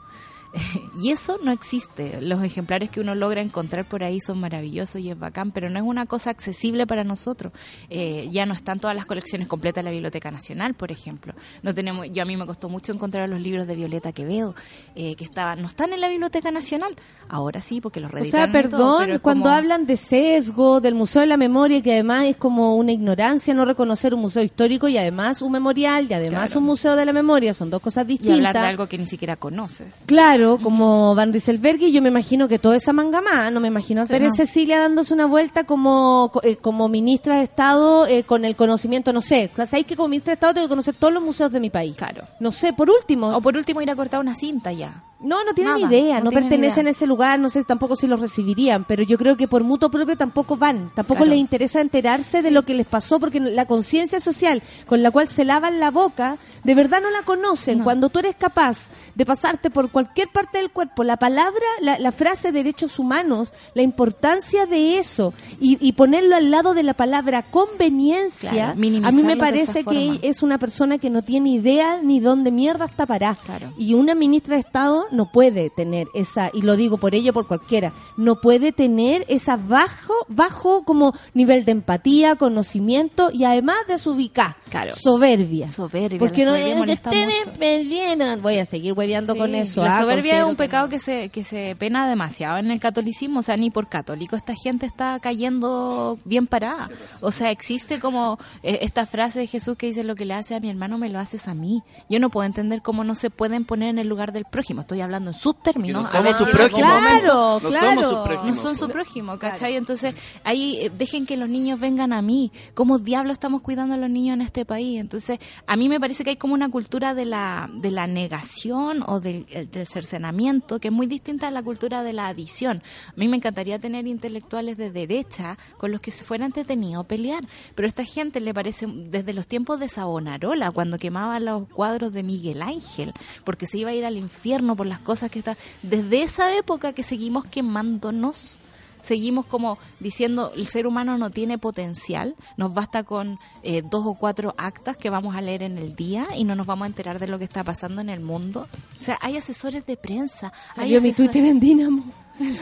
y 1.03 1.11
eso 1.11 1.39
no 1.43 1.53
existe. 1.53 2.21
Los 2.21 2.43
ejemplares 2.43 2.91
que 2.91 3.01
uno 3.01 3.15
logra 3.15 3.41
encontrar 3.41 3.85
por 3.85 4.03
ahí 4.03 4.21
son 4.21 4.41
maravillosos 4.41 5.01
y 5.01 5.11
es 5.11 5.19
bacán, 5.19 5.51
pero 5.53 5.71
no 5.71 5.79
es 5.79 5.85
una 5.85 6.07
cosa 6.07 6.31
accesible 6.31 6.87
para 6.87 7.05
nosotros. 7.05 7.53
Eh, 7.89 8.29
ya 8.33 8.47
no 8.47 8.55
están 8.55 8.81
todas 8.81 8.97
las 8.97 9.07
colecciones 9.07 9.49
completas 9.49 9.83
en 9.83 9.85
la 9.87 9.91
Biblioteca 9.91 10.31
Nacional, 10.31 10.75
por 10.75 10.91
ejemplo. 10.91 11.35
No 11.63 11.75
tenemos, 11.75 12.11
yo 12.11 12.23
a 12.23 12.27
mí 12.27 12.37
me 12.37 12.47
costó 12.47 12.69
mucho 12.69 12.93
encontrar 12.93 13.29
los 13.29 13.41
libros 13.41 13.67
de 13.67 13.77
Violeta 13.77 14.13
Quevedo 14.13 14.55
eh, 14.95 15.15
que 15.15 15.25
estaban, 15.25 15.61
no 15.63 15.69
están 15.69 15.93
en 15.93 16.01
la 16.01 16.09
Biblioteca 16.09 16.51
Nacional. 16.51 16.97
Ahora 17.29 17.61
sí, 17.61 17.81
porque 17.81 18.01
los 18.01 18.11
O 18.11 18.15
reeditaron 18.15 18.51
sea, 18.53 18.61
y 18.61 18.63
todo, 18.65 18.71
perdón, 18.79 19.03
pero 19.07 19.23
cuando 19.23 19.45
como- 19.45 19.55
hablan 19.57 19.87
de 19.87 19.97
sesgo, 19.97 20.81
del 20.81 20.95
Museo 20.95 21.21
de 21.21 21.27
la 21.29 21.37
Memoria, 21.37 21.81
que 21.83 21.93
además 21.93 22.25
es 22.27 22.37
como 22.37 22.77
una 22.77 22.93
ignorancia 22.93 23.55
no 23.55 23.65
reconocer 23.65 24.15
un 24.15 24.21
museo 24.23 24.43
histórico 24.43 24.89
y 24.89 24.99
además 24.99 25.43
un 25.43 25.53
memorial 25.53 26.07
y 26.11 26.15
además 26.15 26.51
Claro. 26.51 26.61
un 26.61 26.67
museo 26.67 26.97
de 26.97 27.05
la 27.05 27.13
memoria, 27.13 27.55
son 27.55 27.71
dos 27.71 27.81
cosas 27.81 28.05
y 28.05 28.09
distintas. 28.09 28.37
hablar 28.39 28.55
de 28.55 28.61
algo 28.61 28.87
que 28.89 28.99
ni 28.99 29.07
siquiera 29.07 29.37
conoces. 29.37 30.01
Claro, 30.07 30.40
como 30.61 31.15
Van 31.15 31.33
Rieselberg 31.33 31.81
y 31.83 31.93
yo 31.93 32.01
me 32.03 32.09
imagino 32.09 32.49
que 32.49 32.59
toda 32.59 32.77
esa 32.77 32.93
mangamá, 32.93 33.51
no 33.51 33.61
me 33.61 33.69
imagino 33.69 34.03
a 34.03 34.07
Sí, 34.07 34.13
Pérez 34.13 34.31
no. 34.31 34.35
Cecilia 34.37 34.79
dándose 34.81 35.13
una 35.15 35.27
vuelta 35.27 35.65
como 35.65 36.31
co- 36.33 36.41
eh, 36.43 36.57
como 36.57 36.89
ministra 36.89 37.37
de 37.37 37.45
Estado 37.45 38.07
eh, 38.07 38.25
con 38.25 38.45
el 38.45 38.57
conocimiento, 38.57 39.13
no 39.13 39.23
sé, 39.23 39.51
¿sabéis 39.55 39.87
que 39.87 39.97
como 39.97 40.09
ministra 40.09 40.31
de 40.33 40.35
Estado 40.35 40.55
tengo 40.55 40.67
que 40.67 40.71
conocer 40.71 40.95
todos 40.97 41.13
los 41.13 41.23
museos 41.23 41.53
de 41.53 41.61
mi 41.61 41.71
país? 41.71 41.97
Claro. 41.97 42.25
No 42.41 42.53
sé, 42.53 42.73
por 42.73 42.89
último, 42.91 43.29
O 43.37 43.41
por 43.41 43.57
último 43.57 43.81
ir 43.83 43.91
a 43.91 43.97
cortar 43.97 44.21
una 44.21 44.35
cinta 44.35 44.73
ya. 44.73 45.05
No, 45.23 45.45
no 45.45 45.53
tienen 45.55 45.75
Nada, 45.75 45.87
idea, 45.87 46.21
no 46.21 46.31
pertenecen 46.31 46.87
a 46.87 46.91
ese 46.91 47.07
lugar, 47.07 47.39
no 47.39 47.49
sé 47.51 47.63
tampoco 47.65 47.95
si 47.97 48.07
los 48.07 48.21
recibirían, 48.21 48.85
pero 48.85 49.03
yo 49.03 49.19
creo 49.19 49.37
que 49.37 49.47
por 49.49 49.65
mutuo 49.65 49.91
propio 49.91 50.17
tampoco 50.17 50.57
van, 50.57 50.91
tampoco 50.95 51.19
Claro. 51.21 51.31
les 51.31 51.39
interesa 51.41 51.81
enterarse 51.81 52.41
de 52.43 52.51
lo 52.51 52.63
que 52.65 52.75
les 52.75 52.87
pasó, 52.87 53.21
porque 53.21 53.39
la 53.41 53.67
conciencia 53.67 54.19
social 54.21 54.63
con 54.87 55.03
la 55.03 55.11
cual 55.11 55.29
se 55.29 55.45
lavan 55.45 55.79
la 55.79 55.91
boca, 55.91 56.39
de 56.65 56.75
verdad 56.75 57.01
no 57.03 57.11
la 57.11 57.23
conocen. 57.23 57.79
No. 57.79 57.85
Cuando 57.85 58.09
tú 58.09 58.19
eres 58.21 58.35
capaz 58.37 58.89
de 59.15 59.27
pasarte 59.27 59.71
por 59.71 59.91
cualquier 59.91 60.29
parte 60.29 60.59
del 60.59 60.71
cuerpo, 60.71 61.05
la 61.05 61.17
palabra, 61.19 61.65
la, 61.81 61.99
la 61.99 62.13
frase 62.13 62.51
derechos 62.53 62.99
humanos, 62.99 63.53
la 63.75 63.83
importancia 63.83 64.67
de 64.67 64.99
eso, 64.99 65.35
y, 65.61 65.77
y 65.87 65.93
ponerlo 65.93 66.37
al 66.37 66.51
lado 66.51 66.73
de 66.75 66.83
la 66.83 66.95
palabra 66.95 67.43
conveniencia, 67.43 68.51
Claro, 68.51 68.73
a 68.73 69.11
mí 69.13 69.23
me 69.23 69.37
parece 69.37 69.85
que 69.85 70.19
es 70.23 70.43
una 70.43 70.59
persona 70.59 70.99
que 70.99 71.11
no 71.11 71.23
tiene 71.23 71.51
idea 71.51 72.01
ni 72.03 72.21
dónde 72.21 72.51
mierda 72.51 72.85
está 72.87 73.07
parada. 73.07 73.37
Claro. 73.45 73.73
Y 73.77 73.95
una 73.95 74.15
ministra 74.15 74.55
de 74.55 74.61
Estado 74.61 75.07
no 75.13 75.31
puede 75.33 75.71
tener 75.71 76.09
esa, 76.15 76.51
y 76.53 76.63
lo 76.63 76.77
digo 76.77 76.99
por 76.99 77.15
ella, 77.15 77.33
por 77.33 77.47
cualquiera, 77.47 77.93
no 78.17 78.41
puede 78.41 78.73
tener 78.73 79.25
esa 79.29 79.57
bajo, 79.57 80.15
bajo 80.29 80.85
como 80.85 81.15
nivel 81.35 81.65
de 81.65 81.73
empatía, 81.73 82.37
conocimiento 82.37 83.31
y 83.33 83.45
además 83.45 83.79
de 83.89 83.99
su 83.99 84.11
ubicar. 84.13 84.57
Claro. 84.69 84.93
Soberbia. 84.97 85.71
Soberbia, 85.71 86.19
Porque 86.19 86.45
la 86.45 86.53
no 86.53 86.57
soberbia 86.57 86.95
es 86.95 87.01
que 87.01 87.09
ustedes. 87.09 88.43
Voy 88.43 88.59
a 88.59 88.65
seguir 88.65 88.93
hueveando 88.93 89.37
con 89.37 89.55
eso. 89.55 89.83
La 89.83 89.99
ah, 89.99 90.01
soberbia 90.01 90.39
es 90.39 90.45
un 90.45 90.51
que 90.53 90.65
pecado 90.65 90.85
no. 90.85 90.91
que 90.91 90.99
se, 90.99 91.29
que 91.29 91.45
se 91.45 91.77
pena 91.79 92.09
demasiado 92.09 92.59
en 92.59 92.71
el 92.71 92.81
catolicismo, 92.81 93.41
o 93.41 93.43
sea, 93.43 93.57
ni 93.57 93.71
por 93.71 93.89
católico 93.89 94.37
esta 94.37 94.55
gente 94.55 94.87
está 94.87 95.19
cayendo 95.21 96.19
bien 96.25 96.47
parada. 96.47 96.91
O 97.21 97.31
sea, 97.33 97.51
existe 97.51 98.01
como 98.01 98.39
eh, 98.63 98.79
esta 98.83 99.07
frase 99.07 99.41
de 99.41 99.47
Jesús 99.47 99.77
que 99.77 99.87
dice 99.87 100.05
lo 100.05 100.15
que 100.15 100.25
le 100.25 100.35
hace 100.35 100.55
a 100.55 100.61
mi 100.61 100.71
hermano 100.71 100.99
me 100.99 101.09
lo 101.09 101.19
haces 101.19 101.49
a 101.49 101.55
mí. 101.55 101.83
Yo 102.09 102.19
no 102.21 102.31
puedo 102.31 102.47
entender 102.47 102.83
cómo 102.83 103.05
no 103.05 103.15
se 103.15 103.31
pueden 103.31 103.65
poner 103.65 103.91
en 103.91 103.99
el 103.99 104.09
lugar 104.09 104.33
del 104.33 104.45
prójimo. 104.45 104.83
Estoy 104.83 105.00
hablando 105.01 105.31
en 105.31 105.35
sus 105.39 105.61
términos. 105.63 106.03
No 106.05 106.11
somos 106.11 106.37
si 106.37 106.45
su 106.45 106.51
prójimo. 106.51 106.79
Claro, 106.81 107.61
No 107.63 107.69
claro. 107.69 107.87
somos 108.03 108.07
su 108.11 108.25
prójimo. 108.25 108.51
no 108.51 108.57
son 108.57 108.77
su 108.77 108.89
prójimo, 108.89 109.39
¿cachai? 109.39 109.77
Entonces, 109.77 110.15
ahí 110.45 110.79
eh, 110.83 110.91
dejen 110.97 111.27
que 111.27 111.37
los 111.37 111.49
niños 111.49 111.81
vengan 111.81 112.13
a 112.13 112.23
mí. 112.23 112.53
¿Cómo 112.75 112.99
diablo 112.99 113.33
estamos 113.33 113.63
cuidando 113.63 113.95
a 113.95 113.99
los 113.99 114.11
niños 114.11 114.35
en 114.35 114.43
este 114.43 114.65
país? 114.65 115.01
Entonces, 115.01 115.39
a 115.67 115.77
mí 115.77 115.89
me 115.89 116.01
parece 116.01 116.25
que 116.25 116.31
hay 116.31 116.37
como 116.37 116.55
una 116.55 116.69
cultura 116.69 117.15
de 117.15 117.25
la, 117.25 117.69
de 117.73 117.91
la 117.91 118.07
negación 118.07 119.03
o 119.07 119.21
del, 119.21 119.47
eh, 119.51 119.67
del 119.71 119.87
cercenamiento 119.87 120.79
que 120.81 120.89
es 120.89 120.95
muy 120.95 121.07
distinta 121.07 121.49
a 121.49 121.51
la 121.51 121.63
cultura 121.63 122.03
de 122.03 122.13
la 122.13 122.29
adición. 122.29 122.83
A 123.09 123.13
mí 123.17 123.29
me 123.29 123.37
encantaría 123.37 123.79
tener 123.79 124.07
intelectuales 124.07 124.77
de 124.77 124.91
derecha 124.91 125.59
con 125.77 125.91
los 125.93 126.01
que 126.01 126.11
se 126.11 126.25
fuera 126.25 126.47
entretenido 126.47 127.05
pelear, 127.05 127.45
pero 127.75 127.87
a 127.87 127.89
esta 127.89 128.05
gente 128.05 128.41
le 128.41 128.55
parece, 128.55 128.87
desde 128.89 129.33
los 129.33 129.47
tiempos 129.47 129.81
de 129.81 129.89
Savonarola, 129.89 130.71
cuando 130.71 130.99
quemaba 130.99 131.41
los 131.41 131.69
cuadros 131.69 132.13
de 132.13 132.23
Miguel 132.23 132.63
Ángel, 132.63 133.13
porque 133.45 133.67
se 133.67 133.79
iba 133.79 133.91
a 133.91 133.95
ir 133.95 134.05
al 134.05 134.17
infierno 134.17 134.77
por 134.77 134.87
las 134.91 134.99
cosas 134.99 135.31
que 135.31 135.39
está, 135.39 135.57
desde 135.83 136.23
esa 136.23 136.55
época 136.57 136.93
que 136.93 137.03
seguimos 137.03 137.47
quemándonos 137.47 138.59
seguimos 139.03 139.47
como 139.47 139.79
diciendo 139.99 140.53
el 140.55 140.67
ser 140.67 140.87
humano 140.87 141.17
no 141.17 141.31
tiene 141.31 141.57
potencial, 141.57 142.35
nos 142.59 142.75
basta 142.75 143.03
con 143.03 143.39
eh, 143.63 143.81
dos 143.83 144.05
o 144.05 144.13
cuatro 144.13 144.55
actas 144.59 144.95
que 144.99 145.09
vamos 145.09 145.35
a 145.35 145.41
leer 145.41 145.63
en 145.63 145.79
el 145.79 145.97
día 145.97 146.27
y 146.37 146.45
no 146.45 146.55
nos 146.55 146.67
vamos 146.67 146.85
a 146.85 146.89
enterar 146.89 147.19
de 147.19 147.27
lo 147.27 147.39
que 147.39 147.45
está 147.45 147.65
pasando 147.65 148.03
en 148.03 148.11
el 148.11 148.21
mundo. 148.21 148.69
O 149.01 149.03
sea, 149.03 149.19
hay 149.23 149.39
asesores 149.39 149.87
de 149.87 149.97
prensa. 149.97 150.53
hay 150.73 150.77
Salió 150.77 151.01
mi 151.01 151.09
asesores- 151.09 151.17
Twitter 151.17 151.45
en 151.47 151.61
Dinamo. 151.61 152.05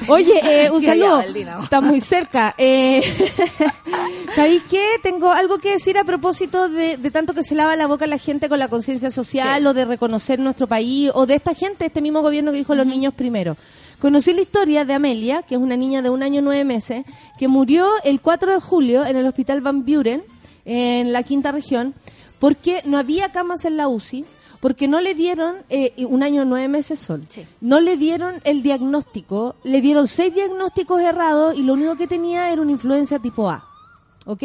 Oye, 0.09 0.33
eh, 0.43 0.71
un 0.73 0.83
saludo. 0.83 1.21
Está 1.63 1.81
muy 1.81 2.01
cerca. 2.01 2.55
Eh, 2.59 3.03
¿Sabéis 4.35 4.63
qué? 4.71 4.85
Tengo 5.03 5.31
algo 5.31 5.59
que 5.59 5.71
decir 5.73 5.97
a 5.99 6.05
propósito 6.05 6.69
de, 6.69 6.97
de 6.97 7.11
tanto 7.11 7.35
que 7.35 7.43
se 7.45 7.55
lava 7.55 7.77
la 7.77 7.87
boca 7.87 8.07
la 8.07 8.19
gente 8.19 8.49
con 8.49 8.59
la 8.59 8.69
conciencia 8.69 9.11
social 9.11 9.61
Sí. 9.61 9.67
o 9.67 9.75
de 9.75 9.85
reconocer 9.85 10.39
nuestro 10.39 10.67
país 10.67 11.11
o 11.15 11.27
de 11.27 11.35
esta 11.35 11.55
gente, 11.55 11.87
este 11.87 12.01
mismo 12.01 12.23
gobierno 12.23 12.51
que 12.51 12.59
dijo 12.59 12.75
los 12.75 12.87
niños 12.87 13.15
primero. 13.15 13.57
Conocí 13.99 14.33
la 14.33 14.43
historia 14.43 14.85
de 14.85 14.95
Amelia, 14.95 15.43
que 15.43 15.57
es 15.57 15.61
una 15.61 15.77
niña 15.77 16.03
de 16.03 16.11
un 16.11 16.23
año 16.23 16.41
nueve 16.41 16.65
meses, 16.65 17.05
que 17.39 17.49
murió 17.49 17.89
el 18.05 18.21
4 18.21 18.53
de 18.55 18.61
julio 18.61 19.05
en 19.05 19.17
el 19.17 19.27
hospital 19.27 19.61
Van 19.61 19.85
Buren, 19.85 20.23
en 20.65 21.13
la 21.13 21.23
quinta 21.25 21.51
región, 21.51 21.95
porque 22.39 22.83
no 22.85 22.97
había 22.99 23.33
camas 23.33 23.65
en 23.65 23.77
la 23.77 23.89
UCI, 23.89 24.25
porque 24.61 24.89
no 24.89 25.01
le 25.01 25.15
dieron, 25.15 25.57
eh, 25.71 25.93
un 26.09 26.23
año 26.23 26.45
nueve 26.45 26.69
meses 26.69 27.09
Sí. 27.29 27.47
no 27.61 27.81
le 27.81 27.97
dieron 27.97 28.41
el 28.45 28.63
diagnóstico, 28.63 29.55
le 29.65 29.81
dieron 29.81 30.09
seis 30.09 30.35
diagnósticos 30.35 31.01
errados 31.01 31.55
y 31.57 31.63
lo 31.63 31.75
único 31.75 31.97
que 31.97 32.07
tenía 32.07 32.51
era 32.53 32.61
una 32.63 32.73
influencia 32.73 33.19
tipo 33.19 33.49
A. 33.49 33.65
¿Ok? 34.27 34.43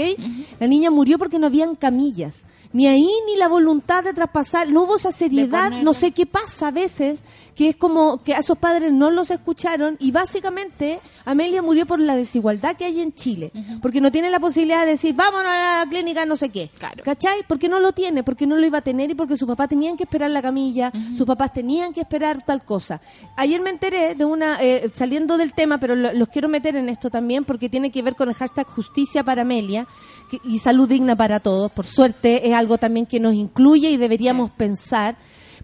La 0.62 0.68
niña 0.68 0.90
murió 0.92 1.18
porque 1.18 1.40
no 1.40 1.48
habían 1.48 1.76
camillas. 1.76 2.46
Ni 2.72 2.88
ahí 2.88 3.10
ni 3.26 3.36
la 3.36 3.50
voluntad 3.50 4.02
de 4.02 4.14
traspasar. 4.14 4.70
No 4.70 4.84
hubo 4.84 4.96
esa 4.96 5.12
seriedad. 5.12 5.66
ponerle- 5.70 5.84
No 5.84 5.94
sé 5.94 6.12
qué 6.12 6.26
pasa 6.26 6.70
a 6.70 6.72
veces, 6.72 7.20
que 7.56 7.70
es 7.70 7.76
como 7.76 8.24
que 8.24 8.34
a 8.34 8.40
esos 8.40 8.58
padres 8.58 8.92
no 8.92 9.12
los 9.12 9.30
escucharon 9.32 9.96
y 10.00 10.12
básicamente 10.12 11.00
Amelia 11.26 11.62
murió 11.62 11.86
por 11.86 12.00
la 12.00 12.16
desigualdad 12.16 12.76
que 12.76 12.86
hay 12.86 13.00
en 13.02 13.14
Chile. 13.14 13.52
Porque 13.82 14.02
no 14.02 14.12
tiene 14.12 14.30
la 14.30 14.40
posibilidad 14.40 14.82
de 14.86 14.92
decir, 14.92 15.14
vámonos 15.16 15.46
a 15.52 15.84
la 15.84 15.90
clínica 15.90 16.26
no 16.26 16.36
sé 16.36 16.50
qué. 16.50 16.70
Claro. 16.78 17.04
¿Cachai? 17.04 17.44
Porque 17.48 17.70
no 17.70 17.80
lo 17.80 17.92
tiene, 17.94 18.24
porque 18.24 18.48
no 18.48 18.56
lo 18.56 18.66
iba 18.66 18.80
a 18.80 18.82
tener 18.82 19.12
y 19.12 19.16
porque 19.16 19.38
su 19.38 19.46
papá 19.48 19.68
tenían 19.68 19.96
que 19.98 20.04
esperar 20.04 20.32
la 20.32 20.42
camilla, 20.42 20.92
sus 21.16 21.26
papás 21.26 21.54
tenían 21.54 21.94
que 21.94 22.02
esperar 22.02 22.42
tal 22.44 22.64
cosa. 22.64 23.00
Ayer 23.38 23.62
me 23.62 23.70
enteré 23.70 24.16
de 24.16 24.26
una, 24.26 24.58
eh, 24.62 24.90
saliendo 24.94 25.38
del 25.38 25.54
tema, 25.54 25.78
pero 25.78 25.96
lo- 25.96 26.14
los 26.14 26.28
quiero 26.30 26.50
meter 26.50 26.76
en 26.76 26.90
esto 26.90 27.10
también 27.10 27.46
porque 27.46 27.70
tiene 27.70 27.92
que 27.92 28.02
ver 28.02 28.16
con 28.16 28.30
el 28.30 28.36
hashtag 28.36 28.66
justicia 28.68 29.24
para 29.24 29.44
Amelia 29.44 29.88
que- 30.30 30.40
y 30.44 30.60
salud 30.60 30.90
digna 30.90 31.16
para 31.16 31.40
todos. 31.40 31.72
Por 31.72 31.86
suerte 31.86 32.50
es 32.50 32.56
algo 32.56 32.78
también 32.78 33.06
que 33.06 33.20
nos 33.20 33.34
incluye 33.36 33.90
y 33.92 33.98
deberíamos 33.98 34.52
pensar. 34.52 35.16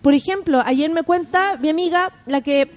Por 0.01 0.13
ejemplo, 0.13 0.61
ayer 0.65 0.89
me 0.89 1.03
cuenta 1.03 1.57
mi 1.57 1.69
amiga, 1.69 2.11
la 2.25 2.41
que 2.41 2.69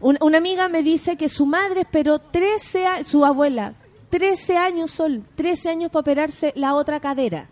un- 0.00 0.18
una 0.20 0.38
amiga 0.38 0.68
me 0.68 0.82
dice 0.82 1.16
que 1.16 1.28
su 1.28 1.46
madre 1.46 1.80
esperó 1.82 2.18
13 2.18 2.86
años, 2.86 3.08
su 3.08 3.24
abuela, 3.24 3.74
13 4.10 4.56
años 4.56 4.90
sol, 4.90 5.22
13 5.36 5.70
años 5.70 5.90
para 5.90 6.00
operarse 6.00 6.52
la 6.56 6.74
otra 6.74 7.00
cadera. 7.00 7.48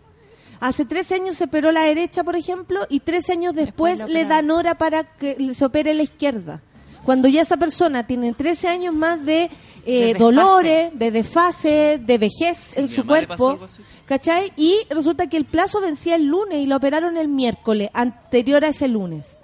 Hace 0.59 0.85
13 0.85 1.15
años 1.15 1.37
se 1.37 1.43
operó 1.45 1.71
la 1.71 1.83
derecha, 1.83 2.23
por 2.23 2.35
ejemplo, 2.35 2.85
y 2.89 2.99
13 3.01 3.33
años 3.33 3.53
después, 3.53 3.99
Después 3.99 4.13
le 4.13 4.25
dan 4.25 4.49
hora 4.49 4.75
para 4.75 5.03
que 5.03 5.53
se 5.53 5.65
opere 5.65 5.93
la 5.93 6.03
izquierda. 6.03 6.61
Cuando 7.05 7.27
ya 7.27 7.41
esa 7.41 7.57
persona 7.57 8.05
tiene 8.07 8.33
13 8.33 8.67
años 8.67 8.93
más 8.93 9.23
de, 9.23 9.49
eh, 9.85 10.13
De 10.13 10.13
dolores, 10.15 10.91
de 10.93 11.11
desfase, 11.11 11.99
de 12.03 12.17
vejez 12.17 12.75
en 12.77 12.87
su 12.87 13.05
cuerpo, 13.05 13.49
algo 13.51 13.65
así. 13.65 13.81
¿Cachai? 14.07 14.51
Y 14.55 14.79
resulta 14.89 15.27
que 15.27 15.37
el 15.37 15.45
plazo 15.45 15.81
vencía 15.81 16.15
el 16.15 16.25
lunes 16.25 16.59
y 16.59 16.65
la 16.65 16.77
operaron 16.77 17.17
el 17.17 17.27
miércoles, 17.27 17.89
anterior 17.93 18.65
a 18.65 18.69
ese 18.69 18.87
lunes. 18.87 19.37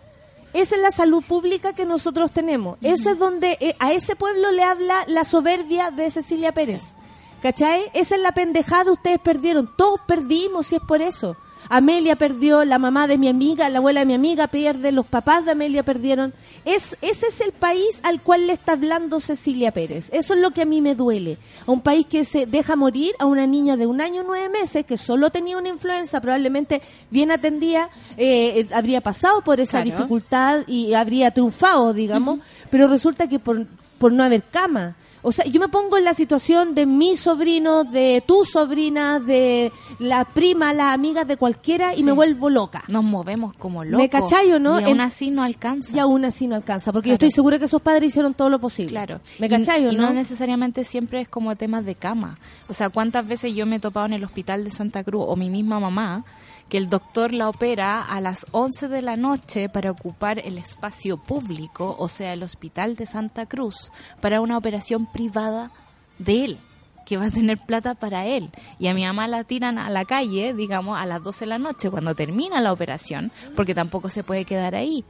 Esa 0.54 0.76
es 0.76 0.82
la 0.82 0.92
salud 0.92 1.24
pública 1.24 1.74
que 1.74 1.86
nosotros 1.86 2.32
tenemos. 2.32 2.78
Ese 2.82 3.12
es 3.12 3.20
donde 3.20 3.58
eh, 3.60 3.76
a 3.80 3.92
ese 3.92 4.16
pueblo 4.16 4.52
le 4.52 4.64
habla 4.64 5.04
la 5.08 5.24
soberbia 5.24 5.92
de 5.92 6.10
Cecilia 6.10 6.52
Pérez. 6.52 6.96
¿Cachai? 7.42 7.92
Esa 7.94 8.16
es 8.16 8.22
la 8.22 8.32
pendejada, 8.32 8.92
ustedes 8.92 9.20
perdieron. 9.20 9.70
Todos 9.76 10.00
perdimos 10.08 10.72
y 10.72 10.76
es 10.76 10.82
por 10.82 11.02
eso. 11.02 11.36
Amelia 11.70 12.16
perdió, 12.16 12.64
la 12.66 12.78
mamá 12.80 13.08
de 13.08 13.18
mi 13.18 13.28
amiga, 13.28 13.70
la 13.70 13.80
abuela 13.80 14.02
de 14.02 14.06
mi 14.06 14.14
amiga 14.14 14.48
pierde, 14.48 14.92
los 14.92 15.06
papás 15.06 15.46
de 15.46 15.52
Amelia 15.52 15.84
perdieron. 15.84 16.34
Es, 16.66 16.98
ese 17.02 17.28
es 17.28 17.42
el 17.42 17.52
país 17.52 18.00
al 18.04 18.22
cual 18.22 18.48
le 18.48 18.54
está 18.54 18.74
hablando 18.74 19.20
Cecilia 19.20 19.72
Pérez. 19.72 20.10
Eso 20.14 20.34
es 20.34 20.40
lo 20.40 20.52
que 20.52 20.62
a 20.62 20.66
mí 20.66 20.82
me 20.82 20.96
duele. 20.96 21.38
A 21.66 21.72
un 21.72 21.82
país 21.82 22.06
que 22.06 22.24
se 22.26 22.46
deja 22.46 22.76
morir 22.76 23.14
a 23.20 23.26
una 23.26 23.48
niña 23.48 23.76
de 23.78 23.86
un 23.88 24.02
año 24.02 24.24
nueve 24.26 24.50
meses 24.50 24.86
que 24.86 24.98
solo 24.98 25.30
tenía 25.30 25.58
una 25.58 25.70
influenza, 25.70 26.22
probablemente 26.22 26.82
bien 27.10 27.32
atendida, 27.32 27.90
eh, 28.18 28.60
eh, 28.62 28.68
habría 28.74 29.02
pasado 29.02 29.42
por 29.42 29.60
esa 29.60 29.82
Claro. 29.82 29.98
dificultad 29.98 30.60
y 30.68 30.94
habría 30.94 31.32
triunfado, 31.32 31.94
digamos, 31.94 32.40
pero 32.70 32.88
resulta 32.88 33.28
que 33.28 33.40
por, 33.40 33.66
por 33.98 34.12
no 34.12 34.24
haber 34.24 34.44
cama. 34.44 34.96
O 35.26 35.32
sea, 35.32 35.46
yo 35.46 35.60
me 35.60 35.70
pongo 35.70 35.98
en 35.98 36.04
la 36.04 36.14
situación 36.14 36.76
de 36.76 36.86
mi 36.86 37.16
sobrino, 37.16 37.84
de 37.86 38.22
tu 38.28 38.44
sobrina, 38.46 39.20
de 39.20 39.72
la 40.00 40.26
prima, 40.26 40.74
las 40.74 40.94
amigas 40.94 41.26
de 41.28 41.38
cualquiera 41.38 41.94
y 41.94 42.00
Sí. 42.00 42.04
me 42.04 42.12
vuelvo 42.12 42.50
loca. 42.50 42.84
Nos 42.90 43.04
movemos 43.04 43.56
como 43.56 43.84
locos. 43.84 43.98
¿Me 44.00 44.10
cachai 44.10 44.52
o 44.52 44.60
no? 44.60 44.80
Y 44.80 44.84
aún 44.84 44.96
En- 44.96 45.02
así 45.02 45.32
no 45.32 45.42
alcanza. 45.42 45.96
Y 45.96 46.00
aún 46.00 46.26
así 46.26 46.46
no 46.48 46.56
alcanza, 46.56 46.92
porque 46.92 47.10
yo 47.10 47.14
estoy 47.14 47.32
segura 47.32 47.58
que 47.58 47.66
esos 47.66 47.82
padres 47.82 48.10
hicieron 48.10 48.34
todo 48.34 48.50
lo 48.50 48.60
posible. 48.60 48.92
Claro. 48.92 49.22
¿Me 49.40 49.48
Y- 49.48 49.50
cachai 49.50 49.86
o 49.88 49.92
y, 49.92 49.96
no? 49.96 50.04
no 50.08 50.14
necesariamente 50.14 50.84
siempre 50.84 51.22
es 51.22 51.30
como 51.30 51.56
temas 51.56 51.86
de 51.86 51.96
cama. 51.96 52.38
O 52.68 52.74
sea, 52.74 52.90
¿cuántas 52.90 53.26
veces 53.28 53.56
yo 53.56 53.66
me 53.66 53.78
he 53.78 53.80
topado 53.80 54.06
en 54.06 54.14
el 54.14 54.24
hospital 54.26 54.64
de 54.66 54.72
Santa 54.72 55.04
Cruz 55.04 55.24
o 55.28 55.36
mi 55.38 55.50
misma 55.50 55.80
mamá 55.80 56.26
que 56.74 56.80
el 56.80 56.90
doctor 56.90 57.36
la 57.36 57.50
opera 57.50 58.02
a 58.02 58.20
las 58.20 58.48
11 58.50 58.88
de 58.88 59.04
la 59.04 59.16
noche 59.16 59.70
para 59.70 59.92
ocupar 59.92 60.40
el 60.40 60.58
espacio 60.58 61.18
público, 61.18 61.96
o 62.00 62.10
sea, 62.10 62.34
el 62.34 62.42
hospital 62.42 62.96
de 62.96 63.06
Santa 63.06 63.46
Cruz, 63.46 63.92
para 64.22 64.42
una 64.42 64.58
operación 64.58 65.06
privada 65.06 65.70
de 66.18 66.46
él? 66.46 66.58
que 67.06 67.18
va 67.18 67.26
a 67.26 67.32
tener 67.32 67.60
plata 67.60 67.94
para 67.94 68.26
él. 68.26 68.50
Y 68.80 68.88
a 68.88 68.94
mi 68.94 69.04
mamá 69.04 69.28
la 69.28 69.44
tiran 69.44 69.78
a 69.78 69.90
la 69.90 70.06
calle, 70.06 70.54
digamos, 70.54 70.98
a 70.98 71.06
las 71.06 71.22
12 71.22 71.46
de 71.46 71.50
la 71.50 71.60
noche, 71.60 71.92
cuando 71.92 72.16
termina 72.16 72.62
la 72.62 72.72
operación, 72.72 73.32
porque 73.58 73.76
tampoco 73.76 74.10
se 74.10 74.24
puede 74.24 74.46
quedar 74.46 74.74
ahí. 74.74 75.04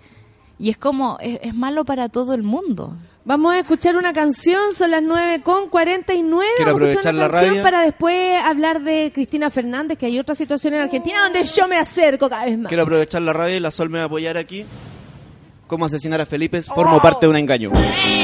Y 0.63 0.69
es 0.69 0.77
como, 0.77 1.17
es, 1.19 1.39
es 1.41 1.53
malo 1.53 1.83
para 1.83 2.07
todo 2.07 2.33
el 2.33 2.41
mundo. 2.41 2.95
Vamos 3.25 3.53
a 3.53 3.59
escuchar 3.59 3.97
una 3.97 4.13
canción, 4.13 4.73
son 4.73 4.91
las 4.91 5.03
9 5.03 5.41
con 5.43 5.67
49. 5.67 6.51
Quiero 6.55 6.71
Vamos 6.71 6.87
a 6.87 6.89
escuchar 6.91 7.09
aprovechar 7.09 7.13
una 7.15 7.23
la 7.23 7.29
canción 7.29 7.49
rabia. 7.49 7.63
para 7.63 7.81
después 7.81 8.41
hablar 8.41 8.81
de 8.81 9.11
Cristina 9.13 9.49
Fernández, 9.49 9.97
que 9.97 10.05
hay 10.05 10.17
otra 10.19 10.35
situación 10.35 10.75
en 10.75 10.79
Argentina 10.83 11.21
donde 11.21 11.43
yo 11.43 11.67
me 11.67 11.75
acerco 11.75 12.29
cada 12.29 12.45
vez 12.45 12.57
más. 12.57 12.69
Quiero 12.69 12.83
aprovechar 12.83 13.21
la 13.23 13.33
radio 13.33 13.57
y 13.57 13.59
la 13.59 13.71
Sol 13.71 13.89
me 13.89 13.97
va 13.97 14.05
a 14.05 14.07
apoyar 14.07 14.37
aquí 14.37 14.65
cómo 15.67 15.83
asesinar 15.83 16.21
a 16.21 16.25
Felipe 16.25 16.61
formó 16.61 17.01
parte 17.01 17.25
de 17.25 17.31
un 17.31 17.35
engaño. 17.35 17.69
Hey. 17.75 18.23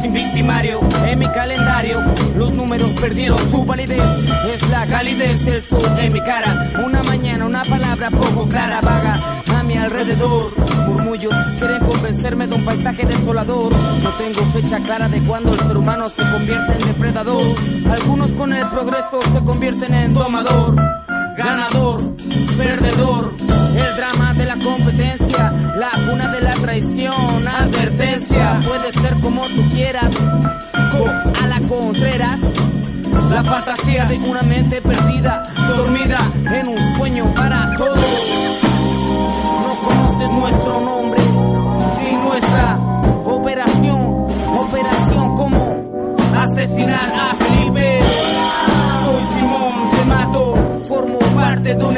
Sin 0.00 0.12
victimario 0.12 0.80
en 1.04 1.18
mi 1.18 1.28
calendario. 1.28 2.02
Los 2.36 2.52
números 2.52 2.90
perdieron 3.00 3.38
su 3.50 3.64
validez. 3.64 4.02
Es 4.52 4.68
la 4.68 4.86
calidez 4.86 5.44
del 5.44 5.62
sol 5.62 5.98
en 5.98 6.12
mi 6.12 6.20
cara. 6.20 6.70
Una 6.84 7.02
mañana, 7.02 7.46
una 7.46 7.62
palabra 7.64 8.10
poco 8.10 8.48
clara, 8.48 8.80
vaga 8.80 9.42
a 9.58 9.62
mi 9.62 9.76
alrededor. 9.76 10.52
Murmullos 10.86 11.34
quieren 11.58 11.80
convencerme 11.84 12.46
de 12.46 12.54
un 12.54 12.64
paisaje 12.64 13.06
desolador. 13.06 13.72
No 13.72 14.10
tengo 14.10 14.52
fecha 14.52 14.78
clara 14.80 15.08
de 15.08 15.22
cuándo 15.22 15.52
el 15.52 15.60
ser 15.60 15.76
humano 15.76 16.08
se 16.08 16.22
convierte 16.30 16.72
en 16.72 16.86
depredador. 16.86 17.56
Algunos 17.90 18.30
con 18.32 18.52
el 18.52 18.66
progreso 18.68 19.20
se 19.32 19.44
convierten 19.44 19.94
en 19.94 20.12
domador 20.12 20.74
ganador, 21.36 22.00
perdedor, 22.56 23.34
el 23.38 23.96
drama 23.96 24.34
de 24.34 24.44
la 24.46 24.56
competencia, 24.56 25.52
la 25.76 25.90
cuna 26.06 26.32
de 26.32 26.40
la 26.40 26.54
traición, 26.54 27.48
advertencia, 27.48 28.60
puede 28.66 28.92
quieras, 29.86 30.10
a 31.40 31.46
la 31.46 31.60
contreras, 31.68 32.40
la 33.30 33.44
fantasía 33.44 34.04
de 34.06 34.18
una 34.18 34.42
mente 34.42 34.82
perdida, 34.82 35.44
dormida 35.76 36.18
en 36.52 36.68
un 36.68 36.96
sueño 36.96 37.32
para 37.34 37.62
todos. 37.76 38.00
No 39.62 39.74
conoces 39.86 40.30
nuestro 40.30 40.80
nombre 40.80 41.20
y 42.10 42.16
nuestra 42.16 42.76
operación, 43.26 44.26
operación 44.58 45.36
como 45.36 45.86
asesinar 46.36 47.12
a 47.20 47.34
Felipe. 47.36 48.00
Soy 49.04 49.24
Simón, 49.34 49.90
te 49.92 50.04
mato, 50.06 50.54
formo 50.88 51.18
parte 51.36 51.74
de 51.76 51.84
un 51.84 51.96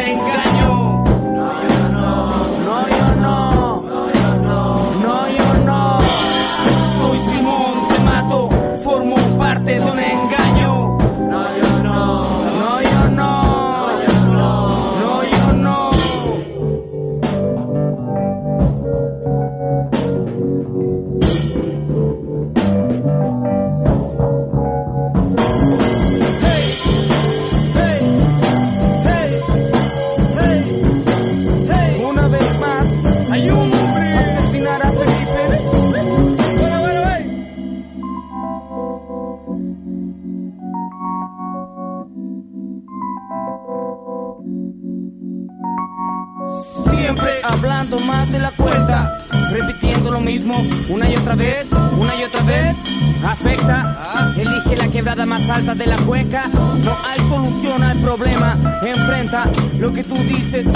quebrada 55.58 55.62
más 55.62 55.68
alta 55.68 55.74
de 55.74 55.86
la 55.86 55.96
cuenca. 56.06 56.48
No 56.48 56.96
hay 57.04 57.18
solución 57.28 57.82
al 57.82 58.00
problema, 58.00 58.58
enfrenta 58.82 59.50
lo 59.78 59.92
que 59.92 60.04
tú 60.04 60.14
dices. 60.14 60.66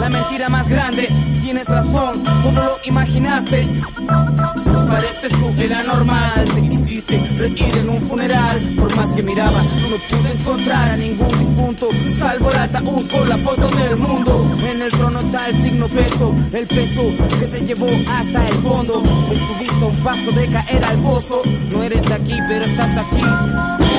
La 0.00 0.08
mentira 0.08 0.48
más 0.48 0.68
grande, 0.68 1.08
tienes 1.42 1.66
razón, 1.66 2.22
todo 2.22 2.52
lo 2.52 2.78
imaginaste. 2.84 3.68
Pareces 4.88 5.32
tú 5.32 5.52
el 5.58 5.72
anormal, 5.72 6.44
te 6.54 6.62
quisiste 6.62 7.18
reír 7.36 7.78
en 7.78 7.90
un 7.90 7.98
funeral. 7.98 8.74
Por 8.78 8.96
más 8.96 9.12
que 9.14 9.22
miraba, 9.22 9.62
no 9.62 10.16
pude 10.16 10.32
encontrar 10.32 10.90
a 10.90 10.96
ningún 10.96 11.28
difunto, 11.28 11.88
salvo 12.18 12.50
el 12.50 12.56
ataúd 12.56 13.10
con 13.10 13.28
la 13.28 13.36
foto 13.38 13.68
del 13.68 13.96
mundo. 13.96 14.56
En 14.70 14.82
el 14.82 14.90
trono 14.90 15.18
está 15.20 15.48
el 15.48 15.62
signo 15.62 15.88
peso, 15.88 16.34
el 16.52 16.66
peso 16.66 17.02
que 17.40 17.46
te 17.46 17.60
llevó 17.66 17.88
hasta 18.08 18.46
el 18.46 18.54
fondo. 18.58 19.02
Estuviste 19.32 19.84
a 19.84 19.86
un 19.86 19.96
paso 20.04 20.32
de 20.32 20.46
caer 20.48 20.84
al 20.84 20.98
pozo, 21.00 21.42
no 21.70 21.82
eres 21.82 22.02
de 22.02 22.14
aquí, 22.14 22.38
pero 22.48 22.64
estás 22.64 22.96
aquí. 22.98 23.95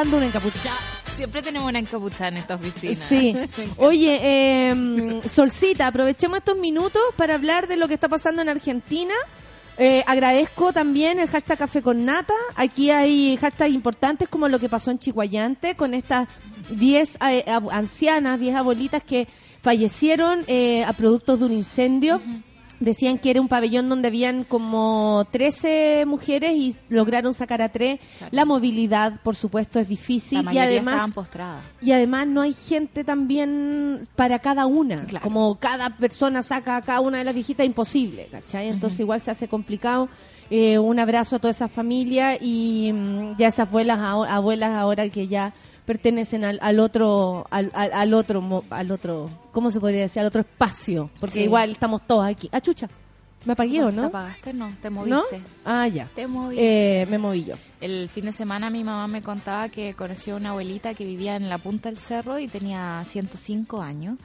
Llegando 0.00 0.16
un 0.16 0.22
encapuchado. 0.22 0.78
Siempre 1.14 1.42
tenemos 1.42 1.68
una 1.68 1.78
encapuchada 1.78 2.28
en 2.28 2.38
esta 2.38 2.54
oficina. 2.54 3.06
Sí. 3.06 3.36
Oye, 3.76 4.18
eh, 4.22 5.20
Solcita, 5.28 5.88
aprovechemos 5.88 6.38
estos 6.38 6.56
minutos 6.56 7.02
para 7.16 7.34
hablar 7.34 7.68
de 7.68 7.76
lo 7.76 7.86
que 7.86 7.92
está 7.94 8.08
pasando 8.08 8.40
en 8.40 8.48
Argentina. 8.48 9.12
Eh, 9.76 10.02
agradezco 10.06 10.72
también 10.72 11.18
el 11.18 11.28
hashtag 11.28 11.58
Café 11.58 11.82
con 11.82 12.06
Nata. 12.06 12.32
Aquí 12.56 12.90
hay 12.90 13.36
hashtags 13.36 13.74
importantes 13.74 14.26
como 14.30 14.48
lo 14.48 14.58
que 14.58 14.70
pasó 14.70 14.90
en 14.90 14.98
Chihuayante 14.98 15.74
con 15.74 15.92
estas 15.92 16.28
10 16.70 17.18
eh, 17.28 17.44
ancianas, 17.70 18.40
10 18.40 18.56
abuelitas 18.56 19.02
que 19.02 19.28
fallecieron 19.60 20.44
eh, 20.46 20.82
a 20.82 20.94
productos 20.94 21.40
de 21.40 21.44
un 21.44 21.52
incendio. 21.52 22.22
Decían 22.80 23.18
que 23.18 23.30
era 23.30 23.40
un 23.42 23.48
pabellón 23.48 23.90
donde 23.90 24.08
habían 24.08 24.42
como 24.44 25.26
13 25.30 26.04
mujeres 26.06 26.52
y 26.56 26.76
lograron 26.88 27.34
sacar 27.34 27.60
a 27.60 27.68
3. 27.68 28.00
Claro. 28.18 28.30
La 28.34 28.44
movilidad, 28.46 29.20
por 29.22 29.36
supuesto, 29.36 29.78
es 29.78 29.86
difícil 29.86 30.42
La 30.44 30.54
y 30.54 30.58
además 30.58 31.12
postradas. 31.12 31.62
y 31.82 31.92
además 31.92 32.26
no 32.26 32.40
hay 32.40 32.54
gente 32.54 33.04
también 33.04 34.08
para 34.16 34.38
cada 34.38 34.64
una. 34.64 35.04
Claro. 35.04 35.22
Como 35.22 35.56
cada 35.56 35.90
persona 35.90 36.42
saca 36.42 36.76
a 36.76 36.82
cada 36.82 37.00
una 37.00 37.18
de 37.18 37.24
las 37.24 37.34
viejitas, 37.34 37.66
imposible, 37.66 38.28
¿cachai? 38.30 38.68
Entonces 38.68 39.00
igual 39.00 39.20
se 39.20 39.30
hace 39.30 39.46
complicado. 39.46 40.08
Eh, 40.52 40.78
un 40.78 40.98
abrazo 40.98 41.36
a 41.36 41.38
toda 41.38 41.52
esa 41.52 41.68
familia 41.68 42.36
y 42.40 42.92
mm, 42.92 43.36
ya 43.36 43.48
esas 43.48 43.68
abuelas, 43.68 44.00
abuelas 44.00 44.70
ahora 44.70 45.08
que 45.08 45.28
ya 45.28 45.52
pertenecen 45.90 46.44
al, 46.44 46.58
al 46.62 46.78
otro, 46.78 47.46
al, 47.50 47.72
al, 47.74 47.92
al 47.92 48.14
otro, 48.14 48.62
al 48.70 48.90
otro, 48.92 49.28
¿cómo 49.50 49.72
se 49.72 49.80
podría 49.80 50.02
decir? 50.02 50.20
Al 50.20 50.26
otro 50.26 50.42
espacio, 50.42 51.10
porque 51.18 51.34
Sí. 51.40 51.44
igual 51.44 51.72
estamos 51.72 52.06
todos 52.06 52.24
aquí. 52.24 52.48
Ah, 52.52 52.60
chucha, 52.60 52.88
me 53.44 53.54
apagué 53.54 53.82
o 53.82 53.90
¿Te 53.90 53.96
no? 53.96 54.04
apagaste? 54.04 54.52
No, 54.52 54.72
te 54.80 54.88
¿No? 54.88 54.96
moviste. 55.04 55.40
Ah, 55.64 55.88
ya. 55.88 56.06
Te 56.14 56.28
moví. 56.28 56.54
Eh, 56.58 57.06
me 57.10 57.18
moví 57.18 57.44
yo. 57.44 57.56
El 57.80 58.08
fin 58.08 58.26
de 58.26 58.32
semana 58.32 58.70
mi 58.70 58.84
mamá 58.84 59.08
me 59.08 59.20
contaba 59.20 59.68
que 59.68 59.94
conoció 59.94 60.34
a 60.34 60.36
una 60.36 60.50
abuelita 60.50 60.94
que 60.94 61.04
vivía 61.04 61.34
en 61.34 61.48
la 61.48 61.58
punta 61.58 61.88
del 61.88 61.98
cerro 61.98 62.38
y 62.38 62.46
tenía 62.46 63.02
105 63.04 63.82
años. 63.82 64.16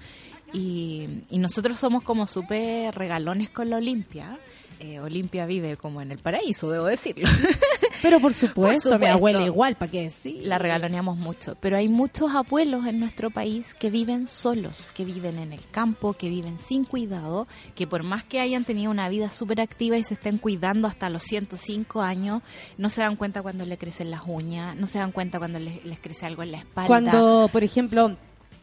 Y, 0.54 1.08
y 1.32 1.40
nosotros 1.40 1.80
somos 1.80 2.04
como 2.04 2.28
súper 2.28 2.94
regalones 2.94 3.50
con 3.50 3.72
la 3.72 3.78
Olimpia. 3.78 4.38
eh, 4.80 5.00
Olimpia 5.00 5.46
vive 5.48 5.78
como 5.78 6.02
en 6.02 6.12
el 6.12 6.20
paraíso, 6.20 6.70
debo 6.70 6.86
decirlo. 6.86 7.28
Pero 8.06 8.20
por 8.22 8.34
supuesto, 8.34 8.90
mi 8.90 8.94
supuesto. 8.94 9.18
abuela 9.18 9.44
igual, 9.44 9.76
¿para 9.76 9.92
qué 9.92 10.04
decir? 10.04 10.46
la 10.46 10.60
regaloneamos 10.60 11.18
mucho. 11.18 11.56
Pero 11.60 11.76
hay 11.76 11.88
muchos 11.88 12.36
abuelos 12.36 12.86
en 12.86 13.00
nuestro 13.00 13.32
país 13.32 13.74
que 13.74 13.90
viven 13.90 14.28
solos, 14.28 14.92
que 14.94 15.06
viven 15.06 15.40
en 15.40 15.52
el 15.54 15.68
campo, 15.72 16.14
que 16.14 16.30
viven 16.30 16.60
sin 16.60 16.86
cuidado, 16.86 17.48
que 17.74 17.88
por 17.88 18.04
más 18.04 18.24
que 18.24 18.40
hayan 18.40 18.64
tenido 18.64 18.92
una 18.92 19.10
vida 19.10 19.32
súper 19.32 19.60
activa 19.60 19.98
y 19.98 20.04
se 20.04 20.14
estén 20.14 20.38
cuidando 20.38 20.88
hasta 20.88 21.10
los 21.10 21.24
105 21.24 22.02
años, 22.02 22.44
no 22.78 22.92
se 22.92 23.02
dan 23.02 23.16
cuenta 23.16 23.42
cuando 23.42 23.66
le 23.66 23.78
crecen 23.80 24.12
las 24.12 24.22
uñas, 24.28 24.76
no 24.76 24.86
se 24.86 25.00
dan 25.00 25.12
cuenta 25.12 25.40
cuando 25.40 25.58
les, 25.58 25.84
les 25.84 25.98
crece 25.98 26.28
algo 26.28 26.44
en 26.44 26.52
la 26.52 26.60
espalda. 26.60 26.88
Cuando, 26.88 27.50
por 27.52 27.64
ejemplo, 27.64 28.16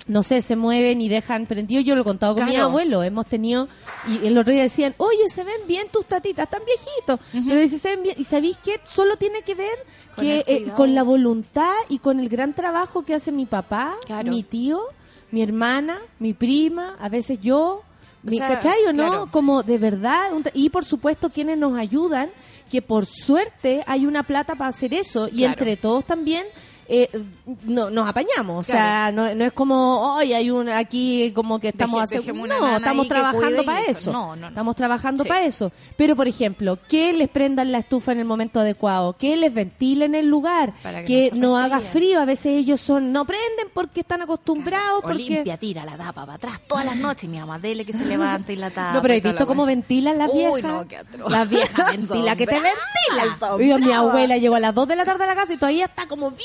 no 0.08 0.22
sé, 0.22 0.42
se 0.42 0.56
mueven 0.56 1.00
y 1.00 1.08
dejan 1.08 1.46
prendido, 1.46 1.80
yo 1.80 1.94
lo 1.94 2.00
he 2.00 2.04
contado 2.04 2.34
con 2.34 2.46
mi 2.46 2.56
abuelo, 2.56 3.02
hemos 3.02 3.26
tenido, 3.26 3.68
y 4.08 4.26
el 4.26 4.36
otro 4.36 4.52
día 4.52 4.62
decían, 4.62 4.94
oye, 4.98 5.28
se 5.28 5.44
ven 5.44 5.54
bien 5.68 5.86
tus 5.92 6.04
tatitas, 6.06 6.44
están 6.44 6.62
viejitos, 6.66 7.20
pero 7.48 7.60
dice, 7.60 7.78
se 7.78 7.90
ven 7.90 8.02
bien, 8.02 8.16
y 8.18 8.24
¿sabéis 8.24 8.56
qué? 8.64 8.80
Solo 8.90 9.16
tiene 9.16 9.42
que 9.42 9.54
ver 9.54 9.76
Con 10.16 10.24
que 10.24 10.44
eh, 10.46 10.66
con 10.76 10.94
la 10.94 11.02
voluntad 11.04 11.72
y 11.88 11.98
con 11.98 12.18
el 12.20 12.28
gran 12.28 12.52
trabajo 12.52 13.04
que 13.04 13.14
hace 13.14 13.30
mi 13.32 13.46
papá, 13.46 13.94
Claro. 14.06 14.30
mi 14.30 14.42
tío, 14.42 14.82
mi 15.30 15.42
hermana, 15.42 16.00
mi 16.18 16.32
prima, 16.34 16.96
a 17.00 17.08
veces 17.08 17.38
yo, 17.40 17.82
mi, 18.24 18.38
sea, 18.38 18.48
¿cachai 18.48 18.84
o 18.88 18.92
no? 18.92 19.06
claro. 19.08 19.28
Como 19.30 19.62
de 19.62 19.78
verdad, 19.78 20.32
un 20.32 20.44
y 20.52 20.68
por 20.70 20.84
supuesto 20.84 21.30
quienes 21.30 21.58
nos 21.58 21.78
ayudan, 21.78 22.30
que 22.70 22.82
por 22.82 23.06
suerte 23.06 23.84
hay 23.86 24.06
una 24.06 24.22
plata 24.24 24.54
para 24.56 24.70
hacer 24.70 24.94
eso, 24.94 25.28
y 25.32 25.44
entre 25.44 25.76
todos 25.76 26.04
también 26.04 26.44
eh, 26.88 27.08
no, 27.64 27.90
nos 27.90 28.08
apañamos, 28.08 28.68
o 28.68 28.72
Claro. 28.72 28.78
sea, 28.80 29.12
no, 29.12 29.34
no 29.34 29.44
es 29.44 29.52
como, 29.52 30.14
hoy 30.16 30.32
hay 30.32 30.50
un 30.50 30.68
aquí 30.68 31.32
como 31.34 31.58
que 31.58 31.68
estamos 31.68 32.08
Deje- 32.10 32.32
no, 32.32 32.76
estamos 32.76 33.08
trabajando 33.08 33.64
para 33.64 33.80
eso. 33.84 34.12
No, 34.12 34.28
no, 34.36 34.42
no. 34.42 34.48
Estamos 34.48 34.76
trabajando 34.76 35.22
Sí. 35.24 35.28
para 35.28 35.44
eso. 35.44 35.72
Pero 35.96 36.16
por 36.16 36.28
ejemplo, 36.28 36.78
que 36.88 37.12
les 37.12 37.28
prendan 37.28 37.72
la 37.72 37.78
estufa 37.78 38.12
en 38.12 38.18
el 38.20 38.24
momento 38.24 38.60
adecuado, 38.60 39.16
que 39.16 39.36
les 39.36 39.52
ventilen 39.52 40.14
el 40.14 40.26
lugar, 40.26 40.72
Para 40.82 41.00
que 41.04 41.30
que 41.30 41.36
no 41.36 41.56
haga 41.58 41.80
frío, 41.80 42.20
a 42.20 42.24
veces 42.24 42.46
ellos 42.58 42.80
son 42.80 43.12
no 43.12 43.24
prenden 43.24 43.68
porque 43.74 44.00
están 44.00 44.22
acostumbrados 44.22 45.02
porque 45.02 45.14
Olimpia 45.16 45.56
tira 45.56 45.84
la 45.84 45.96
tapa 45.96 46.22
para 46.26 46.34
atrás 46.34 46.60
todas 46.66 46.84
las 46.84 46.96
noches, 46.96 47.28
mi 47.28 47.38
mamá, 47.38 47.58
dele 47.58 47.84
que 47.84 47.92
se 47.92 48.04
levanta 48.04 48.52
y 48.52 48.56
la 48.56 48.70
tapa. 48.70 48.92
No, 48.94 49.02
pero 49.02 49.14
y 49.14 49.16
¿has 49.18 49.22
toda 49.22 49.32
visto 49.34 49.46
cómo 49.46 49.66
ventilan 49.66 50.18
las 50.18 50.28
Uy, 50.30 50.38
viejas? 50.38 50.62
no, 50.64 50.88
qué 50.88 50.96
atroz. 50.98 51.30
Las 51.30 51.48
viejas 51.48 51.70
Son 51.92 51.96
ventila, 52.08 52.36
que 52.36 52.46
te 52.46 52.58
bravas, 52.58 52.72
ventila. 53.18 53.36
son 53.38 53.60
Oiga, 53.60 53.78
mi 53.78 53.92
abuela 53.92 54.36
llegó 54.38 54.54
a 54.56 54.60
las 54.60 54.74
2 54.74 54.88
de 54.88 54.96
la 54.96 55.04
tarde 55.04 55.24
a 55.24 55.26
la 55.26 55.34
casa 55.34 55.52
y 55.54 55.56
todavía 55.56 55.84
está 55.86 56.06
como 56.06 56.30
bien, 56.30 56.40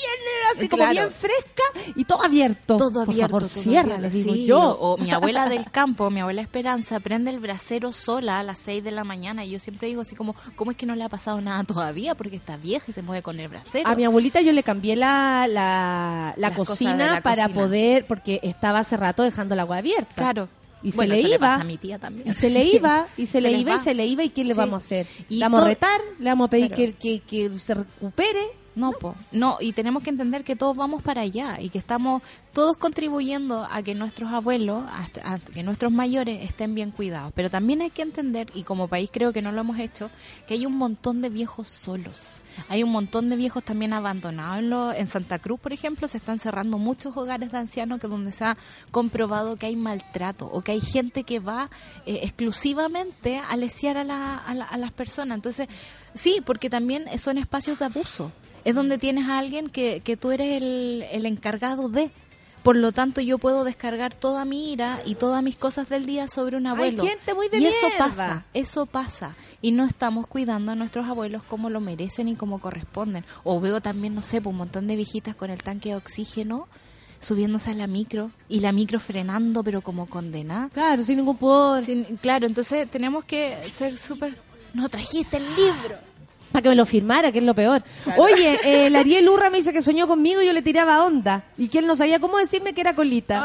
así 0.55 0.67
como 0.69 0.87
bien 0.89 1.11
fresca 1.11 1.63
y 1.95 2.03
todo 2.05 2.23
abierto. 2.23 2.77
Todo 2.77 2.91
Por 3.05 3.09
abierto. 3.09 3.27
favor, 3.29 3.41
todo 3.49 3.61
cierra, 3.61 3.97
les 3.97 4.13
digo 4.13 4.33
sí. 4.33 4.45
yo. 4.45 4.59
O, 4.79 4.97
mi 4.97 5.11
abuela 5.11 5.47
del 5.49 5.69
campo, 5.71 6.09
mi 6.09 6.19
abuela 6.21 6.41
Esperanza, 6.41 6.99
prende 6.99 7.31
el 7.31 7.39
brasero 7.39 7.91
sola 7.91 8.39
a 8.39 8.43
las 8.43 8.59
6 8.59 8.83
de 8.83 8.91
la 8.91 9.03
mañana. 9.03 9.45
Y 9.45 9.51
yo 9.51 9.59
siempre 9.59 9.87
digo 9.87 10.01
así 10.01 10.15
como, 10.15 10.35
¿cómo 10.55 10.71
es 10.71 10.77
que 10.77 10.85
no 10.85 10.95
le 10.95 11.03
ha 11.03 11.09
pasado 11.09 11.39
nada 11.41 11.63
todavía? 11.63 12.15
Porque 12.15 12.35
está 12.35 12.57
vieja 12.57 12.85
y 12.87 12.93
se 12.93 13.01
mueve 13.01 13.21
con 13.21 13.39
el 13.39 13.47
brasero. 13.47 13.87
A 13.89 13.95
mi 13.95 14.05
abuelita 14.05 14.41
yo 14.41 14.51
le 14.51 14.63
cambié 14.63 14.95
la, 14.95 15.47
la, 15.49 16.53
cocina 16.55 17.15
la 17.15 17.21
para 17.21 17.43
cocina. 17.47 17.61
poder, 17.61 18.05
porque 18.05 18.39
estaba 18.43 18.79
hace 18.79 18.97
rato 18.97 19.23
dejando 19.23 19.53
el 19.53 19.59
agua 19.59 19.77
abierta. 19.77 20.15
Claro. 20.15 20.49
Y 20.83 20.91
Bueno, 20.91 21.15
se 21.15 21.23
le 21.23 21.29
iba. 21.29 21.39
pasa 21.39 21.61
a 21.61 21.63
mi 21.63 21.77
tía 21.77 21.97
también. 21.97 22.27
Y 22.29 22.33
se 22.35 22.49
le 22.51 22.63
iba, 22.63 23.07
y 23.17 23.25
se, 23.25 23.33
Se 23.33 23.41
le 23.41 23.51
iba, 23.51 23.75
y 23.75 23.79
se 23.79 23.93
le 23.95 24.05
iba, 24.05 24.23
¿y 24.23 24.29
qué 24.29 24.43
le 24.43 24.53
Sí. 24.53 24.57
vamos 24.59 24.73
a 24.83 24.85
hacer? 24.85 25.07
Y 25.27 25.37
le 25.37 25.45
vamos 25.45 25.61
a 25.63 25.65
retar, 25.65 25.99
le 26.19 26.29
vamos 26.29 26.45
a 26.45 26.49
pedir 26.51 26.67
Claro. 26.71 26.93
que, 26.99 27.19
que, 27.21 27.49
que 27.49 27.59
se 27.59 27.73
recupere. 27.73 28.39
No, 28.77 28.91
po. 28.91 29.15
no, 29.31 29.57
y 29.59 29.73
tenemos 29.73 30.03
que 30.03 30.11
entender 30.11 30.43
que 30.43 30.55
todos 30.55 30.77
vamos 30.77 31.01
para 31.01 31.21
allá 31.21 31.59
y 31.59 31.69
que 31.69 31.79
estamos 31.79 32.21
todos 32.53 32.77
contribuyendo 32.77 33.67
a 33.69 33.81
que 33.81 33.95
nuestros 33.95 34.31
abuelos, 34.31 34.83
hasta- 34.93 35.33
a 35.33 35.39
que 35.39 35.63
nuestros 35.63 35.91
mayores 35.91 36.43
estén 36.43 36.75
bien 36.75 36.91
cuidados. 36.91 37.31
Pero 37.35 37.49
también 37.49 37.81
hay 37.81 37.89
que 37.89 38.03
entender, 38.03 38.51
y 38.53 38.63
como 38.63 38.87
país 38.87 39.09
creo 39.11 39.33
que 39.33 39.41
no 39.41 39.51
lo 39.51 39.61
hemos 39.61 39.79
hecho, 39.79 40.11
que 40.47 40.53
hay 40.53 40.65
un 40.67 40.77
montón 40.77 41.21
de 41.23 41.29
viejos 41.29 41.67
solos. 41.69 42.39
Hay 42.69 42.81
un 42.83 42.91
montón 42.91 43.29
de 43.29 43.35
viejos 43.35 43.63
también 43.63 43.93
abandonados. 43.93 44.95
En, 44.95 45.07
Santa 45.07 45.37
Cruz, 45.39 45.59
por 45.59 45.73
ejemplo, 45.73 46.07
se 46.07 46.17
están 46.17 46.37
cerrando 46.39 46.77
muchos 46.79 47.15
hogares 47.17 47.51
de 47.51 47.57
ancianos 47.57 47.99
que 47.99 48.07
donde 48.07 48.31
se 48.31 48.45
ha 48.45 48.57
comprobado 48.91 49.57
que 49.57 49.65
hay 49.67 49.75
maltrato 49.75 50.45
o 50.51 50.61
que 50.61 50.71
hay 50.73 50.81
gente 50.81 51.23
que 51.23 51.39
va 51.39 51.69
eh, 52.05 52.19
exclusivamente 52.23 53.37
a 53.39 53.55
lesear 53.57 53.97
a, 53.97 54.03
la- 54.03 54.37
a 54.37 54.53
la- 54.53 54.65
a 54.65 54.77
las 54.77 54.91
personas. 54.91 55.35
Entonces, 55.35 55.67
sí, 56.15 56.41
porque 56.45 56.69
también 56.69 57.05
son 57.19 57.37
espacios 57.37 57.77
de 57.79 57.85
abuso. 57.85 58.31
Es 58.67 58.75
donde 58.75 58.97
tienes 58.97 59.27
a 59.29 59.37
alguien 59.39 59.69
que, 59.69 60.01
que 60.01 60.17
tú 60.17 60.31
eres 60.31 60.61
el, 60.61 61.05
el 61.11 61.25
encargado 61.25 61.87
de. 61.89 62.11
Por 62.63 62.75
lo 62.75 62.91
tanto, 62.91 63.21
yo 63.21 63.37
puedo 63.37 63.63
descargar 63.63 64.13
toda 64.13 64.43
mi 64.43 64.73
ira 64.73 64.99
y 65.05 65.15
todas 65.15 65.41
mis 65.41 65.55
cosas 65.55 65.87
del 65.87 66.05
día 66.05 66.27
sobre 66.27 66.57
un 66.57 66.67
abuelo. 66.67 67.01
gente 67.05 67.33
muy 67.33 67.47
de 67.47 67.59
y 67.59 67.65
eso 67.67 67.87
pasa, 67.97 68.45
eso 68.53 68.85
pasa. 68.85 69.37
Y 69.61 69.71
no 69.71 69.85
estamos 69.85 70.27
cuidando 70.27 70.73
a 70.73 70.75
nuestros 70.75 71.07
abuelos 71.07 71.43
como 71.43 71.69
lo 71.69 71.79
merecen 71.79 72.27
y 72.27 72.35
como 72.35 72.59
corresponden. 72.59 73.23
O 73.45 73.61
veo 73.61 73.79
también, 73.79 74.13
no 74.15 74.21
sé, 74.21 74.41
pues, 74.41 74.51
un 74.51 74.57
montón 74.57 74.85
de 74.87 74.97
viejitas 74.97 75.33
con 75.33 75.49
el 75.49 75.63
tanque 75.63 75.89
de 75.89 75.95
oxígeno 75.95 76.67
subiéndose 77.21 77.71
a 77.71 77.73
la 77.73 77.87
micro 77.87 78.31
y 78.49 78.59
la 78.59 78.73
micro 78.73 78.99
frenando, 78.99 79.63
pero 79.63 79.81
como 79.81 80.05
condenada. 80.07 80.67
Claro, 80.73 81.03
sin 81.03 81.17
ningún 81.17 81.37
pudor. 81.37 81.83
Sin- 81.83 82.17
claro, 82.17 82.45
entonces 82.47 82.91
tenemos 82.91 83.23
que 83.23 83.69
ser 83.71 83.97
súper... 83.97 84.35
No 84.73 84.89
trajiste 84.89 85.37
el 85.37 85.45
libro. 85.55 85.97
Para 86.51 86.63
que 86.63 86.69
me 86.69 86.75
lo 86.75 86.85
firmara, 86.85 87.31
que 87.31 87.39
es 87.39 87.43
lo 87.43 87.53
peor. 87.53 87.83
Oye, 88.17 88.59
eh, 88.63 88.87
el 88.87 88.95
Ariel 88.97 89.27
Urra 89.29 89.49
me 89.49 89.57
dice 89.57 89.73
que 89.73 89.81
soñó 89.81 90.07
conmigo 90.07 90.41
y 90.41 90.45
yo 90.47 90.53
le 90.53 90.61
tiraba 90.61 91.03
onda. 91.03 91.43
Y 91.57 91.67
que 91.67 91.79
él 91.79 91.87
no 91.87 91.95
sabía 91.95 92.19
cómo 92.19 92.37
decirme 92.37 92.73
que 92.73 92.81
era 92.81 92.95
colita. 92.95 93.43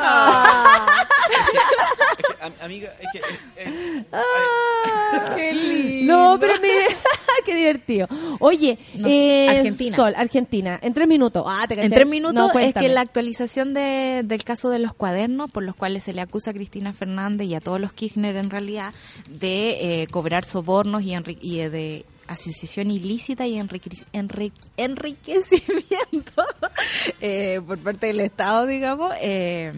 Es 1.31 2.27
que, 2.27 2.45
am- 2.45 2.53
amiga, 2.61 2.93
es 3.01 3.09
que... 3.13 3.19
eh, 3.19 3.23
eh, 3.57 4.05
Ah, 4.13 5.35
qué 5.37 5.53
lindo. 5.53 6.13
No, 6.15 6.39
pero 6.39 6.55
mire, 6.63 6.87
qué 7.45 7.55
divertido. 7.55 8.09
Oye, 8.41 8.79
No, 8.95 9.09
eh, 9.09 9.49
Argentina. 9.49 9.97
Sol, 9.97 10.15
Argentina, 10.17 10.79
en 10.83 10.95
tres 10.95 11.09
minutos. 11.09 11.45
Ah, 11.47 11.65
te. 11.69 11.81
En 11.81 11.91
tres 11.91 12.07
minutos 12.07 12.53
No, 12.55 12.59
es 12.61 12.75
que 12.75 12.89
la 12.89 13.01
actualización 13.01 13.75
de- 13.75 14.23
del 14.25 14.45
caso 14.45 14.71
de 14.71 14.79
los 14.79 14.95
cuadernos, 14.95 15.51
por 15.51 15.63
los 15.63 15.75
cuales 15.75 16.05
se 16.05 16.13
le 16.15 16.21
acusa 16.21 16.51
a 16.51 16.55
Cristina 16.55 16.93
Fernández 16.93 17.47
y 17.49 17.55
a 17.55 17.61
todos 17.61 17.81
los 17.81 17.93
Kirchner 17.93 18.37
en 18.37 18.51
realidad 18.51 18.93
de 19.29 20.03
eh, 20.03 20.07
cobrar 20.09 20.45
sobornos 20.45 21.03
y, 21.03 21.15
y 21.41 21.61
eh, 21.61 21.71
de 21.71 22.05
asociación 22.33 22.91
ilícita 22.91 23.47
y 23.47 23.55
enrique- 23.59 24.05
enri- 24.13 24.53
enriquecimiento 24.77 26.45
eh, 27.21 27.61
por 27.67 27.79
parte 27.79 28.07
del 28.09 28.21
Estado, 28.21 28.67
digamos. 28.67 29.13
eh, 29.21 29.73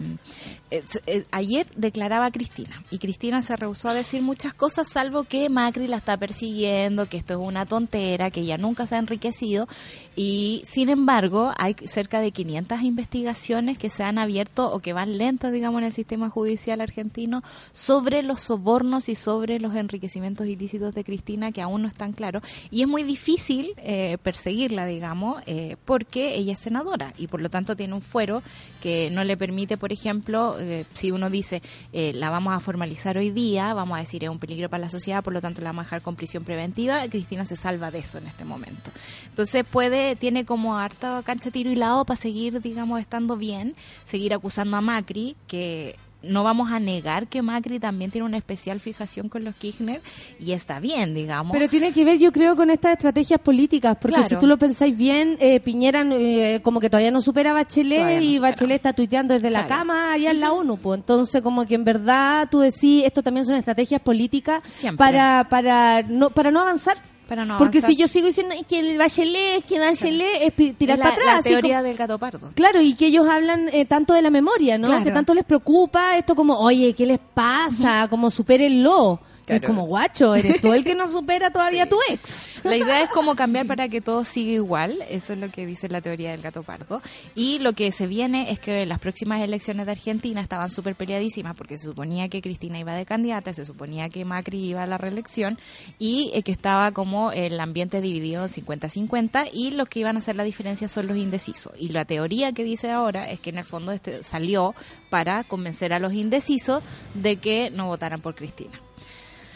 ayer 1.31 1.67
declaraba 1.75 2.31
Cristina 2.31 2.83
y 2.89 2.97
Cristina 2.97 3.41
se 3.41 3.55
rehusó 3.55 3.89
a 3.89 3.93
decir 3.93 4.21
muchas 4.21 4.53
cosas 4.53 4.89
salvo 4.89 5.23
que 5.23 5.49
Macri 5.49 5.87
la 5.87 5.97
está 5.97 6.17
persiguiendo, 6.17 7.05
que 7.05 7.17
esto 7.17 7.33
es 7.33 7.39
una 7.39 7.65
tontera, 7.65 8.31
que 8.31 8.41
ella 8.41 8.57
nunca 8.57 8.87
se 8.87 8.95
ha 8.95 8.97
enriquecido 8.97 9.67
y 10.15 10.63
sin 10.65 10.89
embargo 10.89 11.53
hay 11.57 11.75
cerca 11.85 12.19
de 12.19 12.31
500 12.31 12.81
investigaciones 12.81 13.77
que 13.77 13.89
se 13.89 14.03
han 14.03 14.17
abierto 14.17 14.71
o 14.71 14.79
que 14.79 14.93
van 14.93 15.17
lentas, 15.17 15.51
digamos, 15.51 15.81
en 15.81 15.87
el 15.87 15.93
sistema 15.93 16.29
judicial 16.29 16.81
argentino 16.81 17.43
sobre 17.71 18.23
los 18.23 18.41
sobornos 18.41 19.07
y 19.07 19.15
sobre 19.15 19.59
los 19.59 19.75
enriquecimientos 19.75 20.47
ilícitos 20.47 20.93
de 20.95 21.03
Cristina 21.03 21.51
que 21.51 21.61
aún 21.61 21.83
no 21.83 21.87
están 21.87 22.11
claros 22.11 22.41
y 22.71 22.81
es 22.81 22.87
muy 22.87 23.03
difícil 23.03 23.73
eh, 23.77 24.17
perseguirla, 24.23 24.85
digamos, 24.85 25.41
eh, 25.45 25.75
porque 25.85 26.35
ella 26.35 26.53
es 26.53 26.59
senadora 26.59 27.13
y 27.17 27.27
por 27.27 27.41
lo 27.41 27.49
tanto 27.49 27.75
tiene 27.75 27.93
un 27.93 28.01
fuero 28.01 28.41
que 28.81 29.09
no 29.11 29.23
le 29.23 29.37
permite, 29.37 29.77
por 29.77 29.91
ejemplo, 29.91 30.57
eh, 30.65 30.85
si 30.93 31.11
uno 31.11 31.29
dice 31.29 31.61
eh, 31.93 32.13
la 32.13 32.29
vamos 32.29 32.53
a 32.53 32.59
formalizar 32.59 33.17
hoy 33.17 33.31
día, 33.31 33.73
vamos 33.73 33.97
a 33.97 34.01
decir 34.01 34.23
es 34.23 34.29
un 34.29 34.39
peligro 34.39 34.69
para 34.69 34.81
la 34.81 34.89
sociedad, 34.89 35.23
por 35.23 35.33
lo 35.33 35.41
tanto 35.41 35.61
la 35.61 35.69
vamos 35.69 35.83
a 35.83 35.85
dejar 35.85 36.01
con 36.01 36.15
prisión 36.15 36.43
preventiva, 36.43 37.07
Cristina 37.07 37.45
se 37.45 37.55
salva 37.55 37.91
de 37.91 37.99
eso 37.99 38.17
en 38.17 38.27
este 38.27 38.45
momento. 38.45 38.91
Entonces 39.27 39.63
puede, 39.69 40.15
tiene 40.15 40.45
como 40.45 40.77
harta 40.77 41.21
cancha 41.23 41.51
tiro 41.51 41.71
y 41.71 41.75
lado 41.75 42.05
para 42.05 42.17
seguir, 42.17 42.61
digamos, 42.61 42.99
estando 42.99 43.37
bien, 43.37 43.75
seguir 44.03 44.33
acusando 44.33 44.77
a 44.77 44.81
Macri, 44.81 45.35
que 45.47 45.97
no 46.27 46.43
vamos 46.43 46.71
a 46.71 46.79
negar 46.79 47.27
que 47.27 47.41
Macri 47.41 47.79
también 47.79 48.11
tiene 48.11 48.25
una 48.25 48.37
especial 48.37 48.79
fijación 48.79 49.29
con 49.29 49.43
los 49.43 49.55
Kirchner 49.55 50.01
y 50.39 50.51
está 50.51 50.79
bien, 50.79 51.13
digamos. 51.13 51.51
Pero 51.53 51.69
tiene 51.69 51.91
que 51.93 52.03
ver, 52.05 52.17
yo 52.19 52.31
creo, 52.31 52.55
con 52.55 52.69
estas 52.69 52.93
estrategias 52.93 53.39
políticas, 53.39 53.97
porque 53.99 54.15
Claro. 54.15 54.29
si 54.29 54.35
tú 54.37 54.47
lo 54.47 54.57
pensáis 54.57 54.95
bien, 54.97 55.37
eh, 55.39 55.59
Piñera 55.59 56.03
eh, 56.11 56.59
como 56.63 56.79
que 56.79 56.89
todavía 56.89 57.11
no 57.11 57.21
supera 57.21 57.51
a 57.51 57.53
Bachelet 57.53 58.01
no 58.01 58.11
y 58.23 58.35
supera. 58.35 58.51
Bachelet 58.51 58.75
está 58.77 58.93
tuiteando 58.93 59.33
desde 59.33 59.49
la 59.49 59.67
cama 59.67 60.13
allá 60.13 60.31
en 60.31 60.39
la 60.39 60.51
ONU, 60.51 60.77
pues 60.77 60.99
entonces 60.99 61.41
como 61.41 61.65
que 61.65 61.75
en 61.75 61.83
verdad 61.83 62.47
tú 62.49 62.59
decís, 62.59 63.03
esto 63.05 63.23
también 63.23 63.45
son 63.45 63.55
estrategias 63.55 64.01
políticas 64.01 64.61
Siempre. 64.73 64.97
para 65.05 65.47
para 65.49 66.01
no 66.03 66.29
para 66.29 66.51
no 66.51 66.61
avanzar. 66.61 66.97
No 67.45 67.57
porque 67.57 67.81
si 67.81 67.95
yo 67.95 68.07
sigo 68.07 68.27
diciendo 68.27 68.53
"Es 68.53 68.65
que 68.67 68.79
el 68.79 68.97
Bachelet, 68.97 69.57
es 69.59 69.63
que 69.65 69.79
Bachelet 69.79 70.41
es 70.59 70.77
tirar 70.77 70.97
la, 70.99 71.03
para 71.05 71.15
atrás, 71.15 71.35
la 71.37 71.41
teoría 71.43 71.77
como- 71.77 71.87
del 71.87 71.97
gato 71.97 72.19
pardo. 72.19 72.51
Claro, 72.55 72.81
y 72.81 72.93
que 72.95 73.07
ellos 73.07 73.27
hablan 73.29 73.69
eh, 73.71 73.85
tanto 73.85 74.13
de 74.13 74.21
la 74.21 74.29
memoria, 74.29 74.77
¿no? 74.77 74.87
Claro. 74.87 75.03
Que 75.03 75.11
tanto 75.11 75.33
les 75.33 75.43
preocupa 75.43 76.17
esto 76.17 76.35
como, 76.35 76.57
oye, 76.59 76.93
¿qué 76.93 77.05
les 77.05 77.19
pasa? 77.33 78.07
Como 78.09 78.29
supérenlo. 78.31 79.19
Es 79.47 79.61
como 79.61 79.85
guacho, 79.85 80.35
eres 80.35 80.61
tú 80.61 80.73
el 80.73 80.83
que 80.83 80.95
no 80.95 81.11
supera 81.11 81.51
todavía 81.51 81.83
a 81.83 81.85
tu 81.89 81.97
ex. 82.09 82.47
La 82.63 82.75
idea 82.75 83.03
es 83.03 83.09
como 83.09 83.35
cambiar 83.35 83.67
para 83.67 83.87
que 83.89 84.01
todo 84.01 84.23
siga 84.23 84.51
igual, 84.51 85.03
eso 85.09 85.33
es 85.33 85.39
lo 85.39 85.49
que 85.51 85.65
dice 85.65 85.87
la 85.87 86.01
teoría 86.01 86.31
del 86.31 86.41
gato 86.41 86.63
pardo. 86.63 87.01
Y 87.35 87.59
lo 87.59 87.73
que 87.73 87.91
se 87.91 88.07
viene 88.07 88.51
es 88.51 88.59
que 88.59 88.85
las 88.85 88.99
próximas 88.99 89.41
elecciones 89.41 89.85
de 89.85 89.91
Argentina 89.91 90.41
estaban 90.41 90.71
súper 90.71 90.95
peleadísimas 90.95 91.55
porque 91.55 91.77
se 91.77 91.85
suponía 91.85 92.27
que 92.29 92.41
Cristina 92.41 92.79
iba 92.79 92.93
de 92.93 93.05
candidata, 93.05 93.53
se 93.53 93.65
suponía 93.65 94.09
que 94.09 94.25
Macri 94.25 94.63
iba 94.63 94.83
a 94.83 94.87
la 94.87 94.97
reelección 94.97 95.59
y 95.99 96.31
eh, 96.33 96.41
que 96.41 96.51
estaba 96.51 96.91
como 96.91 97.31
el 97.31 97.59
ambiente 97.59 98.01
dividido 98.01 98.43
en 98.43 98.49
50-50 98.49 99.49
y 99.53 99.71
los 99.71 99.87
que 99.89 99.99
iban 99.99 100.15
a 100.15 100.19
hacer 100.19 100.35
la 100.35 100.43
diferencia 100.43 100.89
son 100.89 101.07
los 101.07 101.17
indecisos. 101.17 101.73
Y 101.77 101.89
la 101.89 102.05
teoría 102.05 102.51
que 102.51 102.63
dice 102.63 102.91
ahora 102.91 103.29
es 103.29 103.39
que 103.39 103.51
en 103.51 103.59
el 103.59 103.65
fondo 103.65 103.91
este 103.91 104.23
salió 104.23 104.73
para 105.09 105.43
convencer 105.43 105.93
a 105.93 105.99
los 105.99 106.13
indecisos 106.13 106.83
de 107.13 107.37
que 107.37 107.69
no 107.69 107.87
votaran 107.87 108.21
por 108.21 108.35
Cristina. 108.35 108.84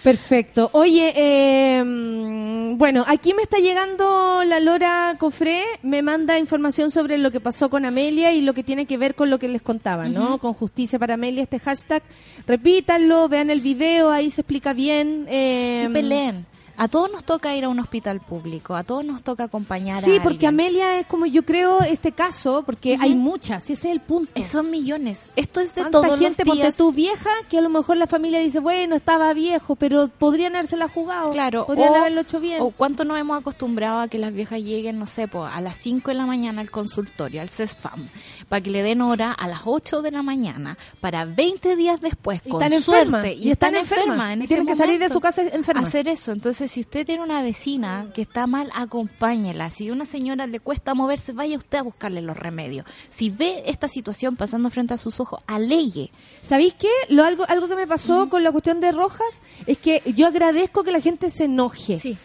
Perfecto. 0.03 0.69
Oye, 0.73 1.13
eh, 1.15 1.83
bueno, 2.77 3.03
aquí 3.07 3.33
me 3.33 3.41
está 3.43 3.57
llegando 3.57 4.43
la 4.45 4.59
Lora 4.59 5.15
Cofré, 5.19 5.63
me 5.83 6.01
manda 6.01 6.39
información 6.39 6.89
sobre 6.89 7.17
lo 7.17 7.31
que 7.31 7.39
pasó 7.41 7.69
con 7.69 7.83
Amelia 7.85 8.31
y 8.31 8.41
lo 8.41 8.53
que 8.53 8.63
tiene 8.63 8.85
que 8.85 8.97
ver 8.97 9.13
con 9.15 9.29
lo 9.29 9.39
que 9.39 9.47
les 9.49 9.61
contaba, 9.61 10.07
¿no? 10.07 10.37
Con 10.37 10.53
justicia 10.53 10.97
para 10.99 11.15
Amelia, 11.15 11.43
este 11.43 11.59
hashtag. 11.59 12.01
Repítanlo, 12.47 13.27
vean 13.27 13.49
el 13.49 13.59
video, 13.61 14.09
ahí 14.09 14.31
se 14.31 14.41
explica 14.41 14.73
bien. 14.73 15.25
eh, 15.29 15.85
Y 15.89 15.93
peleen. 15.93 16.45
A 16.81 16.87
todos 16.87 17.11
nos 17.11 17.25
toca 17.25 17.53
ir 17.57 17.65
a 17.65 17.69
un 17.69 17.77
hospital 17.81 18.21
público, 18.21 18.73
a 18.73 18.85
todos 18.85 19.03
nos 19.03 19.21
toca 19.21 19.43
acompañar 19.43 20.01
a 20.01 20.07
Sí, 20.07 20.17
porque. 20.23 20.47
Amelia 20.47 20.97
es 21.01 21.07
como 21.07 21.25
yo 21.25 21.43
creo 21.43 21.81
este 21.81 22.13
caso, 22.13 22.63
porque 22.65 22.97
hay 22.97 23.13
muchas, 23.15 23.69
y 23.69 23.73
ese 23.73 23.89
es 23.89 23.93
el 23.95 23.99
punto. 23.99 24.31
Eh, 24.35 24.45
Son 24.45 24.71
millones. 24.71 25.29
Esto 25.35 25.59
es 25.59 25.75
de 25.75 25.83
todos 25.85 26.17
gente, 26.17 26.25
los 26.25 26.37
ponte 26.37 26.53
días. 26.63 26.77
tú 26.77 26.93
vieja, 26.93 27.29
que 27.49 27.57
a 27.57 27.61
lo 27.61 27.67
mejor 27.67 27.97
la 27.97 28.07
familia 28.07 28.39
dice, 28.39 28.59
bueno, 28.59 28.95
estaba 28.95 29.33
viejo, 29.33 29.75
pero 29.75 30.07
podrían 30.07 30.55
habérsela 30.55 30.87
jugado. 30.87 31.31
Claro, 31.31 31.65
Podrían 31.65 31.89
o, 31.91 31.95
haberlo 31.97 32.21
hecho 32.21 32.39
bien. 32.39 32.61
o 32.61 32.69
cuánto 32.71 33.03
nos 33.03 33.19
hemos 33.19 33.37
acostumbrado 33.37 33.99
a 33.99 34.07
que 34.07 34.17
las 34.17 34.31
viejas 34.31 34.61
lleguen, 34.61 34.99
no 34.99 35.05
sé, 35.05 35.27
po, 35.27 35.43
a 35.43 35.59
las 35.59 35.75
5 35.77 36.11
de 36.11 36.15
la 36.15 36.25
mañana 36.25 36.61
al 36.61 36.71
consultorio, 36.71 37.41
al 37.41 37.49
CESFAM, 37.49 38.07
para 38.47 38.61
que 38.61 38.69
le 38.69 38.83
den 38.83 39.01
hora 39.01 39.33
a 39.33 39.49
las 39.49 39.61
8 39.65 40.01
de 40.01 40.11
la 40.11 40.23
mañana, 40.23 40.77
para 41.01 41.25
20 41.25 41.75
días 41.75 41.99
después, 41.99 42.41
Y 42.45 42.49
con 42.49 42.63
están 42.63 42.81
suerte, 42.81 43.33
y 43.33 43.51
están 43.51 43.75
enfermas, 43.75 44.31
en 44.31 44.39
y 44.39 44.43
ese 44.45 44.53
tienen 44.55 44.65
que 44.67 44.75
salir 44.75 44.97
de 44.97 45.09
su 45.09 45.19
casa 45.19 45.41
enfermas. 45.41 45.89
Hacer 45.89 46.07
eso. 46.07 46.31
Entonces, 46.31 46.68
si 46.69 46.81
usted 46.81 47.03
tiene 47.03 47.23
una 47.23 47.41
vecina 47.41 48.05
que 48.13 48.21
está 48.21 48.45
mal, 48.45 48.69
acompáñela. 48.75 49.71
Si 49.71 49.89
a 49.89 49.93
una 49.93 50.05
señora 50.05 50.45
le 50.45 50.59
cuesta 50.59 50.93
moverse, 50.93 51.33
vaya 51.33 51.57
usted 51.57 51.79
a 51.79 51.81
buscarle 51.81 52.21
los 52.21 52.37
remedios. 52.37 52.85
Si 53.09 53.31
ve 53.31 53.63
esta 53.65 53.87
situación 53.87 54.35
pasando 54.35 54.69
frente 54.69 54.93
a 54.93 54.97
sus 54.97 55.19
ojos, 55.19 55.41
aleye. 55.47 56.11
¿Sabéis 56.43 56.75
qué? 56.75 56.91
Lo, 57.09 57.23
algo, 57.23 57.43
algo 57.49 57.67
que 57.67 57.75
me 57.75 57.87
pasó 57.87 58.29
con 58.29 58.43
la 58.43 58.51
cuestión 58.51 58.81
de 58.81 58.91
Rojas 58.91 59.41
es 59.65 59.79
que 59.79 60.03
yo 60.15 60.27
agradezco 60.27 60.83
que 60.83 60.91
la 60.91 61.01
gente 61.01 61.31
se 61.31 61.45
enoje. 61.45 61.97
Sí. 61.97 62.17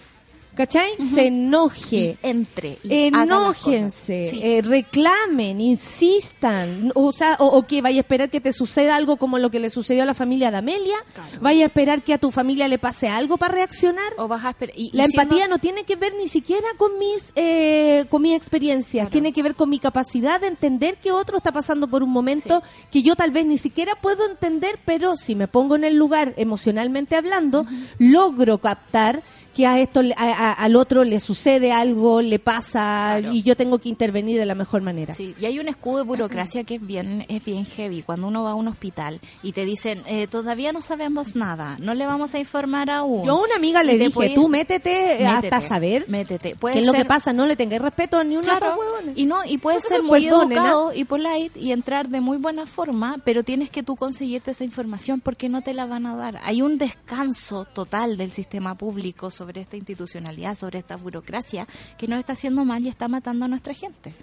¿Cachai? 0.54 0.88
Se 1.00 1.26
enoje. 1.26 1.96
Y 1.96 2.18
entre. 2.22 2.78
y 2.84 2.92
Enójense. 3.06 4.24
Sí. 4.26 4.40
eh, 4.42 4.62
reclamen, 4.62 5.60
insistan, 5.60 6.92
o, 6.94 7.12
sea, 7.12 7.36
o, 7.40 7.46
o 7.46 7.62
que 7.66 7.82
vaya 7.82 7.98
a 7.98 8.00
esperar 8.00 8.30
que 8.30 8.40
te 8.40 8.52
suceda 8.52 8.96
algo 8.96 9.16
como 9.16 9.38
lo 9.38 9.50
que 9.50 9.58
le 9.58 9.70
sucedió 9.70 10.02
a 10.02 10.06
la 10.06 10.14
familia 10.14 10.50
de 10.50 10.58
Amelia, 10.58 10.96
Claro. 11.12 11.38
vaya 11.40 11.64
a 11.64 11.66
esperar 11.66 12.02
que 12.02 12.14
a 12.14 12.18
tu 12.18 12.30
familia 12.30 12.68
le 12.68 12.78
pase 12.78 13.08
algo 13.08 13.36
para 13.36 13.54
reaccionar. 13.54 14.12
o 14.16 14.28
vas 14.28 14.44
a 14.44 14.50
esperar. 14.50 14.76
y- 14.78 14.90
y 14.92 14.96
La 14.96 15.04
empatía 15.04 15.48
no 15.48 15.58
tiene 15.58 15.84
que 15.84 15.96
ver 15.96 16.14
ni 16.14 16.28
siquiera 16.28 16.66
con 16.76 16.98
mis 16.98 17.32
eh, 17.36 18.04
con 18.08 18.22
mis 18.22 18.36
experiencias, 18.36 19.04
Claro. 19.04 19.10
tiene 19.12 19.32
que 19.32 19.42
ver 19.42 19.54
con 19.54 19.68
mi 19.68 19.78
capacidad 19.78 20.40
de 20.40 20.46
entender 20.48 20.96
que 20.98 21.10
otro 21.12 21.36
está 21.36 21.52
pasando 21.52 21.88
por 21.88 22.02
un 22.02 22.10
momento 22.10 22.62
que 22.92 23.02
yo 23.02 23.16
tal 23.16 23.30
vez 23.30 23.44
ni 23.46 23.58
siquiera 23.58 23.94
puedo 24.00 24.28
entender, 24.28 24.78
pero 24.84 25.16
si 25.16 25.34
me 25.34 25.48
pongo 25.48 25.74
en 25.76 25.84
el 25.84 25.96
lugar 25.96 26.32
emocionalmente 26.36 27.16
hablando, 27.16 27.66
logro 27.98 28.58
captar 28.58 29.22
que 29.54 29.66
a 29.66 29.80
esto 29.80 30.00
a- 30.16 30.22
a- 30.32 30.52
al 30.52 30.76
otro 30.76 31.04
le 31.04 31.20
sucede 31.20 31.72
algo, 31.72 32.20
le 32.20 32.38
pasa 32.38 33.16
Claro. 33.20 33.32
y 33.32 33.42
yo 33.42 33.56
tengo 33.56 33.78
que 33.78 33.88
intervenir 33.88 34.38
de 34.38 34.46
la 34.46 34.54
mejor 34.54 34.82
manera. 34.82 35.14
Sí, 35.14 35.34
y 35.40 35.44
hay 35.46 35.58
un 35.58 35.68
escudo 35.68 35.98
de 35.98 36.02
burocracia 36.04 36.64
que 36.64 36.74
es 36.76 36.86
bien, 36.86 37.24
es 37.28 37.44
bien 37.44 37.64
heavy. 37.64 38.02
Cuando 38.02 38.26
uno 38.28 38.42
va 38.42 38.50
a 38.50 38.54
un 38.54 38.68
hospital 38.68 39.20
y 39.42 39.52
te 39.52 39.64
dicen, 39.64 40.02
eh, 40.06 40.26
todavía 40.26 40.72
no 40.72 40.82
sabemos 40.82 41.36
nada, 41.36 41.76
no 41.80 41.94
le 41.94 42.06
vamos 42.06 42.34
a 42.34 42.38
informar 42.38 42.90
aún. 42.90 43.24
Yo 43.26 43.32
a 43.32 43.42
una 43.44 43.56
amiga 43.56 43.82
le 43.82 43.96
dije, 43.98 44.10
puedes- 44.10 44.34
tú 44.34 44.48
métete, 44.48 45.22
eh, 45.22 45.26
hasta 45.26 45.42
Métete, 45.42 45.60
saber 45.62 46.04
Métete. 46.08 46.56
Puede 46.56 46.74
qué 46.74 46.80
es 46.80 46.86
lo 46.86 46.92
que 46.92 47.04
pasa, 47.04 47.32
no 47.32 47.46
le 47.46 47.56
tengáis 47.56 47.80
respeto 47.82 48.18
a 48.18 48.24
ni 48.24 48.34
de 48.36 48.42
Claro, 48.42 48.76
y 49.14 49.24
no 49.26 49.44
y 49.44 49.58
puedes 49.58 49.84
Entonces, 49.84 49.98
ser 49.98 50.02
muy 50.02 50.24
nena. 50.24 50.42
educado 50.42 50.92
y 50.92 51.04
polite 51.04 51.58
y 51.58 51.72
entrar 51.72 52.08
de 52.08 52.20
muy 52.20 52.38
buena 52.38 52.66
forma, 52.66 53.18
pero 53.24 53.42
tienes 53.44 53.70
que 53.70 53.82
tú 53.82 53.94
conseguirte 53.96 54.50
esa 54.50 54.64
información 54.64 55.20
porque 55.20 55.48
no 55.48 55.62
te 55.62 55.74
la 55.74 55.86
van 55.86 56.06
a 56.06 56.16
dar. 56.16 56.40
Hay 56.42 56.60
un 56.62 56.76
descanso 56.78 57.64
total 57.66 58.16
del 58.16 58.32
sistema 58.32 58.74
público 58.74 59.30
sobre 59.44 59.60
esta 59.60 59.76
institucionalidad, 59.76 60.54
sobre 60.56 60.78
esta 60.78 60.96
burocracia 60.96 61.66
que 61.98 62.08
nos 62.08 62.18
está 62.18 62.32
haciendo 62.32 62.64
mal 62.64 62.82
y 62.82 62.88
está 62.88 63.08
matando 63.08 63.44
a 63.44 63.48
nuestra 63.48 63.74
gente. 63.74 64.14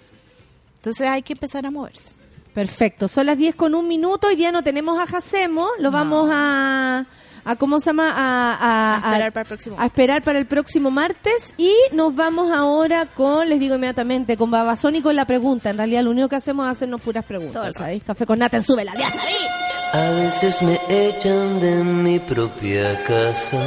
Entonces 0.77 1.07
hay 1.07 1.21
que 1.21 1.33
empezar 1.33 1.63
a 1.65 1.69
moverse. 1.69 2.09
Perfecto, 2.55 3.07
son 3.07 3.27
las 3.27 3.37
10 3.37 3.53
con 3.55 3.75
un 3.75 3.87
minuto, 3.87 4.27
hoy 4.27 4.35
día 4.35 4.51
no 4.51 4.63
tenemos 4.63 4.99
a 4.99 5.05
Jacemo, 5.05 5.69
lo 5.79 5.89
vamos 5.91 6.29
a, 6.33 7.05
a 7.45 7.55
¿cómo 7.55 7.79
se 7.79 7.85
llama? 7.91 8.09
A, 8.09 8.55
a- 8.59 8.95
A 8.95 8.97
esperar 9.13 9.31
para 9.31 9.41
el 9.43 9.47
próximo 9.47 9.75
a 9.79 9.85
esperar 9.85 10.21
para 10.23 10.39
el 10.39 10.45
próximo 10.47 10.91
martes 10.91 11.53
y 11.57 11.71
nos 11.93 12.13
vamos 12.15 12.51
ahora 12.51 13.05
con, 13.05 13.47
les 13.47 13.59
digo 13.59 13.75
inmediatamente, 13.75 14.35
con 14.37 14.49
Babasón 14.51 14.95
y 14.95 15.01
con 15.03 15.15
la 15.15 15.25
pregunta. 15.25 15.69
En 15.69 15.77
realidad 15.77 16.01
lo 16.03 16.09
único 16.11 16.27
que 16.29 16.35
hacemos 16.37 16.65
es 16.65 16.71
hacernos 16.73 16.99
puras 16.99 17.23
preguntas, 17.25 17.75
¿sabéis? 17.77 18.03
Café 18.03 18.25
con 18.25 18.39
nata 18.39 18.57
en 18.57 18.63
sube 18.63 18.83
la 18.83 18.93
día, 18.93 19.09
¿sabéis? 19.11 19.47
A 19.93 20.09
veces 20.11 20.61
me 20.63 20.79
echan 20.89 21.59
de 21.61 21.83
mi 21.83 22.19
propia 22.19 23.01
casa. 23.03 23.59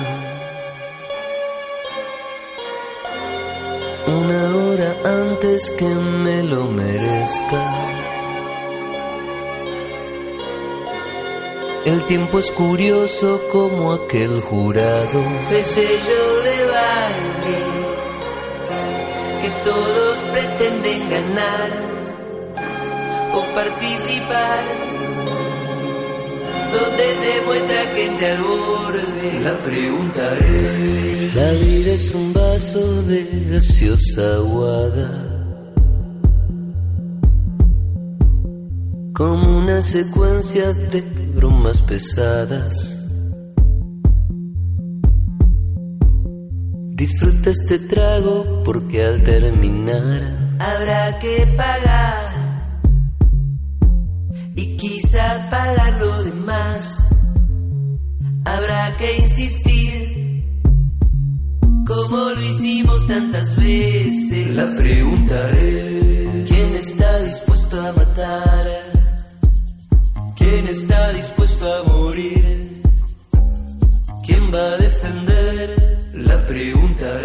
Una 4.06 4.54
hora 4.54 4.96
antes 5.04 5.70
que 5.70 5.86
me 5.86 6.42
lo 6.42 6.66
merezca. 6.66 7.94
El 11.86 12.04
tiempo 12.04 12.38
es 12.38 12.50
curioso 12.50 13.40
como 13.50 13.92
aquel 13.92 14.40
jurado 14.42 15.22
de 15.50 15.62
sello 15.64 16.42
de 16.42 16.66
baile 16.66 17.64
que 19.42 19.50
todos 19.62 20.18
pretenden 20.32 21.08
ganar 21.10 21.70
o 23.34 23.54
participar 23.54 24.93
donde 26.72 27.16
se 27.22 27.44
muestra 27.46 27.80
gente 27.94 28.26
al 28.26 28.42
borde. 28.42 29.40
La 29.42 29.58
pregunta 29.58 30.38
es: 30.38 31.34
La 31.34 31.50
vida 31.52 31.92
es 31.92 32.14
un 32.14 32.32
vaso 32.32 33.02
de 33.02 33.46
gaseosa 33.50 34.36
aguada. 34.36 35.30
Como 39.12 39.58
una 39.58 39.82
secuencia 39.82 40.72
de 40.72 41.00
bromas 41.34 41.80
pesadas. 41.80 43.00
Disfruta 46.96 47.50
este 47.50 47.80
trago 47.80 48.62
porque 48.64 49.04
al 49.04 49.22
terminar 49.24 50.22
habrá 50.58 51.18
que 51.18 51.46
pagar 51.56 52.32
y 54.54 54.76
quizá 54.76 55.50
pagar 55.50 55.83
que 59.04 59.16
insistir, 59.18 60.44
como 61.86 62.16
lo 62.16 62.42
hicimos 62.42 63.06
tantas 63.06 63.56
veces. 63.56 64.50
La 64.54 64.74
pregunta 64.76 65.50
es: 65.50 66.48
¿quién 66.48 66.74
está 66.74 67.22
dispuesto 67.22 67.80
a 67.80 67.92
matar? 67.92 68.66
¿Quién 70.36 70.66
está 70.68 71.12
dispuesto 71.12 71.64
a 71.74 71.82
morir? 71.84 72.82
¿Quién 74.26 74.54
va 74.54 74.72
a 74.72 74.76
defender? 74.78 76.10
La 76.14 76.46
pregunta 76.46 77.20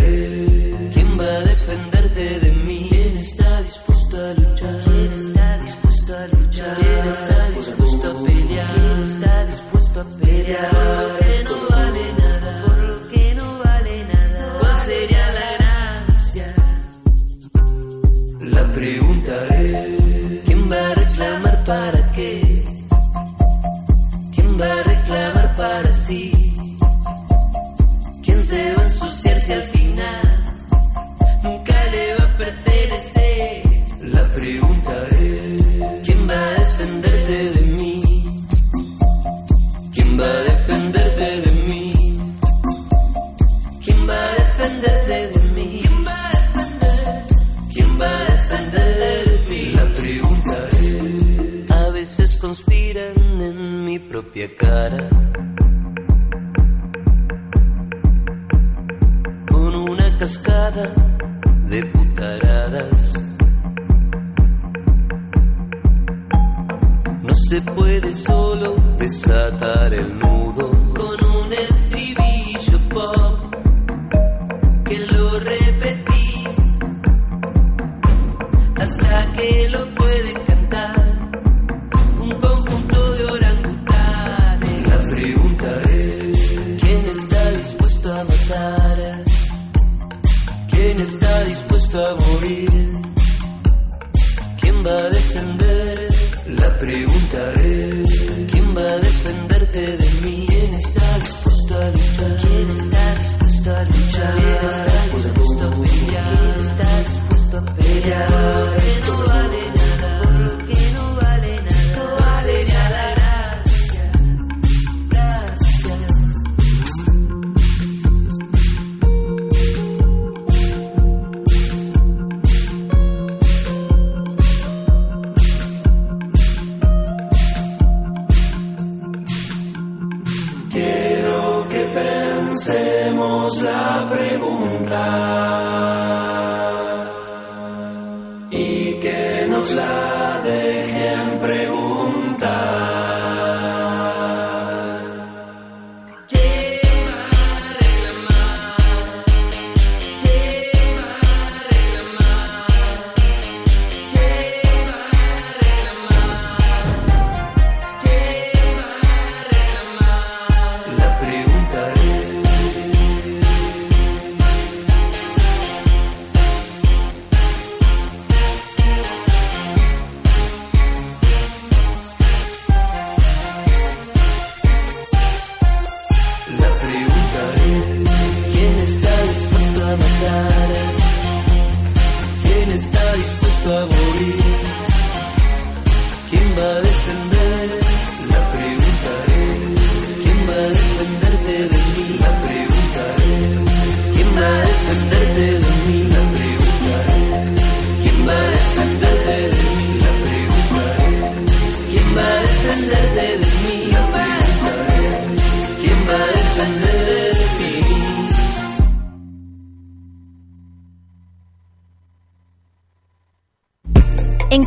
mi 54.40 54.48
propia 54.48 55.18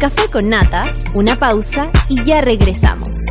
Café 0.03 0.29
con 0.33 0.49
Nata, 0.49 0.83
una 1.15 1.37
pausa 1.37 1.89
y 2.09 2.25
ya 2.25 2.41
regresamos. 2.41 3.25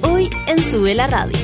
Hoy 0.00 0.30
en 0.46 0.58
Sube 0.58 0.94
la 0.94 1.06
Radio. 1.06 1.38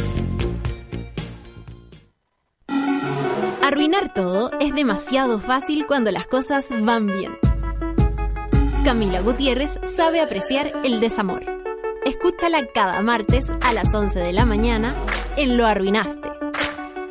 Arruinar 3.61 4.15
todo 4.15 4.53
es 4.59 4.75
demasiado 4.75 5.39
fácil 5.39 5.85
cuando 5.87 6.11
las 6.13 6.27
cosas 6.27 6.69
van 6.71 7.09
bien. 7.09 7.37
Camila 8.87 9.21
Gutiérrez 9.21 9.79
sabe 9.85 10.23
apreciar 10.23 10.73
el 10.83 11.01
desamor. 11.01 11.45
Escúchala 12.07 12.67
cada 12.73 13.03
martes 13.03 13.53
a 13.61 13.75
las 13.75 13.95
11 13.95 14.21
de 14.21 14.33
la 14.33 14.47
mañana 14.47 14.95
en 15.37 15.59
Lo 15.59 15.67
Arruinaste. 15.67 16.31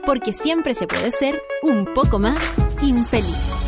Porque 0.07 0.33
siempre 0.33 0.73
se 0.73 0.87
puede 0.87 1.11
ser 1.11 1.39
un 1.61 1.85
poco 1.93 2.17
más 2.17 2.39
infeliz. 2.81 3.62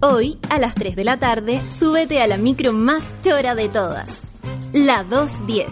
Hoy, 0.00 0.38
a 0.48 0.60
las 0.60 0.76
3 0.76 0.94
de 0.94 1.02
la 1.02 1.18
tarde, 1.18 1.60
súbete 1.76 2.22
a 2.22 2.28
la 2.28 2.36
micro 2.36 2.72
más 2.72 3.12
chora 3.24 3.56
de 3.56 3.68
todas, 3.68 4.20
la 4.72 5.02
210, 5.02 5.66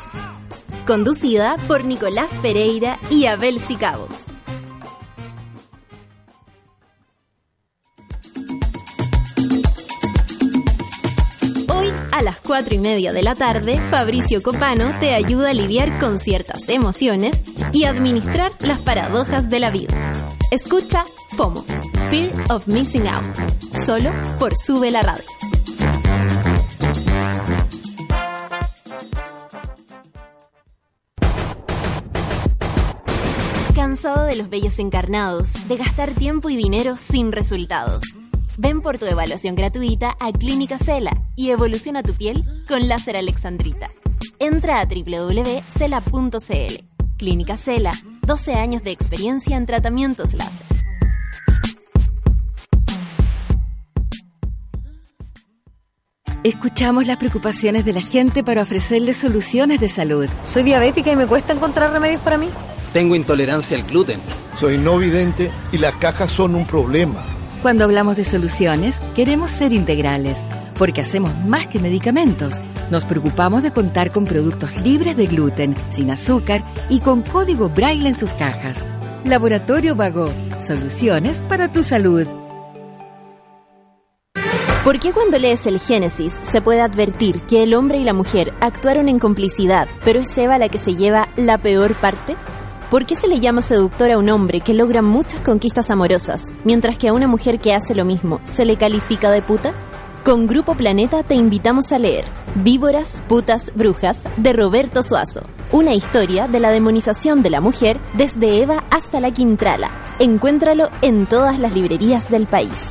conducida 0.84 1.56
por 1.68 1.84
Nicolás 1.84 2.36
Pereira 2.42 2.98
y 3.08 3.26
Abel 3.26 3.60
Sicabo. 3.60 4.08
Hoy, 11.68 11.92
a 12.10 12.20
las 12.22 12.40
4 12.40 12.74
y 12.74 12.78
media 12.80 13.12
de 13.12 13.22
la 13.22 13.36
tarde, 13.36 13.80
Fabricio 13.90 14.42
Copano 14.42 14.92
te 14.98 15.14
ayuda 15.14 15.50
a 15.50 15.54
lidiar 15.54 16.00
con 16.00 16.18
ciertas 16.18 16.68
emociones 16.68 17.44
y 17.72 17.84
administrar 17.84 18.50
las 18.58 18.80
paradojas 18.80 19.48
de 19.48 19.60
la 19.60 19.70
vida. 19.70 20.05
Escucha 20.50 21.04
FOMO, 21.36 21.64
Fear 22.08 22.30
of 22.50 22.68
Missing 22.68 23.08
Out, 23.08 23.36
solo 23.84 24.12
por 24.38 24.56
Sube 24.56 24.92
la 24.92 25.02
Radio. 25.02 25.24
¿Cansado 33.74 34.24
de 34.24 34.36
los 34.36 34.48
bellos 34.48 34.78
encarnados, 34.78 35.66
de 35.66 35.76
gastar 35.76 36.14
tiempo 36.14 36.48
y 36.48 36.56
dinero 36.56 36.96
sin 36.96 37.32
resultados? 37.32 38.04
Ven 38.56 38.82
por 38.82 38.98
tu 38.98 39.06
evaluación 39.06 39.56
gratuita 39.56 40.16
a 40.20 40.30
Clínica 40.32 40.78
Cela 40.78 41.10
y 41.34 41.50
evoluciona 41.50 42.04
tu 42.04 42.14
piel 42.14 42.44
con 42.68 42.88
láser 42.88 43.16
alexandrita. 43.16 43.90
Entra 44.38 44.80
a 44.80 44.86
www.cela.cl. 44.86 46.95
Clínica 47.16 47.56
Cela, 47.56 47.92
12 48.26 48.54
años 48.54 48.84
de 48.84 48.90
experiencia 48.90 49.56
en 49.56 49.66
tratamientos 49.66 50.34
láser. 50.34 50.66
Escuchamos 56.44 57.06
las 57.06 57.16
preocupaciones 57.16 57.84
de 57.84 57.92
la 57.92 58.00
gente 58.00 58.44
para 58.44 58.62
ofrecerles 58.62 59.16
soluciones 59.16 59.80
de 59.80 59.88
salud. 59.88 60.28
Soy 60.44 60.62
diabética 60.62 61.10
y 61.10 61.16
me 61.16 61.26
cuesta 61.26 61.52
encontrar 61.52 61.90
remedios 61.90 62.20
para 62.20 62.38
mí. 62.38 62.50
Tengo 62.92 63.16
intolerancia 63.16 63.76
al 63.76 63.82
gluten. 63.82 64.20
Soy 64.54 64.78
no 64.78 64.96
vidente 64.98 65.50
y 65.72 65.78
las 65.78 65.96
cajas 65.96 66.30
son 66.30 66.54
un 66.54 66.64
problema. 66.64 67.24
Cuando 67.62 67.82
hablamos 67.82 68.16
de 68.16 68.24
soluciones, 68.24 69.00
queremos 69.16 69.50
ser 69.50 69.72
integrales, 69.72 70.44
porque 70.78 71.00
hacemos 71.00 71.32
más 71.46 71.66
que 71.66 71.78
medicamentos. 71.78 72.56
Nos 72.90 73.04
preocupamos 73.04 73.62
de 73.62 73.70
contar 73.70 74.10
con 74.10 74.24
productos 74.24 74.76
libres 74.82 75.16
de 75.16 75.26
gluten, 75.26 75.74
sin 75.90 76.10
azúcar 76.10 76.62
y 76.88 77.00
con 77.00 77.22
código 77.22 77.68
braille 77.68 78.08
en 78.08 78.14
sus 78.14 78.32
cajas. 78.34 78.86
Laboratorio 79.24 79.96
Vago, 79.96 80.32
soluciones 80.58 81.40
para 81.42 81.72
tu 81.72 81.82
salud. 81.82 82.26
¿Por 84.86 85.00
qué 85.00 85.12
cuando 85.12 85.36
lees 85.36 85.66
el 85.66 85.80
Génesis 85.80 86.38
se 86.42 86.62
puede 86.62 86.80
advertir 86.80 87.40
que 87.40 87.64
el 87.64 87.74
hombre 87.74 87.98
y 87.98 88.04
la 88.04 88.12
mujer 88.12 88.54
actuaron 88.60 89.08
en 89.08 89.18
complicidad, 89.18 89.88
pero 90.04 90.20
es 90.20 90.38
Eva 90.38 90.58
la 90.58 90.68
que 90.68 90.78
se 90.78 90.94
lleva 90.94 91.28
la 91.34 91.58
peor 91.58 91.96
parte? 91.96 92.36
¿Por 92.88 93.04
qué 93.04 93.16
se 93.16 93.26
le 93.26 93.40
llama 93.40 93.62
seductor 93.62 94.12
a 94.12 94.18
un 94.18 94.30
hombre 94.30 94.60
que 94.60 94.74
logra 94.74 95.02
muchas 95.02 95.42
conquistas 95.42 95.90
amorosas, 95.90 96.52
mientras 96.62 96.98
que 96.98 97.08
a 97.08 97.12
una 97.12 97.26
mujer 97.26 97.58
que 97.58 97.74
hace 97.74 97.96
lo 97.96 98.04
mismo 98.04 98.38
se 98.44 98.64
le 98.64 98.76
califica 98.76 99.28
de 99.32 99.42
puta? 99.42 99.74
Con 100.26 100.48
Grupo 100.48 100.74
Planeta 100.74 101.22
te 101.22 101.36
invitamos 101.36 101.92
a 101.92 102.00
leer 102.00 102.24
Víboras, 102.56 103.22
Putas, 103.28 103.72
Brujas 103.76 104.28
de 104.36 104.52
Roberto 104.52 105.04
Suazo. 105.04 105.42
Una 105.70 105.94
historia 105.94 106.48
de 106.48 106.58
la 106.58 106.70
demonización 106.70 107.44
de 107.44 107.50
la 107.50 107.60
mujer 107.60 108.00
desde 108.14 108.60
Eva 108.60 108.82
hasta 108.90 109.20
la 109.20 109.30
Quintrala. 109.30 110.16
Encuéntralo 110.18 110.90
en 111.00 111.28
todas 111.28 111.60
las 111.60 111.76
librerías 111.76 112.28
del 112.28 112.48
país. 112.48 112.90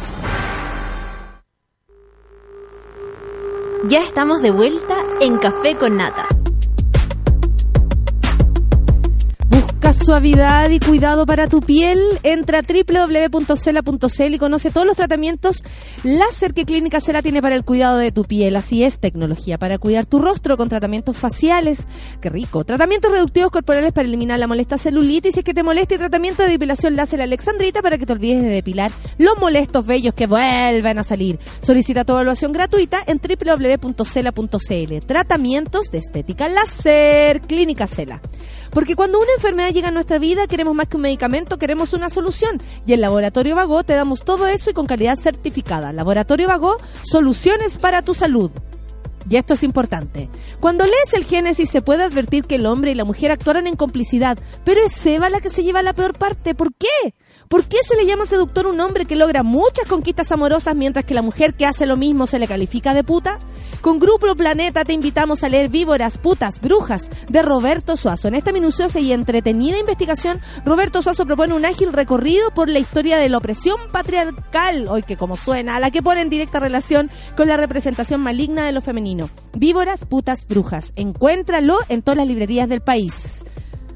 Ya 3.89 3.99
estamos 3.99 4.41
de 4.41 4.51
vuelta 4.51 4.95
en 5.19 5.37
Café 5.37 5.75
con 5.77 5.97
Nata. 5.97 6.29
Busca 9.85 10.03
suavidad 10.03 10.71
y 10.71 10.79
cuidado 10.79 11.27
para 11.27 11.47
tu 11.47 11.61
piel. 11.61 11.99
Entra 12.23 12.59
a 12.59 12.61
www.cela.cl 12.63 14.33
y 14.33 14.39
conoce 14.39 14.71
todos 14.71 14.87
los 14.87 14.95
tratamientos 14.95 15.63
láser 16.03 16.55
que 16.55 16.65
Clínica 16.65 16.99
Cela 16.99 17.21
tiene 17.21 17.39
para 17.39 17.53
el 17.53 17.63
cuidado 17.63 17.99
de 17.99 18.11
tu 18.11 18.23
piel. 18.23 18.55
Así 18.55 18.83
es, 18.83 18.97
tecnología 18.97 19.59
para 19.59 19.77
cuidar 19.77 20.07
tu 20.07 20.17
rostro 20.17 20.57
con 20.57 20.69
tratamientos 20.69 21.15
faciales. 21.15 21.83
Qué 22.19 22.31
rico. 22.31 22.63
Tratamientos 22.63 23.11
reductivos 23.11 23.51
corporales 23.51 23.93
para 23.93 24.07
eliminar 24.07 24.39
la 24.39 24.47
molesta 24.47 24.79
celulitis 24.79 25.35
y 25.35 25.39
es 25.41 25.45
que 25.45 25.53
te 25.53 25.61
moleste 25.61 25.93
y 25.95 25.97
tratamiento 25.99 26.41
de 26.41 26.49
depilación 26.49 26.95
láser 26.95 27.21
Alexandrita 27.21 27.83
para 27.83 27.99
que 27.99 28.07
te 28.07 28.13
olvides 28.13 28.41
de 28.41 28.49
depilar 28.49 28.91
los 29.19 29.37
molestos 29.37 29.85
vellos 29.85 30.15
que 30.15 30.25
vuelven 30.25 30.97
a 30.97 31.03
salir. 31.03 31.37
Solicita 31.61 32.03
tu 32.05 32.13
evaluación 32.13 32.53
gratuita 32.53 33.03
en 33.05 33.19
www.cela.cl. 33.19 35.05
Tratamientos 35.05 35.91
de 35.91 35.99
estética 35.99 36.49
láser. 36.49 37.41
Clínica 37.41 37.85
Cela. 37.85 38.19
Porque 38.71 38.95
cuando 38.95 39.19
una 39.19 39.31
enfermedad 39.33 39.74
llega 39.75 39.89
a 39.89 39.91
nuestra 39.91 40.17
vida, 40.17 40.47
queremos 40.47 40.73
más 40.73 40.87
que 40.87 40.95
un 40.95 41.03
medicamento, 41.03 41.59
queremos 41.59 41.93
una 41.93 42.09
solución. 42.09 42.61
Y 42.87 42.93
en 42.93 43.01
Laboratorio 43.01 43.55
Vago 43.55 43.83
te 43.83 43.93
damos 43.93 44.23
todo 44.23 44.47
eso 44.47 44.71
y 44.71 44.73
con 44.73 44.87
calidad 44.87 45.17
certificada. 45.17 45.91
Laboratorio 45.91 46.47
Vago, 46.47 46.77
soluciones 47.03 47.77
para 47.77 48.01
tu 48.01 48.15
salud. 48.15 48.49
Y 49.29 49.37
esto 49.37 49.55
es 49.55 49.63
importante. 49.63 50.29
Cuando 50.59 50.85
lees 50.85 51.13
el 51.13 51.25
Génesis 51.25 51.69
se 51.69 51.81
puede 51.81 52.03
advertir 52.03 52.45
que 52.45 52.55
el 52.55 52.65
hombre 52.65 52.91
y 52.91 52.95
la 52.95 53.05
mujer 53.05 53.31
actuaron 53.31 53.67
en 53.67 53.75
complicidad, 53.75 54.37
pero 54.63 54.81
es 54.81 55.05
Eva 55.05 55.29
la 55.29 55.41
que 55.41 55.49
se 55.49 55.63
lleva 55.63 55.81
la 55.81 55.93
peor 55.93 56.17
parte. 56.17 56.55
¿Por 56.55 56.73
qué? 56.73 57.13
¿Por 57.47 57.65
qué 57.65 57.77
se 57.83 57.95
le 57.95 58.07
llama 58.07 58.25
seductor 58.25 58.65
un 58.65 58.79
hombre 58.79 59.05
que 59.05 59.15
logra 59.15 59.43
muchas 59.43 59.87
conquistas 59.87 60.31
amorosas 60.31 60.75
mientras 60.75 61.05
que 61.05 61.13
la 61.13 61.21
mujer 61.21 61.53
que 61.53 61.65
hace 61.65 61.85
lo 61.85 61.95
mismo 61.95 62.25
se 62.25 62.39
le 62.39 62.47
califica 62.47 62.93
de 62.95 63.03
puta? 63.03 63.37
Con 63.81 63.99
Grupo 63.99 64.35
Planeta 64.35 64.83
te 64.83 64.93
invitamos 64.93 65.43
a 65.43 65.49
leer 65.49 65.69
Víboras, 65.69 66.17
Putas, 66.17 66.59
Brujas 66.59 67.07
de 67.29 67.43
Roberto 67.43 67.97
Suazo. 67.97 68.27
En 68.27 68.35
esta 68.35 68.51
minuciosa 68.51 68.99
y 68.99 69.11
entretenida 69.11 69.77
investigación, 69.77 70.41
Roberto 70.65 71.03
Suazo 71.03 71.25
propone 71.25 71.53
un 71.53 71.65
ágil 71.65 71.93
recorrido 71.93 72.49
por 72.51 72.67
la 72.67 72.79
historia 72.79 73.17
de 73.17 73.29
la 73.29 73.37
opresión 73.37 73.79
patriarcal, 73.91 74.87
hoy 74.87 75.03
que 75.03 75.17
como 75.17 75.35
suena, 75.35 75.75
a 75.75 75.79
la 75.79 75.91
que 75.91 76.01
pone 76.01 76.21
en 76.21 76.31
directa 76.31 76.59
relación 76.59 77.11
con 77.37 77.47
la 77.47 77.57
representación 77.57 78.21
maligna 78.21 78.65
de 78.65 78.71
lo 78.71 78.81
femenino. 78.81 79.29
Víboras, 79.53 80.05
Putas, 80.05 80.47
Brujas. 80.47 80.93
Encuéntralo 80.95 81.77
en 81.89 82.01
todas 82.01 82.17
las 82.17 82.27
librerías 82.27 82.67
del 82.67 82.81
país. 82.81 83.43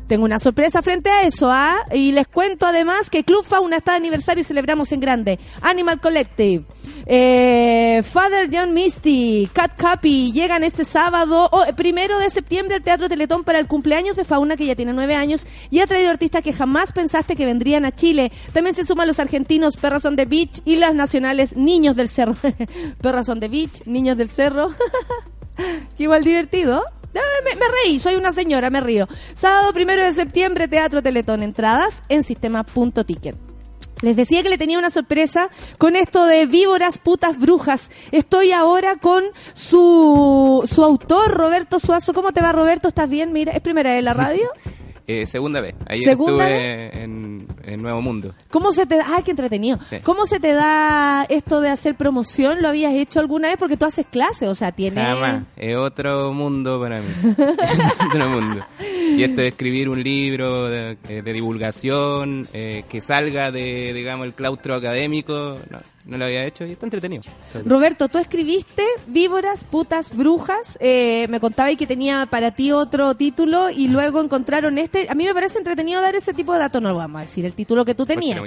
Tengo 0.10 0.26
una 0.26 0.40
sorpresa 0.40 0.82
frente 0.82 1.08
a 1.12 1.22
eso, 1.22 1.52
¿ah? 1.52 1.86
Y 1.94 2.12
les 2.12 2.28
cuento 2.28 2.66
además 2.66 3.12
que 3.12 3.24
Club 3.24 3.46
Fauna 3.46 3.78
está 3.78 3.92
de 3.92 3.98
aniversario 3.98 4.42
y 4.42 4.44
celebramos 4.44 4.92
en 4.92 5.02
grande. 5.02 5.38
Animal 5.62 6.02
Collective, 6.02 6.66
eh, 7.06 8.02
Father 8.12 8.50
John 8.52 8.74
Misty, 8.74 9.48
Cat 9.54 9.74
Cappy 9.78 10.32
llegan 10.32 10.64
este 10.64 10.84
sábado, 10.84 11.48
oh, 11.52 11.64
primero 11.76 12.18
de 12.18 12.32
septiembre 12.32 12.78
al 12.78 12.82
Teatro 12.82 13.08
Teletón 13.08 13.44
para 13.44 13.60
el 13.60 13.68
cumpleaños 13.68 14.16
de 14.16 14.26
Fauna, 14.26 14.58
que 14.58 14.66
ya 14.66 14.76
tiene 14.76 14.94
nueve 14.94 15.14
años, 15.14 15.46
y 15.70 15.80
ha 15.80 15.86
traído 15.86 16.10
artistas 16.10 16.42
que 16.42 16.54
jamás 16.54 16.92
pensaste 16.92 17.36
que 17.36 17.46
vendrían 17.46 17.86
a 17.86 17.94
Chile. 17.94 18.32
También 18.52 18.76
se 18.76 18.88
suman 18.88 19.08
los 19.08 19.20
argentinos 19.20 19.78
Perras 19.78 20.06
on 20.06 20.16
the 20.16 20.26
Beach 20.26 20.64
y 20.66 20.78
las 20.78 20.96
nacionales 20.96 21.56
Niños 21.56 21.96
del 21.96 22.10
Cerro. 22.10 22.36
Perras 23.00 23.30
on 23.30 23.40
the 23.40 23.48
Beach, 23.48 23.84
Niños 23.86 24.18
del 24.18 24.32
Cerro. 24.32 24.72
Qué 25.98 26.04
igual 26.06 26.24
divertido. 26.24 26.84
Ah, 27.16 27.20
Me, 27.44 27.56
me 27.56 27.66
reí, 27.84 28.00
soy 28.00 28.16
una 28.16 28.34
señora, 28.34 28.70
me 28.70 28.82
río. 28.82 29.08
Sábado 29.34 29.74
primero 29.74 30.04
de 30.04 30.14
septiembre, 30.14 30.68
Teatro 30.68 31.02
Teletón. 31.02 31.44
Entradas 31.44 32.04
en 32.10 32.24
sistema.ticket. 32.24 33.36
Les 34.02 34.16
decía 34.16 34.42
que 34.44 34.50
le 34.50 34.58
tenía 34.58 34.80
una 34.80 34.92
sorpresa 34.92 35.50
con 35.78 35.98
esto 35.98 36.26
de 36.26 36.46
víboras, 36.46 37.00
putas, 37.00 37.38
brujas. 37.38 37.92
Estoy 38.12 38.54
ahora 38.54 38.96
con 38.96 39.26
su, 39.54 40.64
su 40.66 40.84
autor, 40.86 41.32
Roberto 41.32 41.80
Suazo. 41.80 42.14
¿Cómo 42.14 42.32
te 42.32 42.42
va, 42.42 42.54
Roberto? 42.54 42.88
¿Estás 42.88 43.10
bien? 43.10 43.34
Mira, 43.34 43.52
¿es 43.52 43.60
primera 43.62 43.90
vez 43.92 44.00
en 44.00 44.06
la 44.06 44.14
radio? 44.14 44.50
Eh, 45.10 45.26
segunda 45.26 45.60
vez. 45.60 45.74
Ayer 45.88 46.04
¿Segunda 46.04 46.48
estuve 46.48 47.04
en, 47.04 47.48
en 47.64 47.82
Nuevo 47.82 48.00
Mundo. 48.00 48.36
¿Cómo 48.52 48.72
se 48.72 48.86
te 48.86 48.98
da? 48.98 49.08
¡Ay, 49.08 49.24
qué 49.24 49.32
entretenido! 49.32 49.80
Sí. 49.90 49.98
¿Cómo 50.04 50.28
se 50.28 50.40
te 50.40 50.54
da 50.54 51.26
esto 51.30 51.62
de 51.62 51.70
hacer 51.70 51.96
promoción? 51.96 52.62
¿Lo 52.62 52.68
habías 52.68 52.94
hecho 52.94 53.20
alguna 53.20 53.48
vez? 53.48 53.58
Porque 53.58 53.76
tú 53.76 53.86
haces 53.86 54.06
clases, 54.06 54.48
o 54.48 54.54
sea, 54.54 54.72
tienes... 54.72 55.04
Jamás. 55.04 55.46
Es 55.58 55.76
otro 55.76 56.32
mundo 56.32 56.80
para 56.80 57.02
mí. 57.02 57.08
otro 58.08 58.30
mundo. 58.30 58.64
Y 59.18 59.24
esto 59.24 59.42
de 59.42 59.48
escribir 59.48 59.90
un 59.90 60.04
libro 60.04 60.70
de, 60.70 60.96
eh, 61.10 61.24
de 61.24 61.34
divulgación 61.34 62.48
eh, 62.54 62.84
que 62.88 63.02
salga 63.02 63.50
de, 63.50 63.94
digamos, 63.94 64.28
el 64.28 64.36
claustro 64.36 64.76
académico, 64.76 65.58
no, 65.72 65.80
no 66.10 66.18
lo 66.18 66.26
había 66.26 66.46
hecho 66.46 66.66
y 66.66 66.72
está 66.72 66.86
entretenido. 66.86 67.24
Roberto, 67.66 68.08
tú 68.10 68.18
escribiste 68.18 68.84
Víboras, 69.08 69.64
Putas, 69.64 70.16
Brujas. 70.16 70.78
Eh, 70.82 71.28
me 71.30 71.40
contabais 71.40 71.78
que 71.78 71.88
tenía 71.88 72.26
para 72.26 72.52
ti 72.52 72.72
otro 72.72 73.16
título 73.16 73.70
y 73.70 73.88
luego 73.88 74.22
encontraron 74.22 74.78
este. 74.78 75.08
A 75.10 75.16
mí 75.16 75.26
me 75.26 75.34
parece 75.34 75.58
entretenido 75.60 76.02
dar 76.02 76.16
ese 76.16 76.34
tipo 76.34 76.54
de 76.54 76.60
datos. 76.60 76.82
No 76.82 76.90
lo 76.90 76.98
vamos 76.98 77.20
a 77.20 77.22
decir 77.22 77.46
el 77.46 77.54
título 77.54 77.86
que 77.86 77.96
tú 77.96 78.06
tenías. 78.06 78.42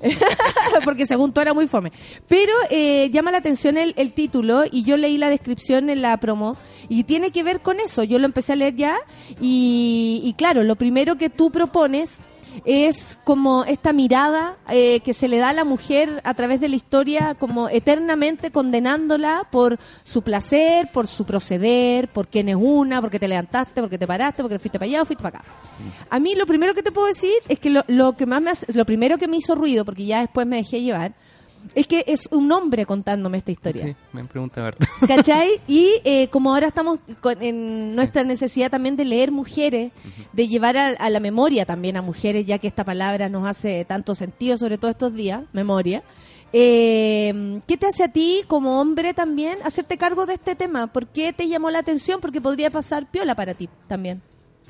Porque 0.84 1.06
según 1.06 1.32
tú 1.32 1.40
era 1.40 1.54
muy 1.54 1.68
fome. 1.68 1.92
Pero 2.28 2.52
eh, 2.70 3.10
llama 3.10 3.30
la 3.30 3.38
atención 3.38 3.76
el, 3.78 3.94
el 3.96 4.12
título 4.12 4.64
y 4.70 4.84
yo 4.84 4.96
leí 4.96 5.18
la 5.18 5.30
descripción 5.30 5.90
en 5.90 6.02
la 6.02 6.16
promo 6.18 6.56
y 6.88 7.04
tiene 7.04 7.30
que 7.30 7.42
ver 7.42 7.60
con 7.60 7.80
eso. 7.80 8.04
Yo 8.04 8.18
lo 8.18 8.26
empecé 8.26 8.52
a 8.52 8.56
leer 8.56 8.74
ya 8.74 8.98
y, 9.40 10.20
y 10.24 10.34
claro, 10.34 10.62
lo 10.62 10.76
primero 10.76 11.16
que 11.16 11.30
tú 11.30 11.50
propones 11.50 12.20
es 12.64 13.18
como 13.24 13.64
esta 13.64 13.92
mirada 13.92 14.56
eh, 14.68 15.00
que 15.00 15.14
se 15.14 15.28
le 15.28 15.38
da 15.38 15.50
a 15.50 15.52
la 15.52 15.64
mujer 15.64 16.20
a 16.24 16.34
través 16.34 16.60
de 16.60 16.68
la 16.68 16.76
historia 16.76 17.34
como 17.34 17.68
eternamente 17.68 18.50
condenándola 18.50 19.46
por 19.50 19.78
su 20.04 20.22
placer, 20.22 20.88
por 20.92 21.06
su 21.06 21.24
proceder, 21.24 22.08
por 22.08 22.28
quién 22.28 22.48
es 22.48 22.56
una, 22.58 23.00
porque 23.00 23.18
te 23.18 23.28
levantaste, 23.28 23.80
porque 23.80 23.98
te 23.98 24.06
paraste, 24.06 24.42
porque 24.42 24.58
fuiste 24.58 24.78
para 24.78 24.86
allá 24.88 25.02
o 25.02 25.04
fuiste 25.04 25.22
para 25.22 25.38
acá. 25.40 25.48
A 26.10 26.18
mí 26.18 26.34
lo 26.34 26.46
primero 26.46 26.74
que 26.74 26.82
te 26.82 26.92
puedo 26.92 27.06
decir 27.08 27.32
es 27.48 27.58
que 27.58 27.70
lo, 27.70 27.84
lo 27.88 28.16
que 28.16 28.26
más 28.26 28.40
me 28.40 28.50
hace- 28.50 28.72
lo 28.72 28.84
primero 28.84 29.18
que 29.18 29.28
me 29.28 29.36
hizo 29.36 29.54
ruido, 29.54 29.84
porque 29.84 30.04
ya 30.06 30.20
después 30.20 30.46
me 30.46 30.56
dejé 30.56 30.80
llevar, 30.82 31.12
es 31.74 31.86
que 31.86 32.04
es 32.06 32.28
un 32.30 32.50
hombre 32.52 32.86
contándome 32.86 33.38
esta 33.38 33.50
historia. 33.50 33.84
Sí, 33.86 33.96
me 34.12 34.20
han 34.20 34.28
preguntado 34.28 34.66
harto. 34.68 34.86
¿Cachai? 35.06 35.60
Y 35.68 35.90
eh, 36.04 36.28
como 36.28 36.52
ahora 36.54 36.68
estamos 36.68 37.00
con- 37.20 37.42
en 37.42 37.94
nuestra 37.96 38.24
necesidad 38.24 38.70
también 38.70 38.96
de 38.96 39.04
leer 39.04 39.32
mujeres, 39.32 39.92
de 40.32 40.48
llevar 40.48 40.76
a, 40.76 40.88
a 40.88 41.10
la 41.10 41.20
memoria 41.20 41.64
también 41.66 41.96
a 41.96 42.02
mujeres, 42.02 42.46
ya 42.46 42.58
que 42.58 42.66
esta 42.68 42.84
palabra 42.84 43.28
nos 43.28 43.48
hace 43.48 43.84
tanto 43.84 44.14
sentido, 44.14 44.56
sobre 44.58 44.78
todo 44.78 44.90
estos 44.90 45.14
días, 45.14 45.42
memoria. 45.52 46.02
Eh, 46.52 47.60
¿Qué 47.66 47.76
te 47.76 47.86
hace 47.86 48.04
a 48.04 48.08
ti 48.12 48.42
como 48.46 48.80
hombre 48.80 49.12
también 49.14 49.58
hacerte 49.64 49.98
cargo 49.98 50.26
de 50.26 50.34
este 50.34 50.54
tema? 50.54 50.86
¿Por 50.86 51.06
qué 51.08 51.32
te 51.32 51.48
llamó 51.48 51.70
la 51.70 51.80
atención? 51.80 52.20
Porque 52.20 52.40
podría 52.40 52.70
pasar 52.70 53.10
piola 53.10 53.34
para 53.34 53.54
ti 53.54 53.68
también. 53.88 54.22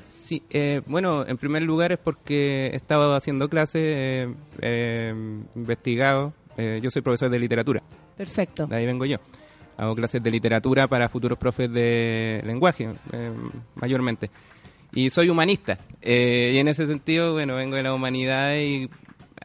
Sí, 0.07 0.41
eh, 0.49 0.81
bueno, 0.87 1.25
en 1.27 1.37
primer 1.37 1.61
lugar 1.63 1.91
es 1.91 1.99
porque 1.99 2.71
he 2.73 2.75
estado 2.75 3.15
haciendo 3.15 3.49
clases, 3.49 3.81
eh, 3.83 4.33
eh, 4.61 5.13
investigado. 5.55 6.33
Eh, 6.57 6.79
yo 6.81 6.89
soy 6.91 7.01
profesor 7.01 7.29
de 7.29 7.39
literatura, 7.39 7.81
Perfecto. 8.17 8.65
de 8.67 8.75
ahí 8.75 8.85
vengo 8.85 9.05
yo. 9.05 9.17
Hago 9.77 9.95
clases 9.95 10.23
de 10.23 10.31
literatura 10.31 10.87
para 10.87 11.07
futuros 11.07 11.37
profes 11.37 11.71
de 11.71 12.41
lenguaje, 12.45 12.89
eh, 13.13 13.31
mayormente. 13.75 14.31
Y 14.93 15.09
soy 15.11 15.29
humanista. 15.29 15.77
eh, 16.01 16.53
y 16.55 16.57
en 16.57 16.67
ese 16.67 16.87
sentido, 16.87 17.33
bueno, 17.33 17.55
vengo 17.55 17.75
de 17.75 17.83
la 17.83 17.93
humanidad 17.93 18.55
y 18.57 18.89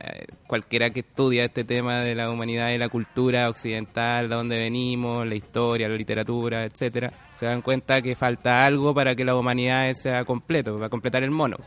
eh, 0.01 0.27
cualquiera 0.47 0.89
que 0.91 1.01
estudia 1.01 1.45
este 1.45 1.65
tema 1.65 2.01
de 2.01 2.15
la 2.15 2.31
humanidad 2.31 2.71
y 2.71 2.79
la 2.79 2.89
cultura 2.89 3.49
occidental, 3.51 4.29
de 4.31 4.35
dónde 4.35 4.57
venimos, 4.57 5.27
la 5.27 5.35
historia, 5.35 5.89
la 5.89 5.97
literatura, 5.97 6.65
etcétera, 6.65 7.13
se 7.35 7.45
dan 7.45 7.61
cuenta 7.61 8.01
que 8.01 8.15
falta 8.15 8.65
algo 8.65 8.95
para 8.95 9.15
que 9.15 9.25
la 9.25 9.37
humanidad 9.37 9.93
sea 9.95 10.25
completo, 10.25 10.77
para 10.77 10.89
completar 10.89 11.23
el 11.23 11.31
mono. 11.31 11.59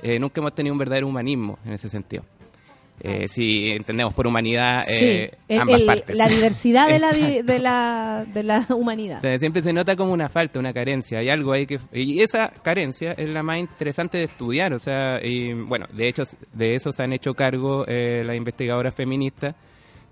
Eh, 0.00 0.18
nunca 0.20 0.40
hemos 0.40 0.54
tenido 0.54 0.72
un 0.74 0.78
verdadero 0.78 1.08
humanismo 1.08 1.58
en 1.64 1.72
ese 1.72 1.88
sentido. 1.88 2.24
Eh, 3.04 3.26
si 3.26 3.70
entendemos 3.72 4.14
por 4.14 4.28
humanidad 4.28 4.84
eh, 4.88 5.32
sí, 5.48 5.56
ambas 5.58 5.80
el- 5.80 5.86
partes. 5.86 6.16
la 6.16 6.28
diversidad 6.28 6.88
de 6.88 7.00
la, 7.00 7.10
de, 7.42 7.58
la, 7.58 8.24
de 8.32 8.42
la 8.44 8.64
humanidad. 8.70 9.16
Entonces, 9.16 9.40
siempre 9.40 9.60
se 9.60 9.72
nota 9.72 9.96
como 9.96 10.12
una 10.12 10.28
falta, 10.28 10.60
una 10.60 10.72
carencia. 10.72 11.18
Hay 11.18 11.28
algo 11.28 11.50
ahí 11.52 11.66
que. 11.66 11.80
Y 11.92 12.20
esa 12.22 12.48
carencia 12.62 13.12
es 13.12 13.28
la 13.28 13.42
más 13.42 13.58
interesante 13.58 14.18
de 14.18 14.24
estudiar. 14.24 14.72
O 14.72 14.78
sea, 14.78 15.18
y, 15.20 15.52
bueno, 15.52 15.86
de 15.92 16.06
hecho, 16.06 16.22
de 16.52 16.76
eso 16.76 16.92
se 16.92 17.02
han 17.02 17.12
hecho 17.12 17.34
cargo 17.34 17.84
eh, 17.88 18.22
las 18.24 18.36
investigadoras 18.36 18.94
feministas 18.94 19.56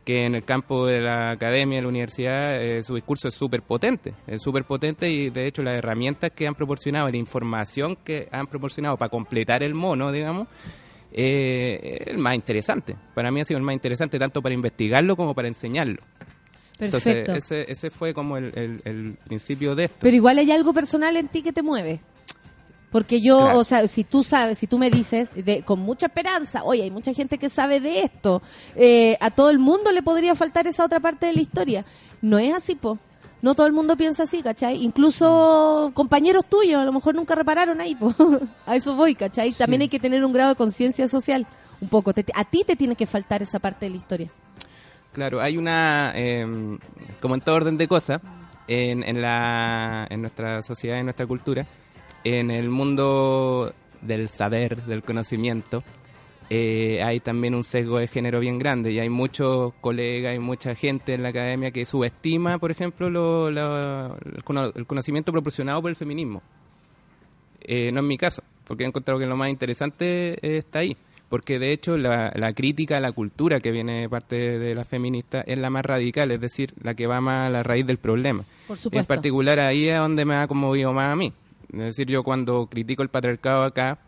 que 0.04 0.24
en 0.24 0.34
el 0.34 0.42
campo 0.44 0.86
de 0.86 1.00
la 1.00 1.30
academia, 1.30 1.76
de 1.76 1.82
la 1.82 1.88
universidad, 1.88 2.60
eh, 2.60 2.82
su 2.82 2.94
discurso 2.94 3.28
es 3.28 3.34
súper 3.34 3.60
potente, 3.62 4.14
es 4.26 4.42
súper 4.42 4.64
potente 4.64 5.10
y 5.10 5.28
de 5.30 5.46
hecho 5.46 5.62
las 5.62 5.74
herramientas 5.74 6.30
que 6.32 6.46
han 6.46 6.54
proporcionado, 6.54 7.08
la 7.10 7.16
información 7.18 7.96
que 8.02 8.26
han 8.32 8.46
proporcionado 8.46 8.96
para 8.96 9.10
completar 9.10 9.62
el 9.62 9.74
mono, 9.74 10.10
digamos, 10.10 10.48
eh, 11.12 12.04
el 12.06 12.18
más 12.18 12.34
interesante. 12.34 12.96
Para 13.14 13.30
mí 13.30 13.40
ha 13.40 13.44
sido 13.44 13.58
el 13.58 13.64
más 13.64 13.74
interesante 13.74 14.18
tanto 14.18 14.40
para 14.42 14.54
investigarlo 14.54 15.16
como 15.16 15.34
para 15.34 15.48
enseñarlo. 15.48 16.02
Perfecto. 16.78 17.32
Entonces, 17.32 17.50
ese, 17.66 17.72
ese 17.72 17.90
fue 17.90 18.14
como 18.14 18.36
el, 18.38 18.52
el- 18.56 18.80
el 18.84 19.18
principio 19.26 19.74
de 19.74 19.84
esto. 19.84 19.96
Pero 20.00 20.16
igual 20.16 20.38
hay 20.38 20.50
algo 20.50 20.72
personal 20.72 21.16
en 21.16 21.28
ti 21.28 21.42
que 21.42 21.52
te 21.52 21.62
mueve. 21.62 22.00
Porque 22.90 23.20
yo, 23.20 23.38
Claro. 23.38 23.58
o 23.60 23.64
sea, 23.64 23.86
si 23.86 24.02
tú 24.02 24.24
sabes, 24.24 24.58
si 24.58 24.66
tú 24.66 24.76
me 24.78 24.90
dices 24.90 25.30
de, 25.36 25.62
con 25.62 25.78
mucha 25.78 26.06
esperanza, 26.06 26.64
oye, 26.64 26.82
hay 26.82 26.90
mucha 26.90 27.12
gente 27.14 27.38
que 27.38 27.48
sabe 27.48 27.78
de 27.80 28.00
esto, 28.02 28.42
eh, 28.74 29.16
a 29.20 29.30
todo 29.30 29.50
el 29.50 29.58
mundo 29.60 29.92
le 29.92 30.02
podría 30.02 30.34
faltar 30.34 30.66
esa 30.66 30.84
otra 30.86 30.98
parte 30.98 31.26
de 31.26 31.34
la 31.34 31.40
historia. 31.40 31.84
No 32.20 32.38
es 32.38 32.52
así, 32.52 32.74
po. 32.74 32.98
No 33.42 33.54
todo 33.54 33.66
el 33.66 33.72
mundo 33.72 33.96
piensa 33.96 34.24
así, 34.24 34.42
¿cachai? 34.42 34.82
Incluso 34.84 35.90
compañeros 35.94 36.44
tuyos, 36.44 36.80
a 36.80 36.84
lo 36.84 36.92
mejor 36.92 37.14
nunca 37.14 37.34
repararon 37.34 37.80
ahí, 37.80 37.94
po. 37.94 38.14
a 38.66 38.76
eso 38.76 38.94
voy, 38.96 39.14
¿cachai? 39.14 39.52
También 39.52 39.82
hay 39.82 39.88
que 39.88 39.98
tener 39.98 40.24
un 40.24 40.32
grado 40.32 40.50
de 40.50 40.56
conciencia 40.56 41.08
social, 41.08 41.46
un 41.80 41.88
poco. 41.88 42.12
Te- 42.12 42.26
a 42.34 42.44
ti 42.44 42.64
te 42.66 42.76
tiene 42.76 42.96
que 42.96 43.06
faltar 43.06 43.42
esa 43.42 43.58
parte 43.58 43.86
de 43.86 43.90
la 43.90 43.96
historia. 43.96 44.30
Claro, 45.12 45.40
hay 45.40 45.56
una, 45.56 46.12
eh, 46.14 46.46
como 47.20 47.34
en 47.34 47.40
todo 47.40 47.56
orden 47.56 47.76
de 47.78 47.88
cosas, 47.88 48.20
en, 48.68 49.02
en, 49.02 49.20
la, 49.22 50.06
en 50.10 50.20
nuestra 50.20 50.62
sociedad, 50.62 50.98
en 50.98 51.06
nuestra 51.06 51.26
cultura, 51.26 51.66
en 52.22 52.50
el 52.50 52.68
mundo 52.68 53.72
del 54.02 54.28
saber, 54.28 54.84
del 54.84 55.02
conocimiento, 55.02 55.82
eh, 56.50 57.00
hay 57.04 57.20
también 57.20 57.54
un 57.54 57.62
sesgo 57.64 57.98
de 57.98 58.08
género 58.08 58.40
bien 58.40 58.58
grande 58.58 58.90
y 58.92 58.98
hay 58.98 59.08
muchos 59.08 59.72
colegas 59.80 60.34
y 60.34 60.40
mucha 60.40 60.74
gente 60.74 61.14
en 61.14 61.22
la 61.22 61.28
academia 61.30 61.70
que 61.70 61.86
subestima, 61.86 62.58
por 62.58 62.70
ejemplo, 62.72 63.08
lo- 63.08 63.50
lo- 63.50 64.16
el 64.18 64.42
cono- 64.44 64.72
el 64.74 64.84
conocimiento 64.86 65.30
proporcionado 65.32 65.80
por 65.80 65.90
el 65.90 65.96
feminismo. 65.96 66.42
Eh, 67.62 67.92
no 67.92 68.00
es 68.00 68.06
mi 68.06 68.16
caso, 68.18 68.42
porque 68.66 68.84
he 68.84 68.86
encontrado 68.86 69.20
que 69.20 69.26
lo 69.26 69.36
más 69.36 69.48
interesante 69.50 70.32
eh, 70.42 70.58
está 70.58 70.80
ahí. 70.80 70.96
Porque 71.28 71.60
de 71.60 71.70
hecho 71.70 71.96
la, 71.96 72.32
la 72.34 72.52
crítica 72.54 72.96
a 72.96 73.00
la 73.00 73.12
cultura 73.12 73.60
que 73.60 73.70
viene 73.70 74.00
de 74.00 74.08
parte 74.08 74.58
de 74.58 74.74
las 74.74 74.88
feministas 74.88 75.44
es 75.46 75.56
la 75.58 75.70
más 75.70 75.84
radical, 75.84 76.32
es 76.32 76.40
decir, 76.40 76.72
la 76.82 76.94
que 76.94 77.06
va 77.06 77.20
más 77.20 77.46
a 77.46 77.50
la 77.50 77.62
raíz 77.62 77.86
del 77.86 77.98
problema. 77.98 78.42
Por 78.66 78.76
Y 78.76 78.78
en 78.78 78.82
supuesto. 78.82 79.06
particular 79.08 79.60
ahí 79.60 79.88
es 79.88 79.96
donde 79.96 80.24
me 80.24 80.34
ha 80.34 80.48
conmovido 80.48 80.92
más 80.92 81.12
a 81.12 81.14
mí. 81.14 81.32
Es 81.72 81.78
decir, 81.78 82.08
yo 82.08 82.24
cuando 82.24 82.66
critico 82.66 83.04
el 83.04 83.10
patriarcado 83.10 83.62
acá, 83.62 83.98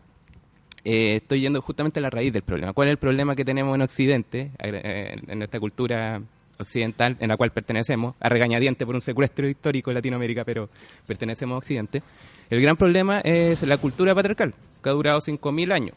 eh, 0.85 1.17
estoy 1.17 1.41
yendo 1.41 1.61
justamente 1.63 2.01
a 2.01 2.03
la 2.03 2.11
raíz 2.11 2.33
del 2.33 2.43
problema. 2.43 2.73
¿Cuál 2.73 2.89
es 2.89 2.93
el 2.93 2.99
problema 2.99 3.35
que 3.37 3.45
tenemos 3.45 3.75
en 3.75 3.83
Occidente, 3.83 4.51
eh, 4.59 5.17
en 5.29 5.39
nuestra 5.39 5.61
cultura 5.61 6.21
occidental, 6.59 7.17
en 7.21 7.29
la 7.29 7.37
cual 7.37 7.51
pertenecemos, 7.51 8.15
a 8.21 8.29
regañadiente 8.29 8.85
por 8.87 8.95
un 8.95 9.01
secuestro 9.01 9.49
histórico 9.49 9.91
en 9.91 9.95
Latinoamérica, 9.97 10.45
pero 10.45 10.69
pertenecemos 11.07 11.55
a 11.57 11.59
Occidente? 11.59 12.03
El 12.51 12.61
gran 12.61 12.77
problema 12.77 13.21
es 13.21 13.63
la 13.63 13.79
cultura 13.79 14.15
patriarcal, 14.15 14.55
que 14.83 14.89
ha 14.89 14.93
durado 14.93 15.21
5.000 15.21 15.73
años. 15.73 15.97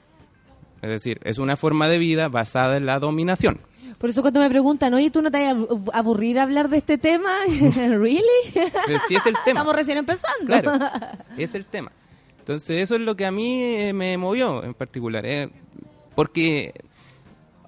Es 0.82 0.90
decir, 0.90 1.20
es 1.24 1.38
una 1.40 1.57
forma 1.57 1.88
de 1.88 1.98
vida 1.98 2.30
basada 2.30 2.78
en 2.78 2.86
la 2.86 2.99
dominación. 2.99 3.60
Por 3.98 4.10
eso 4.10 4.22
cuando 4.22 4.40
me 4.40 4.49
preguntan, 4.49 4.94
oye, 4.94 5.10
¿tú 5.10 5.22
no 5.22 5.32
te 5.32 5.40
vas 5.40 5.48
a 5.48 5.52
abu- 5.52 5.91
aburrir 5.94 6.38
a 6.38 6.44
hablar 6.44 6.70
de 6.70 6.78
este 6.78 6.98
tema? 6.98 7.32
¿Really? 7.76 8.22
Pero 8.53 8.99
sí 9.07 9.16
es 9.16 9.26
el 9.26 9.34
tema. 9.45 9.62
Estamos 9.62 9.76
recién 9.76 9.98
empezando. 9.98 10.45
Claro, 10.45 10.74
es 11.38 11.56
el 11.56 11.66
tema. 11.66 11.91
Entonces, 12.45 12.77
eso 12.84 12.93
es 12.95 13.01
lo 13.01 13.15
que 13.15 13.26
a 13.26 13.31
mí 13.31 13.59
eh, 13.63 13.91
me 13.93 14.15
movió 14.19 14.63
en 14.63 14.76
particular. 14.76 15.26
eh, 15.26 15.49
porque, 16.15 16.73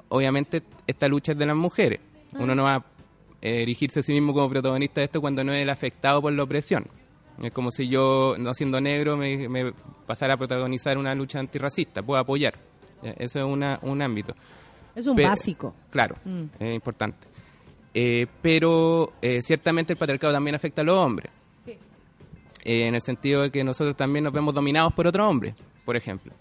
obviamente, 0.10 0.62
esta 0.86 1.08
lucha 1.08 1.32
es 1.32 1.38
de 1.38 1.46
las 1.48 1.56
mujeres. 1.56 2.00
Uno 2.36 2.54
no 2.56 2.64
va 2.66 2.76
a 2.76 2.86
erigirse 3.42 4.02
a 4.02 4.04
sí 4.04 4.14
mismo 4.14 4.34
como 4.34 4.50
protagonista 4.50 5.02
de 5.02 5.06
esto 5.06 5.20
cuando 5.20 5.44
no 5.44 5.52
es 5.52 5.60
el 5.60 5.70
afectado 5.70 6.22
por 6.22 6.32
la 6.34 6.44
opresión. 6.44 6.86
Es 7.42 7.52
como 7.52 7.72
si 7.72 7.88
yo, 7.88 8.36
no 8.38 8.54
siendo 8.54 8.80
negro, 8.80 9.18
me, 9.18 9.50
me 9.50 9.74
pasara 10.06 10.36
a 10.36 10.38
protagonizar 10.38 10.98
una 10.98 11.14
lucha 11.16 11.40
antirracista. 11.40 12.02
Puedo 12.04 12.20
apoyar. 12.20 12.54
Eh, 13.04 13.16
Eso 13.18 13.40
es 13.40 13.46
una, 13.46 13.80
un 13.82 14.02
ámbito. 14.02 14.36
Es 14.96 15.08
un 15.08 15.16
básico. 15.18 15.74
Claro, 15.90 16.16
Mm. 16.24 16.44
es 16.60 16.76
importante. 16.76 17.28
Eh, 17.94 18.28
pero 18.42 19.14
eh, 19.22 19.42
ciertamente 19.42 19.94
el 19.94 19.98
patriarcado 19.98 20.34
también 20.34 20.56
afecta 20.56 20.82
a 20.84 20.86
los 20.86 20.96
hombres. 20.98 21.32
Eh, 22.68 22.88
en 22.88 22.94
el 22.96 23.02
sentido 23.02 23.42
de 23.44 23.50
que 23.50 23.64
nosotros 23.64 23.96
también 23.96 24.26
nos 24.26 24.34
vemos 24.34 24.54
dominados 24.54 24.92
por 24.94 25.08
otro 25.08 25.28
hombre, 25.28 25.56
por 25.86 25.96
ejemplo. 25.96 26.34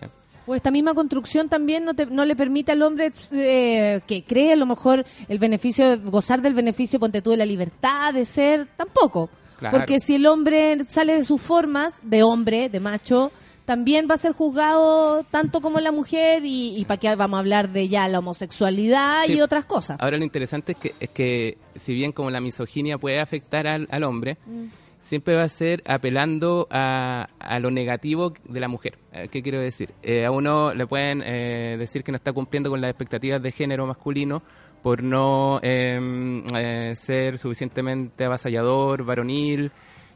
¿Ya? 0.00 0.08
O 0.46 0.54
esta 0.54 0.70
misma 0.70 0.92
construcción 0.92 1.48
también 1.48 1.84
no, 1.84 1.94
te- 1.94 2.06
no 2.06 2.24
le 2.26 2.36
permite 2.36 2.72
al 2.72 2.82
hombre 2.82 3.10
eh, 3.32 4.00
que 4.06 4.22
cree 4.22 4.52
a 4.52 4.56
lo 4.56 4.66
mejor 4.66 5.06
el 5.28 5.38
beneficio, 5.38 5.98
gozar 6.02 6.42
del 6.42 6.52
beneficio, 6.54 7.00
ponte 7.00 7.22
tú, 7.22 7.30
de 7.30 7.38
la 7.38 7.46
libertad, 7.46 8.12
de 8.12 8.26
ser, 8.26 8.66
tampoco. 8.76 9.30
Claro. 9.58 9.78
Porque 9.78 9.98
si 9.98 10.16
el 10.16 10.26
hombre 10.26 10.84
sale 10.88 11.14
de 11.14 11.24
sus 11.24 11.40
formas, 11.40 12.00
de 12.02 12.22
hombre, 12.22 12.68
de 12.68 12.80
macho, 12.80 13.30
también 13.64 14.08
va 14.10 14.16
a 14.16 14.18
ser 14.18 14.32
juzgado 14.32 15.24
tanto 15.30 15.60
como 15.60 15.78
la 15.78 15.92
mujer 15.92 16.44
y, 16.44 16.76
y 16.76 16.84
para 16.84 16.98
qué 16.98 17.14
vamos 17.14 17.36
a 17.36 17.40
hablar 17.40 17.68
de 17.70 17.88
ya 17.88 18.08
la 18.08 18.18
homosexualidad 18.18 19.22
Sí. 19.26 19.34
y 19.34 19.40
otras 19.40 19.64
cosas. 19.64 19.96
Ahora 20.00 20.16
lo 20.18 20.24
interesante 20.24 20.72
es 20.72 20.78
que, 20.78 20.94
es 20.98 21.10
que 21.10 21.58
si 21.76 21.94
bien 21.94 22.10
como 22.12 22.28
la 22.30 22.40
misoginia 22.40 22.98
puede 22.98 23.20
afectar 23.20 23.66
al, 23.68 23.86
al 23.90 24.02
hombre, 24.02 24.36
Mm. 24.46 24.64
Siempre 25.02 25.34
va 25.34 25.42
a 25.42 25.48
ser 25.50 25.82
apelando 25.86 26.66
a, 26.70 27.28
a 27.38 27.58
lo 27.58 27.70
negativo 27.70 28.32
de 28.48 28.60
la 28.60 28.68
mujer. 28.68 28.96
Eh, 29.12 29.28
¿Qué 29.30 29.42
quiero 29.42 29.60
decir? 29.60 29.92
Eh, 30.02 30.24
a 30.24 30.30
uno 30.30 30.72
le 30.72 30.86
pueden 30.86 31.22
eh, 31.22 31.76
decir 31.78 32.02
que 32.02 32.12
no 32.12 32.16
está 32.16 32.32
cumpliendo 32.32 32.70
con 32.70 32.80
las 32.80 32.88
expectativas 32.88 33.42
de 33.42 33.52
género 33.52 33.86
masculino 33.86 34.42
por 34.82 35.02
no 35.02 35.60
eh, 35.62 36.42
eh, 36.56 36.94
ser 36.96 37.38
suficientemente 37.38 38.24
avasallador, 38.24 39.04
varonil, 39.04 39.70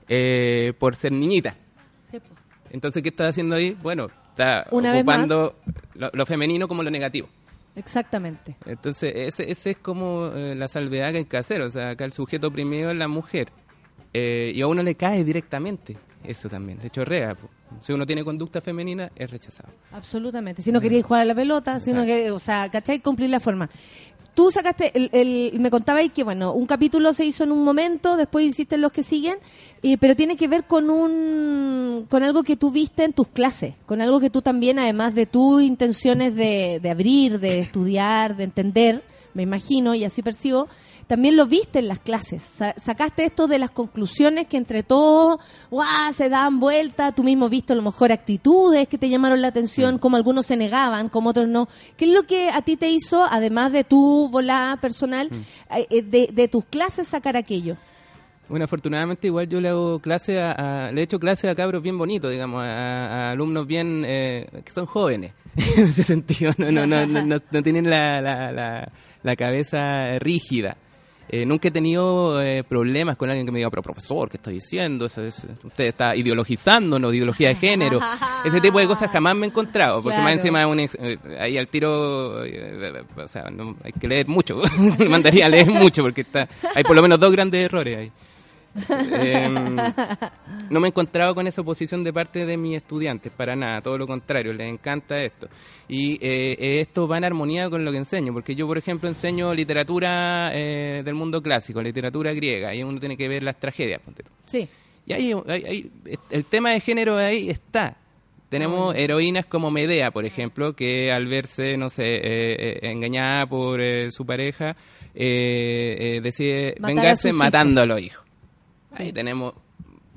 eh, 0.09 0.73
por 0.79 0.97
ser 0.97 1.13
niñita. 1.13 1.57
Entonces, 2.71 3.03
¿qué 3.03 3.11
está 3.11 3.29
haciendo 3.29 3.55
ahí? 3.55 3.77
Bueno, 3.81 4.09
está 4.31 4.67
Una 4.71 4.93
ocupando 4.93 5.55
lo, 5.95 6.11
lo 6.13 6.27
femenino 6.27 6.67
como 6.67 6.83
lo 6.83 6.91
negativo. 6.91 7.29
Exactamente. 7.77 8.57
Entonces, 8.67 9.13
ese, 9.15 9.51
ese 9.51 9.71
es 9.73 9.77
como 9.77 10.33
eh, 10.35 10.55
la 10.57 10.67
salvedad 10.67 11.13
que 11.13 11.19
hay 11.19 11.25
que 11.27 11.37
hacer. 11.37 11.61
O 11.61 11.71
sea, 11.71 11.91
acá 11.91 12.05
el 12.05 12.13
sujeto 12.13 12.49
oprimido 12.49 12.91
es 12.91 12.97
la 12.97 13.07
mujer. 13.07 13.51
Eh, 14.19 14.53
y 14.55 14.63
a 14.63 14.67
uno 14.67 14.83
le 14.83 14.95
cae 14.95 15.25
directamente 15.25 15.95
eso 16.25 16.49
también, 16.49 16.79
le 16.83 16.89
chorrea. 16.89 17.35
po. 17.35 17.49
Si 17.81 17.93
uno 17.93 18.07
tiene 18.07 18.25
conducta 18.25 18.61
femenina, 18.63 19.11
es 19.15 19.31
rechazado. 19.31 19.69
Absolutamente. 19.93 20.63
Si 20.63 20.73
no 20.73 20.81
queríais 20.81 21.05
jugar 21.05 21.21
a 21.23 21.25
la 21.27 21.35
pelota, 21.35 21.81
sino 21.81 22.05
que, 22.07 22.31
o 22.31 22.39
sea, 22.39 22.71
¿cachai? 22.71 23.01
Cumplir 23.01 23.29
la 23.31 23.41
forma. 23.41 23.69
Tú 24.35 24.51
sacaste, 24.51 24.93
el, 24.95 25.11
el- 25.13 25.61
me 25.61 25.71
contabais 25.71 26.13
que, 26.13 26.23
bueno, 26.25 26.53
un 26.53 26.67
capítulo 26.67 27.13
se 27.13 27.25
hizo 27.25 27.45
en 27.45 27.53
un 27.53 27.63
momento, 27.65 28.17
después 28.17 28.45
hiciste 28.47 28.77
los 28.77 28.93
que 28.93 29.03
siguen, 29.03 29.37
eh, 29.83 29.97
pero 29.99 30.15
tiene 30.17 30.37
que 30.37 30.47
ver 30.49 30.65
con 30.65 30.91
un, 30.91 32.07
con 32.11 32.23
algo 32.23 32.43
que 32.43 32.57
tú 32.57 32.71
viste 32.71 33.05
en 33.05 33.13
tus 33.13 33.29
clases, 33.29 33.75
con 33.87 34.01
algo 34.01 34.19
que 34.21 34.31
tú 34.31 34.43
también, 34.43 34.79
además 34.79 35.15
de 35.15 35.27
tus 35.27 35.63
intenciones 35.63 36.35
de, 36.35 36.81
de 36.83 36.91
abrir, 36.91 37.41
de 37.41 37.61
estudiar, 37.61 38.37
de 38.37 38.45
entender, 38.45 39.03
me 39.35 39.43
imagino, 39.43 39.95
y 39.95 40.05
así 40.05 40.23
percibo, 40.23 40.69
también 41.07 41.37
lo 41.37 41.47
viste 41.47 41.79
en 41.79 41.89
las 41.89 42.01
clases. 42.01 42.43
Sa- 42.43 42.75
sacaste 42.77 43.25
esto 43.25 43.47
de 43.47 43.59
las 43.59 43.71
conclusiones 43.71 44.47
que 44.49 44.57
entre 44.57 44.83
todos, 44.83 45.39
¡guau! 45.71 46.13
se 46.13 46.29
dan 46.29 46.59
vuelta. 46.61 47.13
Tú 47.13 47.23
mismo 47.23 47.49
viste 47.49 47.73
a 47.73 47.77
lo 47.77 47.83
mejor 47.83 48.11
actitudes 48.13 48.89
que 48.89 48.99
te 48.99 49.09
llamaron 49.09 49.41
la 49.41 49.49
atención, 49.49 49.99
como 49.99 50.17
algunos 50.17 50.47
se 50.47 50.57
negaban, 50.57 51.09
como 51.09 51.31
otros 51.31 51.47
no. 51.49 51.69
¿Qué 51.97 52.07
es 52.07 52.11
lo 52.11 52.25
que 52.25 52.51
a 52.51 52.63
ti 52.63 52.77
te 52.77 52.91
hizo, 52.91 53.25
además 53.31 53.73
de 53.73 53.85
tu 53.85 54.29
volada 54.31 54.77
personal, 54.79 55.31
eh, 55.71 55.87
eh, 55.91 56.03
de, 56.03 56.29
de 56.33 56.49
tus 56.49 56.65
clases 56.65 57.07
sacar 57.09 57.37
aquello? 57.37 57.77
Bueno, 58.49 58.65
afortunadamente 58.65 59.27
igual 59.27 59.49
yo 59.49 59.61
le 59.61 59.69
hago 59.71 59.99
clase 60.01 60.41
a, 60.41 60.87
a- 60.87 60.93
le 60.93 61.01
he 61.01 61.05
hecho 61.05 61.19
clase 61.19 61.49
a 61.49 61.55
cabros 61.57 61.83
bien 61.83 61.99
bonitos, 61.99 62.31
digamos, 62.31 62.63
a, 62.63 63.29
a 63.29 63.31
alumnos 63.33 63.67
bien 63.67 64.05
eh, 64.07 64.49
que 64.65 64.73
son 64.73 64.87
jóvenes 64.87 65.33
en 65.77 65.85
ese 65.85 66.05
sentido, 66.05 66.53
no, 66.57 66.71
no, 66.71 66.87
no, 66.87 67.07
no, 67.07 67.23
no- 67.25 67.41
no 67.51 67.63
tienen 67.63 67.91
la, 67.91 68.21
la, 68.21 68.53
la, 68.53 68.93
la 69.25 69.37
cabeza 69.37 70.19
rígida. 70.21 70.77
Eh, 71.29 71.45
nunca 71.45 71.69
he 71.69 71.71
tenido 71.73 72.41
eh, 72.41 72.63
problemas 72.63 73.17
con 73.17 73.29
alguien 73.29 73.47
que 73.47 73.53
me 73.53 73.59
diga, 73.59 73.69
pero 73.71 73.83
profesor, 73.83 74.31
¿qué 74.31 74.37
está 74.37 74.51
diciendo? 74.51 75.07
Eso 75.07 75.23
es- 75.25 75.43
usted 75.65 75.85
está 75.87 76.15
ideologizando, 76.15 76.99
no 76.99 77.13
ideología 77.13 77.49
de 77.49 77.57
género. 77.57 77.99
Ese 78.45 78.61
tipo 78.61 78.79
de 78.79 78.87
cosas 78.87 79.11
jamás 79.11 79.35
me 79.35 79.47
he 79.47 79.49
encontrado, 79.49 80.01
porque 80.03 80.19
más 80.19 80.33
encima 80.35 80.61
es 80.61 80.67
un 80.69 80.81
ex- 80.81 80.97
eh, 81.01 81.19
ahí 81.41 81.59
al 81.59 81.67
tiro, 81.69 82.45
eh, 82.45 83.03
o 83.17 83.29
sea, 83.29 83.51
no- 83.51 83.77
hay 83.83 83.93
que 83.93 84.07
leer 84.07 84.29
mucho. 84.29 84.61
Me 84.99 85.09
mandaría 85.09 85.47
a 85.47 85.49
leer 85.49 85.69
mucho, 85.71 86.03
porque 86.03 86.21
está 86.21 86.49
hay 86.75 86.85
por 86.85 86.95
lo 86.95 87.03
menos 87.03 87.19
dos 87.19 87.33
grandes 87.33 87.65
errores 87.65 87.97
ahí. 87.99 88.13
Eh, 89.13 89.49
no 90.71 90.81
me 90.81 90.87
he 90.87 90.91
encontrado 90.91 91.35
con 91.35 91.47
esa 91.47 91.61
oposición 91.63 92.05
de 92.05 92.13
parte 92.13 92.45
de 92.45 92.57
mis 92.57 92.77
estudiantes, 92.77 93.33
para 93.35 93.57
nada, 93.57 93.81
todo 93.81 93.97
lo 93.99 94.07
contrario, 94.07 94.53
les 94.53 94.69
encanta 94.73 95.23
esto. 95.23 95.49
Y 95.89 96.19
eh, 96.21 96.81
esto 96.81 97.07
va 97.09 97.19
en 97.19 97.25
armonía 97.25 97.71
con 97.71 97.85
lo 97.85 97.93
que 97.93 97.99
enseño, 97.99 98.33
porque 98.33 98.55
yo, 98.55 98.67
por 98.67 98.79
ejemplo, 98.79 99.09
enseño 99.09 99.55
literatura 99.55 100.51
eh, 100.53 101.03
del 101.05 101.15
mundo 101.15 101.43
clásico, 101.43 101.81
literatura 101.83 102.33
griega, 102.35 102.75
y 102.75 102.83
uno 102.83 102.99
tiene 103.01 103.17
que 103.17 103.29
ver 103.29 103.43
las 103.43 103.59
tragedias. 103.59 104.01
ponte 104.05 104.23
tú. 104.23 104.31
Sí. 104.47 104.69
Y 105.07 105.13
ahí, 105.13 105.33
ahí- 105.49 105.91
el 106.31 106.45
tema 106.45 106.71
de 106.73 106.81
género 106.81 107.17
ahí 107.17 107.49
está, 107.51 107.97
Tenemos 108.49 108.95
heroínas 108.95 109.45
como 109.47 109.71
Medea, 109.73 110.13
por 110.13 110.25
ejemplo, 110.25 110.73
que 110.75 111.11
al 111.11 111.27
verse, 111.27 111.77
no 111.77 111.89
sé, 111.89 112.15
eh, 112.15 112.21
eh, 112.23 112.79
engañada 112.83 113.45
por 113.47 113.81
eh, 113.81 114.11
su 114.13 114.25
pareja, 114.25 114.77
decide 116.23 116.75
Matar 116.79 116.95
vengarse 116.95 117.29
sus 117.31 117.37
matando 117.39 117.83
a 117.83 117.87
los 117.87 118.01
hijos. 118.01 118.25
Ahí 118.97 119.13
tenemos 119.13 119.55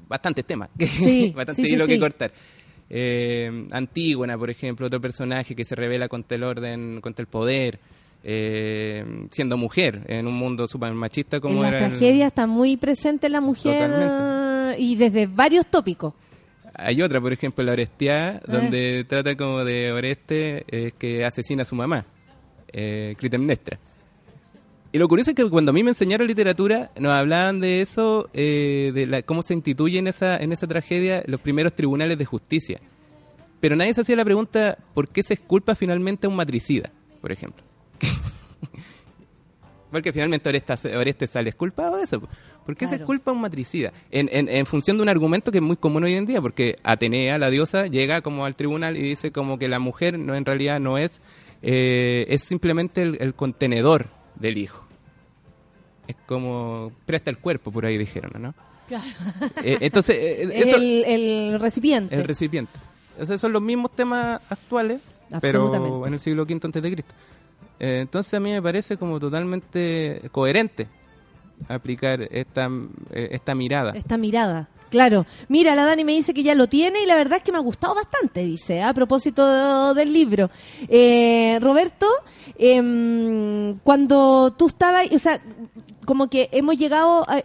bastantes 0.08 0.46
temas, 0.46 0.70
bastante 1.36 1.62
hilo 1.70 1.86
que 1.86 2.00
cortar. 2.00 2.32
Eh, 2.90 3.68
Antígona, 3.72 4.38
por 4.38 4.50
ejemplo, 4.50 4.88
otro 4.88 5.00
personaje 5.00 5.56
que 5.56 5.64
se 5.64 5.76
revela 5.76 6.08
contra 6.08 6.36
el 6.36 6.44
orden, 6.44 7.02
contra 7.02 7.22
el 7.22 7.28
poder, 7.28 7.80
eh, 8.24 9.06
siendo 9.32 9.58
mujer 9.58 10.02
en 10.08 10.26
un 10.28 10.34
mundo 10.34 10.68
súper 10.68 10.92
machista 10.94 11.40
como 11.40 11.58
en 11.58 11.62
la 11.62 11.68
era 11.70 11.86
el- 11.86 11.90
tragedia 11.92 12.28
está 12.28 12.48
muy 12.48 12.78
presente 12.78 13.30
la 13.30 13.42
mujer 13.42 13.90
Totalmente. 13.92 14.82
y 14.82 14.96
desde 14.96 15.28
varios 15.28 15.68
tópicos. 15.68 16.14
Hay 16.74 17.02
otra, 17.02 17.20
por 17.22 17.32
ejemplo, 17.34 17.64
la 17.64 17.72
Eh. 17.72 17.74
Orestiada, 17.74 18.42
donde 18.48 19.06
trata 19.08 19.36
como 19.36 19.64
de 19.64 19.92
Oreste 19.92 20.64
eh, 20.70 20.92
que 20.98 21.26
asesina 21.26 21.62
a 21.64 21.66
su 21.66 21.76
mamá, 21.76 22.06
eh, 22.72 23.16
Clitemnestra. 23.18 23.78
Y 24.92 24.98
lo 24.98 25.08
curioso 25.08 25.32
es 25.32 25.36
que 25.36 25.48
cuando 25.48 25.70
a 25.70 25.74
mí 25.74 25.84
me 25.84 25.92
enseñaron 25.92 26.26
literatura, 26.28 26.92
nos 27.00 27.12
hablaban 27.12 27.60
de 27.60 27.82
eso, 27.82 28.28
eh, 28.34 28.92
de 28.94 29.06
la, 29.06 29.22
cómo 29.22 29.44
se 29.44 29.54
instituyen 29.54 30.06
en 30.06 30.08
esa, 30.08 30.38
en 30.38 30.52
esa 30.52 30.66
tragedia 30.66 31.24
los 31.28 31.40
primeros 31.40 31.74
tribunales 31.74 32.18
de 32.18 32.26
justicia. 32.26 32.80
Pero 33.60 33.76
nadie 33.76 33.94
se 33.94 34.02
hacía 34.02 34.16
la 34.16 34.26
pregunta 34.26 34.78
por 34.96 35.08
qué 35.10 35.22
se 35.22 35.36
esculpa 35.36 35.76
finalmente 35.76 36.26
a 36.26 36.30
un 36.30 36.36
matricida, 36.36 36.92
por 37.22 37.32
ejemplo. 37.32 37.64
Porque 39.92 40.14
finalmente 40.14 40.48
Oreste, 40.50 40.96
Oreste 40.96 41.28
sale 41.28 41.50
esculpado 41.50 41.98
de 41.98 42.04
eso. 42.04 42.22
¿Por 42.66 42.76
qué 42.76 42.86
se 42.86 42.92
Claro. 42.92 43.04
esculpa 43.04 43.32
a 43.32 43.34
un 43.34 43.42
matricida? 43.42 43.92
En, 44.12 44.30
en, 44.32 44.48
en 44.48 44.66
función 44.68 44.98
de 44.98 45.04
un 45.04 45.10
argumento 45.10 45.52
que 45.52 45.58
es 45.58 45.64
muy 45.64 45.78
común 45.78 46.04
hoy 46.04 46.14
en 46.14 46.26
día, 46.28 46.42
porque 46.42 46.76
Atenea, 46.84 47.38
la 47.40 47.50
diosa, 47.50 47.88
llega 47.88 48.22
como 48.22 48.46
al 48.46 48.56
tribunal 48.56 48.98
y 48.98 49.02
dice 49.02 49.32
como 49.32 49.58
que 49.58 49.68
la 49.68 49.80
mujer 49.80 50.20
no 50.20 50.36
en 50.36 50.46
realidad 50.46 50.80
no 50.80 50.98
es, 51.00 51.22
eh, 51.64 52.26
es 52.30 52.44
simplemente 52.44 53.02
el, 53.02 53.18
el 53.20 53.34
contenedor 53.34 54.08
del 54.40 54.58
hijo. 54.58 54.84
Es 56.08 56.16
como 56.26 56.92
presta 57.06 57.30
el 57.30 57.38
cuerpo, 57.38 57.72
por 57.72 57.86
ahí 57.86 57.98
dijeron, 57.98 58.42
¿no? 58.42 58.54
Eh, 59.64 59.78
entonces, 59.82 60.16
eh, 60.18 60.50
eso, 60.54 60.78
el, 60.78 61.06
el 61.06 61.60
recipiente. 61.60 62.16
el 62.16 62.24
recipiente. 62.24 62.72
O 63.20 63.26
sea, 63.26 63.38
son 63.38 63.54
los 63.54 63.62
mismos 63.62 63.92
temas 63.96 64.42
actuales, 64.50 65.02
pero 65.42 66.06
en 66.06 66.14
el 66.14 66.20
siglo 66.20 66.44
V 66.44 66.60
antes 66.64 66.82
de 66.82 66.92
Cristo. 66.92 67.14
Eh, 67.80 68.00
entonces 68.02 68.34
a 68.34 68.40
mí 68.40 68.52
me 68.52 68.62
parece 68.62 68.98
como 68.98 69.20
totalmente 69.20 70.22
coherente 70.32 70.88
aplicar 71.68 72.22
esta, 72.32 72.70
eh, 73.12 73.30
esta 73.32 73.56
mirada. 73.56 73.92
Esta 73.96 74.18
mirada. 74.18 74.70
Claro. 74.90 75.26
Mira, 75.48 75.76
la 75.76 75.86
Dani 75.86 76.04
me 76.04 76.14
dice 76.14 76.34
que 76.34 76.42
ya 76.44 76.56
lo 76.56 76.68
tiene 76.68 77.02
y 77.04 77.06
la 77.06 77.16
verdad 77.16 77.38
es 77.38 77.44
que 77.44 77.52
me 77.52 77.58
ha 77.60 77.62
gustado 77.62 77.94
bastante, 77.96 78.44
dice, 78.44 78.82
a 78.82 78.94
propósito 78.94 79.94
del 79.94 80.12
libro. 80.12 80.50
Eh, 80.88 81.60
Roberto, 81.62 82.08
em, 82.58 83.78
cuando 83.84 84.52
tú 84.58 84.68
estabas, 84.68 85.12
o 85.12 85.18
sea, 85.20 85.40
como 86.06 86.28
que 86.30 86.50
hemos 86.52 86.76
llegado 86.78 87.24
a- 87.30 87.44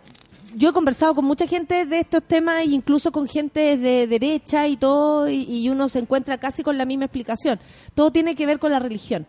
Yo 0.56 0.68
he 0.68 0.72
conversado 0.72 1.16
con 1.16 1.24
mucha 1.24 1.48
gente 1.48 1.84
de 1.84 1.98
estos 1.98 2.22
temas 2.22 2.60
e 2.60 2.66
incluso 2.66 3.10
con 3.10 3.26
gente 3.26 3.76
de 3.76 4.06
derecha 4.06 4.68
y 4.68 4.76
todo, 4.76 5.28
y, 5.28 5.42
y 5.48 5.68
uno 5.68 5.88
se 5.88 5.98
encuentra 5.98 6.38
casi 6.38 6.62
con 6.62 6.78
la 6.78 6.84
misma 6.84 7.06
explicación. 7.06 7.58
Todo 7.94 8.12
tiene 8.12 8.36
que 8.36 8.46
ver 8.46 8.60
con 8.60 8.70
la 8.70 8.78
religión. 8.78 9.26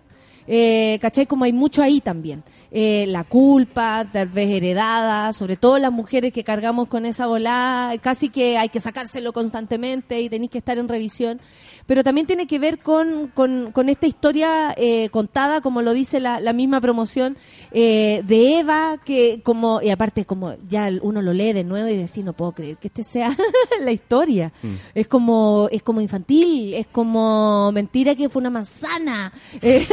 Eh, 0.48 1.00
¿Cachai? 1.02 1.26
Como 1.26 1.46
hay 1.46 1.54
mucho 1.54 1.82
ahí 1.82 2.02
también. 2.02 2.44
Eh, 2.72 3.06
la 3.08 3.24
culpa, 3.24 4.06
tal 4.12 4.28
vez 4.30 4.50
heredada, 4.50 5.34
sobre 5.34 5.58
todo 5.58 5.80
las 5.80 5.92
mujeres 5.92 6.34
que 6.34 6.44
cargamos 6.44 6.88
con 6.88 7.06
esa 7.06 7.28
volada, 7.28 7.98
casi 8.00 8.30
que 8.30 8.58
hay 8.58 8.70
que 8.70 8.80
sacárselo 8.80 9.34
constantemente 9.34 10.22
y 10.22 10.30
tenéis 10.30 10.52
que 10.52 10.58
estar 10.58 10.78
en 10.78 10.88
revisión. 10.88 11.40
Pero 11.86 12.04
también 12.04 12.26
tiene 12.26 12.48
que 12.48 12.60
ver 12.60 12.80
con, 12.80 13.28
con, 13.28 13.72
con 13.72 13.90
esta 13.90 14.08
historia 14.08 14.74
eh, 14.78 15.10
contada, 15.10 15.62
como 15.62 15.82
lo 15.82 15.94
dice 15.94 16.20
la, 16.20 16.40
la 16.40 16.54
misma 16.54 16.82
promoción, 16.82 17.38
eh, 17.72 18.24
de 18.26 18.60
Eva, 18.60 18.98
que 19.04 19.42
como, 19.44 19.82
y 19.82 19.90
aparte 19.90 20.26
como 20.26 20.56
ya 20.68 20.90
uno 21.02 21.22
lo 21.22 21.34
lee 21.34 21.54
de 21.54 21.64
nuevo 21.64 21.88
y 21.88 21.98
dice, 21.98 22.24
no 22.24 22.34
puedo 22.34 22.54
creer 22.54 22.78
que 22.78 22.88
este 22.88 23.04
sea 23.04 23.36
la 23.82 23.92
historia. 23.92 24.52
Es 24.94 25.08
como, 25.08 25.68
es 25.72 25.84
como 25.84 26.02
infantil, 26.02 26.74
es 26.74 26.88
como 26.88 27.72
mentira 27.72 28.16
que 28.16 28.30
fue 28.30 28.40
una 28.40 28.50
manzana. 28.50 29.32
Eh, 29.62 29.86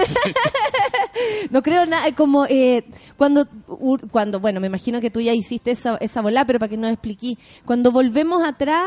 no 1.51 1.63
creo 1.63 1.87
nada, 1.87 2.09
es 2.09 2.15
como 2.15 2.47
eh, 2.47 2.85
cuando, 3.17 3.47
cuando, 4.11 4.41
bueno, 4.41 4.61
me 4.61 4.67
imagino 4.67 5.01
que 5.01 5.11
tú 5.11 5.21
ya 5.21 5.35
hiciste 5.35 5.73
esa, 5.73 5.97
esa 5.97 6.21
volá, 6.21 6.47
pero 6.47 6.59
para 6.59 6.71
que 6.71 6.77
nos 6.77 6.91
expliqué, 6.91 7.37
cuando 7.65 7.93
volvemos 7.93 8.45
atrás, 8.45 8.87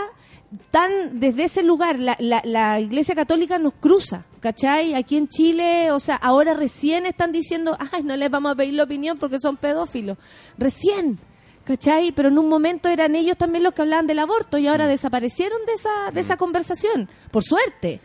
tan 0.71 1.19
desde 1.19 1.43
ese 1.45 1.63
lugar, 1.63 1.99
la, 1.99 2.15
la, 2.19 2.41
la 2.45 2.79
Iglesia 2.79 3.15
Católica 3.15 3.57
nos 3.59 3.73
cruza, 3.73 4.23
¿cachai? 4.39 4.93
Aquí 4.93 5.17
en 5.17 5.27
Chile, 5.27 5.91
o 5.91 5.99
sea, 5.99 6.15
ahora 6.15 6.53
recién 6.53 7.05
están 7.05 7.31
diciendo, 7.31 7.77
ay, 7.91 8.03
no 8.03 8.15
les 8.15 8.29
vamos 8.29 8.51
a 8.51 8.55
pedir 8.55 8.73
la 8.75 8.83
opinión 8.83 9.17
porque 9.17 9.39
son 9.39 9.57
pedófilos. 9.57 10.17
Recién. 10.57 11.19
¿Cachai? 11.65 12.11
Pero 12.11 12.27
en 12.29 12.37
un 12.37 12.47
momento 12.47 12.89
eran 12.89 13.15
ellos 13.15 13.37
también 13.37 13.63
los 13.63 13.73
que 13.73 13.81
hablaban 13.81 14.05
del 14.05 14.19
aborto 14.19 14.59
y 14.59 14.67
ahora 14.67 14.85
desaparecieron 14.85 15.57
de 15.65 15.73
esa, 15.73 16.11
de 16.13 16.21
esa 16.21 16.37
conversación, 16.37 17.09
por 17.31 17.43
suerte. 17.43 17.99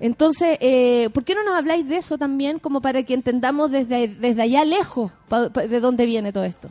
Entonces, 0.00 0.58
eh, 0.60 1.08
¿por 1.14 1.24
qué 1.24 1.34
no 1.34 1.42
nos 1.42 1.54
habláis 1.54 1.88
de 1.88 1.96
eso 1.96 2.18
también 2.18 2.58
como 2.58 2.82
para 2.82 3.02
que 3.04 3.14
entendamos 3.14 3.70
desde, 3.70 4.08
desde 4.08 4.42
allá 4.42 4.66
lejos 4.66 5.12
pa- 5.30 5.48
pa- 5.48 5.66
de 5.66 5.80
dónde 5.80 6.04
viene 6.04 6.30
todo 6.30 6.44
esto? 6.44 6.68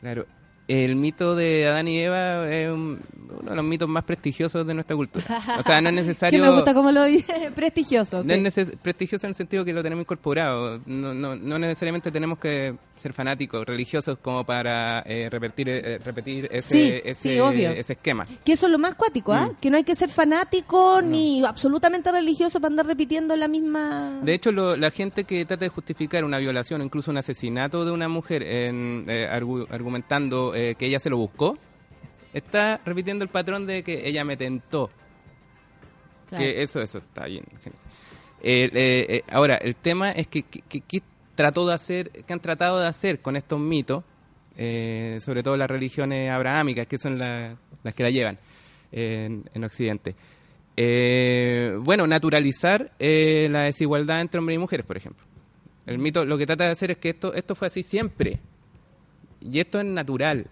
Claro. 0.00 0.24
El 0.66 0.96
mito 0.96 1.36
de 1.36 1.66
Adán 1.66 1.88
y 1.88 1.98
Eva 1.98 2.50
es 2.50 2.70
un- 2.70 3.00
uno 3.40 3.50
de 3.50 3.56
los 3.56 3.64
mitos 3.64 3.88
más 3.88 4.04
prestigiosos 4.04 4.66
de 4.66 4.74
nuestra 4.74 4.94
cultura. 4.96 5.24
O 5.58 5.62
sea, 5.62 5.80
no 5.80 5.88
es 5.88 5.94
necesario... 6.06 6.40
Que 6.42 6.48
me 6.48 6.54
gusta 6.54 6.72
como 6.72 6.90
lo 6.92 7.04
dice, 7.04 7.50
prestigioso. 7.54 8.18
No 8.24 8.32
sí. 8.34 8.40
es 8.40 8.40
neces- 8.56 8.76
prestigioso 8.78 9.26
en 9.26 9.30
el 9.30 9.34
sentido 9.34 9.64
que 9.64 9.72
lo 9.72 9.82
tenemos 9.82 10.02
incorporado. 10.04 10.80
No, 10.86 11.12
no, 11.12 11.34
no 11.34 11.58
necesariamente 11.58 12.10
tenemos 12.10 12.38
que 12.38 12.74
ser 12.94 13.12
fanáticos, 13.12 13.66
religiosos, 13.66 14.18
como 14.22 14.44
para 14.44 15.00
eh, 15.00 15.28
repetir, 15.30 15.68
eh, 15.68 15.98
repetir 16.02 16.48
ese, 16.50 16.68
Sí, 16.72 17.00
ese, 17.04 17.34
sí, 17.34 17.40
obvio. 17.40 17.70
ese 17.70 17.94
esquema. 17.94 18.26
Que 18.44 18.52
eso 18.52 18.66
es 18.66 18.72
lo 18.72 18.78
más 18.78 18.94
cuático, 18.94 19.32
¿ah? 19.32 19.46
Mm. 19.52 19.56
Que 19.60 19.68
no 19.70 19.76
hay 19.76 19.84
que 19.84 19.94
ser 19.96 20.08
fanático 20.10 21.02
ni 21.02 21.44
absolutamente 21.44 22.10
religioso 22.12 22.60
para 22.60 22.70
andar 22.72 22.86
repitiendo 22.86 23.34
la 23.36 23.48
misma... 23.48 24.20
De 24.22 24.32
hecho, 24.32 24.52
lo- 24.52 24.76
la 24.76 24.90
gente 24.90 25.24
que 25.24 25.44
trata 25.44 25.64
de 25.64 25.68
justificar 25.70 26.24
una 26.24 26.38
violación 26.38 26.80
incluso 26.82 27.10
un 27.10 27.18
asesinato 27.18 27.84
de 27.84 27.90
una 27.90 28.08
mujer 28.08 28.42
en, 28.44 29.04
eh, 29.08 29.28
argu- 29.30 29.66
argumentando 29.70 30.53
eh, 30.54 30.74
que 30.78 30.86
ella 30.86 30.98
se 30.98 31.10
lo 31.10 31.16
buscó, 31.18 31.56
está 32.32 32.80
repitiendo 32.84 33.24
el 33.24 33.30
patrón 33.30 33.66
de 33.66 33.82
que 33.82 34.08
ella 34.08 34.24
me 34.24 34.36
tentó. 34.36 34.90
Claro. 36.28 36.42
Que 36.44 36.62
eso, 36.62 36.80
eso 36.80 36.98
está 36.98 37.26
bien. 37.26 37.44
Eh, 38.42 38.70
eh, 38.72 39.06
eh, 39.08 39.22
ahora, 39.30 39.56
el 39.56 39.76
tema 39.76 40.10
es 40.12 40.26
que, 40.26 40.42
que, 40.42 40.60
que- 40.62 40.80
que 40.80 41.02
trató 41.34 41.66
de 41.66 41.74
hacer, 41.74 42.10
que 42.10 42.32
han 42.32 42.40
tratado 42.40 42.80
de 42.80 42.86
hacer 42.86 43.20
con 43.20 43.36
estos 43.36 43.58
mitos, 43.58 44.04
eh, 44.56 45.18
sobre 45.20 45.42
todo 45.42 45.56
las 45.56 45.68
religiones 45.68 46.30
abrahámicas, 46.30 46.86
que 46.86 46.98
son 46.98 47.18
la- 47.18 47.56
las 47.82 47.94
que 47.94 48.02
la 48.02 48.10
llevan 48.10 48.38
en, 48.92 49.48
en 49.52 49.64
Occidente. 49.64 50.14
Bueno, 51.84 52.06
naturalizar 52.06 52.92
la 52.98 53.60
desigualdad 53.62 54.20
entre 54.20 54.38
hombres 54.40 54.56
y 54.56 54.58
mujeres, 54.58 54.86
por 54.86 54.96
ejemplo. 54.96 55.24
El 55.86 55.98
mito 55.98 56.24
lo 56.24 56.38
que 56.38 56.46
trata 56.46 56.64
de 56.64 56.70
hacer 56.70 56.90
es 56.92 56.96
que 56.98 57.10
esto, 57.10 57.34
esto 57.34 57.54
fue 57.54 57.66
así 57.68 57.82
siempre. 57.82 58.38
Y 59.50 59.60
esto 59.60 59.78
es 59.78 59.84
natural. 59.86 60.46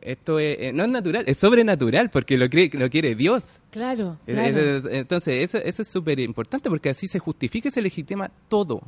Esto 0.00 0.38
es, 0.38 0.56
eh, 0.60 0.72
no 0.72 0.84
es 0.84 0.88
natural, 0.90 1.24
es 1.26 1.36
sobrenatural, 1.38 2.08
porque 2.10 2.38
lo, 2.38 2.48
cree, 2.48 2.70
lo 2.72 2.88
quiere 2.88 3.14
Dios. 3.14 3.42
Claro, 3.70 4.16
Eh, 4.26 4.32
claro. 4.32 4.58
eh, 4.58 4.82
Entonces, 4.98 5.44
eso, 5.44 5.58
eso 5.58 5.82
es 5.82 5.88
súper 5.88 6.20
importante 6.20 6.68
porque 6.70 6.88
así 6.90 7.08
se 7.08 7.18
justifica 7.18 7.68
y 7.68 7.72
se 7.72 7.82
legitima 7.82 8.30
todo. 8.48 8.80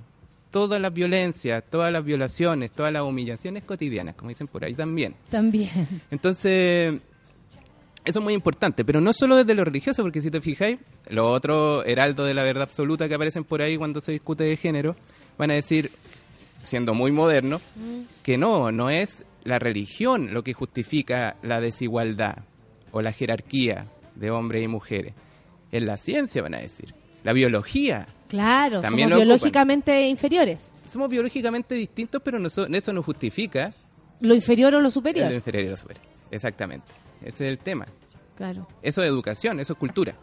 Todas 0.53 0.81
las 0.81 0.93
violencias, 0.93 1.63
todas 1.69 1.93
las 1.93 2.05
violaciones, 2.05 2.71
todas 2.71 2.93
las 2.93 3.03
humillaciones 3.03 3.65
cotidianas, 3.65 4.15
como 4.15 4.31
dicen 4.31 4.47
por 4.47 4.65
ahí 4.65 4.75
también. 4.75 5.15
También. 5.31 5.69
Entonces, 6.11 6.95
eso 8.05 8.19
es 8.19 8.23
muy 8.25 8.35
importante, 8.35 8.85
pero 8.85 9.01
no 9.01 9.13
solo 9.13 9.37
desde 9.37 9.55
lo 9.55 9.65
religioso, 9.65 10.03
porque 10.03 10.23
si 10.23 10.31
te 10.31 10.41
fijáis, 10.41 10.79
los 11.09 11.27
otros 11.27 11.85
heraldos 11.87 12.27
de 12.27 12.35
la 12.35 12.45
verdad 12.45 12.63
absoluta 12.63 13.09
que 13.09 13.15
aparecen 13.15 13.45
por 13.45 13.63
ahí 13.63 13.77
cuando 13.77 14.01
se 14.01 14.13
discute 14.13 14.45
de 14.45 14.57
género, 14.57 14.97
van 15.37 15.51
a 15.51 15.55
decir, 15.55 15.91
siendo 16.63 16.95
muy 16.95 17.13
moderno, 17.13 17.61
que 18.23 18.39
no, 18.39 18.71
no 18.73 18.91
es 18.91 19.25
la 19.45 19.59
religión 19.59 20.33
lo 20.35 20.43
que 20.45 20.53
justifica 20.53 21.37
la 21.43 21.61
desigualdad 21.61 22.39
o 22.93 23.03
la 23.03 23.13
jerarquía 23.13 23.87
de 24.15 24.31
hombres 24.31 24.63
y 24.65 24.69
mujeres. 24.69 25.15
Es 25.73 25.83
la 25.83 25.97
ciencia, 25.97 26.43
van 26.43 26.55
a 26.55 26.59
decir. 26.59 26.95
La 27.23 27.33
biología. 27.33 28.07
Claro, 28.29 28.81
También 28.81 29.09
somos 29.09 29.17
ocupan. 29.23 29.27
biológicamente 29.29 30.09
inferiores. 30.09 30.75
Somos 30.89 31.09
biológicamente 31.11 31.75
distintos, 31.75 32.21
pero 32.25 32.39
no 32.39 32.49
so- 32.51 32.67
eso 32.67 32.93
no 32.93 33.03
justifica 33.03 33.73
Lo 34.21 34.35
inferior 34.35 34.75
o 34.75 34.81
lo 34.81 34.91
superior. 34.91 35.29
lo 35.29 35.35
inferior 35.35 35.65
y 35.65 35.69
lo 35.69 35.77
superior. 35.77 36.05
Exactamente. 36.31 36.87
Ese 37.21 37.45
es 37.45 37.51
el 37.51 37.59
tema. 37.59 37.87
Claro, 38.37 38.67
Eso 38.83 39.03
es 39.03 39.09
educación, 39.09 39.61
eso 39.61 39.75
es 39.75 39.79
cultura. 39.79 40.15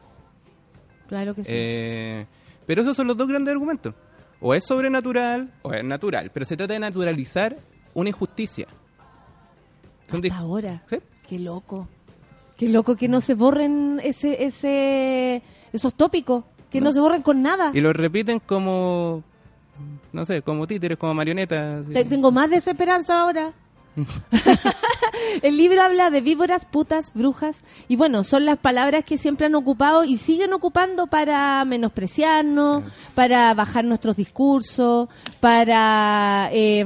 claro 1.08 1.36
que 1.36 1.44
sí. 1.44 1.52
Eh, 1.54 2.26
pero 2.66 2.82
esos 2.82 2.96
son 2.98 3.08
los 3.08 3.16
dos 3.16 3.28
grandes 3.28 3.52
argumentos. 3.54 3.94
O 4.40 4.54
es 4.54 4.66
sobrenatural 4.66 5.52
o 5.62 5.74
es 5.74 5.84
natural. 5.84 6.32
Pero 6.34 6.46
se 6.46 6.58
trata 6.58 6.74
de 6.74 6.80
naturalizar 6.80 7.58
una 7.94 8.10
injusticia. 8.10 8.68
Son 10.08 10.18
Hasta 10.18 10.28
dis- 10.28 10.34
ahora. 10.34 10.84
¿Sí? 10.90 10.98
Qué 11.28 11.40
loco. 11.40 11.88
Qué 12.58 12.68
loco 12.70 12.96
que 12.96 13.08
no 13.08 13.22
se 13.22 13.36
borren 13.36 14.02
ese, 14.04 14.44
ese, 14.46 15.44
esos 15.72 15.94
tópicos, 15.94 16.44
que 16.72 16.82
no, 16.82 16.92
se 16.92 17.00
borren 17.00 17.22
con 17.22 17.42
nada. 17.44 17.72
Y 17.74 17.82
lo 17.82 17.94
repiten 17.94 18.40
como, 18.40 19.24
no 20.12 20.26
sé, 20.26 20.42
como 20.42 20.66
títeres, 20.66 20.98
como 20.98 21.14
marionetas. 21.14 21.86
Tengo 22.10 22.32
más 22.32 22.50
desesperanza 22.50 23.22
ahora. 23.22 23.54
El 25.42 25.58
libro 25.58 25.82
habla 25.82 26.10
de 26.10 26.22
víboras, 26.22 26.66
putas, 26.66 27.12
brujas, 27.14 27.64
y 27.88 27.96
bueno, 27.96 28.24
son 28.24 28.46
las 28.46 28.58
palabras 28.58 29.04
que 29.04 29.18
siempre 29.18 29.48
han 29.48 29.56
ocupado 29.56 30.04
y 30.04 30.18
siguen 30.18 30.54
ocupando 30.54 31.08
para 31.08 31.64
menospreciarnos, 31.66 32.84
para 33.16 33.54
bajar 33.54 33.86
nuestros 33.86 34.16
discursos, 34.18 35.10
para 35.40 36.50
eh, 36.52 36.86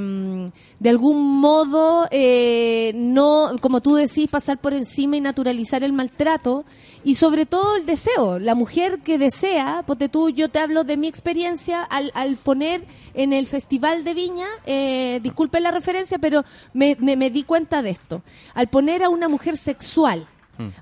de 0.80 0.90
algún 0.90 1.40
modo 1.40 2.08
eh, 2.12 2.94
no, 2.96 3.52
como 3.62 3.82
tú 3.82 3.96
decís, 3.96 4.28
pasar 4.30 4.60
por 4.60 4.74
encima 4.74 5.18
y 5.18 5.22
naturalizar 5.22 5.84
el 5.84 5.94
maltrato 5.94 6.66
y 7.04 7.16
sobre 7.16 7.46
todo 7.46 7.76
el 7.76 7.86
deseo. 7.86 8.40
La 8.40 8.56
mujer 8.56 9.00
que 9.00 9.18
desea, 9.18 9.84
ponte 9.86 10.10
tú, 10.10 10.30
yo 10.30 10.50
te 10.50 10.60
hablo 10.60 10.84
de 10.84 10.98
mi 10.98 11.08
experiencia 11.08 11.84
al, 11.84 12.12
al 12.14 12.38
poner 12.38 12.86
en 13.14 13.34
el 13.34 13.48
Festival 13.48 14.04
de 14.04 14.14
Viña, 14.14 14.48
eh, 14.66 15.20
disculpen 15.22 15.64
la 15.64 15.72
referencia, 15.72 16.20
pero 16.20 16.44
me, 16.74 16.96
me, 17.00 17.16
me 17.16 17.30
di 17.30 17.44
cuenta 17.44 17.82
de 17.82 17.92
esto. 17.92 18.22
Al 18.54 18.68
poner 18.68 19.04
a 19.04 19.10
una 19.10 19.28
mujer 19.28 19.58
sexual, 19.58 20.28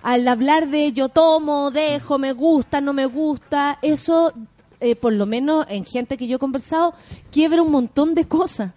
al 0.02 0.28
hablar 0.28 0.68
de 0.68 0.92
yo 0.92 1.08
tomo, 1.08 1.72
dejo, 1.72 2.18
me 2.18 2.34
gusta, 2.34 2.82
no 2.82 2.92
me 2.92 3.06
gusta, 3.06 3.80
eso, 3.82 4.34
eh, 4.82 4.96
por 4.96 5.14
lo 5.14 5.26
menos 5.26 5.66
en 5.70 5.86
gente 5.86 6.18
que 6.18 6.28
yo 6.28 6.36
he 6.36 6.40
conversado, 6.40 6.94
quiebra 7.32 7.62
un 7.62 7.72
montón 7.72 8.14
de 8.14 8.28
cosas. 8.28 8.74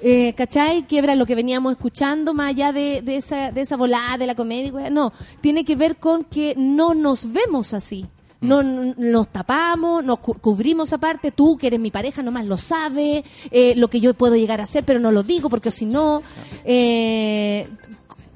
Eh, 0.00 0.32
¿Cachai? 0.34 0.86
Quiebra 0.86 1.14
lo 1.14 1.26
que 1.26 1.34
veníamos 1.34 1.72
escuchando 1.72 2.34
más 2.34 2.50
allá 2.50 2.72
de, 2.72 3.02
de 3.02 3.16
esa, 3.16 3.50
de 3.52 3.60
esa 3.62 3.76
volada 3.76 4.16
de 4.18 4.26
la 4.26 4.34
comedia. 4.34 4.90
No, 4.90 5.12
tiene 5.40 5.64
que 5.64 5.76
ver 5.76 5.96
con 5.96 6.24
que 6.24 6.54
no 6.56 6.94
nos 6.94 7.32
vemos 7.32 7.74
así. 7.74 8.06
No 8.40 8.60
n- 8.60 8.94
nos 8.98 9.28
tapamos, 9.28 10.04
nos 10.04 10.18
cu- 10.18 10.34
cubrimos 10.38 10.92
aparte. 10.92 11.30
Tú, 11.32 11.56
que 11.56 11.68
eres 11.68 11.80
mi 11.80 11.90
pareja, 11.90 12.22
nomás 12.22 12.44
lo 12.44 12.56
sabes. 12.58 13.24
eh, 13.50 13.74
lo 13.76 13.88
que 13.88 14.00
yo 14.00 14.12
puedo 14.12 14.36
llegar 14.36 14.60
a 14.60 14.64
hacer, 14.64 14.84
pero 14.84 15.00
no 15.00 15.10
lo 15.12 15.22
digo 15.22 15.48
porque 15.48 15.70
si 15.70 15.86
no. 15.86 16.20
eh, 16.64 17.68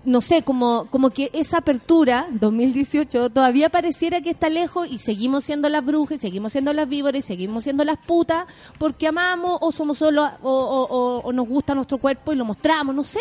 no 0.08 0.20
sé, 0.20 0.42
como, 0.42 0.86
como 0.90 1.10
que 1.10 1.30
esa 1.32 1.58
apertura, 1.58 2.26
2018, 2.32 3.30
todavía 3.30 3.68
pareciera 3.68 4.20
que 4.20 4.30
está 4.30 4.48
lejos 4.48 4.88
y 4.90 4.98
seguimos 4.98 5.44
siendo 5.44 5.68
las 5.68 5.84
brujas, 5.84 6.20
seguimos 6.20 6.52
siendo 6.52 6.72
las 6.72 6.88
víboras, 6.88 7.24
seguimos 7.24 7.64
siendo 7.64 7.84
las 7.84 7.98
putas, 7.98 8.46
porque 8.78 9.06
amamos 9.08 9.58
o 9.60 9.70
somos 9.70 9.98
solo, 9.98 10.24
o, 10.42 10.50
o- 10.50 10.86
o- 10.86 11.18
o 11.20 11.32
nos 11.32 11.46
gusta 11.46 11.74
nuestro 11.74 11.98
cuerpo 11.98 12.32
y 12.32 12.36
lo 12.36 12.44
mostramos, 12.44 12.94
no 12.94 13.04
sé, 13.04 13.20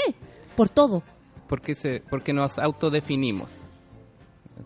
por 0.56 0.70
todo. 0.70 1.04
Porque, 1.48 1.76
se, 1.76 2.02
porque 2.10 2.34
nos 2.34 2.58
autodefinimos. 2.58 3.58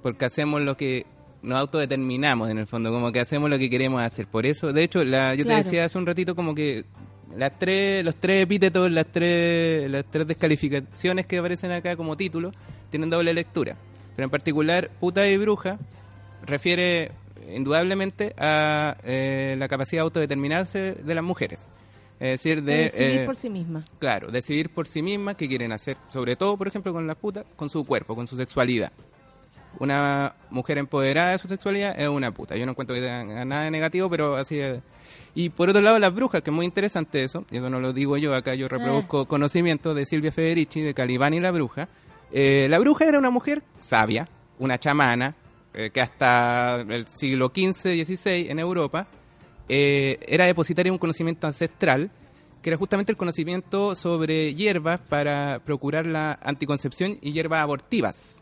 Porque 0.01 0.25
hacemos 0.25 0.61
lo 0.61 0.77
que 0.77 1.05
nos 1.41 1.59
autodeterminamos 1.59 2.49
en 2.49 2.59
el 2.59 2.67
fondo, 2.67 2.91
como 2.91 3.11
que 3.11 3.19
hacemos 3.19 3.49
lo 3.49 3.57
que 3.59 3.69
queremos 3.69 4.01
hacer. 4.01 4.27
Por 4.27 4.45
eso, 4.45 4.71
de 4.73 4.83
hecho, 4.83 5.03
la, 5.03 5.33
yo 5.35 5.43
Claro. 5.43 5.59
te 5.59 5.63
decía 5.65 5.85
hace 5.85 5.97
un 5.97 6.05
ratito 6.05 6.35
como 6.35 6.53
que 6.55 6.85
las 7.37 7.57
tres, 7.57 8.03
los 8.03 8.15
tres 8.15 8.43
epítetos, 8.43 8.91
las 8.91 9.05
tres, 9.07 9.89
las 9.89 10.05
tres 10.05 10.27
descalificaciones 10.27 11.25
que 11.25 11.37
aparecen 11.37 11.71
acá 11.71 11.95
como 11.95 12.17
título, 12.17 12.51
tienen 12.89 13.09
doble 13.09 13.33
lectura. 13.33 13.75
Pero 14.15 14.25
en 14.25 14.29
particular, 14.29 14.89
puta 14.99 15.27
y 15.27 15.37
bruja 15.37 15.77
refiere 16.45 17.11
indudablemente 17.53 18.33
a 18.37 18.97
eh, 19.03 19.55
la 19.57 19.67
capacidad 19.67 20.01
de 20.01 20.03
autodeterminarse 20.03 20.93
de 20.93 21.15
las 21.15 21.23
mujeres. 21.23 21.67
Es 22.19 22.29
decir, 22.29 22.61
de... 22.63 22.73
De 22.73 22.83
decidir 22.83 23.19
eh, 23.21 23.25
por 23.25 23.35
sí 23.35 23.49
misma. 23.49 23.83
Claro, 23.97 24.29
decidir 24.29 24.69
por 24.69 24.87
sí 24.87 25.01
mismas 25.01 25.35
qué 25.35 25.47
quieren 25.47 25.71
hacer, 25.71 25.97
sobre 26.09 26.35
todo, 26.35 26.55
por 26.55 26.67
ejemplo, 26.67 26.93
con 26.93 27.07
las 27.07 27.15
putas, 27.15 27.45
con 27.55 27.69
su 27.69 27.83
cuerpo, 27.83 28.15
con 28.15 28.27
su 28.27 28.37
sexualidad. 28.37 28.91
Una 29.79 30.35
mujer 30.51 30.77
empoderada 30.77 31.31
de 31.31 31.39
su 31.39 31.47
sexualidad 31.47 31.99
es 31.99 32.07
una 32.07 32.31
puta. 32.31 32.55
Yo 32.55 32.65
no 32.65 32.73
encuentro 32.73 32.93
que 32.95 33.01
tenga 33.01 33.45
nada 33.45 33.63
de 33.63 33.71
negativo, 33.71 34.09
pero 34.09 34.35
así 34.35 34.59
es. 34.59 34.79
Y 35.33 35.49
por 35.49 35.69
otro 35.69 35.81
lado, 35.81 35.97
las 35.97 36.13
brujas, 36.13 36.41
que 36.41 36.49
es 36.49 36.55
muy 36.55 36.65
interesante 36.65 37.23
eso, 37.23 37.45
y 37.51 37.57
eso 37.57 37.69
no 37.69 37.79
lo 37.79 37.93
digo 37.93 38.17
yo, 38.17 38.35
acá 38.35 38.53
yo 38.53 38.67
reproduzco 38.67 39.25
conocimiento 39.25 39.93
de 39.93 40.05
Silvia 40.05 40.31
Federici, 40.31 40.81
de 40.81 40.93
Calibán 40.93 41.33
y 41.33 41.39
la 41.39 41.51
bruja. 41.51 41.87
Eh, 42.31 42.67
la 42.69 42.79
bruja 42.79 43.05
era 43.05 43.17
una 43.17 43.29
mujer 43.29 43.63
sabia, 43.79 44.27
una 44.59 44.77
chamana, 44.77 45.35
eh, 45.73 45.89
que 45.93 46.01
hasta 46.01 46.81
el 46.81 47.07
siglo 47.07 47.51
XV, 47.55 48.05
XVI 48.05 48.49
en 48.49 48.59
Europa 48.59 49.07
eh, 49.69 50.19
era 50.27 50.45
depositaria 50.45 50.89
de 50.89 50.93
un 50.93 50.99
conocimiento 50.99 51.47
ancestral, 51.47 52.11
que 52.61 52.69
era 52.69 52.77
justamente 52.77 53.13
el 53.13 53.17
conocimiento 53.17 53.95
sobre 53.95 54.53
hierbas 54.53 54.99
para 54.99 55.61
procurar 55.63 56.05
la 56.05 56.37
anticoncepción 56.43 57.17
y 57.21 57.31
hierbas 57.31 57.61
abortivas. 57.61 58.35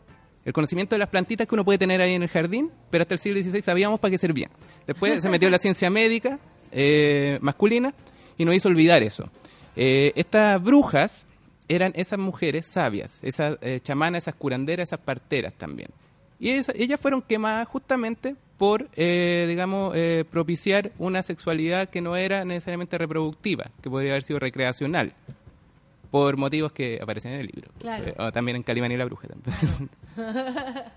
El 0.44 0.52
conocimiento 0.52 0.96
de 0.96 0.98
las 0.98 1.08
plantitas 1.08 1.46
que 1.46 1.54
uno 1.54 1.64
puede 1.64 1.78
tener 1.78 2.00
ahí 2.00 2.14
en 2.14 2.22
el 2.22 2.28
jardín, 2.28 2.72
pero 2.90 3.02
hasta 3.02 3.14
el 3.14 3.20
siglo 3.20 3.40
XVI 3.40 3.62
sabíamos 3.62 4.00
para 4.00 4.10
qué 4.10 4.18
servían. 4.18 4.50
Después 4.86 5.22
se 5.22 5.28
metió 5.28 5.48
la 5.50 5.58
ciencia 5.58 5.88
médica 5.88 6.40
eh, 6.72 7.38
masculina 7.40 7.94
y 8.38 8.44
nos 8.44 8.54
hizo 8.54 8.68
olvidar 8.68 9.02
eso. 9.02 9.30
Eh, 9.76 10.12
estas 10.16 10.62
brujas 10.62 11.24
eran 11.68 11.92
esas 11.94 12.18
mujeres 12.18 12.66
sabias, 12.66 13.16
esas 13.22 13.56
eh, 13.60 13.80
chamanas, 13.82 14.24
esas 14.24 14.34
curanderas, 14.34 14.88
esas 14.88 14.98
parteras 14.98 15.54
también. 15.54 15.90
Y 16.40 16.50
ellas 16.50 16.98
fueron 16.98 17.22
quemadas 17.22 17.68
justamente 17.68 18.34
por, 18.60 18.88
eh, 18.96 19.46
digamos, 19.48 19.94
eh, 19.94 20.24
propiciar 20.30 20.90
una 20.98 21.22
sexualidad 21.22 21.88
que 21.88 22.00
no 22.00 22.16
era 22.16 22.44
necesariamente 22.44 22.98
reproductiva, 22.98 23.70
que 23.82 23.88
podría 23.88 24.12
haber 24.12 24.22
sido 24.22 24.38
recreacional, 24.38 25.12
por 26.10 26.36
motivos 26.36 26.72
que 26.72 26.98
aparecen 27.02 27.32
en 27.32 27.40
el 27.40 27.46
libro. 27.46 27.70
Claro. 27.78 28.04
Eh, 28.06 28.14
o 28.18 28.32
también 28.32 28.56
en 28.56 28.62
Calimán 28.62 28.92
y 28.92 28.96
la 28.96 29.04
Bruja. 29.04 29.28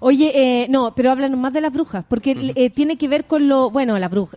Oye, 0.00 0.32
eh, 0.34 0.66
no, 0.68 0.94
pero 0.94 1.12
háblanos 1.12 1.38
más 1.38 1.52
de 1.52 1.60
las 1.60 1.72
brujas, 1.72 2.04
porque 2.08 2.52
eh, 2.56 2.70
tiene 2.70 2.96
que 2.96 3.06
ver 3.06 3.24
con 3.24 3.48
lo, 3.48 3.70
bueno, 3.70 3.96
las 3.98 4.10
brujas, 4.10 4.36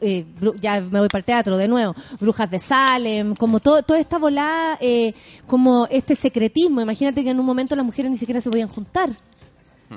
ya 0.60 0.80
me 0.80 1.00
voy 1.00 1.08
para 1.08 1.20
el 1.20 1.26
teatro 1.26 1.58
de 1.58 1.68
nuevo, 1.68 1.96
brujas 2.20 2.52
de 2.52 2.60
Salem, 2.60 3.36
como 3.36 3.60
todo, 3.60 3.82
toda 3.82 4.00
esta 4.00 4.20
volada, 4.20 4.78
eh, 4.80 5.14
como 5.48 5.88
este 5.90 6.16
secretismo. 6.16 6.82
Imagínate 6.82 7.24
que 7.24 7.32
en 7.32 7.40
un 7.40 7.46
momento 7.48 7.76
las 7.76 7.84
mujeres 7.84 8.12
ni 8.12 8.18
siquiera 8.18 8.42
se 8.42 8.50
podían 8.52 8.68
juntar, 8.68 9.10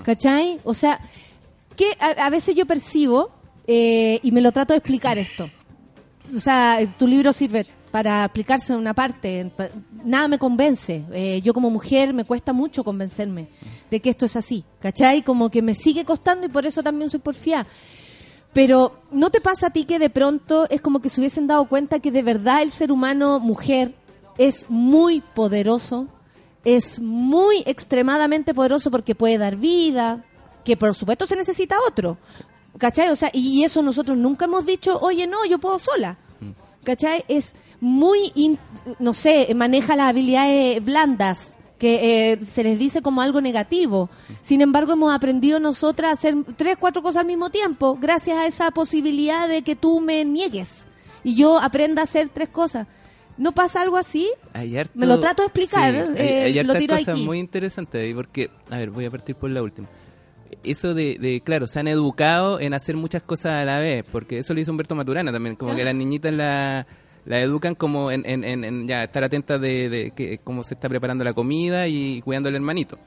¿cachai? 0.04 0.58
O 0.64 0.72
sea, 0.72 1.00
que 1.76 1.92
a, 2.00 2.26
a 2.26 2.30
veces 2.30 2.56
yo 2.56 2.64
percibo, 2.64 3.30
eh, 3.66 4.20
y 4.22 4.32
me 4.32 4.40
lo 4.40 4.52
trato 4.52 4.72
de 4.72 4.78
explicar 4.78 5.18
esto, 5.18 5.50
o 6.34 6.38
sea, 6.38 6.78
tu 6.98 7.06
libro 7.06 7.32
sirve 7.34 7.66
para 7.90 8.24
explicarse 8.24 8.74
una 8.74 8.94
parte. 8.94 9.50
pa- 9.56 9.70
Nada 10.04 10.28
me 10.28 10.38
convence. 10.38 11.04
Eh, 11.12 11.40
yo 11.42 11.54
como 11.54 11.70
mujer 11.70 12.12
me 12.14 12.24
cuesta 12.24 12.52
mucho 12.52 12.84
convencerme 12.84 13.48
de 13.90 14.00
que 14.00 14.10
esto 14.10 14.26
es 14.26 14.36
así. 14.36 14.64
¿Cachai? 14.80 15.22
Como 15.22 15.50
que 15.50 15.62
me 15.62 15.74
sigue 15.74 16.04
costando 16.04 16.46
y 16.46 16.50
por 16.50 16.66
eso 16.66 16.82
también 16.82 17.10
soy 17.10 17.20
porfiada. 17.20 17.66
Pero 18.52 19.00
¿no 19.10 19.30
te 19.30 19.40
pasa 19.40 19.66
a 19.68 19.70
ti 19.70 19.84
que 19.84 19.98
de 19.98 20.10
pronto 20.10 20.66
es 20.70 20.80
como 20.80 21.00
que 21.00 21.08
se 21.08 21.20
hubiesen 21.20 21.46
dado 21.46 21.66
cuenta 21.66 22.00
que 22.00 22.10
de 22.10 22.22
verdad 22.22 22.62
el 22.62 22.70
ser 22.72 22.90
humano, 22.90 23.40
mujer, 23.40 23.94
es 24.38 24.66
muy 24.68 25.20
poderoso? 25.20 26.08
Es 26.64 27.00
muy 27.00 27.62
extremadamente 27.66 28.54
poderoso 28.54 28.90
porque 28.90 29.14
puede 29.14 29.38
dar 29.38 29.56
vida, 29.56 30.24
que 30.64 30.76
por 30.76 30.94
supuesto 30.94 31.26
se 31.26 31.36
necesita 31.36 31.76
otro. 31.86 32.18
¿Cachai? 32.78 33.08
O 33.10 33.16
sea, 33.16 33.30
y 33.32 33.64
eso 33.64 33.82
nosotros 33.82 34.16
nunca 34.16 34.44
hemos 34.46 34.64
dicho, 34.66 34.98
oye, 35.00 35.26
no, 35.26 35.44
yo 35.46 35.58
puedo 35.58 35.78
sola. 35.78 36.18
¿Cachai? 36.84 37.24
Es 37.28 37.52
muy, 37.80 38.32
in- 38.34 38.58
no 38.98 39.12
sé, 39.14 39.52
maneja 39.54 39.96
las 39.96 40.08
habilidades 40.08 40.84
blandas, 40.84 41.48
que 41.78 42.32
eh, 42.32 42.44
se 42.44 42.64
les 42.64 42.78
dice 42.78 43.02
como 43.02 43.22
algo 43.22 43.40
negativo. 43.40 44.10
Sin 44.42 44.60
embargo, 44.62 44.94
hemos 44.94 45.14
aprendido 45.14 45.60
nosotras 45.60 46.10
a 46.10 46.12
hacer 46.14 46.34
tres, 46.56 46.76
cuatro 46.78 47.02
cosas 47.02 47.20
al 47.20 47.26
mismo 47.26 47.50
tiempo, 47.50 47.96
gracias 48.00 48.36
a 48.36 48.46
esa 48.46 48.70
posibilidad 48.72 49.48
de 49.48 49.62
que 49.62 49.76
tú 49.76 50.00
me 50.00 50.24
niegues 50.24 50.86
y 51.22 51.36
yo 51.36 51.58
aprenda 51.58 52.02
a 52.02 52.04
hacer 52.04 52.28
tres 52.30 52.48
cosas. 52.48 52.86
¿No 53.36 53.52
pasa 53.52 53.80
algo 53.82 53.96
así? 53.96 54.28
Harto- 54.52 54.90
Me 54.98 55.06
lo 55.06 55.20
trato 55.20 55.42
de 55.42 55.46
explicar, 55.46 55.92
Sí, 55.92 55.98
hay, 56.20 56.28
eh, 56.28 56.42
hay 56.46 56.64
lo 56.64 56.74
tiro 56.74 56.96
cosas 56.96 57.14
aquí. 57.14 57.22
muy 57.24 57.38
interesantes 57.38 58.12
porque, 58.12 58.50
a 58.68 58.78
ver, 58.78 58.90
voy 58.90 59.04
a 59.04 59.10
partir 59.12 59.36
por 59.36 59.48
la 59.50 59.62
última. 59.62 59.86
Eso 60.64 60.92
de, 60.94 61.16
de, 61.20 61.40
claro, 61.42 61.68
se 61.68 61.78
han 61.78 61.86
educado 61.86 62.58
en 62.58 62.74
hacer 62.74 62.96
muchas 62.96 63.22
cosas 63.22 63.52
a 63.52 63.64
la 63.64 63.78
vez, 63.78 64.04
porque 64.10 64.38
eso 64.40 64.52
lo 64.54 64.60
hizo 64.60 64.72
Humberto 64.72 64.96
Maturana 64.96 65.30
también, 65.30 65.54
como 65.54 65.76
que 65.76 65.84
las 65.84 65.94
niñitas 65.94 66.32
la, 66.32 66.84
la 67.28 67.40
educan 67.40 67.74
como 67.76 68.10
en, 68.10 68.24
en, 68.26 68.42
en- 68.44 68.88
ya 68.88 69.04
estar 69.04 69.22
atentas 69.22 69.60
de, 69.60 69.88
de 69.88 70.10
que, 70.10 70.38
cómo 70.42 70.64
se 70.64 70.74
está 70.74 70.88
preparando 70.88 71.22
la 71.22 71.32
comida 71.34 71.86
y 71.86 72.20
cuidando 72.22 72.48
al 72.48 72.56
hermanito. 72.56 72.98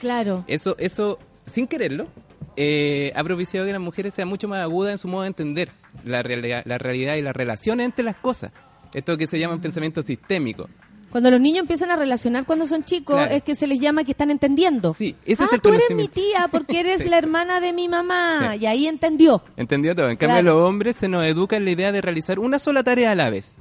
Claro. 0.00 0.44
Eso, 0.46 0.76
eso 0.78 1.18
sin 1.46 1.66
quererlo, 1.66 2.08
eh, 2.56 3.12
ha 3.14 3.24
propiciado 3.24 3.64
que 3.66 3.72
las 3.72 3.80
mujeres 3.80 4.12
sean 4.14 4.28
mucho 4.28 4.48
más 4.48 4.60
agudas 4.62 4.92
en 4.92 4.98
su 4.98 5.08
modo 5.08 5.22
de 5.22 5.28
entender 5.28 5.70
la 6.04 6.22
realidad, 6.22 6.62
la 6.66 6.78
realidad 6.78 7.14
y 7.14 7.22
las 7.22 7.34
relaciones 7.34 7.84
entre 7.86 8.04
las 8.04 8.16
cosas. 8.16 8.52
Esto 8.92 9.16
que 9.16 9.26
se 9.26 9.38
llama 9.38 9.54
un 9.54 9.60
pensamiento 9.60 10.02
sistémico. 10.02 10.68
Cuando 11.10 11.30
los 11.30 11.40
niños 11.40 11.60
empiezan 11.62 11.90
a 11.90 11.96
relacionar 11.96 12.44
cuando 12.44 12.66
son 12.66 12.84
chicos, 12.84 13.16
Claro. 13.16 13.34
es 13.34 13.42
que 13.42 13.54
se 13.54 13.66
les 13.66 13.80
llama 13.80 14.04
que 14.04 14.12
están 14.12 14.30
entendiendo. 14.30 14.92
Sí, 14.94 15.16
ese 15.24 15.42
ah, 15.42 15.46
es 15.46 15.52
el 15.54 15.60
tú 15.60 15.70
eres 15.70 15.90
mi 15.94 16.06
tía 16.08 16.48
porque 16.52 16.80
eres 16.80 17.02
Sí. 17.02 17.08
la 17.08 17.16
hermana 17.18 17.60
de 17.60 17.72
mi 17.72 17.88
mamá. 17.88 18.50
Sí. 18.54 18.58
Y 18.60 18.66
ahí 18.66 18.86
entendió. 18.86 19.42
¿Entendió 19.56 19.94
todo? 19.94 20.10
En 20.10 20.16
cambio, 20.16 20.40
Claro. 20.42 20.58
los 20.58 20.68
hombres 20.68 20.96
se 20.96 21.08
nos 21.08 21.24
educa 21.24 21.56
en 21.56 21.64
la 21.64 21.70
idea 21.70 21.92
de 21.92 22.00
realizar 22.02 22.38
una 22.38 22.58
sola 22.58 22.82
tarea 22.82 23.12
a 23.12 23.14
la 23.14 23.30
vez. 23.30 23.54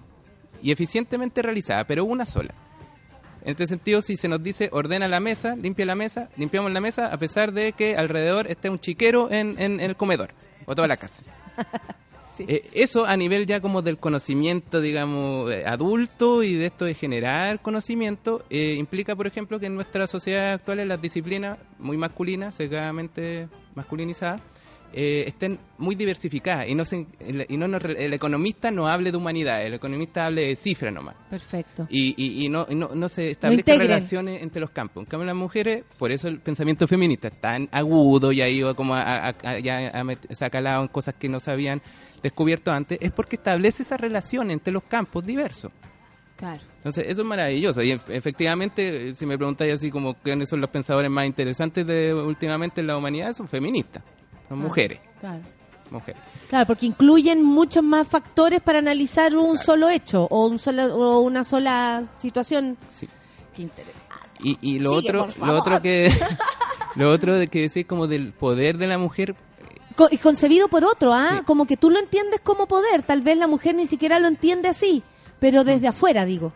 Y 0.62 0.72
eficientemente 0.72 1.42
realizada, 1.42 1.86
pero 1.86 2.04
una 2.04 2.26
sola. 2.26 2.54
En 3.44 3.52
este 3.52 3.66
sentido, 3.68 4.02
si 4.02 4.18
se 4.18 4.28
nos 4.28 4.44
dice 4.44 4.70
ordena 4.74 5.08
la 5.08 5.22
mesa, 5.22 5.56
limpia 5.56 5.86
la 5.86 5.96
mesa, 5.96 6.28
limpiamos 6.36 6.70
la 6.74 6.82
mesa, 6.82 7.14
a 7.14 7.18
pesar 7.18 7.54
de 7.54 7.72
que 7.72 7.96
alrededor 7.96 8.48
esté 8.48 8.70
un 8.70 8.80
chiquero 8.80 9.32
en, 9.32 9.56
en- 9.58 9.80
en 9.80 9.90
el 9.90 9.96
comedor 9.96 10.32
o 10.66 10.76
toda 10.76 10.88
la 10.90 10.98
casa. 10.98 11.22
Eh, 12.48 12.70
eso 12.74 13.06
a 13.06 13.16
nivel 13.18 13.46
ya 13.46 13.62
como 13.62 13.82
del 13.82 13.98
conocimiento, 13.98 14.82
digamos, 14.82 15.52
eh, 15.52 15.64
adulto 15.66 16.44
y 16.44 16.54
de 16.54 16.66
esto 16.68 16.86
de 16.86 16.94
generar 16.94 17.62
conocimiento, 17.62 18.44
eh, 18.50 18.76
implica, 18.78 19.16
por 19.16 19.28
ejemplo, 19.28 19.60
que 19.60 19.66
en 19.68 19.76
nuestra 19.76 20.08
sociedad 20.08 20.54
actual 20.54 20.88
las 20.88 21.02
disciplinas 21.02 21.58
muy 21.80 21.98
masculinas, 21.98 22.56
sesgadamente 22.56 23.48
masculinizadas, 23.76 24.42
eh, 24.94 25.26
estén 25.28 25.60
muy 25.78 25.96
diversificadas 25.96 26.70
y 26.70 26.74
no 26.74 26.86
se- 26.86 27.08
el, 27.20 27.46
y 27.50 27.58
no 27.58 27.68
nos 27.68 27.84
el 27.84 28.14
economista 28.14 28.72
no 28.72 28.88
hable 28.88 29.12
de 29.12 29.18
humanidad, 29.18 29.66
el 29.66 29.74
economista 29.74 30.26
hable 30.28 30.48
de 30.48 30.56
cifras 30.56 30.94
nomás. 30.94 31.16
Perfecto. 31.30 31.86
Y, 31.90 32.16
y, 32.16 32.46
y 32.46 32.50
no, 32.50 32.66
y 32.70 32.76
no, 32.76 32.92
no 32.96 33.10
se 33.10 33.32
establezcan 33.32 33.66
relaciones 33.90 34.42
entre 34.42 34.62
los 34.62 34.70
campos. 34.70 35.04
En 35.04 35.10
cambio, 35.10 35.26
las 35.26 35.36
mujeres, 35.36 35.84
por 36.00 36.14
eso 36.14 36.30
el 36.30 36.40
pensamiento 36.40 36.88
feminista 36.88 37.28
es 37.28 37.40
tan 37.42 37.68
agudo 37.74 38.32
y 38.32 38.42
ha 38.42 38.48
ido 38.48 38.74
como 38.78 38.96
a, 38.96 39.02
a- 39.28 39.36
a- 39.44 39.60
ya 39.60 39.92
a 39.94 40.00
en 40.82 40.88
cosas 40.88 41.16
que 41.16 41.28
no 41.28 41.42
se 41.42 41.52
habían 41.52 41.82
descubierto 42.28 42.72
antes, 42.72 42.98
es 43.02 43.12
porque 43.12 43.36
establece 43.38 43.84
esa 43.84 43.98
relación 43.98 44.52
entre 44.52 44.72
los 44.74 44.84
campos 44.84 45.26
diversos. 45.26 45.72
Claro. 46.36 46.62
Entonces, 46.78 47.06
eso 47.08 47.22
es 47.22 47.28
maravilloso. 47.28 47.82
Y 47.82 47.92
ef- 47.94 48.10
efectivamente, 48.10 49.10
eh, 49.10 49.14
si 49.16 49.26
me 49.26 49.38
preguntáis 49.38 49.74
así 49.74 49.90
como 49.90 50.14
quiénes 50.16 50.48
son 50.50 50.62
los 50.62 50.70
pensadores 50.70 51.10
más 51.10 51.26
interesantes 51.26 51.86
de 51.88 52.14
últimamente 52.14 52.82
en 52.82 52.88
la 52.88 52.96
humanidad, 52.98 53.34
son 53.34 53.48
feministas, 53.48 54.04
son 54.48 54.60
mujeres. 54.60 55.00
Claro. 55.20 55.42
mujeres. 55.90 56.22
Claro, 56.50 56.68
porque 56.68 56.86
incluyen 56.86 57.44
muchos 57.44 57.84
más 57.84 58.08
factores 58.08 58.62
para 58.62 58.78
analizar 58.80 59.36
un 59.36 59.58
solo 59.58 59.90
hecho 59.90 60.28
o, 60.30 60.48
un 60.48 60.60
solo, 60.60 60.96
o 60.96 61.22
una 61.22 61.44
sola 61.44 62.04
situación. 62.20 62.78
Sí. 62.90 63.08
Qué 63.56 63.64
interesante. 63.64 63.98
Y, 64.44 64.58
y 64.62 64.80
lo 64.80 65.00
Sigue, 65.02 65.18
otro, 65.18 65.46
lo 65.46 65.58
otro 65.58 65.82
que 65.82 66.12
lo 66.96 67.10
otro 67.12 67.34
de 67.36 67.48
que 67.48 67.62
decís 67.62 67.88
como 67.88 68.06
del 68.06 68.32
poder 68.34 68.78
de 68.78 68.86
la 68.86 69.00
mujer 69.00 69.36
Co- 69.98 70.08
y 70.12 70.18
concebido 70.18 70.70
por 70.70 70.86
otro, 70.86 71.14
¿ah? 71.14 71.42
Como 71.46 71.66
que 71.66 71.76
tú 71.76 71.90
lo 71.90 72.00
entiendes 72.00 72.40
como 72.42 72.68
poder. 72.68 73.04
Tal 73.04 73.22
vez 73.22 73.38
la 73.38 73.48
mujer 73.48 73.76
ni 73.76 73.86
siquiera 73.88 74.20
lo 74.20 74.28
entiende 74.28 74.70
así, 74.70 75.04
pero 75.40 75.64
desde 75.66 75.88
afuera, 75.90 76.24
digo. 76.24 76.54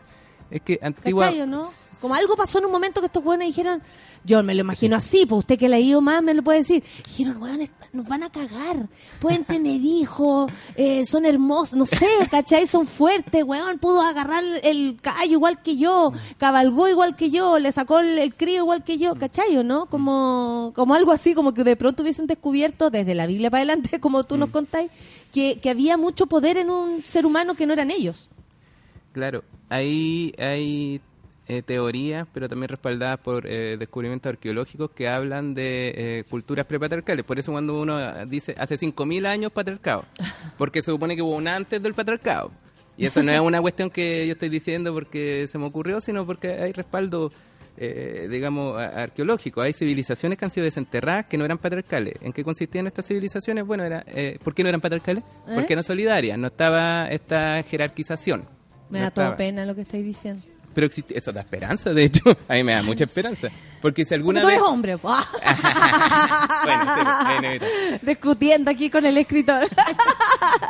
es 0.49 0.61
que 0.61 0.79
antigua 0.81 1.25
¿Cachai 1.25 1.41
o 1.41 1.47
no? 1.47 1.69
Como 1.99 2.15
algo 2.15 2.35
pasó 2.35 2.59
en 2.59 2.65
un 2.65 2.71
momento 2.71 2.99
que 3.01 3.07
estos 3.07 3.23
buenos 3.23 3.45
dijeron, 3.47 3.81
yo 4.23 4.43
me 4.43 4.53
lo 4.53 4.61
imagino 4.61 4.95
así, 4.95 5.25
pues 5.25 5.39
usted 5.39 5.57
que 5.57 5.65
ha 5.65 5.79
ido 5.79 6.01
más 6.01 6.21
me 6.21 6.33
lo 6.33 6.43
puede 6.43 6.59
decir. 6.59 6.83
Dijeron, 7.07 7.41
weón, 7.41 7.67
nos 7.93 8.07
van 8.07 8.23
a 8.23 8.29
cagar, 8.29 8.87
pueden 9.19 9.43
tener 9.43 9.81
hijos, 9.81 10.51
eh, 10.75 11.05
son 11.05 11.25
hermosos, 11.25 11.77
no 11.77 11.85
sé, 11.85 12.07
¿cachai? 12.29 12.67
Son 12.67 12.85
fuertes, 12.85 13.43
weón, 13.43 13.79
pudo 13.79 14.01
agarrar 14.01 14.43
el 14.63 14.97
callo 15.01 15.33
igual 15.33 15.61
que 15.61 15.77
yo, 15.77 16.13
cabalgó 16.37 16.87
igual 16.87 17.15
que 17.15 17.31
yo, 17.31 17.59
le 17.59 17.71
sacó 17.71 17.99
el, 17.99 18.17
el 18.17 18.33
crío 18.35 18.59
igual 18.59 18.83
que 18.83 18.97
yo, 18.97 19.15
¿cachai 19.15 19.57
o 19.57 19.63
no? 19.63 19.87
Como, 19.87 20.71
como 20.75 20.93
algo 20.93 21.11
así, 21.11 21.33
como 21.33 21.53
que 21.53 21.63
de 21.63 21.75
pronto 21.75 22.03
hubiesen 22.03 22.27
descubierto 22.27 22.89
desde 22.89 23.15
la 23.15 23.27
Biblia 23.27 23.49
para 23.49 23.63
adelante, 23.63 23.99
como 23.99 24.23
tú 24.23 24.37
nos 24.37 24.49
contáis, 24.49 24.91
que, 25.33 25.59
que 25.59 25.69
había 25.69 25.97
mucho 25.97 26.27
poder 26.27 26.57
en 26.57 26.69
un 26.69 27.03
ser 27.03 27.25
humano 27.25 27.55
que 27.55 27.65
no 27.65 27.73
eran 27.73 27.91
ellos. 27.91 28.29
Claro, 29.13 29.43
hay, 29.69 30.33
hay 30.37 31.01
eh, 31.47 31.61
teorías, 31.61 32.27
pero 32.33 32.47
también 32.47 32.69
respaldadas 32.69 33.19
por 33.19 33.47
eh, 33.47 33.75
descubrimientos 33.77 34.29
arqueológicos 34.29 34.91
que 34.91 35.07
hablan 35.07 35.53
de 35.53 35.93
eh, 35.95 36.23
culturas 36.29 36.65
prepatriarcales. 36.65 37.25
Por 37.25 37.39
eso 37.39 37.51
cuando 37.51 37.79
uno 37.79 37.99
eh, 37.99 38.25
dice 38.27 38.55
hace 38.57 38.77
5.000 38.77 39.25
años 39.25 39.51
patriarcado, 39.51 40.05
porque 40.57 40.81
se 40.81 40.91
supone 40.91 41.15
que 41.15 41.21
hubo 41.21 41.35
un 41.35 41.47
antes 41.47 41.81
del 41.81 41.93
patriarcado. 41.93 42.51
Y 42.97 43.05
eso 43.05 43.23
no 43.23 43.31
es 43.31 43.39
una 43.39 43.59
cuestión 43.59 43.89
que 43.89 44.27
yo 44.27 44.33
estoy 44.33 44.49
diciendo 44.49 44.93
porque 44.93 45.47
se 45.47 45.57
me 45.57 45.65
ocurrió, 45.65 45.99
sino 46.01 46.25
porque 46.25 46.49
hay 46.49 46.71
respaldo, 46.71 47.31
eh, 47.75 48.27
digamos, 48.29 48.79
arqueológico. 48.79 49.61
Hay 49.61 49.73
civilizaciones 49.73 50.37
que 50.37 50.45
han 50.45 50.51
sido 50.51 50.65
desenterradas 50.65 51.25
que 51.25 51.35
no 51.37 51.45
eran 51.45 51.57
patriarcales. 51.57 52.15
¿En 52.21 52.31
qué 52.31 52.43
consistían 52.43 52.85
estas 52.85 53.07
civilizaciones? 53.07 53.65
Bueno, 53.65 53.85
era, 53.85 54.03
eh, 54.07 54.37
¿por 54.43 54.53
qué 54.53 54.61
no 54.61 54.69
eran 54.69 54.81
patriarcales? 54.81 55.23
Porque 55.55 55.73
eran 55.73 55.83
solidarias, 55.83 56.37
no 56.37 56.47
estaba 56.47 57.07
esta 57.07 57.63
jerarquización. 57.63 58.45
Me 58.91 58.99
No 58.99 59.05
da 59.05 59.11
toda 59.11 59.37
pena 59.37 59.65
lo 59.65 59.73
que 59.73 59.81
estáis 59.81 60.03
diciendo. 60.05 60.43
Pero 60.73 60.87
existe, 60.87 61.17
eso 61.17 61.31
da 61.33 61.41
esperanza, 61.41 61.93
de 61.93 62.03
hecho. 62.05 62.23
A 62.47 62.53
mí 62.53 62.63
me 62.63 62.73
da 62.73 62.83
mucha 62.83 63.03
esperanza. 63.03 63.49
Porque 63.81 64.03
si 64.05 64.09
Porque 64.09 64.15
alguna 64.15 64.41
tú 64.41 64.47
vez... 64.47 64.55
eres 64.57 64.67
hombre. 64.67 64.97
Bueno, 66.63 66.95
sí. 66.95 67.95
Discutiendo 68.05 68.71
aquí 68.71 68.89
con 68.89 69.05
el 69.05 69.17
escritor. 69.17 69.67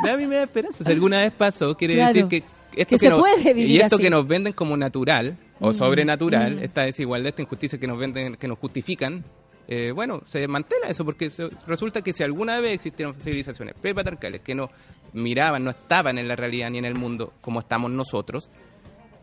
A 0.08 0.16
mí 0.16 0.26
me 0.26 0.36
da 0.36 0.42
esperanza. 0.44 0.84
Si 0.84 0.90
alguna 0.90 1.20
vez 1.20 1.32
pasó, 1.32 1.76
quiere 1.76 1.94
Claro. 1.94 2.12
decir 2.14 2.28
que 2.28 2.44
esto 2.80 2.96
Que 2.96 2.98
se 2.98 3.08
nos- 3.08 3.20
puede 3.20 3.52
vivir 3.54 3.70
y 3.70 3.80
esto 3.80 3.96
así. 3.96 4.04
que 4.04 4.10
nos 4.10 4.26
venden 4.26 4.52
como 4.52 4.76
natural 4.76 5.36
o 5.60 5.70
Mm, 5.70 5.74
sobrenatural, 5.74 6.56
mm. 6.56 6.64
esta 6.64 6.82
desigualdad, 6.82 7.28
esta 7.28 7.42
injusticia 7.42 7.78
que 7.78 7.86
nos 7.86 7.98
venden, 7.98 8.36
que 8.36 8.48
nos 8.48 8.58
justifican, 8.58 9.24
eh, 9.68 9.92
bueno, 9.94 10.22
se 10.24 10.48
mantela 10.48 10.88
eso 10.88 11.04
porque 11.04 11.30
se- 11.30 11.50
resulta 11.66 12.02
que 12.02 12.12
si 12.12 12.22
alguna 12.22 12.58
vez 12.60 12.72
existieron 12.72 13.14
civilizaciones 13.20 13.74
prepatriarcales 13.80 14.40
que 14.40 14.54
no 14.54 14.70
miraban, 15.12 15.62
no 15.64 15.70
estaban 15.70 16.18
en 16.18 16.26
la 16.28 16.34
realidad 16.36 16.70
ni 16.70 16.78
en 16.78 16.84
el 16.86 16.94
mundo 16.94 17.32
como 17.42 17.60
estamos 17.60 17.90
nosotros, 17.90 18.48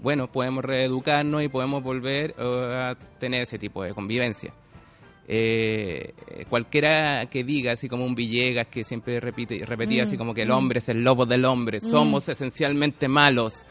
bueno, 0.01 0.31
podemos 0.31 0.63
reeducarnos 0.63 1.43
y 1.43 1.47
podemos 1.47 1.83
volver 1.83 2.35
eh, 2.37 2.73
a 2.75 2.95
tener 3.19 3.41
ese 3.41 3.57
tipo 3.59 3.83
de 3.83 3.93
convivencia. 3.93 4.53
Eh, 5.31 6.13
cualquiera 6.49 7.27
que 7.27 7.43
diga, 7.43 7.73
así 7.73 7.87
como 7.87 8.03
un 8.03 8.15
Villegas 8.15 8.65
que 8.67 8.83
siempre 8.83 9.19
repite, 9.19 9.63
repetía 9.63 10.03
Mm, 10.03 10.07
así 10.07 10.17
como 10.17 10.33
que 10.33 10.41
el 10.41 10.49
mm. 10.49 10.53
hombre 10.53 10.79
es 10.79 10.89
el 10.89 11.03
lobo 11.03 11.27
del 11.27 11.45
hombre, 11.45 11.77
Mm. 11.77 11.89
somos 11.89 12.29
esencialmente 12.29 13.07
malos. 13.07 13.65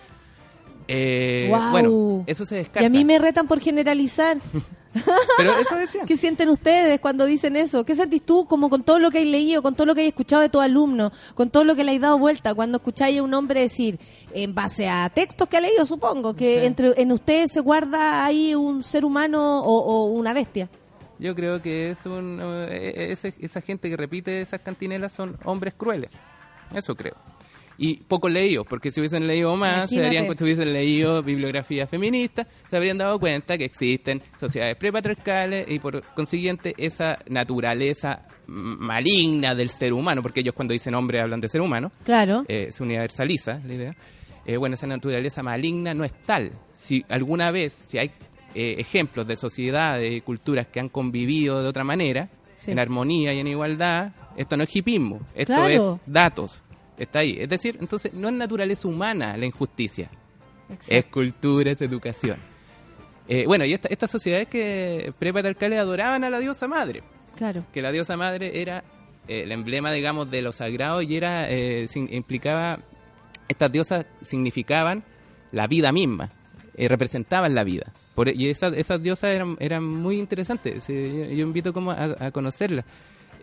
Eh, 0.88 1.46
Guau. 1.48 1.70
Bueno, 1.70 2.24
eso 2.26 2.44
se 2.46 2.56
descarta. 2.56 2.82
Y 2.82 2.86
a 2.86 2.90
mí 2.90 3.04
me 3.04 3.18
retan 3.18 3.46
por 3.46 3.60
generalizar. 3.60 4.38
Pero 5.36 5.58
eso 5.58 5.76
decían. 5.76 6.06
¿Qué 6.06 6.16
sienten 6.16 6.48
ustedes 6.48 6.98
cuando 7.00 7.26
dicen 7.26 7.56
eso? 7.56 7.84
¿Qué 7.84 7.94
sentís 7.94 8.22
tú 8.22 8.46
como 8.46 8.70
con 8.70 8.82
todo 8.82 8.98
lo 8.98 9.10
que 9.10 9.18
hay 9.18 9.26
leído, 9.30 9.62
con 9.62 9.74
todo 9.74 9.86
lo 9.86 9.94
que 9.94 10.00
hay 10.00 10.08
escuchado 10.08 10.40
de 10.42 10.48
tus 10.48 10.62
alumnos, 10.62 11.12
con 11.34 11.50
todo 11.50 11.62
lo 11.64 11.76
que 11.76 11.84
le 11.84 11.92
hay 11.92 11.98
dado 11.98 12.18
vuelta 12.18 12.54
cuando 12.54 12.78
escucháis 12.78 13.20
a 13.20 13.22
un 13.22 13.34
hombre 13.34 13.60
decir, 13.60 14.00
en 14.32 14.54
base 14.54 14.88
a 14.88 15.08
textos 15.10 15.46
que 15.48 15.58
ha 15.58 15.60
leído, 15.60 15.84
supongo, 15.86 16.34
que 16.34 16.60
Sí. 16.60 16.66
entre 16.66 17.00
en 17.00 17.12
ustedes 17.12 17.52
se 17.52 17.60
guarda 17.60 18.24
ahí 18.24 18.54
un 18.54 18.82
ser 18.82 19.04
humano 19.04 19.60
o, 19.60 19.78
o 19.78 20.06
una 20.06 20.32
bestia? 20.32 20.68
Yo 21.20 21.34
creo 21.34 21.60
que 21.60 21.90
es 21.90 22.06
un, 22.06 22.40
eh, 22.70 23.08
ese- 23.12 23.34
esa 23.40 23.60
gente 23.60 23.90
que 23.90 23.96
repite 23.96 24.40
esas 24.40 24.60
cantinelas 24.60 25.12
son 25.12 25.36
hombres 25.44 25.74
crueles. 25.76 26.10
Eso 26.74 26.94
creo. 26.94 27.14
Y 27.80 27.98
poco 27.98 28.28
leídos, 28.28 28.66
porque 28.68 28.90
si 28.90 28.98
hubiesen 29.00 29.28
leído 29.28 29.54
más, 29.56 29.88
se 29.88 30.00
darían, 30.00 30.26
si 30.36 30.42
hubiesen 30.44 30.72
leído 30.72 31.22
bibliografía 31.22 31.86
feminista, 31.86 32.44
se 32.68 32.76
habrían 32.76 32.98
dado 32.98 33.20
cuenta 33.20 33.56
que 33.56 33.64
existen 33.64 34.20
sociedades 34.40 34.74
prepatriarcales 34.76 35.64
y 35.70 35.78
por 35.78 36.02
consiguiente 36.14 36.74
esa 36.76 37.20
naturaleza 37.28 38.22
maligna 38.48 39.54
del 39.54 39.68
ser 39.70 39.92
humano, 39.92 40.22
porque 40.22 40.40
ellos 40.40 40.54
cuando 40.54 40.72
dicen 40.72 40.94
hombre 40.94 41.20
hablan 41.20 41.40
de 41.40 41.48
ser 41.48 41.60
humano, 41.60 41.90
Claro. 42.04 42.44
eh, 42.48 42.68
se 42.70 42.82
universaliza 42.82 43.60
la 43.64 43.74
idea. 43.74 43.96
Eh, 44.44 44.56
bueno, 44.56 44.74
esa 44.74 44.86
naturaleza 44.86 45.42
maligna 45.42 45.94
no 45.94 46.04
es 46.04 46.12
tal. 46.24 46.52
Si 46.76 47.04
alguna 47.08 47.50
vez, 47.50 47.84
si 47.86 47.98
hay 47.98 48.10
eh, 48.54 48.76
ejemplos 48.78 49.26
de 49.28 49.36
sociedades 49.36 50.10
y 50.12 50.20
culturas 50.22 50.66
que 50.66 50.80
han 50.80 50.88
convivido 50.88 51.62
de 51.62 51.68
otra 51.68 51.84
manera, 51.84 52.28
Sí. 52.56 52.72
en 52.72 52.80
armonía 52.80 53.32
y 53.34 53.38
en 53.38 53.46
igualdad, 53.46 54.10
esto 54.36 54.56
no 54.56 54.64
es 54.64 54.74
hipismo, 54.74 55.20
esto 55.36 55.52
Claro. 55.54 55.68
es 55.68 56.00
datos. 56.12 56.60
Está 56.98 57.20
ahí. 57.20 57.36
Es 57.40 57.48
decir, 57.48 57.76
entonces 57.80 58.12
no 58.12 58.28
es 58.28 58.34
naturaleza 58.34 58.88
humana 58.88 59.36
la 59.36 59.46
injusticia. 59.46 60.10
Exacto. 60.68 60.94
Es 60.94 61.04
cultura, 61.06 61.70
es 61.70 61.80
educación. 61.80 62.36
Eh, 63.28 63.44
bueno, 63.46 63.64
y 63.64 63.72
esta- 63.72 63.88
estas 63.88 64.10
sociedades 64.10 64.48
que 64.48 65.12
prepatriarcales 65.18 65.78
adoraban 65.78 66.24
a 66.24 66.30
la 66.30 66.38
diosa 66.38 66.66
madre 66.66 67.02
Claro. 67.36 67.64
que 67.72 67.82
la 67.82 67.92
diosa 67.92 68.16
madre 68.16 68.60
era 68.60 68.82
eh, 69.28 69.42
el 69.42 69.52
emblema, 69.52 69.92
digamos, 69.92 70.30
de 70.30 70.40
lo 70.42 70.52
sagrado 70.52 71.02
y 71.02 71.14
era 71.14 71.48
eh, 71.50 71.86
sin- 71.88 72.12
implicaba, 72.12 72.80
estas 73.48 73.70
diosas 73.70 74.06
significaban 74.22 75.04
la 75.52 75.66
vida 75.66 75.92
misma, 75.92 76.32
eh, 76.74 76.88
representaban 76.88 77.54
la 77.54 77.62
vida. 77.64 77.92
Por, 78.14 78.28
y 78.30 78.48
esas, 78.48 78.72
esas 78.72 79.02
diosas 79.02 79.30
eran, 79.34 79.56
eran 79.60 79.84
muy 79.84 80.18
interesantes, 80.18 80.84
eh, 80.88 81.26
yo, 81.30 81.34
yo 81.36 81.42
invito 81.46 81.72
como 81.74 81.90
a, 81.90 82.16
a 82.18 82.30
conocerlas, 82.30 82.84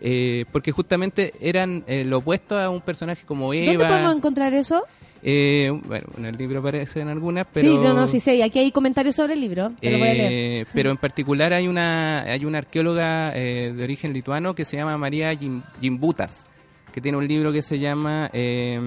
eh, 0.00 0.44
porque 0.52 0.72
justamente 0.72 1.32
eran 1.40 1.84
eh, 1.86 2.04
lo 2.04 2.18
opuesto 2.18 2.58
a 2.58 2.68
un 2.70 2.80
personaje 2.80 3.24
como 3.26 3.52
Eva. 3.54 3.72
¿Dónde 3.72 3.86
podemos 3.86 4.16
encontrar 4.16 4.54
eso? 4.54 4.84
Eh, 5.22 5.70
bueno, 5.86 6.06
en 6.18 6.26
el 6.26 6.36
libro 6.36 6.60
aparecen 6.60 7.08
algunas, 7.08 7.46
pero... 7.52 7.66
Sí, 7.66 7.76
no, 7.78 7.94
no, 7.94 8.06
sí 8.06 8.20
sé. 8.20 8.42
Aquí 8.44 8.58
hay 8.60 8.70
comentarios 8.70 9.16
sobre 9.16 9.32
el 9.32 9.40
libro. 9.40 9.72
Te 9.80 9.90
lo 9.90 9.98
voy 9.98 10.08
a 10.08 10.14
leer. 10.14 10.32
Eh, 10.62 10.66
pero 10.72 10.90
en 10.90 10.98
particular 10.98 11.52
hay 11.52 11.66
una 11.66 12.20
hay 12.20 12.44
una 12.44 12.58
arqueóloga 12.58 13.32
eh, 13.34 13.72
de 13.74 13.82
origen 13.82 14.12
lituano 14.12 14.54
que 14.54 14.64
se 14.64 14.76
llama 14.76 14.96
María 14.98 15.32
Gim- 15.32 15.62
Gimbutas, 15.80 16.44
que 16.92 17.00
tiene 17.00 17.18
un 17.18 17.26
libro 17.26 17.50
que 17.52 17.62
se 17.62 17.78
llama 17.80 18.30
eh, 18.32 18.78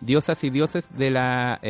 Diosas 0.00 0.42
y 0.42 0.50
dioses 0.50 0.90
de 0.96 1.10
la 1.10 1.60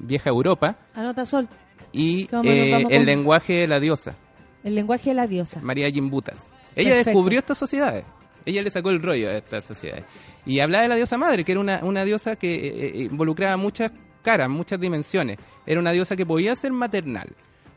vieja 0.00 0.30
Europa 0.30 0.76
Anota 0.94 1.26
Sol. 1.26 1.46
y 1.92 2.26
¿Cómo 2.28 2.44
nos 2.44 2.52
eh, 2.54 2.70
vamos 2.72 2.92
el 2.92 3.04
lenguaje 3.04 3.52
de 3.54 3.66
la 3.66 3.80
diosa, 3.80 4.16
El 4.64 4.76
lenguaje 4.76 5.10
de 5.10 5.14
la 5.14 5.26
diosa. 5.26 5.60
María 5.60 5.90
Gimbutas. 5.90 6.48
Ella 6.76 6.90
Perfecto. 6.90 7.10
descubrió 7.10 7.38
estas 7.40 7.58
sociedades. 7.58 8.04
Ella 8.44 8.62
le 8.62 8.70
sacó 8.70 8.90
el 8.90 9.02
rollo 9.02 9.28
a 9.28 9.32
estas 9.38 9.64
sociedades. 9.64 10.04
Y 10.44 10.60
hablaba 10.60 10.82
de 10.82 10.88
la 10.88 10.94
diosa 10.96 11.18
madre, 11.18 11.42
que 11.44 11.50
era 11.52 11.60
una, 11.60 11.80
una 11.82 12.04
diosa 12.04 12.36
que 12.36 12.54
eh, 12.54 12.72
eh, 12.94 13.02
involucraba 13.10 13.56
muchas 13.56 13.90
caras, 14.22 14.48
muchas 14.48 14.78
dimensiones. 14.78 15.38
Era 15.66 15.80
una 15.80 15.90
diosa 15.90 16.14
que 16.14 16.24
podía 16.24 16.54
ser 16.54 16.72
maternal, 16.72 17.28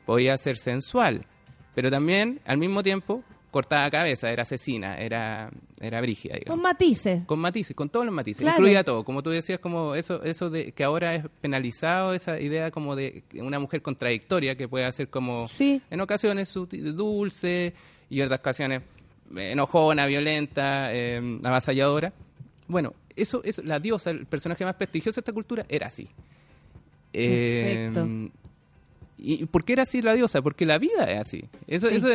podía 0.05 0.37
ser 0.37 0.57
sensual, 0.57 1.25
pero 1.73 1.89
también 1.89 2.39
al 2.45 2.57
mismo 2.59 2.83
tiempo 2.83 3.23
cortaba 3.49 3.89
cabeza, 3.89 4.29
era 4.31 4.43
asesina, 4.43 4.95
era, 4.99 5.49
era 5.81 6.01
brígida. 6.01 6.35
digamos. 6.35 6.51
Con 6.55 6.61
matices. 6.61 7.25
Con 7.25 7.39
matices, 7.39 7.75
con 7.75 7.89
todos 7.89 8.05
los 8.05 8.13
matices, 8.13 8.41
Claro. 8.43 8.57
incluía 8.59 8.83
todo. 8.83 9.03
Como 9.03 9.23
tú 9.23 9.31
decías, 9.31 9.57
como 9.59 9.95
eso, 9.95 10.21
eso 10.23 10.51
de 10.51 10.71
que 10.71 10.83
ahora 10.83 11.15
es 11.15 11.25
penalizado, 11.41 12.13
esa 12.13 12.39
idea 12.39 12.69
como 12.69 12.95
de 12.95 13.23
una 13.41 13.57
mujer 13.57 13.81
contradictoria 13.81 14.55
que 14.55 14.67
puede 14.67 14.91
ser 14.91 15.09
como 15.09 15.47
Sí. 15.47 15.81
en 15.89 15.99
ocasiones 16.01 16.53
dulce 16.53 17.73
y 18.09 18.21
otras 18.21 18.39
ocasiones 18.39 18.81
eh, 19.35 19.51
enojona, 19.51 20.05
violenta, 20.05 20.93
eh, 20.93 21.39
avasalladora. 21.43 22.13
Bueno, 22.67 22.93
eso 23.15 23.41
es 23.43 23.63
la 23.63 23.79
diosa, 23.79 24.11
el 24.11 24.25
personaje 24.25 24.65
más 24.65 24.75
prestigioso 24.75 25.17
de 25.17 25.21
esta 25.21 25.33
cultura, 25.33 25.65
era 25.69 25.87
así. 25.87 26.07
Eh, 27.13 27.89
Perfecto. 27.93 28.31
¿Y 29.21 29.45
por 29.47 29.65
qué 29.65 29.73
era 29.73 29.83
así 29.83 30.01
la 30.01 30.13
diosa? 30.13 30.41
Porque 30.41 30.65
la 30.65 30.77
vida 30.77 31.03
es 31.03 31.19
así. 31.19 31.43
Eso, 31.67 31.89
Sí. 31.89 31.95
eso 31.95 32.07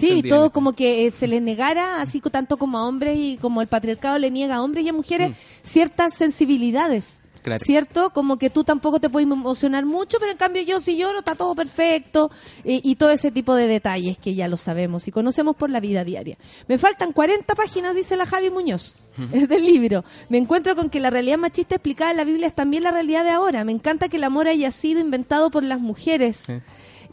Sí, 0.00 0.22
todo 0.28 0.50
como 0.50 0.72
que 0.72 1.06
eh, 1.06 1.12
se 1.12 1.28
le 1.28 1.40
negara, 1.40 2.00
así 2.00 2.20
tanto 2.20 2.56
como 2.56 2.78
a 2.78 2.88
hombres 2.88 3.16
y 3.16 3.38
como 3.40 3.62
el 3.62 3.68
patriarcado 3.68 4.18
le 4.18 4.30
niega 4.30 4.56
a 4.56 4.62
hombres 4.62 4.84
y 4.84 4.88
a 4.88 4.92
mujeres 4.92 5.36
ciertas 5.62 6.14
sensibilidades. 6.14 7.22
Claro. 7.46 7.60
¿Cierto? 7.64 8.10
Como 8.10 8.38
que 8.38 8.50
tú 8.50 8.64
tampoco 8.64 8.98
te 8.98 9.08
puedes 9.08 9.30
emocionar 9.30 9.86
mucho, 9.86 10.18
pero 10.18 10.32
en 10.32 10.36
cambio 10.36 10.62
yo 10.62 10.80
si 10.80 10.96
lloro 10.96 11.20
está 11.20 11.36
todo 11.36 11.54
perfecto 11.54 12.28
eh, 12.64 12.80
y 12.82 12.96
todo 12.96 13.10
ese 13.10 13.30
tipo 13.30 13.54
de 13.54 13.68
detalles 13.68 14.18
que 14.18 14.34
ya 14.34 14.48
lo 14.48 14.56
sabemos 14.56 15.06
y 15.06 15.12
conocemos 15.12 15.54
por 15.54 15.70
la 15.70 15.78
vida 15.78 16.02
diaria. 16.02 16.36
Me 16.66 16.76
faltan 16.76 17.12
40 17.12 17.54
páginas, 17.54 17.94
dice 17.94 18.16
la 18.16 18.26
Javi 18.26 18.50
Muñoz, 18.50 18.96
del 19.48 19.62
libro. 19.62 20.04
Me 20.28 20.38
encuentro 20.38 20.74
con 20.74 20.90
que 20.90 20.98
la 20.98 21.08
realidad 21.08 21.38
machista 21.38 21.76
explicada 21.76 22.10
en 22.10 22.16
la 22.16 22.24
Biblia 22.24 22.48
es 22.48 22.54
también 22.56 22.82
la 22.82 22.90
realidad 22.90 23.22
de 23.22 23.30
ahora. 23.30 23.62
Me 23.62 23.70
encanta 23.70 24.08
que 24.08 24.16
el 24.16 24.24
amor 24.24 24.48
haya 24.48 24.72
sido 24.72 24.98
inventado 24.98 25.48
por 25.48 25.62
las 25.62 25.78
mujeres. 25.78 26.46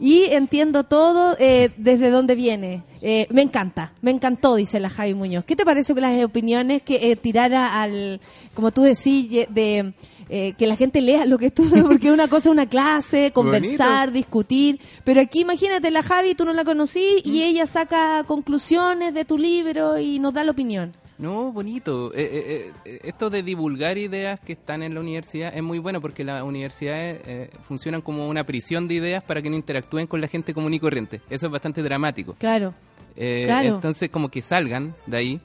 Y 0.00 0.24
entiendo 0.24 0.84
todo 0.84 1.36
eh, 1.38 1.70
desde 1.76 2.10
dónde 2.10 2.34
viene. 2.34 2.82
Eh, 3.00 3.26
me 3.30 3.42
encanta, 3.42 3.92
me 4.02 4.10
encantó, 4.10 4.56
dice 4.56 4.80
la 4.80 4.90
Javi 4.90 5.14
Muñoz. 5.14 5.44
¿Qué 5.44 5.54
te 5.56 5.64
parece 5.64 5.92
con 5.92 6.02
las 6.02 6.24
opiniones 6.24 6.82
que 6.82 7.12
eh, 7.12 7.16
tirara 7.16 7.80
al, 7.80 8.20
como 8.54 8.72
tú 8.72 8.82
decís, 8.82 9.46
de 9.48 9.94
eh, 10.28 10.54
que 10.58 10.66
la 10.66 10.76
gente 10.76 11.00
lea 11.00 11.26
lo 11.26 11.38
que 11.38 11.50
tú, 11.50 11.64
porque 11.82 12.12
una 12.12 12.28
cosa 12.28 12.48
es 12.48 12.52
una 12.52 12.66
clase, 12.66 13.30
conversar, 13.32 14.12
discutir, 14.12 14.80
pero 15.04 15.20
aquí 15.20 15.40
imagínate 15.40 15.90
la 15.90 16.02
Javi, 16.02 16.34
tú 16.34 16.44
no 16.44 16.52
la 16.52 16.64
conocí 16.64 17.22
y 17.24 17.42
ella 17.42 17.66
saca 17.66 18.24
conclusiones 18.26 19.14
de 19.14 19.24
tu 19.24 19.38
libro 19.38 19.98
y 19.98 20.18
nos 20.18 20.34
da 20.34 20.44
la 20.44 20.52
opinión. 20.52 20.92
No, 21.18 21.52
bonito. 21.52 22.12
Eh, 22.14 22.28
eh, 22.32 22.72
eh, 22.84 23.00
esto 23.04 23.30
de 23.30 23.42
divulgar 23.42 23.98
ideas 23.98 24.40
que 24.40 24.54
están 24.54 24.82
en 24.82 24.94
la 24.94 25.00
universidad 25.00 25.54
es 25.54 25.62
muy 25.62 25.78
bueno 25.78 26.00
porque 26.00 26.24
las 26.24 26.42
universidades 26.42 27.50
funcionan 27.62 28.00
como 28.00 28.28
una 28.28 28.44
prisión 28.44 28.88
de 28.88 28.94
ideas 28.94 29.22
para 29.22 29.40
que 29.40 29.50
no 29.50 29.56
interactúen 29.56 30.06
con 30.06 30.20
la 30.20 30.28
gente 30.28 30.54
común 30.54 30.74
y 30.74 30.80
corriente. 30.80 31.20
Eso 31.30 31.46
es 31.46 31.52
bastante 31.52 31.82
dramático. 31.82 32.34
Claro. 32.38 32.74
Claro. 33.14 33.76
Entonces, 33.76 34.10
como 34.10 34.28
que 34.28 34.42
salgan 34.42 34.94
de 35.06 35.16
ahí 35.16 35.40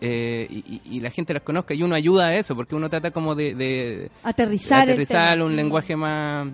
eh, 0.00 0.46
y, 0.50 0.80
y- 0.84 1.00
la 1.00 1.10
gente 1.10 1.32
las 1.34 1.42
conozca 1.42 1.74
y 1.74 1.82
uno 1.82 1.94
ayuda 1.94 2.26
a 2.28 2.36
eso 2.36 2.56
porque 2.56 2.74
uno 2.74 2.88
trata 2.90 3.10
como 3.10 3.34
de, 3.34 3.54
de 3.54 4.10
Aterrizar 4.22 4.82
aterrizar 4.88 5.42
un 5.42 5.54
lenguaje 5.56 5.94
más, 5.96 6.48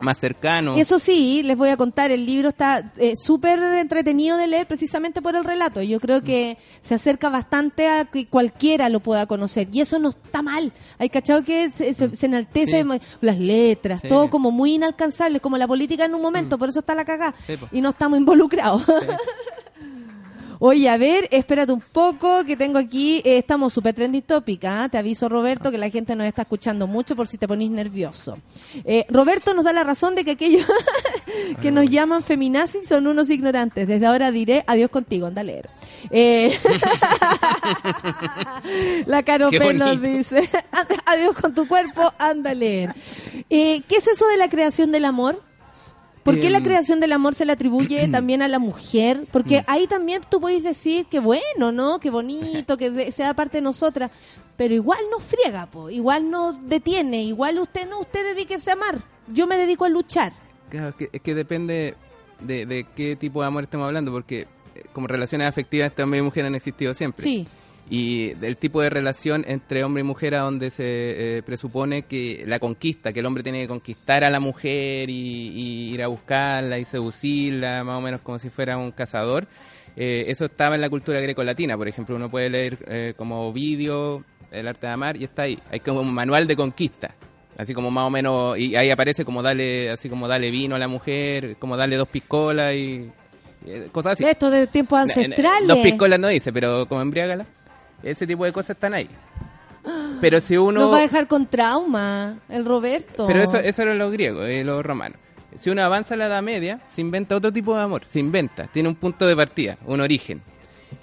más 0.00 0.18
cercano. 0.18 0.76
Eso 0.76 0.98
sí, 0.98 1.42
les 1.44 1.56
voy 1.56 1.68
a 1.68 1.76
contar, 1.76 2.10
el 2.10 2.26
libro 2.26 2.48
está 2.48 2.92
eh, 2.96 3.14
súper 3.16 3.60
entretenido 3.62 4.36
de 4.36 4.48
leer 4.48 4.66
precisamente 4.66 5.22
por 5.22 5.36
el 5.36 5.44
relato. 5.44 5.80
Yo 5.80 6.00
creo 6.00 6.22
que 6.22 6.58
se 6.80 6.94
acerca 6.96 7.28
bastante 7.30 7.86
a 7.88 8.06
que 8.06 8.26
cualquiera 8.26 8.88
lo 8.88 8.98
pueda 8.98 9.26
conocer. 9.26 9.68
Y 9.72 9.80
eso 9.80 10.00
no 10.00 10.08
está 10.08 10.42
mal. 10.42 10.72
Hay 10.98 11.08
cachado 11.08 11.44
que 11.44 11.70
se, 11.70 11.94
se- 11.94 12.16
se 12.16 12.26
enaltece 12.26 12.82
Sí. 12.82 13.00
las 13.20 13.38
letras, 13.38 14.00
Sí. 14.00 14.08
todo 14.08 14.28
como 14.28 14.50
muy 14.50 14.74
inalcanzable, 14.74 15.38
como 15.38 15.56
la 15.56 15.68
política 15.68 16.04
en 16.04 16.16
un 16.16 16.22
momento, 16.22 16.58
por 16.58 16.68
eso 16.68 16.80
está 16.80 16.96
la 16.96 17.04
cagá. 17.04 17.32
Sí, 17.46 17.54
y 17.70 17.80
no 17.80 17.90
estamos 17.90 18.18
involucrados. 18.18 18.82
Oye, 20.64 20.88
a 20.88 20.96
ver, 20.96 21.26
espérate 21.32 21.72
un 21.72 21.80
poco, 21.80 22.44
que 22.44 22.56
tengo 22.56 22.78
aquí, 22.78 23.20
eh, 23.24 23.38
estamos 23.38 23.72
super 23.72 23.92
trendy 23.92 24.22
topic, 24.22 24.62
¿ah? 24.62 24.88
te 24.88 24.96
aviso 24.96 25.28
Roberto 25.28 25.72
que 25.72 25.76
la 25.76 25.90
gente 25.90 26.14
nos 26.14 26.24
está 26.24 26.42
escuchando 26.42 26.86
mucho 26.86 27.16
por 27.16 27.26
si 27.26 27.36
te 27.36 27.48
ponís 27.48 27.68
nervioso. 27.68 28.38
Eh, 28.84 29.04
Roberto 29.08 29.54
nos 29.54 29.64
da 29.64 29.72
la 29.72 29.82
razón 29.82 30.14
de 30.14 30.24
que 30.24 30.30
aquellos 30.30 30.64
que 31.62 31.72
nos 31.72 31.90
llaman 31.90 32.22
feminazis 32.22 32.86
son 32.86 33.08
unos 33.08 33.28
ignorantes. 33.28 33.88
Desde 33.88 34.06
ahora 34.06 34.30
diré 34.30 34.62
adiós 34.68 34.90
contigo, 34.90 35.26
anda 35.26 35.40
a 35.40 35.44
leer. 35.44 35.68
Eh, 36.12 36.56
la 39.06 39.24
Caro 39.24 39.50
Qué 39.50 39.58
P 39.58 39.74
nos 39.74 40.00
dice 40.00 40.48
adiós 41.06 41.34
con 41.34 41.54
tu 41.54 41.66
cuerpo, 41.66 42.12
anda 42.20 42.52
a 42.52 42.54
leer. 42.54 42.94
Eh, 43.50 43.82
¿Qué 43.88 43.96
es 43.96 44.06
eso 44.06 44.28
de 44.28 44.36
la 44.36 44.48
creación 44.48 44.92
del 44.92 45.06
amor? 45.06 45.42
¿Por 46.22 46.38
qué 46.40 46.50
la 46.50 46.58
Em, 46.58 46.64
creación 46.64 47.00
del 47.00 47.12
amor 47.12 47.34
se 47.34 47.44
le 47.44 47.52
atribuye 47.52 48.06
también 48.12 48.42
a 48.42 48.48
la 48.48 48.58
mujer? 48.58 49.26
Porque 49.32 49.60
Mm. 49.60 49.64
ahí 49.66 49.86
también 49.86 50.22
tú 50.28 50.40
puedes 50.40 50.62
decir 50.62 51.06
que 51.06 51.18
bueno, 51.20 51.72
¿no? 51.72 51.98
Que 51.98 52.10
bonito, 52.10 52.76
que 52.76 53.10
sea 53.12 53.34
parte 53.34 53.58
de 53.58 53.62
nosotras. 53.62 54.10
Pero 54.56 54.74
igual 54.74 55.00
nos 55.10 55.22
friega, 55.24 55.66
po. 55.66 55.90
igual 55.90 56.30
nos 56.30 56.56
detiene, 56.68 57.24
igual 57.24 57.58
usted 57.58 57.88
no, 57.88 58.00
usted 58.00 58.34
dedíquese 58.34 58.70
a 58.70 58.74
amar. 58.74 58.98
Yo 59.28 59.46
me 59.46 59.56
dedico 59.56 59.84
a 59.84 59.88
luchar. 59.88 60.32
Claro, 60.68 60.94
que- 60.96 61.08
es 61.12 61.20
que 61.22 61.34
depende 61.34 61.94
de, 62.40 62.66
de 62.66 62.84
qué 62.94 63.16
tipo 63.16 63.40
de 63.40 63.46
amor 63.48 63.64
estemos 63.64 63.86
hablando, 63.86 64.12
porque 64.12 64.42
eh, 64.74 64.84
como 64.92 65.06
relaciones 65.06 65.48
afectivas 65.48 65.88
entre 65.90 66.04
hombre 66.04 66.18
y 66.20 66.22
mujer 66.22 66.44
han 66.46 66.54
existido 66.54 66.92
siempre. 66.94 67.24
Sí. 67.24 67.46
Y 67.90 68.34
del 68.34 68.56
tipo 68.56 68.80
de 68.80 68.88
relación 68.88 69.44
entre 69.46 69.84
hombre 69.84 70.00
y 70.00 70.04
mujer 70.04 70.34
a 70.34 70.40
donde 70.40 70.70
se 70.70 71.38
eh, 71.38 71.42
presupone 71.42 72.02
que 72.02 72.44
la 72.46 72.58
conquista, 72.58 73.12
que 73.12 73.20
el 73.20 73.26
hombre 73.26 73.42
tiene 73.42 73.60
que 73.60 73.68
conquistar 73.68 74.24
a 74.24 74.30
la 74.30 74.40
mujer 74.40 75.10
y, 75.10 75.48
y 75.54 75.92
ir 75.92 76.02
a 76.02 76.06
buscarla 76.06 76.78
y 76.78 76.84
seducirla, 76.86 77.84
más 77.84 77.98
o 77.98 78.00
menos 78.00 78.20
como 78.22 78.38
si 78.38 78.48
fuera 78.48 78.78
un 78.78 78.92
cazador. 78.92 79.46
eh, 79.96 80.24
eso 80.28 80.46
estaba 80.46 80.74
en 80.74 80.80
la 80.80 80.88
cultura 80.88 81.20
greco-latina, 81.20 81.76
por 81.76 81.86
ejemplo, 81.86 82.16
uno 82.16 82.30
puede 82.30 82.48
leer 82.48 82.78
eh, 82.86 83.14
como 83.16 83.46
Ovidio, 83.48 84.24
El 84.50 84.68
arte 84.68 84.86
de 84.86 84.92
amar, 84.92 85.16
y 85.16 85.24
está 85.24 85.42
ahí. 85.42 85.58
Hay 85.70 85.80
como 85.80 86.00
un 86.00 86.14
manual 86.14 86.46
de 86.46 86.56
conquista. 86.56 87.14
Así 87.58 87.74
como 87.74 87.90
más 87.90 88.06
o 88.06 88.10
menos, 88.10 88.56
y 88.58 88.74
ahí 88.76 88.88
aparece 88.88 89.26
como 89.26 89.42
darle, 89.42 89.90
así 89.90 90.08
como 90.08 90.26
darle 90.28 90.50
vino 90.50 90.74
a 90.76 90.78
la 90.78 90.88
mujer, 90.88 91.56
como 91.58 91.76
darle 91.76 91.96
dos 91.96 92.08
piscolas 92.08 92.74
y, 92.74 93.10
y, 93.66 93.70
eh, 93.70 93.88
cosas 93.92 94.14
así. 94.14 94.24
Esto 94.24 94.50
de 94.50 94.66
tiempos 94.66 94.98
ancestrales. 94.98 95.68
Dos 95.68 95.78
piscolas 95.80 96.18
no 96.18 96.28
dice, 96.28 96.50
pero 96.52 96.86
como 96.86 97.02
embriágala. 97.02 97.44
Ese 98.02 98.26
tipo 98.26 98.44
de 98.44 98.52
cosas 98.52 98.70
están 98.70 98.94
ahí. 98.94 99.08
Pero 100.20 100.40
si 100.40 100.56
uno... 100.56 100.80
Nos 100.80 100.92
va 100.92 100.98
a 100.98 101.02
dejar 101.02 101.26
con 101.26 101.46
trauma, 101.46 102.38
el 102.48 102.64
Roberto. 102.64 103.26
Pero 103.26 103.42
eso, 103.42 103.58
eso 103.58 103.82
eran 103.82 103.98
los 103.98 104.12
griegos 104.12 104.48
y 104.48 104.62
los 104.62 104.84
romanos. 104.84 105.18
Si 105.56 105.70
uno 105.70 105.82
avanza 105.82 106.14
a 106.14 106.16
la 106.16 106.26
Edad 106.26 106.42
Media, 106.42 106.80
se 106.92 107.00
inventa 107.00 107.36
otro 107.36 107.52
tipo 107.52 107.74
de 107.76 107.82
amor. 107.82 108.02
Se 108.06 108.18
inventa, 108.18 108.68
tiene 108.68 108.88
un 108.88 108.94
punto 108.94 109.26
de 109.26 109.36
partida, 109.36 109.76
un 109.84 110.00
origen. 110.00 110.42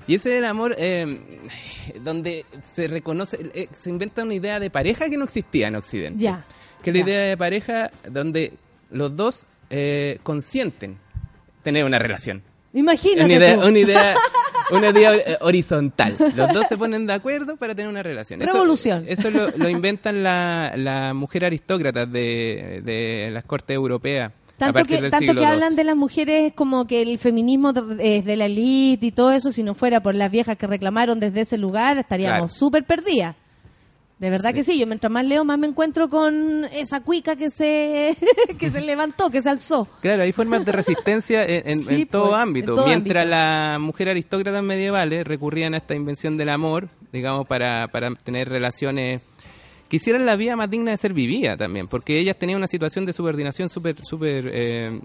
Y 0.07 0.15
ese 0.15 0.33
es 0.33 0.39
el 0.39 0.45
amor 0.45 0.75
eh, 0.77 1.19
donde 2.01 2.45
se 2.73 2.87
reconoce, 2.87 3.51
eh, 3.53 3.67
se 3.77 3.89
inventa 3.89 4.23
una 4.23 4.33
idea 4.33 4.59
de 4.59 4.69
pareja 4.69 5.09
que 5.09 5.17
no 5.17 5.25
existía 5.25 5.67
en 5.67 5.75
Occidente. 5.75 6.23
Ya. 6.23 6.45
Que 6.81 6.89
es 6.89 6.95
la 6.95 6.99
ya. 7.01 7.05
idea 7.05 7.25
de 7.25 7.37
pareja 7.37 7.91
donde 8.09 8.53
los 8.89 9.15
dos 9.15 9.45
eh, 9.69 10.19
consienten 10.23 10.97
tener 11.63 11.85
una 11.85 11.99
relación. 11.99 12.41
Imagínate. 12.73 13.25
Una 13.25 13.33
idea, 13.33 13.57
una 13.59 13.79
idea, 13.79 14.15
una 14.71 14.89
idea 14.89 15.15
eh, 15.15 15.37
horizontal. 15.41 16.15
Los 16.35 16.53
dos 16.53 16.65
se 16.67 16.77
ponen 16.77 17.05
de 17.07 17.13
acuerdo 17.13 17.55
para 17.57 17.73
tener 17.75 17.89
una 17.89 18.03
relación. 18.03 18.41
Eso- 18.41 18.53
Revolución. 18.53 19.05
Eso, 19.07 19.29
lo, 19.29 19.49
lo 19.57 19.69
inventan 19.69 20.23
la, 20.23 20.73
la 20.75 21.13
mujer 21.13 21.45
aristócrata 21.45 22.05
de, 22.05 22.81
de 22.83 23.29
las 23.31 23.43
cortes 23.45 23.75
europeas. 23.75 24.31
Tanto 24.57 24.83
que, 24.83 25.09
tanto 25.09 25.33
que 25.35 25.45
hablan 25.45 25.77
de 25.77 25.85
las 25.85 25.95
mujeres 25.95 26.51
como 26.53 26.85
que 26.85 27.01
el 27.01 27.17
feminismo 27.17 27.71
es 27.97 28.25
de 28.25 28.35
la 28.35 28.45
élite 28.45 29.05
y 29.05 29.11
todo 29.13 29.31
eso, 29.31 29.53
si 29.53 29.63
no 29.63 29.73
fuera 29.73 30.01
por 30.03 30.15
las 30.15 30.29
viejas 30.29 30.57
que 30.57 30.67
reclamaron 30.67 31.17
desde 31.21 31.41
ese 31.41 31.57
lugar, 31.57 31.97
estaríamos 31.97 32.37
Claro. 32.39 32.49
súper 32.49 32.83
perdidas. 32.83 33.37
De 34.19 34.29
verdad 34.29 34.53
que 34.53 34.63
sí, 34.65 34.77
yo 34.77 34.85
mientras 34.85 35.09
más 35.11 35.25
leo, 35.25 35.45
más 35.45 35.57
me 35.57 35.65
encuentro 35.67 36.09
con 36.09 36.65
esa 36.73 36.99
cuica 36.99 37.37
que 37.37 37.49
se, 37.49 38.17
que 38.59 38.69
se 38.69 38.81
levantó, 38.81 39.29
que 39.29 39.41
se 39.41 39.49
alzó. 39.49 39.87
Claro, 40.01 40.23
hay 40.23 40.33
formas 40.33 40.65
de 40.65 40.73
resistencia 40.73 41.45
en, 41.45 41.67
en- 41.69 41.83
Sí, 41.83 42.01
en 42.01 42.07
todo 42.07 42.23
pues, 42.25 42.33
en 42.35 42.39
ámbito. 42.41 42.75
todo 42.75 42.87
Mientras 42.87 43.25
las 43.25 43.79
mujeres 43.79 44.11
aristócratas 44.11 44.61
medievales 44.61 45.25
recurrían 45.25 45.73
a 45.73 45.77
esta 45.77 45.95
invención 45.95 46.35
del 46.35 46.49
amor, 46.49 46.89
digamos, 47.13 47.47
para, 47.47 47.87
para 47.87 48.11
tener 48.13 48.49
relaciones 48.49 49.21
que 49.87 49.95
hicieran 49.95 50.23
la 50.27 50.35
vida 50.35 50.55
más 50.55 50.69
digna 50.69 50.91
de 50.91 50.97
ser 50.97 51.13
vivida 51.13 51.57
también, 51.57 51.87
porque 51.87 52.19
ellas 52.19 52.37
tenían 52.37 52.57
una 52.57 52.67
situación 52.67 53.07
de 53.07 53.13
subordinación 53.13 53.69
súper 53.69 53.95
súper 54.05 54.45
eh, 54.47 54.51
eh, 54.53 55.01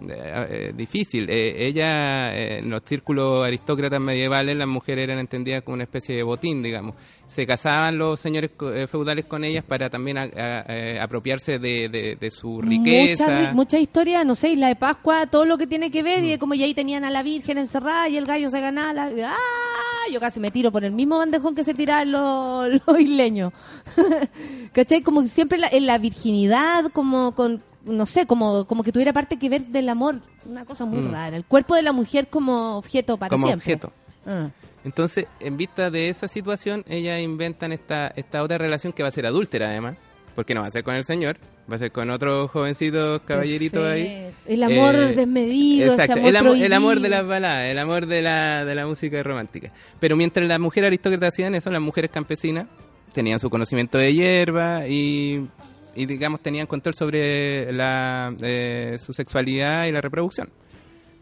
eh, 0.51 0.73
difícil. 0.77 1.31
Eh, 1.31 1.66
ella, 1.66 2.36
eh, 2.36 2.59
en 2.59 2.69
los 2.69 2.82
círculos 2.85 3.47
aristócratas 3.47 3.99
medievales, 3.99 4.55
las 4.57 4.69
mujeres 4.69 5.05
eran 5.05 5.20
entendidas 5.20 5.62
como 5.62 5.77
una 5.77 5.85
especie 5.85 6.15
de 6.16 6.23
botín, 6.23 6.62
digamos. 6.62 6.97
Se 7.26 7.46
casaban 7.46 7.96
los 7.98 8.20
señores 8.20 8.51
eh, 8.74 8.86
feudales 8.86 9.24
con 9.24 9.44
ellas 9.44 9.64
para 9.64 9.88
también 9.90 10.18
a- 10.18 10.22
a- 10.22 10.64
eh, 10.68 10.98
apropiarse 11.01 11.59
de, 11.59 11.88
de- 11.88 12.16
de 12.16 12.30
su 12.30 12.60
riqueza. 12.60 13.26
Mucha, 13.26 13.52
mucha 13.55 13.78
historia, 13.78 14.24
no 14.24 14.34
sé, 14.34 14.51
Isla 14.51 14.68
de 14.68 14.76
Pascua, 14.76 15.26
todo 15.26 15.44
lo 15.46 15.56
que 15.56 15.66
tiene 15.66 15.90
que 15.90 16.02
ver, 16.02 16.20
Mm. 16.22 16.24
y 16.26 16.38
como 16.38 16.55
ya 16.55 16.66
ahí 16.66 16.74
tenían 16.74 17.05
a 17.05 17.10
la 17.10 17.22
Virgen 17.22 17.59
encerrada 17.59 18.09
y 18.09 18.16
el 18.18 18.26
gallo 18.26 18.51
se 18.51 18.60
ganaba. 18.60 18.92
La, 18.92 19.10
¡Ah! 19.28 20.10
Yo 20.12 20.20
casi 20.20 20.38
me 20.38 20.51
tiro 20.51 20.70
por 20.70 20.84
el 20.84 20.92
mismo 20.92 21.16
bandejón 21.16 21.55
que 21.55 21.64
se 21.64 21.72
tiraban 21.72 22.12
los, 22.12 22.68
los 22.86 23.01
isleños. 23.01 23.52
¿Cachai? 24.72 25.02
Como 25.02 25.22
siempre 25.22 25.59
la, 25.59 25.68
en 25.68 25.86
la 25.86 25.98
virginidad, 25.98 26.90
como 26.92 27.34
con 27.34 27.62
no 27.84 28.06
sé, 28.06 28.26
como, 28.26 28.64
como 28.66 28.82
que 28.82 28.92
tuviera 28.92 29.12
parte 29.12 29.38
que 29.38 29.48
ver 29.51 29.66
del 29.66 29.88
amor. 29.90 30.20
Una 30.46 30.64
cosa 30.64 30.84
muy 30.86 31.01
Mm. 31.01 31.10
rara. 31.12 31.36
El 31.36 31.44
cuerpo 31.44 31.74
de 31.74 31.82
la 31.82 31.92
mujer 31.92 32.28
como 32.28 32.76
objeto 32.78 33.16
para 33.18 33.28
como 33.30 33.46
siempre. 33.46 33.74
objeto. 33.74 33.92
Ah. 34.26 34.51
Entonces, 34.84 35.26
en 35.40 35.56
vista 35.56 35.90
de 35.90 36.09
esa 36.10 36.28
situación, 36.28 36.84
ellas 36.88 37.20
inventan 37.20 37.72
esta, 37.72 38.09
esta 38.09 38.42
otra 38.42 38.59
relación 38.59 38.92
que 38.92 39.02
va 39.02 39.09
a 39.09 39.12
ser 39.12 39.26
adúltera 39.26 39.68
además, 39.68 39.96
porque 40.34 40.55
no 40.55 40.60
va 40.60 40.66
a 40.66 40.70
ser 40.70 40.84
con 40.84 40.94
el 40.94 41.05
señor, 41.05 41.38
va 41.70 41.76
a 41.76 41.78
ser 41.78 41.90
con 41.90 42.10
otro 42.10 42.48
jovencito 42.48 43.22
caballerito 43.24 43.86
ahí. 43.86 44.30
El 44.46 44.62
amor 44.62 44.94
Eh, 44.94 45.14
desmedido, 45.14 45.94
ese 45.94 46.02
exacto, 46.02 46.20
amor 46.20 46.28
el, 46.28 46.36
amor, 46.36 46.56
el 46.59 46.72
amor 46.72 47.01
de 47.01 47.09
las 47.09 47.26
baladas, 47.26 47.64
el 47.70 47.78
amor 47.78 48.06
de 48.06 48.20
la, 48.20 48.64
de 48.66 48.74
la 48.74 48.86
música 48.86 49.22
romántica. 49.22 49.72
Pero 50.01 50.16
mientras 50.16 50.46
las 50.46 50.60
mujeres 50.60 50.88
aristócratas 50.88 51.32
hacían 51.32 51.55
eso, 51.55 51.70
las 51.70 51.80
mujeres 51.80 52.10
campesinas 52.10 52.66
tenían 53.14 53.38
su 53.38 53.48
conocimiento 53.48 53.96
de 53.96 54.12
hierba 54.12 54.86
y, 54.86 55.48
y 55.94 56.05
digamos, 56.05 56.40
tenían 56.40 56.66
control 56.66 56.94
sobre 56.94 57.72
la, 57.72 58.34
eh, 58.42 58.98
su 58.98 59.14
sexualidad 59.14 59.86
y 59.86 59.92
la 59.92 60.02
reproducción. 60.02 60.51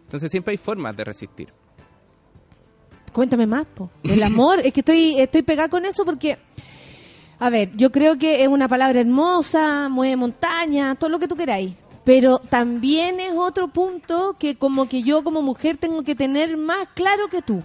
Entonces 0.04 0.30
siempre 0.32 0.52
hay 0.52 0.58
formas 0.58 0.96
de 0.96 1.04
resistir. 1.04 1.52
Cuéntame 3.12 3.46
más, 3.46 3.66
po. 3.66 3.90
El 4.02 4.22
amor, 4.22 4.60
es 4.60 4.72
que 4.72 4.80
estoy, 4.80 5.20
estoy 5.20 5.42
pegada 5.42 5.68
con 5.68 5.84
eso 5.84 6.04
porque, 6.04 6.38
a 7.38 7.50
ver, 7.50 7.70
yo 7.76 7.92
creo 7.92 8.18
que 8.18 8.42
es 8.42 8.48
una 8.48 8.68
palabra 8.68 9.00
hermosa, 9.00 9.88
mueve 9.88 10.16
montaña, 10.16 10.94
todo 10.94 11.10
lo 11.10 11.18
que 11.18 11.28
tú 11.28 11.36
queráis. 11.36 11.74
Pero 12.04 12.38
también 12.38 13.20
es 13.20 13.32
otro 13.36 13.68
punto 13.68 14.34
que 14.38 14.56
como 14.56 14.88
que 14.88 15.02
yo 15.02 15.22
como 15.22 15.40
mujer 15.40 15.76
tengo 15.76 16.02
que 16.02 16.16
tener 16.16 16.56
más 16.56 16.88
claro 16.94 17.28
que 17.28 17.42
tú. 17.42 17.62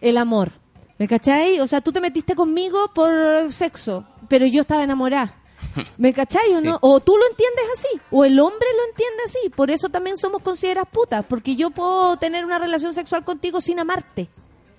El 0.00 0.18
amor. 0.18 0.52
¿Me 0.98 1.08
cachai? 1.08 1.60
O 1.60 1.66
sea, 1.66 1.80
tú 1.80 1.92
te 1.92 2.00
metiste 2.00 2.34
conmigo 2.34 2.90
por 2.92 3.52
sexo, 3.52 4.04
pero 4.28 4.46
yo 4.46 4.62
estaba 4.62 4.82
enamorada. 4.82 5.34
¿Me 5.96 6.12
cachai 6.12 6.52
o 6.54 6.60
no? 6.60 6.72
Sí. 6.72 6.78
O 6.82 7.00
tú 7.00 7.16
lo 7.16 7.26
entiendes 7.30 7.64
así, 7.74 8.00
o 8.10 8.24
el 8.24 8.38
hombre 8.38 8.66
lo 8.76 8.90
entiende 8.90 9.22
así. 9.24 9.50
Por 9.50 9.70
eso 9.70 9.88
también 9.88 10.16
somos 10.16 10.42
consideradas 10.42 10.90
putas, 10.92 11.24
porque 11.28 11.56
yo 11.56 11.70
puedo 11.70 12.16
tener 12.16 12.44
una 12.44 12.58
relación 12.58 12.94
sexual 12.94 13.24
contigo 13.24 13.60
sin 13.60 13.78
amarte. 13.78 14.28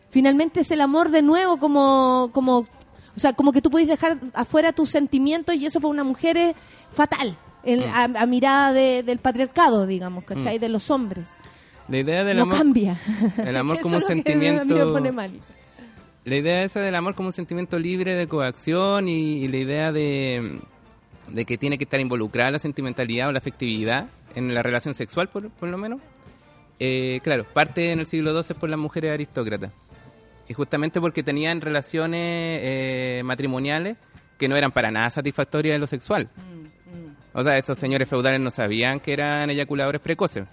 Finalmente 0.10 0.62
es 0.62 0.72
el 0.72 0.82
amor 0.82 1.10
de 1.12 1.22
nuevo 1.22 1.58
como, 1.58 2.30
como, 2.34 2.60
o 2.60 2.66
sea, 3.20 3.34
como 3.34 3.52
que 3.52 3.62
tú 3.62 3.70
puedes 3.70 3.88
dejar 3.88 4.18
afuera 4.34 4.72
tus 4.72 4.90
sentimientos 4.90 5.56
y 5.56 5.66
eso 5.66 5.80
para 5.80 5.90
una 5.92 6.04
mujer 6.04 6.38
es 6.38 6.56
fatal. 6.94 7.38
en- 7.64 7.82
Mm. 7.82 7.94
a, 8.16 8.22
a 8.22 8.26
mirada 8.26 8.72
de- 8.72 9.04
del 9.04 9.18
patriarcado, 9.20 9.86
digamos, 9.86 10.24
¿cachai? 10.24 10.58
Mm. 10.58 10.62
De 10.62 10.70
los 10.70 10.90
hombres. 10.90 11.36
La 11.90 11.98
idea 11.98 12.24
del 12.24 12.38
no 12.38 12.44
amor, 12.44 12.58
cambia. 12.58 12.98
el 13.38 13.58
amor 13.58 13.80
como 13.82 13.96
un 13.98 14.02
sentimiento. 14.02 14.76
La 16.26 16.36
idea 16.36 16.64
esa 16.64 16.80
del 16.80 16.96
amor 16.96 17.16
como 17.16 17.28
un 17.30 17.34
sentimiento 17.34 17.78
libre 17.78 18.16
de 18.16 18.28
coacción 18.28 19.08
y, 19.10 19.44
y 19.44 19.48
la 19.50 19.58
idea 19.58 19.92
de, 19.92 20.60
de 21.30 21.46
que 21.46 21.58
tiene 21.58 21.78
que 21.78 21.84
estar 21.86 22.00
involucrada 22.00 22.52
la 22.52 22.60
sentimentalidad 22.60 23.28
o 23.28 23.32
la 23.34 23.40
afectividad 23.40 24.08
en 24.36 24.54
la 24.54 24.64
relación 24.64 24.94
sexual, 24.94 25.28
por, 25.30 25.50
por 25.50 25.68
lo 25.70 25.78
menos. 25.78 26.00
Eh, 26.80 27.20
claro, 27.24 27.46
parte 27.52 27.92
en 27.92 28.00
el 28.00 28.06
siglo 28.06 28.42
XII 28.42 28.56
por 28.56 28.70
las 28.70 28.80
mujeres 28.80 29.12
aristócratas. 29.12 29.72
Y 30.50 30.54
justamente 30.54 31.00
porque 31.00 31.24
tenían 31.24 31.62
relaciones 31.62 32.60
eh, 32.64 33.22
matrimoniales 33.24 33.96
que 34.38 34.48
no 34.50 34.58
eran 34.58 34.72
para 34.72 34.92
nada 34.92 35.10
satisfactorias 35.10 35.76
en 35.76 35.82
lo 35.82 35.88
sexual. 35.88 36.28
O 37.34 37.44
sea, 37.44 37.58
estos 37.58 37.78
señores 37.78 38.10
feudales 38.10 38.42
no 38.42 38.50
sabían 38.52 39.00
que 39.00 39.14
eran 39.14 39.50
eyaculadores 39.50 40.02
precoces. 40.02 40.46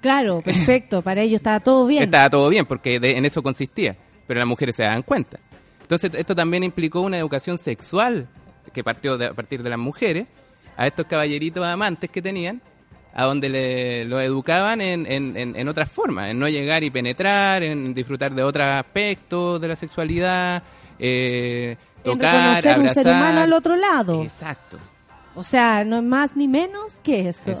Claro, 0.00 0.40
perfecto. 0.44 1.00
Para 1.02 1.22
ellos 1.22 1.36
estaba 1.38 1.60
todo 1.60 1.86
bien. 1.86 2.02
Estaba 2.02 2.28
todo 2.28 2.48
bien, 2.48 2.66
porque 2.66 2.98
de- 3.00 3.16
en 3.16 3.24
eso 3.24 3.42
consistía, 3.42 3.96
pero 4.26 4.38
las 4.40 4.48
mujeres 4.48 4.74
se 4.76 4.82
daban 4.82 5.02
cuenta. 5.02 5.38
Entonces, 5.80 6.10
esto 6.14 6.34
también 6.34 6.64
implicó 6.64 7.00
una 7.00 7.16
educación 7.18 7.56
sexual 7.58 8.26
que 8.72 8.82
partió 8.82 9.16
de- 9.16 9.26
a 9.26 9.32
partir 9.34 9.62
de 9.62 9.70
las 9.70 9.78
mujeres 9.78 10.26
a 10.76 10.86
estos 10.88 11.06
caballeritos 11.06 11.64
amantes 11.64 12.10
que 12.10 12.20
tenían, 12.20 12.60
a 13.18 13.24
donde 13.24 13.48
le, 13.48 14.04
lo 14.04 14.20
educaban 14.20 14.80
en, 14.82 15.06
en, 15.10 15.36
en- 15.36 15.56
en 15.56 15.68
otras 15.68 15.90
formas, 15.90 16.28
en 16.28 16.38
no 16.38 16.48
llegar 16.48 16.84
y 16.84 16.90
penetrar, 16.90 17.62
en 17.62 17.94
disfrutar 17.94 18.34
de 18.34 18.42
otros 18.42 18.66
aspectos 18.66 19.58
de 19.60 19.68
la 19.68 19.74
sexualidad, 19.76 20.62
eh, 20.98 21.76
en 22.04 22.12
tocar, 22.12 22.62
reconocer 22.62 22.78
un 22.78 22.88
ser 22.88 23.08
abrazar. 23.08 23.22
humano 23.22 23.40
al 23.40 23.52
otro 23.54 23.74
lado. 23.76 24.22
Exacto. 24.22 24.78
O 25.36 25.42
sea, 25.42 25.84
no 25.84 25.98
es 25.98 26.02
más 26.02 26.34
ni 26.34 26.48
menos 26.48 26.98
que 27.02 27.28
eso. 27.28 27.52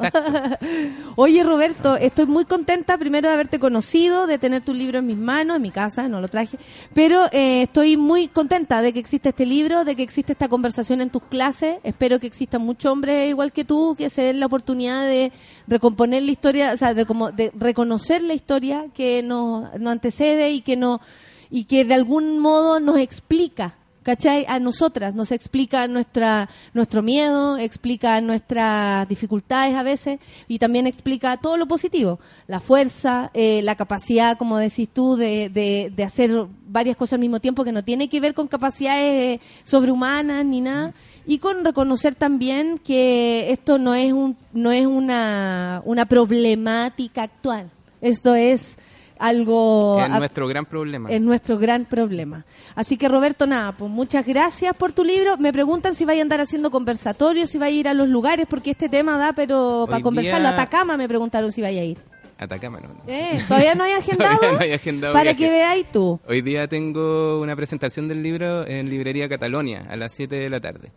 Oye, 1.16 1.44
Roberto, 1.44 1.96
estoy 1.96 2.24
muy 2.24 2.46
contenta 2.46 2.96
primero 2.96 3.28
de 3.28 3.34
haberte 3.34 3.58
conocido, 3.58 4.26
de 4.26 4.38
tener 4.38 4.62
tu 4.62 4.72
libro 4.72 4.98
en 4.98 5.06
mis 5.06 5.18
manos, 5.18 5.56
en 5.56 5.62
mi 5.62 5.70
casa, 5.70 6.08
no 6.08 6.22
lo 6.22 6.28
traje, 6.28 6.58
pero 6.94 7.26
eh, 7.32 7.62
estoy 7.62 7.98
muy 7.98 8.28
contenta 8.28 8.80
de 8.80 8.94
que 8.94 8.98
existe 8.98 9.28
este 9.28 9.44
libro, 9.44 9.84
de 9.84 9.94
que 9.94 10.02
existe 10.02 10.32
esta 10.32 10.48
conversación 10.48 11.02
en 11.02 11.10
tus 11.10 11.22
clases. 11.24 11.76
Espero 11.84 12.18
que 12.18 12.26
existan 12.26 12.62
muchos 12.62 12.90
hombres 12.90 13.28
igual 13.28 13.52
que 13.52 13.66
tú 13.66 13.94
que 13.94 14.08
se 14.08 14.22
den 14.22 14.40
la 14.40 14.46
oportunidad 14.46 15.06
de 15.06 15.30
recomponer 15.66 16.22
la 16.22 16.30
historia, 16.30 16.72
o 16.72 16.76
sea, 16.78 16.94
de 16.94 17.04
como 17.04 17.30
de 17.30 17.52
reconocer 17.54 18.22
la 18.22 18.32
historia 18.32 18.86
que 18.94 19.22
nos, 19.22 19.78
nos 19.78 19.92
antecede 19.92 20.50
y 20.50 20.62
que 20.62 20.76
no 20.76 21.02
y 21.50 21.64
que 21.64 21.84
de 21.84 21.94
algún 21.94 22.38
modo 22.38 22.80
nos 22.80 22.98
explica 22.98 23.74
¿cachai? 24.06 24.46
A 24.46 24.60
nosotras, 24.60 25.16
nos 25.16 25.32
explica 25.32 25.88
nuestra, 25.88 26.48
nuestro 26.74 27.02
miedo, 27.02 27.58
explica 27.58 28.20
nuestras 28.20 29.08
dificultades 29.08 29.74
a 29.74 29.82
veces 29.82 30.20
y 30.46 30.60
también 30.60 30.86
explica 30.86 31.38
todo 31.38 31.56
lo 31.56 31.66
positivo, 31.66 32.20
la 32.46 32.60
fuerza, 32.60 33.32
eh, 33.34 33.62
la 33.64 33.74
capacidad, 33.74 34.38
como 34.38 34.58
decís 34.58 34.88
tú, 34.90 35.16
de, 35.16 35.48
de, 35.48 35.92
de 35.92 36.04
hacer 36.04 36.30
varias 36.68 36.96
cosas 36.96 37.14
al 37.14 37.18
mismo 37.18 37.40
tiempo 37.40 37.64
que 37.64 37.72
no 37.72 37.82
tiene 37.82 38.08
que 38.08 38.20
ver 38.20 38.32
con 38.32 38.46
capacidades 38.46 39.40
eh, 39.40 39.40
sobrehumanas 39.64 40.44
ni 40.44 40.60
nada. 40.60 40.94
Y 41.26 41.38
con 41.38 41.64
reconocer 41.64 42.14
también 42.14 42.78
que 42.78 43.50
esto 43.50 43.76
no 43.76 43.96
es 43.96 44.12
un 44.12 44.36
no 44.52 44.70
es 44.70 44.86
una, 44.86 45.82
una 45.84 46.06
problemática 46.06 47.24
actual, 47.24 47.72
esto 48.00 48.36
es 48.36 48.76
algo 49.18 50.00
Es 50.02 50.10
nuestro 50.10 50.46
gran 50.48 50.64
problema. 50.66 51.10
es 51.10 51.20
nuestro 51.20 51.58
gran 51.58 51.84
problema. 51.84 52.44
Así 52.74 52.96
que 52.96 53.08
Roberto, 53.08 53.46
nada, 53.46 53.72
pues 53.76 53.90
muchas 53.90 54.26
gracias 54.26 54.74
por 54.76 54.92
tu 54.92 55.04
libro. 55.04 55.36
Me 55.38 55.52
preguntan 55.52 55.94
si 55.94 56.04
vais 56.04 56.18
a 56.18 56.22
andar 56.22 56.40
haciendo 56.40 56.70
conversatorios, 56.70 57.50
si 57.50 57.58
vais 57.58 57.74
a 57.74 57.78
ir 57.80 57.88
a 57.88 57.94
los 57.94 58.08
lugares, 58.08 58.46
porque 58.48 58.70
este 58.72 58.88
tema 58.88 59.16
da, 59.18 59.32
pero 59.32 59.84
para 59.86 59.98
Hoy 59.98 60.02
conversarlo. 60.02 60.48
día- 60.48 60.56
Atacama 60.56 60.96
me 60.96 61.08
preguntaron 61.08 61.52
si 61.52 61.62
vais 61.62 61.78
a 61.78 61.84
ir. 61.84 61.98
Atacama, 62.38 62.78
no. 62.80 62.88
Eh, 63.06 63.38
¿Todavía 63.48 63.74
no 63.74 63.84
hay 63.84 63.92
agendado? 63.98 64.36
Todavía 64.36 64.58
no 64.58 64.64
hay 64.64 64.72
agendado 64.72 65.12
para 65.14 65.32
viaje. 65.32 65.38
que 65.38 65.50
veáis 65.50 65.86
tú. 65.90 66.20
Hoy 66.28 66.42
día 66.42 66.68
tengo 66.68 67.40
una 67.40 67.56
presentación 67.56 68.08
del 68.08 68.22
libro 68.22 68.66
en 68.66 68.90
Librería 68.90 69.26
Catalonia 69.28 69.86
a 69.88 69.96
las 69.96 70.12
7 70.12 70.36
de 70.36 70.50
la 70.50 70.60
tarde. 70.60 70.92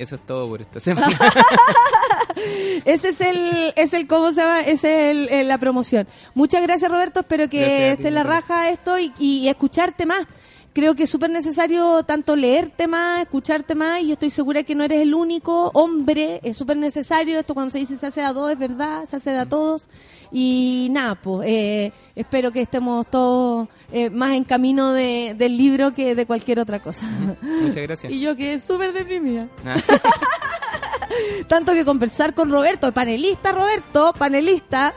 Eso 0.00 0.14
es 0.14 0.24
todo 0.26 0.48
por 0.48 0.60
esta 0.62 0.80
semana. 0.80 1.08
Ese 2.84 3.08
es 3.10 3.20
el, 3.20 3.72
es 3.76 3.92
el, 3.92 4.06
¿cómo 4.06 4.30
se 4.30 4.36
llama? 4.36 4.60
Es 4.60 4.82
el, 4.84 5.28
el- 5.28 5.48
la 5.48 5.58
promoción. 5.58 6.08
Muchas 6.34 6.62
gracias, 6.62 6.90
Roberto. 6.90 7.20
Espero 7.20 7.48
que 7.50 7.58
Gracias 7.58 7.78
ti, 7.78 7.84
esté 7.92 8.08
en 8.08 8.14
la 8.14 8.22
raja 8.22 8.70
esto 8.70 8.98
y, 8.98 9.12
y 9.18 9.48
escucharte 9.48 10.06
más. 10.06 10.26
Creo 10.72 10.94
que 10.94 11.02
es 11.02 11.10
súper 11.10 11.30
necesario 11.30 12.04
tanto 12.04 12.36
leerte 12.36 12.86
más, 12.86 13.22
escucharte 13.22 13.74
más, 13.74 14.02
y 14.02 14.08
yo 14.08 14.12
estoy 14.12 14.30
segura 14.30 14.62
que 14.62 14.76
no 14.76 14.84
eres 14.84 15.02
el 15.02 15.14
único 15.14 15.70
hombre, 15.74 16.38
es 16.44 16.56
súper 16.56 16.76
necesario, 16.76 17.40
esto 17.40 17.54
cuando 17.54 17.72
se 17.72 17.78
dice 17.78 17.96
se 17.96 18.06
hace 18.06 18.22
a 18.22 18.32
dos, 18.32 18.52
es 18.52 18.58
verdad, 18.58 19.04
se 19.04 19.16
hace 19.16 19.30
de 19.30 19.38
a 19.38 19.46
todos, 19.46 19.88
y 20.30 20.88
nada, 20.92 21.16
pues, 21.16 21.48
eh, 21.48 21.92
espero 22.14 22.52
que 22.52 22.60
estemos 22.60 23.04
todos 23.08 23.68
eh, 23.92 24.10
más 24.10 24.32
en 24.32 24.44
camino 24.44 24.92
de, 24.92 25.34
del 25.36 25.56
libro 25.56 25.92
que 25.92 26.14
de 26.14 26.24
cualquier 26.24 26.60
otra 26.60 26.78
cosa. 26.78 27.04
Muchas 27.42 27.82
gracias. 27.82 28.12
Y 28.20 28.20
yo 28.20 28.36
quedé 28.36 28.60
súper 28.60 28.92
deprimida. 28.92 29.48
Ah. 29.64 29.76
Tanto 31.48 31.72
que 31.72 31.84
conversar 31.84 32.34
con 32.34 32.50
Roberto, 32.50 32.92
panelista 32.92 33.50
Roberto, 33.50 34.12
panelista, 34.16 34.94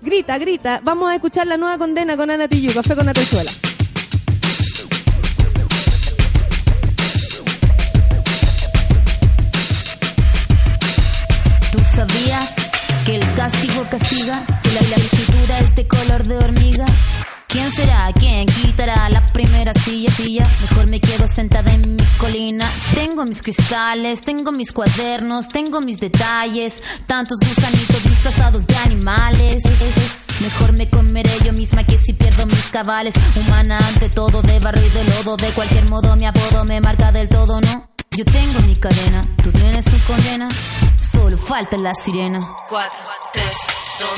grita, 0.00 0.38
grita. 0.38 0.80
Vamos 0.84 1.10
a 1.10 1.16
escuchar 1.16 1.46
la 1.46 1.56
nueva 1.56 1.76
condena 1.78 2.16
con 2.16 2.30
Ana 2.30 2.46
Tiyu, 2.46 2.72
café 2.72 2.94
con 2.94 3.08
Atenzuela. 3.08 3.50
Que 13.98 14.70
la, 14.70 14.80
la 14.82 14.96
es 15.58 15.86
color 15.88 16.24
de 16.26 16.36
hormiga. 16.36 16.86
¿Quién 17.48 17.72
será? 17.72 18.12
¿Quién 18.12 18.46
quitará 18.46 19.08
la 19.08 19.26
primera 19.32 19.72
silla? 19.74 20.12
silla? 20.12 20.44
Mejor 20.60 20.86
me 20.86 21.00
quedo 21.00 21.26
sentada 21.26 21.72
en 21.72 21.96
mi 21.96 22.02
colina. 22.18 22.70
Tengo 22.94 23.24
mis 23.24 23.42
cristales, 23.42 24.22
tengo 24.22 24.52
mis 24.52 24.70
cuadernos, 24.70 25.48
tengo 25.48 25.80
mis 25.80 25.98
detalles. 25.98 26.80
Tantos 27.06 27.38
gusanitos 27.40 28.04
disfrazados 28.04 28.66
de 28.68 28.76
animales. 28.76 29.64
Es- 29.64 29.80
es- 29.80 29.96
es- 29.96 30.40
Mejor 30.42 30.72
me 30.72 30.88
comeré 30.88 31.30
yo 31.44 31.52
misma 31.52 31.82
que 31.84 31.98
si 31.98 32.12
pierdo 32.12 32.46
mis 32.46 32.66
cabales. 32.70 33.14
Humana 33.34 33.78
ante 33.78 34.08
todo, 34.10 34.42
de 34.42 34.60
barro 34.60 34.80
y 34.80 34.90
de 34.90 35.04
lodo. 35.04 35.36
De 35.36 35.48
cualquier 35.50 35.86
modo, 35.86 36.14
mi 36.14 36.26
apodo 36.26 36.64
me 36.64 36.80
marca 36.80 37.10
del 37.10 37.28
todo, 37.28 37.60
¿no? 37.60 37.90
Yo 38.18 38.24
tengo 38.24 38.58
mi 38.66 38.74
cadena, 38.74 39.24
tú 39.44 39.52
tienes 39.52 39.84
tu 39.84 39.96
condena. 40.04 40.48
Solo 41.00 41.38
falta 41.38 41.76
la 41.76 41.94
sirena. 41.94 42.40
4, 42.68 42.98
3, 43.32 43.46
2, 44.00 44.10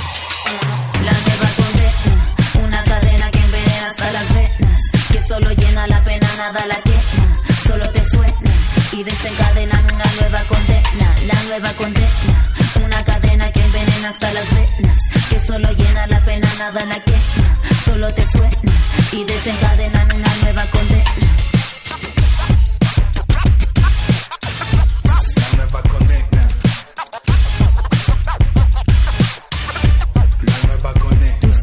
1. 0.95 1.05
La 1.05 1.13
nueva 1.13 1.49
condena. 1.61 2.67
Una 2.67 2.83
cadena 2.85 3.31
que 3.31 3.39
envenena 3.41 3.89
hasta 3.89 4.13
las 4.13 4.35
venas. 4.35 4.81
Que 5.13 5.23
solo 5.23 5.51
llena 5.51 5.87
la 5.87 6.01
pena, 6.03 6.27
nada 6.39 6.65
la 6.67 6.77
quema. 6.77 7.37
Solo 7.63 7.91
te 7.91 8.03
suena 8.03 8.53
y 8.93 9.05
desencadenan 9.05 9.85
una 9.93 10.07
nueva 10.19 10.45
condena. 10.49 11.15
La 11.27 11.43
nueva 11.43 11.71
condena. 11.75 12.01
venas, 14.79 14.99
que 15.29 15.41
solo 15.41 15.71
llena 15.73 16.07
la 16.07 16.21
pena, 16.25 16.49
nada 16.59 16.85
la 16.87 16.99
quema, 17.01 17.59
solo 17.85 18.13
te 18.15 18.23
suena 18.23 18.73
y 19.13 19.25
desencadenan 19.25 20.09
una 20.15 20.35
nueva 20.43 20.65
condena. 20.71 21.20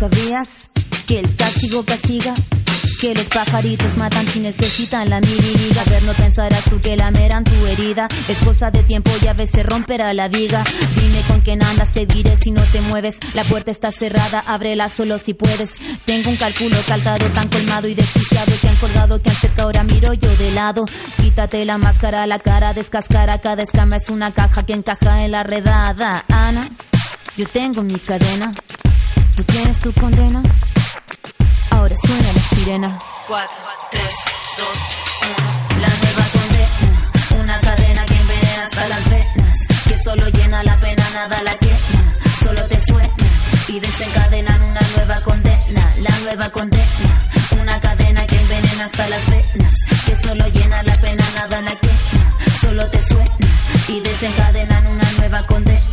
Sabías 0.09 0.71
que 1.05 1.19
el 1.19 1.35
castigo 1.35 1.83
castiga? 1.83 2.33
Que 3.01 3.13
los 3.13 3.27
pajaritos 3.29 3.95
matan 3.95 4.27
si 4.27 4.39
necesitan 4.39 5.09
la 5.09 5.19
miriniga. 5.19 5.81
A 5.85 5.89
ver, 5.89 6.03
no 6.03 6.13
pensarás 6.13 6.63
tú 6.63 6.79
que 6.81 6.97
lameran 6.97 7.43
tu 7.43 7.65
herida. 7.67 8.07
Es 8.27 8.39
cosa 8.39 8.71
de 8.71 8.83
tiempo 8.83 9.11
y 9.21 9.27
a 9.27 9.33
veces 9.33 9.63
romperá 9.65 10.13
la 10.13 10.29
viga. 10.29 10.63
Dime 10.95 11.21
con 11.27 11.41
quién 11.41 11.63
andas, 11.63 11.91
te 11.91 12.05
diré 12.07 12.37
si 12.37 12.51
no 12.51 12.61
te 12.63 12.81
mueves. 12.81 13.19
La 13.35 13.43
puerta 13.43 13.69
está 13.69 13.91
cerrada, 13.91 14.43
ábrela 14.47 14.89
solo 14.89 15.19
si 15.19 15.35
puedes. 15.35 15.75
Tengo 16.05 16.29
un 16.31 16.37
cálculo 16.37 16.77
calzado 16.87 17.29
tan 17.31 17.49
colmado 17.49 17.87
y 17.87 17.93
desquiciado 17.93 18.51
que 18.59 18.67
han 18.67 18.75
colgado 18.77 19.21
que 19.21 19.29
acerca 19.29 19.63
ahora 19.63 19.83
miro 19.83 20.13
yo 20.13 20.35
de 20.37 20.51
lado. 20.53 20.85
Quítate 21.21 21.65
la 21.65 21.77
máscara, 21.77 22.25
la 22.25 22.39
cara 22.39 22.73
descascara. 22.73 23.41
Cada 23.41 23.61
escama 23.61 23.97
es 23.97 24.09
una 24.09 24.31
caja 24.31 24.65
que 24.65 24.73
encaja 24.73 25.23
en 25.23 25.31
la 25.31 25.43
redada. 25.43 26.25
Ana, 26.29 26.67
yo 27.35 27.45
tengo 27.47 27.83
mi 27.83 27.99
cadena. 27.99 28.53
¿Tú 29.37 29.43
tienes 29.43 29.79
tu 29.79 29.93
condena? 29.93 30.41
Ahora 31.69 31.95
suena 31.95 32.33
la 32.33 32.41
sirena. 32.41 32.99
4, 33.27 33.55
3, 33.91 34.03
2, 34.57 34.67
1. 35.77 35.79
La 35.79 35.89
nueva 35.89 36.23
condena. 36.33 37.43
Una 37.43 37.59
cadena 37.59 38.05
que 38.07 38.15
envenena 38.15 38.63
hasta 38.63 38.87
las 38.87 39.09
venas. 39.11 39.67
Que 39.87 39.97
solo 39.99 40.27
llena 40.29 40.63
la 40.63 40.75
pena, 40.77 41.03
nada 41.13 41.43
la 41.43 41.51
quema. 41.51 42.13
Solo 42.43 42.63
te 42.63 42.79
suena 42.79 43.13
y 43.67 43.79
desencadenan 43.79 44.63
una 44.63 44.81
nueva 44.95 45.21
condena. 45.21 45.93
La 45.99 46.19
nueva 46.21 46.49
condena. 46.49 46.87
Una 47.61 47.79
cadena 47.79 48.25
que 48.25 48.39
envenena 48.39 48.85
hasta 48.85 49.07
las 49.07 49.23
venas. 49.29 49.73
Que 50.07 50.15
solo 50.15 50.47
llena 50.47 50.81
la 50.81 50.95
pena, 50.95 51.23
nada 51.35 51.61
la 51.61 51.75
quema. 51.75 52.33
Solo 52.59 52.89
te 52.89 53.01
suena 53.03 53.37
y 53.87 53.99
desencadenan 53.99 54.87
una 54.87 55.11
nueva 55.19 55.45
condena. 55.45 55.86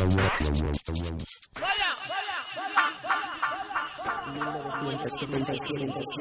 Валя! 0.00 0.32
Валя! 1.58 2.38
Валя! 2.56 3.19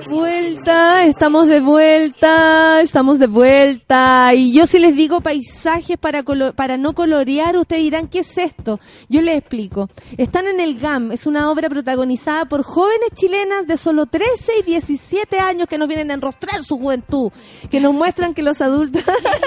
Vuelta, 0.09 1.05
estamos 1.05 1.47
de 1.47 1.59
vuelta, 1.61 2.81
estamos 2.81 3.19
de 3.19 3.27
vuelta. 3.27 4.33
Y 4.33 4.51
yo 4.53 4.67
si 4.67 4.79
les 4.79 4.95
digo 4.95 5.21
paisajes 5.21 5.97
para, 5.97 6.23
colo- 6.23 6.53
para 6.53 6.77
no 6.77 6.93
colorear, 6.93 7.55
ustedes 7.57 7.83
dirán, 7.83 8.07
¿qué 8.07 8.19
es 8.19 8.37
esto? 8.37 8.79
Yo 9.07 9.21
les 9.21 9.37
explico. 9.37 9.89
Están 10.17 10.47
en 10.47 10.59
el 10.59 10.77
GAM, 10.79 11.11
es 11.11 11.25
una 11.27 11.49
obra 11.51 11.69
protagonizada 11.69 12.45
por 12.45 12.63
jóvenes 12.63 13.09
chilenas 13.15 13.67
de 13.67 13.77
solo 13.77 14.05
13 14.05 14.51
y 14.59 14.63
17 14.63 15.39
años 15.39 15.67
que 15.67 15.77
nos 15.77 15.87
vienen 15.87 16.11
a 16.11 16.15
enrostrar 16.15 16.63
su 16.63 16.77
juventud, 16.77 17.31
que 17.69 17.79
nos 17.79 17.93
muestran 17.93 18.33
que 18.33 18.41
los 18.43 18.61
adultos, 18.61 19.03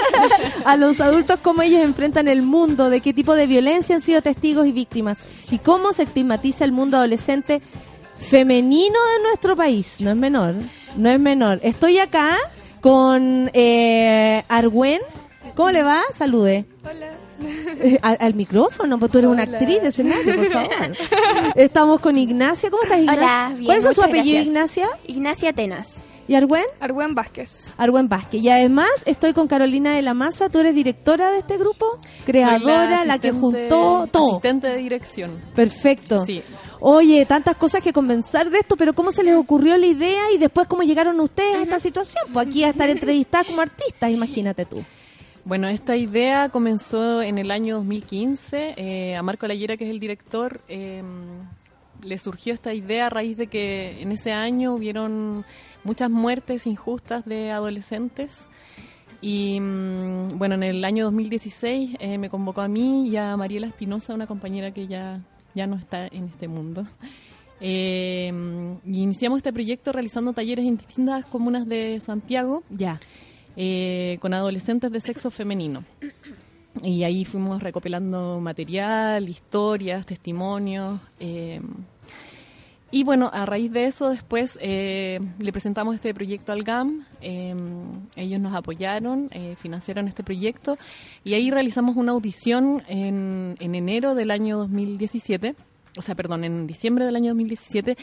a 0.65 0.75
los 0.77 0.99
adultos 0.99 1.39
cómo 1.43 1.61
ellos 1.61 1.81
enfrentan 1.83 2.27
el 2.27 2.41
mundo, 2.41 2.89
de 2.89 3.01
qué 3.01 3.13
tipo 3.13 3.35
de 3.35 3.47
violencia 3.47 3.95
han 3.95 4.01
sido 4.01 4.21
testigos 4.21 4.65
y 4.67 4.71
víctimas, 4.71 5.19
y 5.51 5.59
cómo 5.59 5.93
se 5.93 6.03
estigmatiza 6.03 6.65
el 6.65 6.71
mundo 6.71 6.97
adolescente 6.97 7.61
femenino 8.23 8.99
de 9.17 9.23
nuestro 9.23 9.55
país. 9.55 9.97
No 10.01 10.09
es 10.09 10.15
menor, 10.15 10.55
no 10.95 11.09
es 11.09 11.19
menor. 11.19 11.59
Estoy 11.63 11.99
acá 11.99 12.37
con 12.81 13.49
eh, 13.53 14.43
Argüen. 14.47 15.01
¿Cómo 15.55 15.69
le 15.71 15.83
va? 15.83 16.01
Salude. 16.11 16.65
Eh, 17.81 17.99
al, 18.01 18.17
al 18.19 18.33
micrófono, 18.35 18.97
pues 18.97 19.11
tú 19.11 19.17
eres 19.19 19.29
una 19.29 19.43
Hola. 19.43 19.57
actriz 19.57 19.81
de 19.81 19.87
escenario, 19.89 20.35
por 20.35 20.45
favor. 20.51 20.69
Estamos 21.55 21.99
con 21.99 22.17
Ignacia. 22.17 22.69
¿Cómo 22.71 22.83
estás, 22.83 22.99
Ignacia? 22.99 23.23
Hola, 23.23 23.49
bien, 23.53 23.65
¿Cuál 23.65 23.77
es 23.77 23.95
su 23.95 24.01
apellido, 24.03 24.23
gracias. 24.23 24.45
Ignacia? 24.47 24.89
Ignacia 25.07 25.49
Atenas. 25.49 25.87
¿Y 26.25 26.35
Argüen? 26.35 26.63
Argüen 26.79 27.13
Vázquez. 27.15 27.67
Argüen 27.75 28.07
Vázquez. 28.07 28.41
Y 28.41 28.49
además 28.49 28.87
estoy 29.05 29.33
con 29.33 29.47
Carolina 29.49 29.93
de 29.93 30.01
la 30.01 30.13
Maza. 30.13 30.47
¿Tú 30.47 30.59
eres 30.59 30.73
directora 30.73 31.29
de 31.31 31.39
este 31.39 31.57
grupo? 31.57 31.85
Creadora, 32.25 32.99
Soy 32.99 33.07
la, 33.07 33.19
que 33.19 33.31
juntó 33.33 34.07
todo. 34.09 34.29
Asistente 34.31 34.67
de 34.67 34.77
dirección. 34.77 35.41
Perfecto. 35.53 36.25
Sí. 36.25 36.41
Oye, 36.85 37.25
tantas 37.25 37.55
cosas 37.55 37.81
que 37.81 37.93
conversar 37.93 38.49
de 38.49 38.59
esto, 38.59 38.75
pero 38.75 38.91
¿cómo 38.91 39.13
se 39.13 39.23
les 39.23 39.37
ocurrió 39.37 39.77
la 39.77 39.85
idea 39.85 40.33
y 40.35 40.37
después 40.37 40.67
cómo 40.67 40.83
llegaron 40.83 41.17
ustedes 41.21 41.55
a 41.55 41.61
esta 41.61 41.79
situación? 41.79 42.25
Pues 42.33 42.45
aquí 42.45 42.65
a 42.65 42.71
estar 42.71 42.89
entrevistadas 42.89 43.47
como 43.47 43.61
artistas, 43.61 44.11
imagínate 44.11 44.65
tú. 44.65 44.83
Bueno, 45.45 45.69
esta 45.69 45.95
idea 45.95 46.49
comenzó 46.49 47.21
en 47.21 47.37
el 47.37 47.51
año 47.51 47.77
2015. 47.77 48.73
eh, 48.75 49.15
a 49.15 49.23
Marco 49.23 49.47
Layera, 49.47 49.77
que 49.77 49.85
es 49.85 49.91
el 49.91 50.01
director, 50.01 50.59
eh, 50.67 51.01
le 52.01 52.17
surgió 52.17 52.53
esta 52.53 52.73
idea 52.73 53.07
a 53.07 53.09
raíz 53.09 53.37
de 53.37 53.47
que 53.47 54.01
en 54.01 54.11
ese 54.11 54.33
año 54.33 54.73
hubieron 54.73 55.45
muchas 55.85 56.09
muertes 56.09 56.67
injustas 56.67 57.23
de 57.23 57.49
adolescentes. 57.51 58.49
Y 59.21 59.57
mm, 59.57 60.37
bueno, 60.37 60.55
en 60.55 60.63
el 60.63 60.83
año 60.83 61.05
2016 61.05 61.95
eh, 62.01 62.17
me 62.17 62.29
convocó 62.29 62.59
a 62.59 62.67
mí 62.67 63.07
y 63.07 63.15
a 63.15 63.37
Mariela 63.37 63.67
Espinosa, 63.67 64.13
una 64.13 64.27
compañera 64.27 64.71
que 64.71 64.87
ya, 64.87 65.21
ya 65.55 65.67
no 65.67 65.75
está 65.75 66.07
en 66.07 66.25
este 66.25 66.47
mundo. 66.47 66.85
Eh, 67.61 68.31
y 68.85 69.01
iniciamos 69.01 69.37
este 69.37 69.53
proyecto 69.53 69.91
realizando 69.93 70.33
talleres 70.33 70.65
en 70.65 70.77
distintas 70.77 71.25
comunas 71.25 71.67
de 71.67 71.99
Santiago. 72.01 72.63
Ya. 72.69 72.99
eh, 73.55 74.17
con 74.19 74.33
adolescentes 74.33 74.91
de 74.91 74.99
sexo 74.99 75.29
femenino. 75.31 75.83
Y 76.83 77.03
ahí 77.03 77.23
fuimos 77.23 77.61
recopilando 77.61 78.39
material, 78.39 79.29
historias, 79.29 80.05
testimonios. 80.05 80.99
eh, 81.19 81.61
y 82.93 83.03
bueno, 83.03 83.31
a 83.33 83.47
raíz 83.47 83.71
de 83.71 83.85
eso 83.85 84.11
después 84.11 84.59
eh, 84.61 85.19
le 85.39 85.51
presentamos 85.51 85.95
este 85.95 86.13
proyecto 86.13 86.51
al 86.51 86.61
GAM. 86.61 87.07
eh, 87.21 87.55
ellos 88.15 88.39
nos 88.39 88.53
apoyaron, 88.53 89.29
eh, 89.31 89.55
financiaron 89.59 90.07
este 90.07 90.23
proyecto 90.23 90.77
y 91.23 91.33
ahí 91.33 91.49
realizamos 91.49 91.97
una 91.97 92.11
audición 92.11 92.83
en, 92.87 93.55
en 93.59 93.73
enero 93.73 94.13
del 94.13 94.29
año 94.29 94.59
2017. 94.59 95.55
O 95.97 96.03
sea, 96.03 96.13
perdón, 96.13 96.43
en 96.43 96.67
diciembre 96.67 97.05
del 97.05 97.15
año 97.15 97.29
2017. 97.29 97.97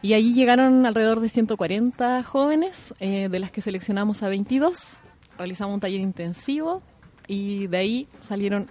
Y 0.00 0.12
ahí 0.12 0.32
llegaron 0.32 0.86
alrededor 0.86 1.18
de 1.18 1.28
140 1.28 2.22
jóvenes, 2.22 2.94
de 3.00 3.38
las 3.40 3.50
que 3.50 3.60
seleccionamos 3.60 4.22
a 4.22 4.28
22. 4.28 5.00
Realizamos 5.38 5.74
un 5.74 5.80
taller 5.80 6.00
intensivo 6.00 6.82
y 7.26 7.66
de 7.66 7.76
ahí 7.78 8.08
salieron 8.20 8.68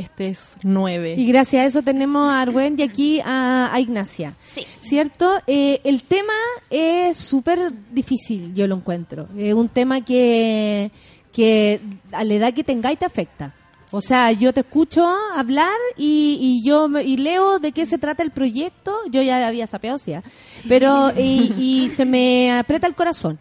estos 0.00 0.54
nueve. 0.62 1.14
Y 1.16 1.26
gracias 1.26 1.62
a 1.62 1.66
eso 1.66 1.82
tenemos 1.82 2.28
a 2.30 2.40
Argüen 2.42 2.74
y 2.78 2.82
aquí 2.82 3.20
a, 3.24 3.70
a 3.72 3.80
Ignacia. 3.80 4.34
Sí. 4.44 4.66
¿Cierto? 4.80 5.40
Eh, 5.46 5.80
el 5.84 6.02
tema 6.02 6.32
es 6.68 7.16
súper 7.16 7.72
difícil, 7.92 8.54
yo 8.54 8.66
lo 8.66 8.76
encuentro. 8.76 9.28
Es 9.36 9.54
un 9.54 9.68
tema 9.68 10.00
que, 10.04 10.90
que 11.32 11.80
a 12.12 12.24
la 12.24 12.34
edad 12.34 12.52
que 12.54 12.64
tengáis 12.64 12.98
te 12.98 13.04
afecta. 13.06 13.54
O 13.92 14.00
sea, 14.00 14.30
yo 14.30 14.52
te 14.52 14.60
escucho 14.60 15.04
hablar 15.36 15.68
y, 15.96 16.38
y 16.40 16.62
yo 16.64 16.88
me- 16.88 17.02
y 17.02 17.16
leo 17.16 17.58
de 17.58 17.72
qué 17.72 17.86
se 17.86 17.98
trata 17.98 18.22
el 18.22 18.30
proyecto. 18.30 18.96
Yo 19.10 19.20
ya 19.20 19.46
había 19.48 19.66
sapeado, 19.66 19.98
sí, 19.98 20.12
¿ah? 20.12 20.22
pero 20.68 21.10
y, 21.18 21.52
y 21.58 21.90
se 21.90 22.04
me 22.04 22.52
aprieta 22.52 22.86
el 22.86 22.94
corazón. 22.94 23.40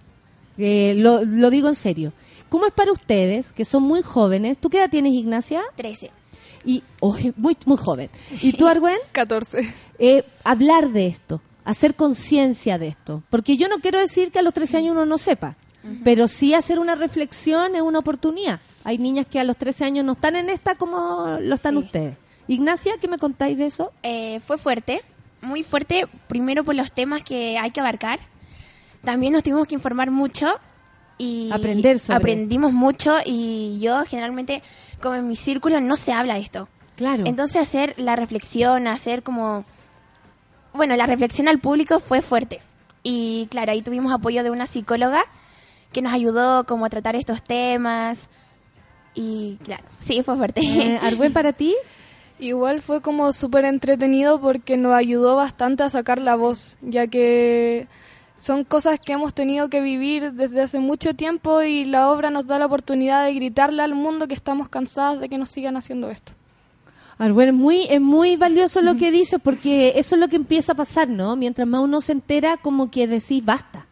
Eh, 0.57 0.95
lo, 0.97 1.23
lo 1.23 1.49
digo 1.51 1.67
en 1.67 1.75
serio. 1.75 2.13
¿Cómo 2.49 2.65
es 2.65 2.73
para 2.73 2.91
ustedes, 2.91 3.53
que 3.53 3.63
son 3.63 3.83
muy 3.83 4.01
jóvenes? 4.01 4.57
¿Tú 4.57 4.71
qué 4.71 4.79
edad 4.79 4.89
tienes, 4.89 5.13
Ignacia? 5.13 5.61
13. 5.75 6.09
Y, 6.65 6.83
oh, 6.99 7.15
muy, 7.35 7.57
muy 7.65 7.77
joven. 7.77 8.09
¿Y 8.41 8.53
tú, 8.53 8.67
Arwen? 8.67 8.97
14. 9.11 9.73
Eh, 9.99 10.23
hablar 10.43 10.89
de 10.89 11.07
esto, 11.07 11.41
hacer 11.65 11.95
conciencia 11.95 12.77
de 12.77 12.87
esto. 12.87 13.23
Porque 13.29 13.57
yo 13.57 13.67
no 13.67 13.79
quiero 13.79 13.99
decir 13.99 14.31
que 14.31 14.39
a 14.39 14.41
los 14.41 14.53
13 14.53 14.77
años 14.77 14.91
uno 14.93 15.05
no 15.05 15.17
sepa, 15.17 15.55
pero 16.03 16.27
sí 16.27 16.53
hacer 16.53 16.79
una 16.79 16.95
reflexión 16.95 17.75
es 17.75 17.81
una 17.81 17.99
oportunidad. 17.99 18.59
Hay 18.83 18.97
niñas 18.97 19.25
que 19.25 19.39
a 19.39 19.43
los 19.43 19.57
13 19.57 19.85
años 19.85 20.05
no 20.05 20.13
están 20.13 20.35
en 20.35 20.49
esta 20.49 20.75
como 20.75 21.37
lo 21.39 21.55
están 21.55 21.77
ustedes. 21.77 22.15
Ignacia, 22.47 22.93
¿qué 22.99 23.07
me 23.07 23.17
contáis 23.17 23.57
de 23.57 23.67
eso? 23.67 23.91
Eh, 24.03 24.39
fue 24.39 24.57
fuerte, 24.57 25.03
muy 25.41 25.63
fuerte, 25.63 26.07
primero 26.27 26.63
por 26.63 26.75
los 26.75 26.91
temas 26.91 27.23
que 27.23 27.57
hay 27.57 27.71
que 27.71 27.79
abarcar. 27.79 28.19
También 29.03 29.33
nos 29.33 29.43
tuvimos 29.43 29.67
que 29.67 29.75
informar 29.75 30.11
mucho 30.11 30.47
y 31.17 31.49
Aprender 31.51 31.99
sobre. 31.99 32.17
aprendimos 32.17 32.73
mucho 32.73 33.17
y 33.25 33.77
yo 33.81 34.03
generalmente 34.05 34.63
como 34.99 35.15
en 35.15 35.27
mi 35.27 35.35
círculo 35.35 35.81
no 35.81 35.97
se 35.97 36.11
habla 36.11 36.35
de 36.35 36.41
esto. 36.41 36.67
Claro. 36.95 37.23
Entonces 37.25 37.61
hacer 37.61 37.93
la 37.97 38.15
reflexión, 38.15 38.87
hacer 38.87 39.23
como 39.23 39.65
bueno, 40.73 40.95
la 40.95 41.05
reflexión 41.05 41.47
al 41.47 41.59
público 41.59 41.99
fue 41.99 42.21
fuerte. 42.21 42.61
Y 43.03 43.47
claro, 43.49 43.71
ahí 43.71 43.81
tuvimos 43.81 44.11
apoyo 44.11 44.43
de 44.43 44.51
una 44.51 44.67
psicóloga 44.67 45.23
que 45.91 46.01
nos 46.01 46.13
ayudó 46.13 46.65
como 46.65 46.85
a 46.85 46.89
tratar 46.89 47.15
estos 47.15 47.41
temas. 47.43 48.27
Y 49.15 49.57
claro, 49.63 49.83
sí, 49.99 50.21
fue 50.23 50.37
fuerte. 50.37 50.61
Eh, 50.61 50.97
Arwen, 51.01 51.33
para 51.33 51.53
ti. 51.53 51.75
Igual 52.39 52.81
fue 52.81 53.01
como 53.01 53.33
súper 53.33 53.65
entretenido 53.65 54.39
porque 54.39 54.77
nos 54.77 54.93
ayudó 54.93 55.35
bastante 55.35 55.83
a 55.83 55.89
sacar 55.89 56.21
la 56.21 56.35
voz, 56.35 56.77
ya 56.81 57.07
que 57.07 57.87
son 58.39 58.63
cosas 58.63 58.97
que 59.03 59.13
hemos 59.13 59.33
tenido 59.33 59.69
que 59.69 59.81
vivir 59.81 60.31
desde 60.33 60.61
hace 60.61 60.79
mucho 60.79 61.13
tiempo 61.13 61.61
y 61.61 61.85
la 61.85 62.09
obra 62.09 62.29
nos 62.29 62.47
da 62.47 62.57
la 62.57 62.65
oportunidad 62.67 63.25
de 63.25 63.33
gritarle 63.33 63.83
al 63.83 63.93
mundo 63.95 64.27
que 64.27 64.35
estamos 64.35 64.69
cansadas 64.69 65.19
de 65.19 65.29
que 65.29 65.37
nos 65.37 65.49
sigan 65.49 65.75
haciendo 65.77 66.09
esto. 66.09 66.31
Arwen, 67.17 67.49
es 67.49 67.53
muy, 67.53 67.81
es 67.89 67.99
muy 67.99 68.37
valioso 68.37 68.81
lo 68.81 68.95
que 68.95 69.11
dices 69.11 69.39
porque 69.43 69.93
eso 69.97 70.15
es 70.15 70.21
lo 70.21 70.29
que 70.29 70.37
empieza 70.37 70.71
a 70.71 70.75
pasar, 70.75 71.09
¿no? 71.09 71.35
Mientras 71.35 71.67
más 71.67 71.81
uno 71.81 71.99
se 71.99 72.13
entera, 72.13 72.55
como 72.55 72.89
que 72.89 73.07
decís, 73.07 73.43
basta, 73.43 73.85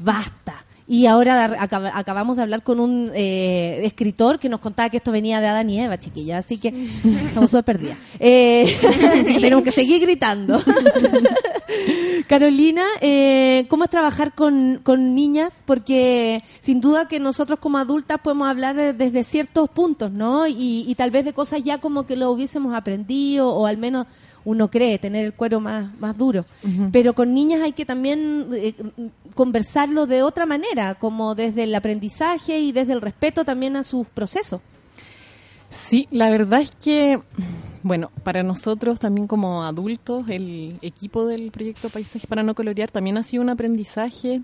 basta. 0.00 0.64
Y 0.88 1.06
ahora 1.06 1.48
acab- 1.60 1.90
acabamos 1.94 2.36
de 2.36 2.42
hablar 2.42 2.62
con 2.62 2.78
un 2.80 3.10
eh, 3.14 3.80
escritor 3.84 4.38
que 4.40 4.48
nos 4.48 4.60
contaba 4.60 4.88
que 4.90 4.96
esto 4.98 5.10
venía 5.12 5.40
de 5.40 5.46
Adán 5.48 5.70
y 5.70 5.80
Eva, 5.80 5.96
chiquilla, 5.98 6.38
así 6.38 6.58
que 6.58 6.72
estamos 7.26 7.50
súper 7.50 7.64
perdidas. 7.76 7.98
Eh, 8.18 8.66
tenemos 9.40 9.62
que 9.64 9.70
seguir 9.72 10.00
gritando. 10.00 10.60
Carolina, 12.28 12.84
eh, 13.00 13.66
¿cómo 13.68 13.84
es 13.84 13.90
trabajar 13.90 14.34
con, 14.34 14.80
con 14.82 15.14
niñas? 15.14 15.62
Porque 15.64 16.42
sin 16.60 16.80
duda 16.80 17.08
que 17.08 17.20
nosotros 17.20 17.58
como 17.58 17.78
adultas 17.78 18.18
podemos 18.22 18.48
hablar 18.48 18.76
desde 18.76 19.22
ciertos 19.22 19.68
puntos, 19.70 20.12
¿no? 20.12 20.46
Y, 20.46 20.84
y 20.86 20.94
tal 20.94 21.10
vez 21.10 21.24
de 21.24 21.32
cosas 21.32 21.62
ya 21.64 21.78
como 21.78 22.06
que 22.06 22.16
lo 22.16 22.30
hubiésemos 22.30 22.74
aprendido 22.74 23.48
o 23.48 23.66
al 23.66 23.78
menos 23.78 24.06
uno 24.46 24.70
cree 24.70 24.98
tener 25.00 25.26
el 25.26 25.34
cuero 25.34 25.60
más, 25.60 25.90
más 25.98 26.16
duro. 26.16 26.46
Pero 26.92 27.14
con 27.14 27.34
niñas 27.34 27.62
hay 27.62 27.72
que 27.72 27.84
también 27.84 28.48
eh, 28.54 28.74
conversarlo 29.34 30.06
de 30.06 30.22
otra 30.22 30.46
manera, 30.46 30.94
como 30.94 31.34
desde 31.34 31.64
el 31.64 31.74
aprendizaje 31.74 32.60
y 32.60 32.70
desde 32.70 32.92
el 32.92 33.00
respeto 33.00 33.44
también 33.44 33.74
a 33.74 33.82
sus 33.82 34.06
procesos. 34.06 34.60
Sí, 35.68 36.06
la 36.12 36.30
verdad 36.30 36.60
es 36.60 36.70
que, 36.76 37.20
bueno, 37.86 38.10
para 38.24 38.42
nosotros 38.42 38.98
también 38.98 39.28
como 39.28 39.62
adultos, 39.62 40.28
el 40.28 40.76
equipo 40.82 41.24
del 41.24 41.52
proyecto 41.52 41.88
Paisaje 41.88 42.26
para 42.26 42.42
no 42.42 42.54
colorear 42.56 42.90
también 42.90 43.16
ha 43.16 43.22
sido 43.22 43.44
un 43.44 43.48
aprendizaje, 43.48 44.42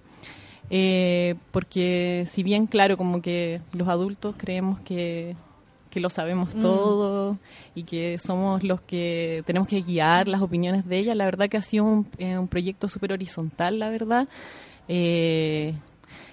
eh, 0.71 1.35
porque 1.51 2.25
si 2.29 2.45
bien, 2.45 2.67
claro, 2.69 2.97
como 2.97 3.21
que 3.21 3.61
los 3.73 3.89
adultos 3.89 4.37
creemos 4.39 4.81
que, 4.83 5.35
que 5.91 5.99
lo 5.99 6.09
sabemos 6.09 6.55
Mm. 6.55 6.61
todo 6.61 7.39
y 7.75 7.83
que 7.83 8.17
somos 8.19 8.63
los 8.63 8.81
que 8.81 9.43
tenemos 9.45 9.67
que 9.67 9.81
guiar 9.83 10.29
las 10.29 10.41
opiniones 10.41 10.87
de 10.87 10.99
ella, 10.99 11.17
la 11.17 11.25
verdad 11.25 11.49
que 11.49 11.57
ha 11.57 11.63
sido 11.63 11.85
un, 11.85 12.07
eh, 12.19 12.39
un 12.39 12.47
proyecto 12.47 12.89
súper 12.89 13.13
horizontal, 13.13 13.81
la 13.81 13.91
verdad. 13.91 14.29
Eh, 14.87 15.75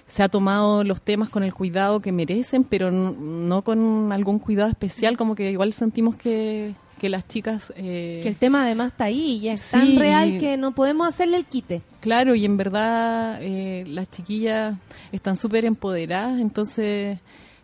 se 0.06 0.22
ha 0.22 0.28
tomado 0.28 0.84
los 0.84 1.02
temas 1.02 1.28
con 1.28 1.42
el 1.42 1.54
cuidado 1.54 1.98
que 2.00 2.12
merecen, 2.12 2.62
pero 2.64 2.90
no 2.92 3.62
con 3.62 4.12
algún 4.12 4.38
cuidado 4.38 4.70
especial, 4.70 5.16
como 5.16 5.34
que 5.34 5.50
igual 5.50 5.72
sentimos 5.72 6.16
que, 6.16 6.74
que 7.00 7.08
las 7.08 7.26
chicas... 7.26 7.72
eh, 7.76 8.20
Que 8.22 8.28
el 8.28 8.36
tema 8.36 8.62
además 8.62 8.88
está 8.92 9.04
ahí 9.04 9.38
y 9.42 9.48
es 9.48 9.62
Sí, 9.62 9.72
tan 9.72 9.96
real 9.96 10.36
que 10.38 10.56
no 10.58 10.72
podemos 10.72 11.08
hacerle 11.08 11.38
el 11.38 11.46
quite. 11.46 11.80
Claro, 12.00 12.34
y 12.34 12.44
en 12.44 12.56
verdad 12.58 13.38
eh, 13.42 13.84
las 13.86 14.10
chiquillas 14.10 14.76
están 15.10 15.36
súper 15.36 15.64
empoderadas, 15.64 16.38
entonces, 16.40 17.18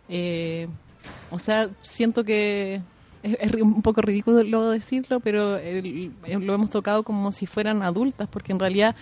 eh, 0.09 0.67
o 1.29 1.37
sea, 1.39 1.69
siento 1.83 2.23
que 2.23 2.81
es, 3.21 3.53
un 3.61 3.81
poco 3.83 4.01
ridículo 4.01 4.71
decirlo, 4.71 5.19
pero 5.19 5.57
el- 5.57 6.11
lo 6.25 6.53
hemos 6.55 6.69
tocado 6.71 7.03
como 7.03 7.31
si 7.31 7.45
fueran 7.45 7.83
adultas, 7.83 8.27
porque 8.27 8.51
en 8.53 8.59
realidad 8.59 8.95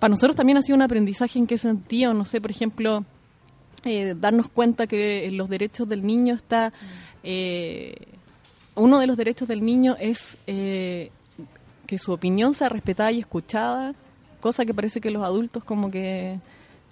para 0.00 0.10
nosotros 0.10 0.34
también 0.36 0.58
ha 0.58 0.62
sido 0.62 0.74
un 0.76 0.82
aprendizaje 0.82 1.38
en 1.38 1.46
qué 1.46 1.56
sentido, 1.56 2.14
no 2.14 2.24
sé, 2.24 2.40
por 2.40 2.50
ejemplo, 2.50 3.04
eh, 3.84 4.14
darnos 4.18 4.48
cuenta 4.48 4.86
que 4.88 5.30
los 5.32 5.48
derechos 5.48 5.88
del 5.88 6.04
niño 6.04 6.34
está... 6.34 6.72
eh, 7.22 7.94
uno 8.78 8.98
de 8.98 9.06
los 9.06 9.16
derechos 9.16 9.48
del 9.48 9.64
niño 9.64 9.96
es 10.00 10.36
eh, 10.46 11.10
que 11.86 11.98
su 11.98 12.12
opinión 12.12 12.54
sea 12.54 12.68
respetada 12.68 13.12
y 13.12 13.20
escuchada, 13.20 13.94
cosa 14.40 14.64
que 14.64 14.74
parece 14.74 15.00
que 15.00 15.10
los 15.10 15.22
adultos 15.22 15.64
como 15.64 15.90
que 15.90 16.38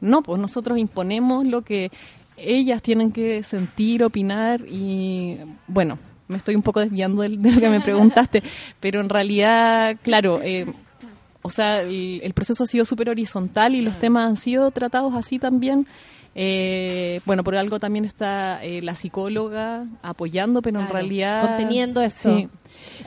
no, 0.00 0.22
pues 0.22 0.40
nosotros 0.40 0.78
imponemos 0.78 1.46
lo 1.46 1.62
que 1.62 1.90
ellas 2.36 2.82
tienen 2.82 3.12
que 3.12 3.42
sentir, 3.42 4.04
opinar 4.04 4.62
y 4.68 5.38
bueno, 5.66 5.98
me 6.28 6.36
estoy 6.36 6.54
un 6.54 6.62
poco 6.62 6.80
desviando 6.80 7.22
de, 7.22 7.30
lo 7.30 7.60
que 7.60 7.68
me 7.68 7.80
preguntaste, 7.80 8.42
pero 8.80 9.00
en 9.00 9.08
realidad, 9.08 9.96
claro, 10.02 10.40
eh, 10.42 10.66
o 11.42 11.50
sea, 11.50 11.80
el, 11.80 12.20
el 12.22 12.34
proceso 12.34 12.64
ha 12.64 12.66
sido 12.66 12.84
súper 12.84 13.08
horizontal 13.08 13.74
y 13.74 13.80
los 13.80 13.98
temas 13.98 14.26
han 14.26 14.36
sido 14.36 14.70
tratados 14.70 15.14
así 15.14 15.38
también. 15.38 15.86
Eh, 16.38 17.22
bueno, 17.24 17.42
por 17.42 17.56
algo 17.56 17.80
también 17.80 18.04
está 18.04 18.62
eh, 18.62 18.82
la 18.82 18.94
psicóloga 18.94 19.86
apoyando, 20.02 20.60
pero 20.60 20.80
en 20.80 20.88
realidad... 20.88 21.46
conteniendo 21.46 22.02
eso. 22.02 22.36
Sí. 22.36 22.48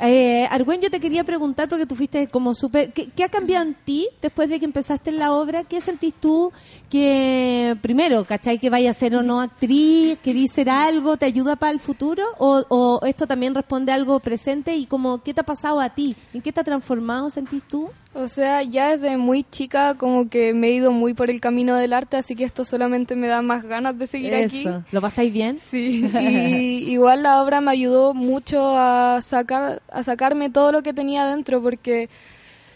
Eh, 0.02 0.48
Argüen, 0.50 0.82
yo 0.82 0.90
te 0.90 1.00
quería 1.00 1.24
preguntar, 1.24 1.70
porque 1.70 1.86
tú 1.86 1.94
fuiste 1.94 2.26
como 2.28 2.56
súper... 2.56 2.92
¿qué, 2.92 3.08
qué 3.16 3.24
ha 3.24 3.30
cambiado 3.30 3.68
en 3.68 3.76
ti 3.76 4.08
después 4.20 4.50
de 4.50 4.58
que 4.60 4.66
empezaste 4.66 5.12
en 5.12 5.20
la 5.20 5.32
obra? 5.32 5.64
¿Qué 5.64 5.80
sentís 5.80 6.16
tú 6.16 6.52
que, 6.90 7.78
primero, 7.84 8.26
cachai, 8.26 8.58
que 8.58 8.72
vaya 8.72 8.90
a 8.90 8.96
ser 8.96 9.16
o 9.16 9.22
no 9.22 9.42
actriz, 9.42 10.18
querís 10.24 10.52
ser 10.52 10.72
algo, 10.72 11.16
te 11.18 11.28
ayuda 11.28 11.56
para 11.56 11.72
el 11.72 11.80
futuro? 11.80 12.24
¿O, 12.40 12.64
o 12.70 13.06
esto 13.06 13.28
también 13.28 13.54
responde 13.54 13.92
a 13.92 13.96
algo 13.96 14.20
presente? 14.22 14.76
¿Y 14.76 14.88
como 14.88 15.22
qué 15.22 15.36
te 15.36 15.42
ha 15.42 15.46
pasado 15.46 15.80
a 15.80 15.92
ti? 15.92 16.16
¿En 16.34 16.42
qué 16.42 16.52
te 16.52 16.62
ha 16.62 16.64
transformado, 16.64 17.30
sentís 17.30 17.62
tú? 17.68 17.92
O 18.14 18.28
sea, 18.28 18.64
ya 18.64 18.98
desde 18.98 19.18
muy 19.18 19.44
chica 19.44 19.94
como 19.94 20.30
que 20.30 20.54
me 20.54 20.70
he 20.70 20.72
ido 20.72 20.92
muy 20.92 21.14
por 21.14 21.30
el 21.30 21.40
camino 21.40 21.76
del 21.76 21.94
arte, 21.94 22.18
así 22.18 22.36
que 22.36 22.44
esto 22.44 22.66
solamente 22.66 23.16
me 23.16 23.28
da 23.28 23.44
más 23.44 23.64
ganas 23.64 24.00
de 24.00 24.08
seguir 24.08 24.34
aquí. 24.34 24.66
¿Lo 24.92 25.00
pasáis 25.00 25.32
bien? 25.32 25.60
Sí. 25.60 26.10
Y 26.20 26.92
igual 26.92 27.24
la 27.24 27.42
obra 27.42 27.62
me 27.62 27.72
ayudó 27.72 28.14
mucho 28.14 28.78
a 28.78 29.22
sacar 29.22 29.82
a 29.92 30.04
sacarme 30.04 30.50
todo 30.50 30.72
lo 30.72 30.82
que 30.82 30.94
tenía 30.94 31.26
dentro 31.26 31.62
porque 31.62 32.10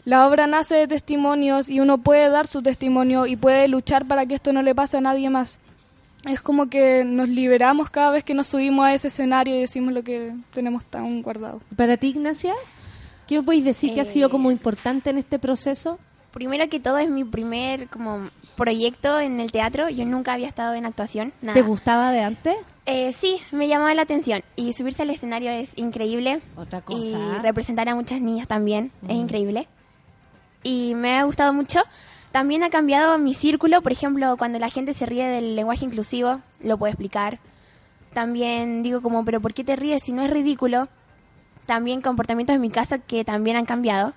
la 0.05 0.27
obra 0.27 0.45
nace 0.47 0.75
de 0.75 0.87
testimonios 0.87 1.69
y 1.69 1.79
uno 1.79 1.97
puede 1.97 2.29
dar 2.29 2.45
su 2.45 2.61
testimonio 2.61 3.25
y 3.25 3.35
puede 3.35 3.67
luchar 3.67 4.05
para 4.05 4.25
que 4.25 4.35
esto 4.35 4.53
no 4.53 4.61
le 4.61 4.75
pase 4.75 4.97
a 4.97 5.01
nadie 5.01 5.29
más. 5.29 5.59
Es 6.25 6.41
como 6.41 6.69
que 6.69 7.03
nos 7.05 7.27
liberamos 7.27 7.89
cada 7.89 8.11
vez 8.11 8.23
que 8.23 8.33
nos 8.33 8.47
subimos 8.47 8.85
a 8.85 8.93
ese 8.93 9.07
escenario 9.07 9.55
y 9.55 9.61
decimos 9.61 9.93
lo 9.93 10.03
que 10.03 10.33
tenemos 10.53 10.85
tan 10.85 11.21
guardado. 11.21 11.61
¿Para 11.75 11.97
ti, 11.97 12.07
Ignacia? 12.09 12.53
¿Qué 13.27 13.37
me 13.37 13.43
podéis 13.43 13.63
decir 13.65 13.93
que 13.93 14.01
ha 14.01 14.05
sido 14.05 14.29
como 14.29 14.51
importante 14.51 15.09
en 15.09 15.17
este 15.17 15.39
proceso? 15.39 15.99
Primero 16.31 16.67
que 16.67 16.79
todo 16.79 16.97
es 16.97 17.09
mi 17.09 17.23
primer 17.23 17.87
como 17.89 18.27
proyecto 18.55 19.19
en 19.19 19.39
el 19.39 19.51
teatro. 19.51 19.89
Yo 19.89 20.05
nunca 20.05 20.33
había 20.33 20.47
estado 20.47 20.73
en 20.73 20.85
actuación. 20.85 21.31
Nada. 21.41 21.53
¿Te 21.53 21.61
gustaba 21.61 22.11
de 22.11 22.21
antes? 22.21 22.55
Eh, 22.85 23.13
sí, 23.13 23.37
me 23.51 23.67
llamaba 23.67 23.93
la 23.93 24.01
atención. 24.01 24.41
Y 24.55 24.73
subirse 24.73 25.03
al 25.03 25.09
escenario 25.11 25.51
es 25.51 25.77
increíble. 25.77 26.41
Otra 26.55 26.79
Y 26.89 27.11
cosa. 27.13 27.39
representar 27.41 27.87
a 27.87 27.95
muchas 27.95 28.19
niñas 28.19 28.47
también 28.47 28.91
es 29.07 29.15
increíble. 29.15 29.67
Y 30.63 30.95
me 30.95 31.17
ha 31.17 31.23
gustado 31.23 31.53
mucho. 31.53 31.79
También 32.31 32.63
ha 32.63 32.69
cambiado 32.69 33.17
mi 33.19 33.33
círculo. 33.33 33.81
Por 33.81 33.91
ejemplo, 33.91 34.35
cuando 34.37 34.57
la 34.59 34.69
gente 34.69 34.93
se 34.93 35.05
ríe 35.05 35.27
del 35.27 35.55
lenguaje 35.55 35.85
inclusivo, 35.85 36.41
lo 36.61 36.77
puedo 36.77 36.89
explicar. 36.91 37.39
También 38.13 38.83
digo 38.83 39.01
como, 39.01 39.23
pero 39.25 39.39
¿por 39.39 39.53
qué 39.53 39.63
te 39.63 39.75
ríes 39.75 40.03
si 40.03 40.11
no 40.13 40.21
es 40.23 40.29
ridículo? 40.29 40.87
También 41.65 42.01
comportamientos 42.01 42.55
en 42.55 42.61
mi 42.61 42.69
casa 42.69 42.99
que 42.99 43.23
también 43.23 43.57
han 43.57 43.65
cambiado. 43.65 44.13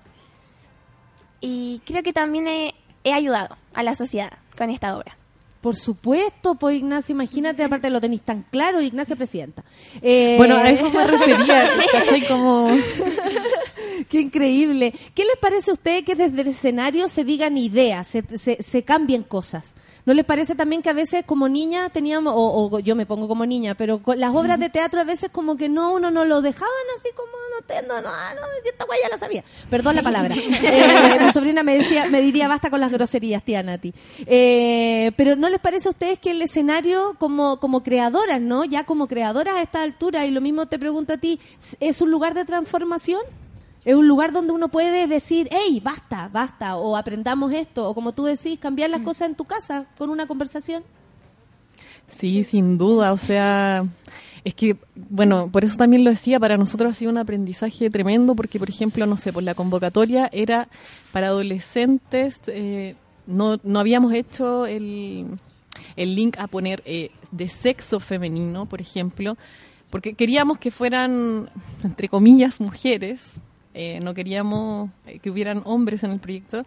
Y 1.39 1.81
creo 1.85 2.03
que 2.03 2.13
también 2.13 2.47
he, 2.47 2.75
he 3.03 3.13
ayudado 3.13 3.55
a 3.73 3.83
la 3.83 3.95
sociedad 3.95 4.33
con 4.57 4.69
esta 4.69 4.97
obra. 4.97 5.17
Por 5.61 5.75
supuesto, 5.75 6.55
pues 6.55 6.77
Ignacia, 6.77 7.13
imagínate, 7.13 7.63
aparte 7.63 7.89
lo 7.89 7.99
tenéis 7.99 8.21
tan 8.21 8.43
claro, 8.43 8.79
Ignacia 8.81 9.15
presidenta. 9.15 9.63
Eh, 10.01 10.35
Bueno, 10.37 10.55
a 10.57 10.69
eso 10.69 10.89
me 10.91 11.03
refería, 11.07 11.67
¿cachai? 11.91 12.27
Como... 12.27 12.69
Qué 14.09 14.21
increíble. 14.21 14.93
¿Qué 15.13 15.25
les 15.25 15.35
parece 15.37 15.71
a 15.71 15.73
ustedes 15.73 16.03
que 16.03 16.15
desde 16.15 16.41
el 16.41 16.47
escenario 16.47 17.09
se 17.09 17.23
digan 17.23 17.57
ideas, 17.57 18.07
se, 18.07 18.23
se, 18.37 18.61
se 18.61 18.83
cambien 18.83 19.23
cosas? 19.23 19.75
¿No 20.07 20.13
les 20.13 20.23
parece 20.23 20.55
también 20.55 20.81
que 20.81 20.89
a 20.89 20.93
veces 20.93 21.25
como 21.25 21.49
niña 21.49 21.89
teníamos, 21.89 22.33
o, 22.33 22.69
o 22.71 22.79
yo 22.79 22.95
me 22.95 23.05
pongo 23.05 23.27
como 23.27 23.45
niña, 23.45 23.75
pero 23.75 24.01
con 24.01 24.17
las 24.17 24.33
obras 24.33 24.57
de 24.57 24.69
teatro 24.69 25.01
a 25.01 25.03
veces 25.03 25.29
como 25.29 25.57
que 25.57 25.67
no, 25.67 25.95
uno 25.95 26.11
no 26.11 26.23
lo 26.23 26.41
dejaban 26.41 26.71
así 26.97 27.09
como, 27.13 27.27
no 27.27 27.65
tengo, 27.67 28.01
no, 28.01 28.07
ah, 28.07 28.33
no, 28.33 28.41
esta 28.63 28.85
guay 28.85 28.99
ya 29.03 29.09
la 29.09 29.17
sabía. 29.17 29.43
Perdón 29.69 29.97
la 29.97 30.03
palabra. 30.03 30.33
Eh, 30.63 31.19
mi 31.19 31.31
sobrina 31.33 31.61
me 31.61 31.77
decía, 31.77 32.07
me 32.07 32.21
diría 32.21 32.47
basta 32.47 32.69
con 32.69 32.79
las 32.79 32.91
groserías, 32.91 33.43
tía 33.43 33.63
Nati. 33.63 33.93
Eh, 34.25 35.11
pero 35.17 35.35
¿no 35.35 35.49
les 35.49 35.59
parece 35.59 35.89
a 35.89 35.91
ustedes 35.91 36.19
que 36.19 36.31
el 36.31 36.41
escenario 36.41 37.15
como, 37.19 37.59
como 37.59 37.83
creadoras, 37.83 38.39
¿no? 38.39 38.63
Ya 38.63 38.85
como 38.85 39.07
creadoras 39.07 39.55
a 39.55 39.61
esta 39.61 39.83
altura, 39.83 40.25
y 40.25 40.31
lo 40.31 40.39
mismo 40.39 40.67
te 40.67 40.79
pregunto 40.79 41.13
a 41.13 41.17
ti, 41.17 41.39
¿es 41.81 41.99
un 41.99 42.11
lugar 42.11 42.33
de 42.33 42.45
transformación? 42.45 43.21
Es 43.87 43.95
un 43.95 44.05
lugar 44.05 44.33
donde 44.33 44.51
uno 44.51 44.67
puede 44.67 45.07
decir, 45.07 45.47
hey, 45.49 45.81
basta, 45.81 46.29
basta, 46.33 46.75
o 46.75 46.97
aprendamos 46.97 47.53
esto, 47.53 47.89
o 47.89 47.93
como 47.93 48.11
tú 48.11 48.25
decís, 48.25 48.59
cambiar 48.59 48.89
las 48.89 48.99
cosas 48.99 49.29
en 49.29 49.35
tu 49.35 49.45
casa 49.45 49.85
con 49.97 50.09
una 50.09 50.27
conversación. 50.27 50.83
Sí, 52.09 52.43
sin 52.43 52.77
duda, 52.77 53.13
o 53.13 53.17
sea, 53.17 53.85
es 54.43 54.53
que, 54.55 54.75
bueno, 54.93 55.49
por 55.49 55.63
eso 55.63 55.77
también 55.77 56.03
lo 56.03 56.09
decía, 56.09 56.37
para 56.37 56.57
nosotros 56.57 56.91
ha 56.91 56.93
sido 56.95 57.11
un 57.11 57.17
aprendizaje 57.17 57.89
tremendo, 57.89 58.35
porque, 58.35 58.59
por 58.59 58.69
ejemplo, 58.69 59.05
no 59.05 59.15
sé, 59.15 59.31
por 59.31 59.43
la 59.43 59.55
convocatoria 59.55 60.29
era 60.33 60.67
para 61.13 61.27
adolescentes, 61.27 62.41
eh, 62.47 62.97
no, 63.25 63.57
no 63.63 63.79
habíamos 63.79 64.11
hecho 64.11 64.65
el, 64.65 65.39
el 65.95 66.13
link 66.13 66.37
a 66.39 66.47
poner 66.47 66.83
eh, 66.85 67.11
de 67.31 67.47
sexo 67.47 68.01
femenino, 68.01 68.65
por 68.65 68.81
ejemplo, 68.81 69.37
porque 69.89 70.13
queríamos 70.13 70.57
que 70.57 70.71
fueran, 70.71 71.49
entre 71.85 72.09
comillas, 72.09 72.59
mujeres, 72.59 73.39
eh, 73.77 73.99
no 74.01 74.13
queríamos 74.13 74.89
eh, 75.05 75.19
que 75.19 75.29
hubieran 75.29 75.61
hombres 75.65 76.03
en 76.03 76.11
el 76.11 76.19
proyecto, 76.19 76.63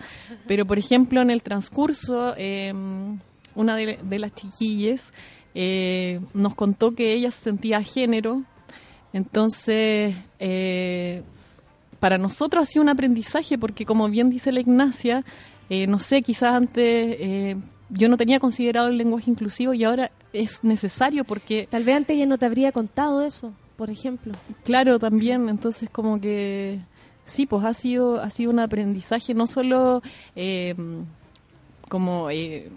pero 0.46 0.64
por 0.64 0.78
ejemplo 0.78 1.20
en 1.20 1.30
el 1.30 1.42
transcurso 1.42 2.34
eh, 2.36 2.72
una 3.54 3.74
de, 3.74 3.98
de 4.00 4.18
las 4.18 4.32
chiquillas 4.32 5.12
eh, 5.54 6.20
nos 6.34 6.54
contó 6.54 6.94
que 6.94 7.12
ella 7.12 7.32
se 7.32 7.40
sentía 7.40 7.82
género, 7.82 8.42
entonces 9.12 10.14
eh, 10.38 11.22
para 11.98 12.16
nosotros 12.16 12.62
ha 12.62 12.66
sido 12.66 12.84
un 12.84 12.90
aprendizaje 12.90 13.58
porque 13.58 13.84
como 13.84 14.08
bien 14.08 14.30
dice 14.30 14.52
la 14.52 14.60
Ignacia, 14.60 15.24
no 15.88 15.98
sé, 16.00 16.22
quizás 16.22 16.54
antes 16.54 17.56
yo 17.90 18.08
no 18.08 18.16
tenía 18.16 18.38
considerado 18.38 18.88
el 18.88 18.98
lenguaje 18.98 19.30
inclusivo 19.30 19.74
y 19.74 19.84
ahora 19.84 20.10
es 20.32 20.62
necesario 20.62 21.24
porque... 21.24 21.66
Tal 21.70 21.84
vez 21.84 21.96
antes 21.96 22.16
ella 22.16 22.26
no 22.26 22.38
te 22.38 22.46
habría 22.46 22.72
contado 22.72 23.22
eso, 23.22 23.52
por 23.76 23.90
ejemplo. 23.90 24.34
Claro, 24.64 24.98
también, 24.98 25.48
entonces 25.48 25.88
como 25.90 26.20
que 26.20 26.80
sí, 27.30 27.46
pues 27.46 27.64
ha 27.64 27.72
sido 27.74 28.20
ha 28.20 28.28
sido 28.30 28.50
un 28.50 28.58
aprendizaje 28.58 29.32
no 29.34 29.46
solo 29.46 30.02
eh, 30.36 30.74
como 31.88 32.30
eh, 32.30 32.68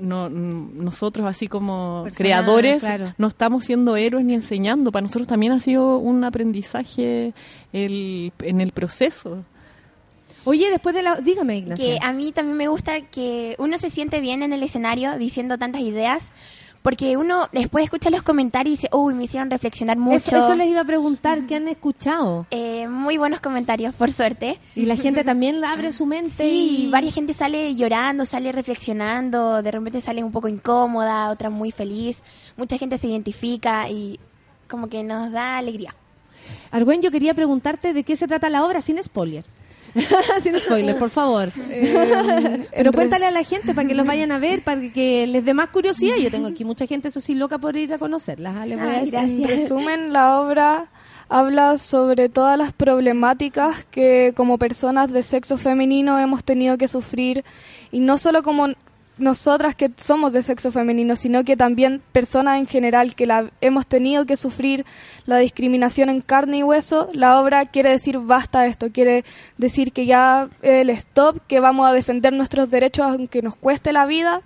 no, 0.00 0.28
no- 0.28 0.28
nosotros 0.28 1.26
así 1.26 1.46
como 1.48 2.02
Personal, 2.04 2.16
creadores 2.18 2.80
claro. 2.82 3.14
no 3.16 3.28
estamos 3.28 3.64
siendo 3.64 3.96
héroes 3.96 4.24
ni 4.24 4.34
enseñando, 4.34 4.92
para 4.92 5.02
nosotros 5.02 5.26
también 5.28 5.52
ha 5.52 5.60
sido 5.60 5.96
un 5.98 6.24
aprendizaje 6.24 7.32
el, 7.72 8.32
en 8.40 8.60
el 8.60 8.72
proceso. 8.72 9.44
Oye, 10.44 10.70
después 10.70 10.94
de 10.94 11.02
la... 11.02 11.16
Dígame, 11.16 11.52
Que 11.54 11.58
Ignacia. 11.58 11.98
a 12.02 12.12
mí 12.14 12.32
también 12.32 12.56
me 12.56 12.68
gusta 12.68 13.02
que 13.02 13.54
uno 13.58 13.76
se 13.78 13.90
siente 13.90 14.20
bien 14.20 14.42
en 14.42 14.52
el 14.54 14.62
escenario 14.62 15.16
diciendo 15.18 15.58
tantas 15.58 15.82
ideas, 15.82 16.30
porque 16.82 17.16
uno 17.16 17.46
después 17.52 17.84
escucha 17.84 18.08
los 18.10 18.22
comentarios 18.22 18.72
y 18.72 18.76
dice, 18.82 18.88
uy, 18.92 19.14
me 19.14 19.24
hicieron 19.24 19.50
reflexionar 19.50 19.98
mucho. 19.98 20.16
Eso, 20.16 20.38
eso 20.38 20.54
les 20.54 20.68
iba 20.68 20.80
a 20.80 20.84
preguntar, 20.84 21.46
¿qué 21.46 21.56
han 21.56 21.68
escuchado? 21.68 22.46
Eh, 22.50 22.88
muy 22.88 23.18
buenos 23.18 23.40
comentarios, 23.40 23.94
por 23.94 24.10
suerte. 24.10 24.58
Y 24.74 24.86
la 24.86 24.96
gente 24.96 25.22
también 25.22 25.62
abre 25.64 25.92
su 25.92 26.06
mente. 26.06 26.42
Sí, 26.42 26.86
y... 26.86 26.90
varias 26.90 27.14
gente 27.14 27.34
sale 27.34 27.74
llorando, 27.74 28.24
sale 28.24 28.50
reflexionando, 28.52 29.62
de 29.62 29.70
repente 29.70 30.00
sale 30.00 30.24
un 30.24 30.32
poco 30.32 30.48
incómoda, 30.48 31.30
otra 31.30 31.50
muy 31.50 31.70
feliz. 31.70 32.22
Mucha 32.56 32.78
gente 32.78 32.96
se 32.96 33.08
identifica 33.08 33.88
y 33.90 34.18
como 34.68 34.88
que 34.88 35.02
nos 35.02 35.32
da 35.32 35.58
alegría. 35.58 35.94
Argüen, 36.70 37.02
yo 37.02 37.10
quería 37.10 37.34
preguntarte 37.34 37.92
de 37.92 38.04
qué 38.04 38.16
se 38.16 38.26
trata 38.26 38.48
la 38.48 38.64
obra 38.64 38.80
sin 38.80 39.02
spoiler. 39.02 39.44
sin 40.42 40.58
spoiler, 40.58 40.96
por 40.98 41.10
favor. 41.10 41.50
Eh, 41.70 42.66
Pero 42.76 42.92
cuéntale 42.92 43.26
a 43.26 43.30
la 43.30 43.42
gente 43.44 43.74
para 43.74 43.86
que 43.86 43.94
los 43.94 44.06
vayan 44.06 44.32
a 44.32 44.38
ver, 44.38 44.62
para 44.62 44.80
que 44.92 45.26
les 45.26 45.44
dé 45.44 45.54
más 45.54 45.68
curiosidad. 45.68 46.16
Yo 46.16 46.30
tengo 46.30 46.48
aquí 46.48 46.64
mucha 46.64 46.86
gente, 46.86 47.08
eso 47.08 47.20
sí, 47.20 47.34
loca 47.34 47.58
por 47.58 47.76
ir 47.76 47.92
a 47.94 47.98
conocerlas. 47.98 48.54
ah, 48.58 48.66
les 48.66 48.78
voy 48.78 48.88
a 48.88 48.92
Ay, 48.98 49.10
decir. 49.10 49.50
En 49.50 49.58
resumen, 49.58 50.12
la 50.12 50.40
obra 50.40 50.88
habla 51.28 51.78
sobre 51.78 52.28
todas 52.28 52.58
las 52.58 52.72
problemáticas 52.72 53.84
que 53.90 54.32
como 54.36 54.58
personas 54.58 55.12
de 55.12 55.22
sexo 55.22 55.56
femenino 55.56 56.18
hemos 56.18 56.42
tenido 56.44 56.76
que 56.76 56.88
sufrir 56.88 57.44
y 57.92 58.00
no 58.00 58.18
solo 58.18 58.42
como 58.42 58.68
nosotras 59.20 59.74
que 59.74 59.90
somos 59.96 60.32
de 60.32 60.42
sexo 60.42 60.72
femenino, 60.72 61.16
sino 61.16 61.44
que 61.44 61.56
también 61.56 62.02
personas 62.12 62.58
en 62.58 62.66
general 62.66 63.14
que 63.14 63.26
la 63.26 63.50
hemos 63.60 63.86
tenido 63.86 64.26
que 64.26 64.36
sufrir 64.36 64.84
la 65.26 65.38
discriminación 65.38 66.08
en 66.08 66.20
carne 66.20 66.58
y 66.58 66.62
hueso. 66.62 67.08
La 67.12 67.40
obra 67.40 67.66
quiere 67.66 67.90
decir 67.90 68.18
basta 68.18 68.66
esto, 68.66 68.90
quiere 68.90 69.24
decir 69.58 69.92
que 69.92 70.06
ya 70.06 70.48
el 70.62 70.90
stop, 70.90 71.38
que 71.46 71.60
vamos 71.60 71.88
a 71.88 71.92
defender 71.92 72.32
nuestros 72.32 72.70
derechos 72.70 73.06
aunque 73.06 73.42
nos 73.42 73.56
cueste 73.56 73.92
la 73.92 74.06
vida 74.06 74.42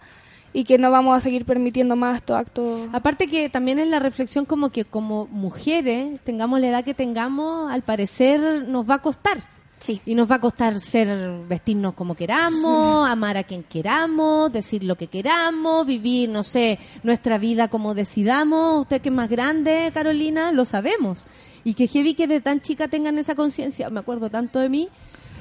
y 0.53 0.65
que 0.65 0.79
no 0.79 0.91
vamos 0.91 1.17
a 1.17 1.21
seguir 1.21 1.45
permitiendo 1.45 1.97
más 1.97 2.17
estos 2.17 2.39
actos. 2.39 2.89
Aparte 2.93 3.27
que 3.27 3.49
también 3.49 3.79
es 3.79 3.89
la 3.89 3.99
reflexión 3.99 4.45
como 4.45 4.71
que 4.71 4.85
como 4.85 5.27
mujeres, 5.27 6.21
tengamos 6.23 6.61
la 6.61 6.69
edad 6.69 6.85
que 6.85 6.95
tengamos, 6.95 7.71
al 7.71 7.83
parecer 7.83 8.65
nos 8.69 8.89
va 8.89 8.95
a 8.95 9.03
costar. 9.03 9.54
Sí. 9.85 10.01
Y 10.07 10.15
nos 10.15 10.31
va 10.31 10.37
a 10.37 10.41
costar 10.41 10.81
ser, 10.81 11.09
vestirnos 11.47 11.93
como 11.93 12.15
queramos, 12.15 13.07
amar 13.07 13.37
a 13.37 13.43
quien 13.43 13.63
queramos, 13.63 14.51
decir 14.51 14.83
lo 14.83 14.97
que 14.97 15.09
queramos, 15.09 15.87
vivir, 15.87 16.31
no 16.31 16.43
sé, 16.43 16.79
nuestra 17.03 17.37
vida 17.37 17.69
como 17.69 17.95
decidamos. 17.95 18.81
Usted 18.81 19.03
que 19.03 19.11
es 19.11 19.15
más 19.15 19.29
grande, 19.29 19.91
Carolina, 19.93 20.53
lo 20.53 20.65
sabemos. 20.65 21.27
Y 21.65 21.75
que 21.75 21.87
heavy 21.87 22.15
que 22.15 22.27
de 22.27 22.41
tan 22.41 22.63
chica 22.63 22.89
tengan 22.89 23.19
esa 23.19 23.35
conciencia, 23.35 23.91
me 23.91 24.01
acuerdo 24.01 24.31
tanto 24.31 24.59
de 24.59 24.71
mí, 24.71 24.89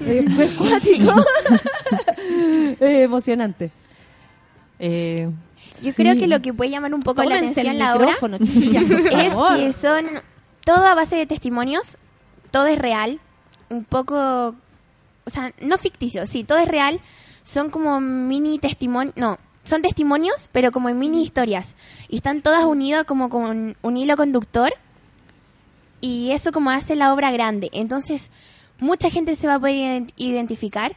eh. 0.01 0.25
Eh, 2.81 3.03
emocionante. 3.03 3.71
Eh, 4.77 5.29
Yo 5.81 5.91
sí. 5.91 5.93
creo 5.93 6.17
que 6.17 6.27
lo 6.27 6.41
que 6.41 6.53
puede 6.53 6.71
llamar 6.71 6.93
un 6.93 7.01
poco 7.01 7.23
la 7.23 7.35
Tómense 7.35 7.61
atención 7.61 7.77
la 7.77 7.95
obra 7.95 8.17
es 9.21 9.33
que 9.55 9.73
son 9.73 10.05
todo 10.65 10.85
a 10.85 10.95
base 10.95 11.15
de 11.15 11.27
testimonios, 11.27 11.97
todo 12.51 12.67
es 12.67 12.77
real, 12.77 13.21
un 13.73 13.83
poco, 13.83 14.55
o 15.25 15.29
sea, 15.29 15.53
no 15.61 15.77
ficticio, 15.77 16.25
sí, 16.25 16.43
todo 16.43 16.59
es 16.59 16.67
real, 16.67 16.99
son 17.43 17.69
como 17.69 17.99
mini 17.99 18.59
testimonios, 18.59 19.15
no, 19.17 19.37
son 19.63 19.81
testimonios, 19.81 20.49
pero 20.51 20.71
como 20.71 20.89
en 20.89 20.99
mini 20.99 21.21
historias, 21.23 21.75
y 22.09 22.17
están 22.17 22.41
todas 22.41 22.65
unidas 22.65 23.05
como 23.05 23.29
con 23.29 23.75
un 23.81 23.97
hilo 23.97 24.15
conductor, 24.15 24.73
y 26.01 26.31
eso 26.31 26.51
como 26.51 26.69
hace 26.69 26.95
la 26.95 27.13
obra 27.13 27.31
grande, 27.31 27.69
entonces 27.73 28.29
mucha 28.79 29.09
gente 29.09 29.35
se 29.35 29.47
va 29.47 29.55
a 29.55 29.59
poder 29.59 29.75
ident- 29.75 30.13
identificar, 30.17 30.95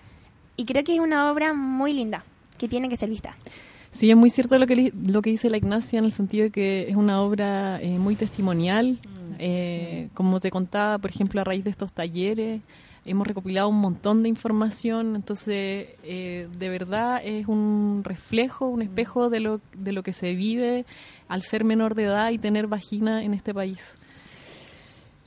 y 0.56 0.64
creo 0.64 0.84
que 0.84 0.94
es 0.94 1.00
una 1.00 1.30
obra 1.30 1.52
muy 1.54 1.92
linda, 1.92 2.24
que 2.58 2.68
tiene 2.68 2.88
que 2.88 2.96
ser 2.96 3.08
vista. 3.08 3.36
Sí, 3.92 4.10
es 4.10 4.16
muy 4.16 4.30
cierto 4.30 4.58
lo 4.58 4.66
que, 4.66 4.92
lo 5.06 5.22
que 5.22 5.30
dice 5.30 5.48
la 5.48 5.56
Ignacia 5.56 5.98
en 5.98 6.04
el 6.04 6.12
sentido 6.12 6.44
de 6.44 6.50
que 6.50 6.86
es 6.88 6.96
una 6.96 7.22
obra 7.22 7.80
eh, 7.80 7.98
muy 7.98 8.14
testimonial. 8.14 8.98
Eh, 9.38 10.08
como 10.14 10.40
te 10.40 10.50
contaba, 10.50 10.98
por 10.98 11.10
ejemplo, 11.10 11.40
a 11.40 11.44
raíz 11.44 11.64
de 11.64 11.70
estos 11.70 11.92
talleres, 11.92 12.60
hemos 13.04 13.26
recopilado 13.26 13.68
un 13.68 13.80
montón 13.80 14.22
de 14.22 14.28
información. 14.28 15.14
Entonces, 15.16 15.88
eh, 16.02 16.48
de 16.58 16.68
verdad 16.68 17.20
es 17.24 17.46
un 17.46 18.02
reflejo, 18.04 18.68
un 18.68 18.82
espejo 18.82 19.30
de 19.30 19.40
lo, 19.40 19.60
de 19.74 19.92
lo 19.92 20.02
que 20.02 20.12
se 20.12 20.34
vive 20.34 20.84
al 21.28 21.42
ser 21.42 21.64
menor 21.64 21.94
de 21.94 22.04
edad 22.04 22.30
y 22.30 22.38
tener 22.38 22.66
vagina 22.66 23.22
en 23.22 23.34
este 23.34 23.52
país. 23.54 23.94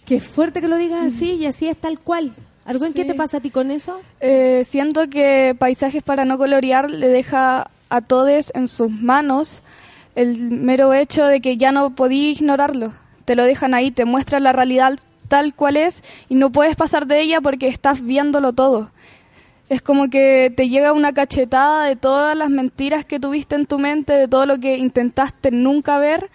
Qué 0.05 0.19
fuerte 0.19 0.59
que 0.61 0.67
lo 0.67 0.77
digas 0.77 1.05
así 1.05 1.33
y 1.33 1.45
así 1.45 1.67
es 1.67 1.77
tal 1.77 1.99
cual. 1.99 2.33
Argüen, 2.65 2.93
¿qué 2.93 3.01
Sí. 3.03 3.07
te 3.07 3.13
pasa 3.15 3.37
a 3.37 3.39
ti 3.41 3.49
con 3.51 3.71
eso? 3.71 3.99
Eh, 4.19 4.63
siento 4.65 5.09
que 5.09 5.55
Paisajes 5.57 6.03
para 6.03 6.25
no 6.25 6.37
colorear 6.37 6.89
le 6.89 7.07
deja 7.07 7.69
a 7.89 8.01
todos 8.01 8.51
en 8.55 8.67
sus 8.67 8.91
manos 8.91 9.61
el 10.15 10.49
mero 10.51 10.93
hecho 10.93 11.25
de 11.25 11.41
que 11.41 11.57
ya 11.57 11.71
no 11.71 11.95
podí 11.95 12.29
ignorarlo. 12.31 12.91
Te 13.29 13.35
lo 13.35 13.43
dejan 13.43 13.75
ahí, 13.75 13.91
te 13.91 14.05
muestran 14.05 14.41
la 14.41 14.53
realidad 14.53 14.97
tal 15.27 15.53
cual 15.53 15.77
es 15.77 16.01
y 16.29 16.33
no 16.33 16.51
puedes 16.51 16.75
pasar 16.75 17.05
de 17.05 17.21
ella 17.21 17.41
porque 17.41 17.67
estás 17.67 18.01
viéndolo 18.01 18.53
todo. 18.53 18.89
Es 19.69 19.83
como 19.83 20.09
que 20.09 20.51
te 20.57 20.67
llega 20.67 20.93
una 20.93 21.13
cachetada 21.13 21.85
de 21.85 21.95
todas 21.95 22.35
las 22.35 22.49
mentiras 22.49 23.05
que 23.05 23.19
tuviste 23.19 23.53
en 23.53 23.67
tu 23.67 23.77
mente, 23.77 24.13
de 24.13 24.27
todo 24.27 24.47
lo 24.47 24.59
que 24.59 24.77
intentaste 24.77 25.51
nunca 25.51 25.99
ver. 25.99 26.31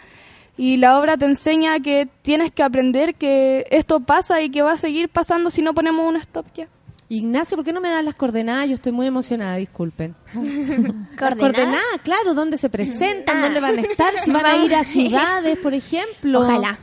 Y 0.56 0.76
la 0.76 0.96
obra 0.96 1.16
te 1.16 1.24
enseña 1.24 1.80
que 1.80 2.06
tienes 2.22 2.52
que 2.52 2.62
aprender 2.62 3.16
que 3.16 3.66
esto 3.72 3.98
pasa 3.98 4.40
y 4.40 4.50
que 4.50 4.62
va 4.62 4.74
a 4.74 4.76
seguir 4.76 5.08
pasando 5.08 5.50
si 5.50 5.62
no 5.62 5.74
ponemos 5.74 6.06
un 6.06 6.14
stop 6.14 6.46
ya. 6.54 6.68
Ignacio, 7.08 7.56
¿por 7.56 7.64
qué 7.64 7.72
no 7.72 7.80
me 7.80 7.90
das 7.90 8.02
las 8.04 8.14
coordenadas? 8.14 8.66
Yo 8.68 8.74
estoy 8.74 8.92
muy 8.92 9.06
emocionada, 9.06 9.56
disculpen. 9.56 10.14
¿Coordenadas? 10.32 11.38
coordenadas, 11.38 12.00
claro, 12.02 12.34
dónde 12.34 12.56
se 12.56 12.68
presentan, 12.70 13.42
dónde 13.42 13.60
van 13.60 13.78
a 13.78 13.82
estar, 13.82 14.12
si 14.24 14.30
van 14.32 14.46
a 14.46 14.56
ir 14.56 14.74
a 14.74 14.84
ciudades, 14.84 15.58
por 15.58 15.74
ejemplo. 15.74 16.40
Ojalá. 16.40 16.78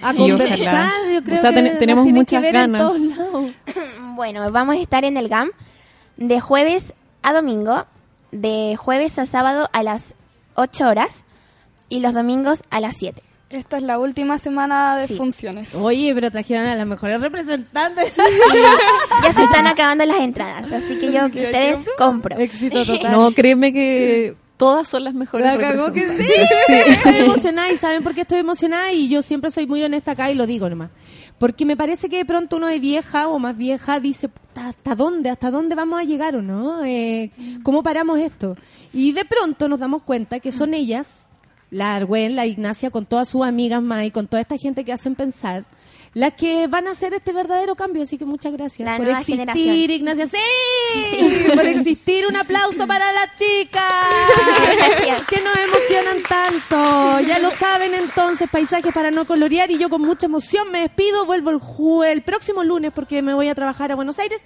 A 0.00 0.12
Sí, 0.12 0.18
conversar, 0.18 0.58
ojalá. 0.74 1.12
yo 1.12 1.22
creo 1.24 1.36
O 1.38 1.40
sea, 1.40 1.50
que 1.50 1.62
ten- 1.62 1.78
tenemos 1.78 2.06
muchas 2.08 2.40
que 2.40 2.46
ver 2.52 2.54
en 2.64 2.72
ganas. 2.72 2.82
todos 2.82 3.00
lados. 3.00 3.50
Bueno, 4.14 4.50
vamos 4.50 4.76
a 4.76 4.80
estar 4.80 5.04
en 5.04 5.16
el 5.16 5.28
GAM 5.28 5.50
de 6.16 6.40
jueves 6.40 6.92
a 7.22 7.32
domingo, 7.32 7.86
de 8.32 8.74
jueves 8.76 9.16
a 9.20 9.26
sábado 9.26 9.68
a 9.72 9.82
las 9.84 10.14
8 10.56 10.88
horas 10.88 11.24
y 11.88 12.00
los 12.00 12.14
domingos 12.14 12.62
a 12.70 12.80
las 12.80 12.96
7. 12.96 13.22
Esta 13.50 13.78
es 13.78 13.82
la 13.82 13.98
última 13.98 14.36
semana 14.36 14.96
de 14.98 15.06
Sí. 15.08 15.16
funciones. 15.16 15.74
Oye, 15.74 16.12
pero 16.14 16.30
trajeron 16.30 16.66
a 16.66 16.74
las 16.74 16.86
mejores 16.86 17.20
representantes. 17.20 18.12
Ya 19.22 19.32
se 19.32 19.42
están 19.42 19.66
acabando 19.66 20.04
las 20.04 20.20
entradas, 20.20 20.70
así 20.70 20.98
que 20.98 21.10
yo 21.12 21.30
que 21.30 21.42
ustedes 21.44 21.88
compro. 21.96 22.38
Éxito 22.38 22.84
total. 22.86 23.12
No, 23.12 23.32
créeme 23.32 23.72
que 23.72 24.36
todas 24.58 24.86
son 24.86 25.04
las 25.04 25.14
mejores. 25.14 25.46
La 25.46 25.58
cagó 25.58 25.92
que 25.92 26.00
sí. 26.02 26.08
representantes. 26.28 26.96
Estoy 26.96 27.16
emocionada 27.16 27.72
y 27.72 27.76
¿saben 27.76 28.02
por 28.02 28.14
qué 28.14 28.20
estoy 28.22 28.38
emocionada? 28.38 28.92
Y 28.92 29.08
yo 29.08 29.22
siempre 29.22 29.50
soy 29.50 29.66
muy 29.66 29.82
honesta 29.82 30.12
acá 30.12 30.30
y 30.30 30.34
lo 30.34 30.46
digo 30.46 30.68
nomás. 30.68 30.90
Porque 31.38 31.64
me 31.64 31.76
parece 31.76 32.08
que 32.08 32.16
de 32.18 32.24
pronto 32.26 32.56
uno 32.56 32.66
de 32.66 32.80
vieja 32.80 33.28
o 33.28 33.38
más 33.38 33.56
vieja 33.56 33.98
dice, 34.00 34.28
"Puta, 34.28 34.68
¿hasta 34.68 34.94
dónde? 34.94 35.30
¿Hasta 35.30 35.50
dónde 35.50 35.74
vamos 35.74 36.00
a 36.00 36.04
llegar 36.04 36.36
o 36.36 36.42
no? 36.42 36.84
Eh, 36.84 37.30
¿Cómo 37.62 37.82
paramos 37.82 38.18
esto? 38.18 38.56
Y 38.92 39.12
de 39.12 39.24
pronto 39.24 39.68
nos 39.68 39.78
damos 39.80 40.02
cuenta 40.02 40.40
que 40.40 40.50
son 40.52 40.74
ellas, 40.74 41.27
la 41.70 41.96
Argüen, 41.96 42.36
la 42.36 42.46
Ignacia, 42.46 42.90
con 42.90 43.06
todas 43.06 43.28
sus 43.28 43.44
amigas 43.44 43.82
más 43.82 44.04
y 44.04 44.10
con 44.10 44.26
toda 44.26 44.40
esta 44.40 44.56
gente 44.56 44.84
que 44.84 44.92
hacen 44.92 45.14
pensar, 45.14 45.64
las 46.14 46.32
que 46.32 46.66
van 46.66 46.88
a 46.88 46.92
hacer 46.92 47.12
este 47.14 47.32
verdadero 47.32 47.74
cambio. 47.74 48.02
Así 48.02 48.16
que 48.16 48.24
muchas 48.24 48.52
gracias 48.52 48.88
La 48.88 48.96
por 48.96 49.08
existir, 49.08 49.36
generación. 49.36 49.90
Ignacia. 49.90 50.26
¡Sí! 50.26 51.46
Por 51.54 51.66
existir. 51.66 52.26
Un 52.26 52.36
aplauso 52.36 52.86
para 52.86 53.12
las 53.12 53.34
chicas. 53.36 53.82
Gracias. 54.76 55.26
que 55.26 55.40
nos 55.42 55.56
emocionan 55.56 56.16
tanto. 56.26 57.20
Ya 57.20 57.38
lo 57.38 57.50
saben 57.50 57.94
entonces, 57.94 58.48
paisajes 58.50 58.92
para 58.92 59.10
no 59.10 59.26
colorear. 59.26 59.70
Y 59.70 59.78
yo 59.78 59.90
con 59.90 60.00
mucha 60.00 60.26
emoción 60.26 60.70
me 60.72 60.80
despido. 60.80 61.26
Vuelvo 61.26 61.50
el, 61.50 61.60
el 62.10 62.22
próximo 62.22 62.64
lunes 62.64 62.90
porque 62.94 63.20
me 63.20 63.34
voy 63.34 63.48
a 63.48 63.54
trabajar 63.54 63.92
a 63.92 63.96
Buenos 63.96 64.18
Aires. 64.18 64.42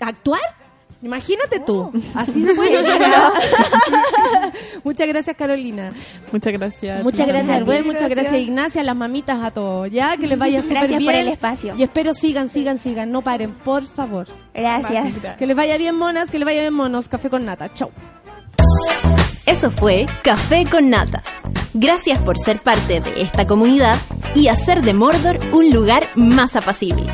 ¿A 0.00 0.08
¿Actuar? 0.08 0.65
Imagínate 1.02 1.60
tú. 1.60 1.92
Así 2.14 2.42
se 2.42 2.54
puede 2.54 2.82
llegar. 2.82 3.32
Muchas 4.84 5.06
gracias, 5.06 5.36
Carolina. 5.36 5.92
Muchas 6.32 6.52
gracias. 6.52 7.02
Muchas 7.04 7.26
gracias. 7.26 7.56
Arbel. 7.56 7.84
Muchas 7.84 8.08
gracias, 8.08 8.34
Ignacia. 8.34 8.82
Las 8.82 8.96
mamitas 8.96 9.42
a 9.42 9.50
todos. 9.50 9.90
Ya, 9.90 10.16
que 10.16 10.26
les 10.26 10.38
vaya 10.38 10.62
súper 10.62 10.76
Gracias 10.88 10.98
bien. 10.98 11.12
por 11.12 11.20
el 11.20 11.28
espacio. 11.28 11.74
Y 11.76 11.82
espero 11.82 12.14
sigan, 12.14 12.48
sigan, 12.48 12.78
sigan. 12.78 13.12
No 13.12 13.22
paren, 13.22 13.52
por 13.52 13.84
favor. 13.84 14.26
Gracias. 14.54 15.14
Que 15.38 15.46
les 15.46 15.56
vaya 15.56 15.76
bien, 15.76 15.94
monas. 15.96 16.30
Que 16.30 16.38
les 16.38 16.46
vaya 16.46 16.62
bien, 16.62 16.74
monos. 16.74 17.08
Café 17.08 17.28
con 17.30 17.44
nata. 17.44 17.72
Chau. 17.72 17.90
Eso 19.44 19.70
fue 19.70 20.06
Café 20.22 20.66
con 20.68 20.90
Nata. 20.90 21.22
Gracias 21.72 22.18
por 22.18 22.36
ser 22.38 22.60
parte 22.60 23.00
de 23.00 23.20
esta 23.22 23.46
comunidad 23.46 23.96
y 24.34 24.48
hacer 24.48 24.82
de 24.82 24.92
Mordor 24.92 25.38
un 25.52 25.70
lugar 25.70 26.04
más 26.16 26.56
apacible. 26.56 27.12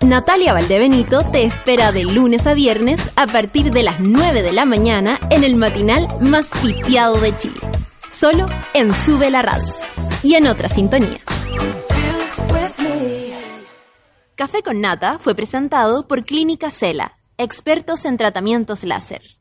Natalia 0.00 0.52
Valdebenito 0.52 1.18
te 1.32 1.44
espera 1.44 1.90
de 1.90 2.04
lunes 2.04 2.46
a 2.46 2.54
viernes 2.54 3.00
a 3.16 3.26
partir 3.26 3.72
de 3.72 3.82
las 3.82 3.98
9 3.98 4.42
de 4.42 4.52
la 4.52 4.64
mañana 4.64 5.18
en 5.28 5.42
el 5.42 5.56
matinal 5.56 6.06
más 6.20 6.48
pitiado 6.62 7.20
de 7.20 7.36
Chile. 7.36 7.60
Solo 8.08 8.46
en 8.74 8.94
Sube 8.94 9.28
la 9.30 9.42
Radio 9.42 9.74
y 10.22 10.34
en 10.36 10.46
otra 10.46 10.68
sintonía. 10.68 11.18
Café 14.36 14.62
con 14.62 14.80
Nata 14.80 15.18
fue 15.18 15.34
presentado 15.34 16.06
por 16.06 16.24
Clínica 16.24 16.70
Cela, 16.70 17.18
expertos 17.36 18.04
en 18.04 18.16
tratamientos 18.16 18.84
láser. 18.84 19.37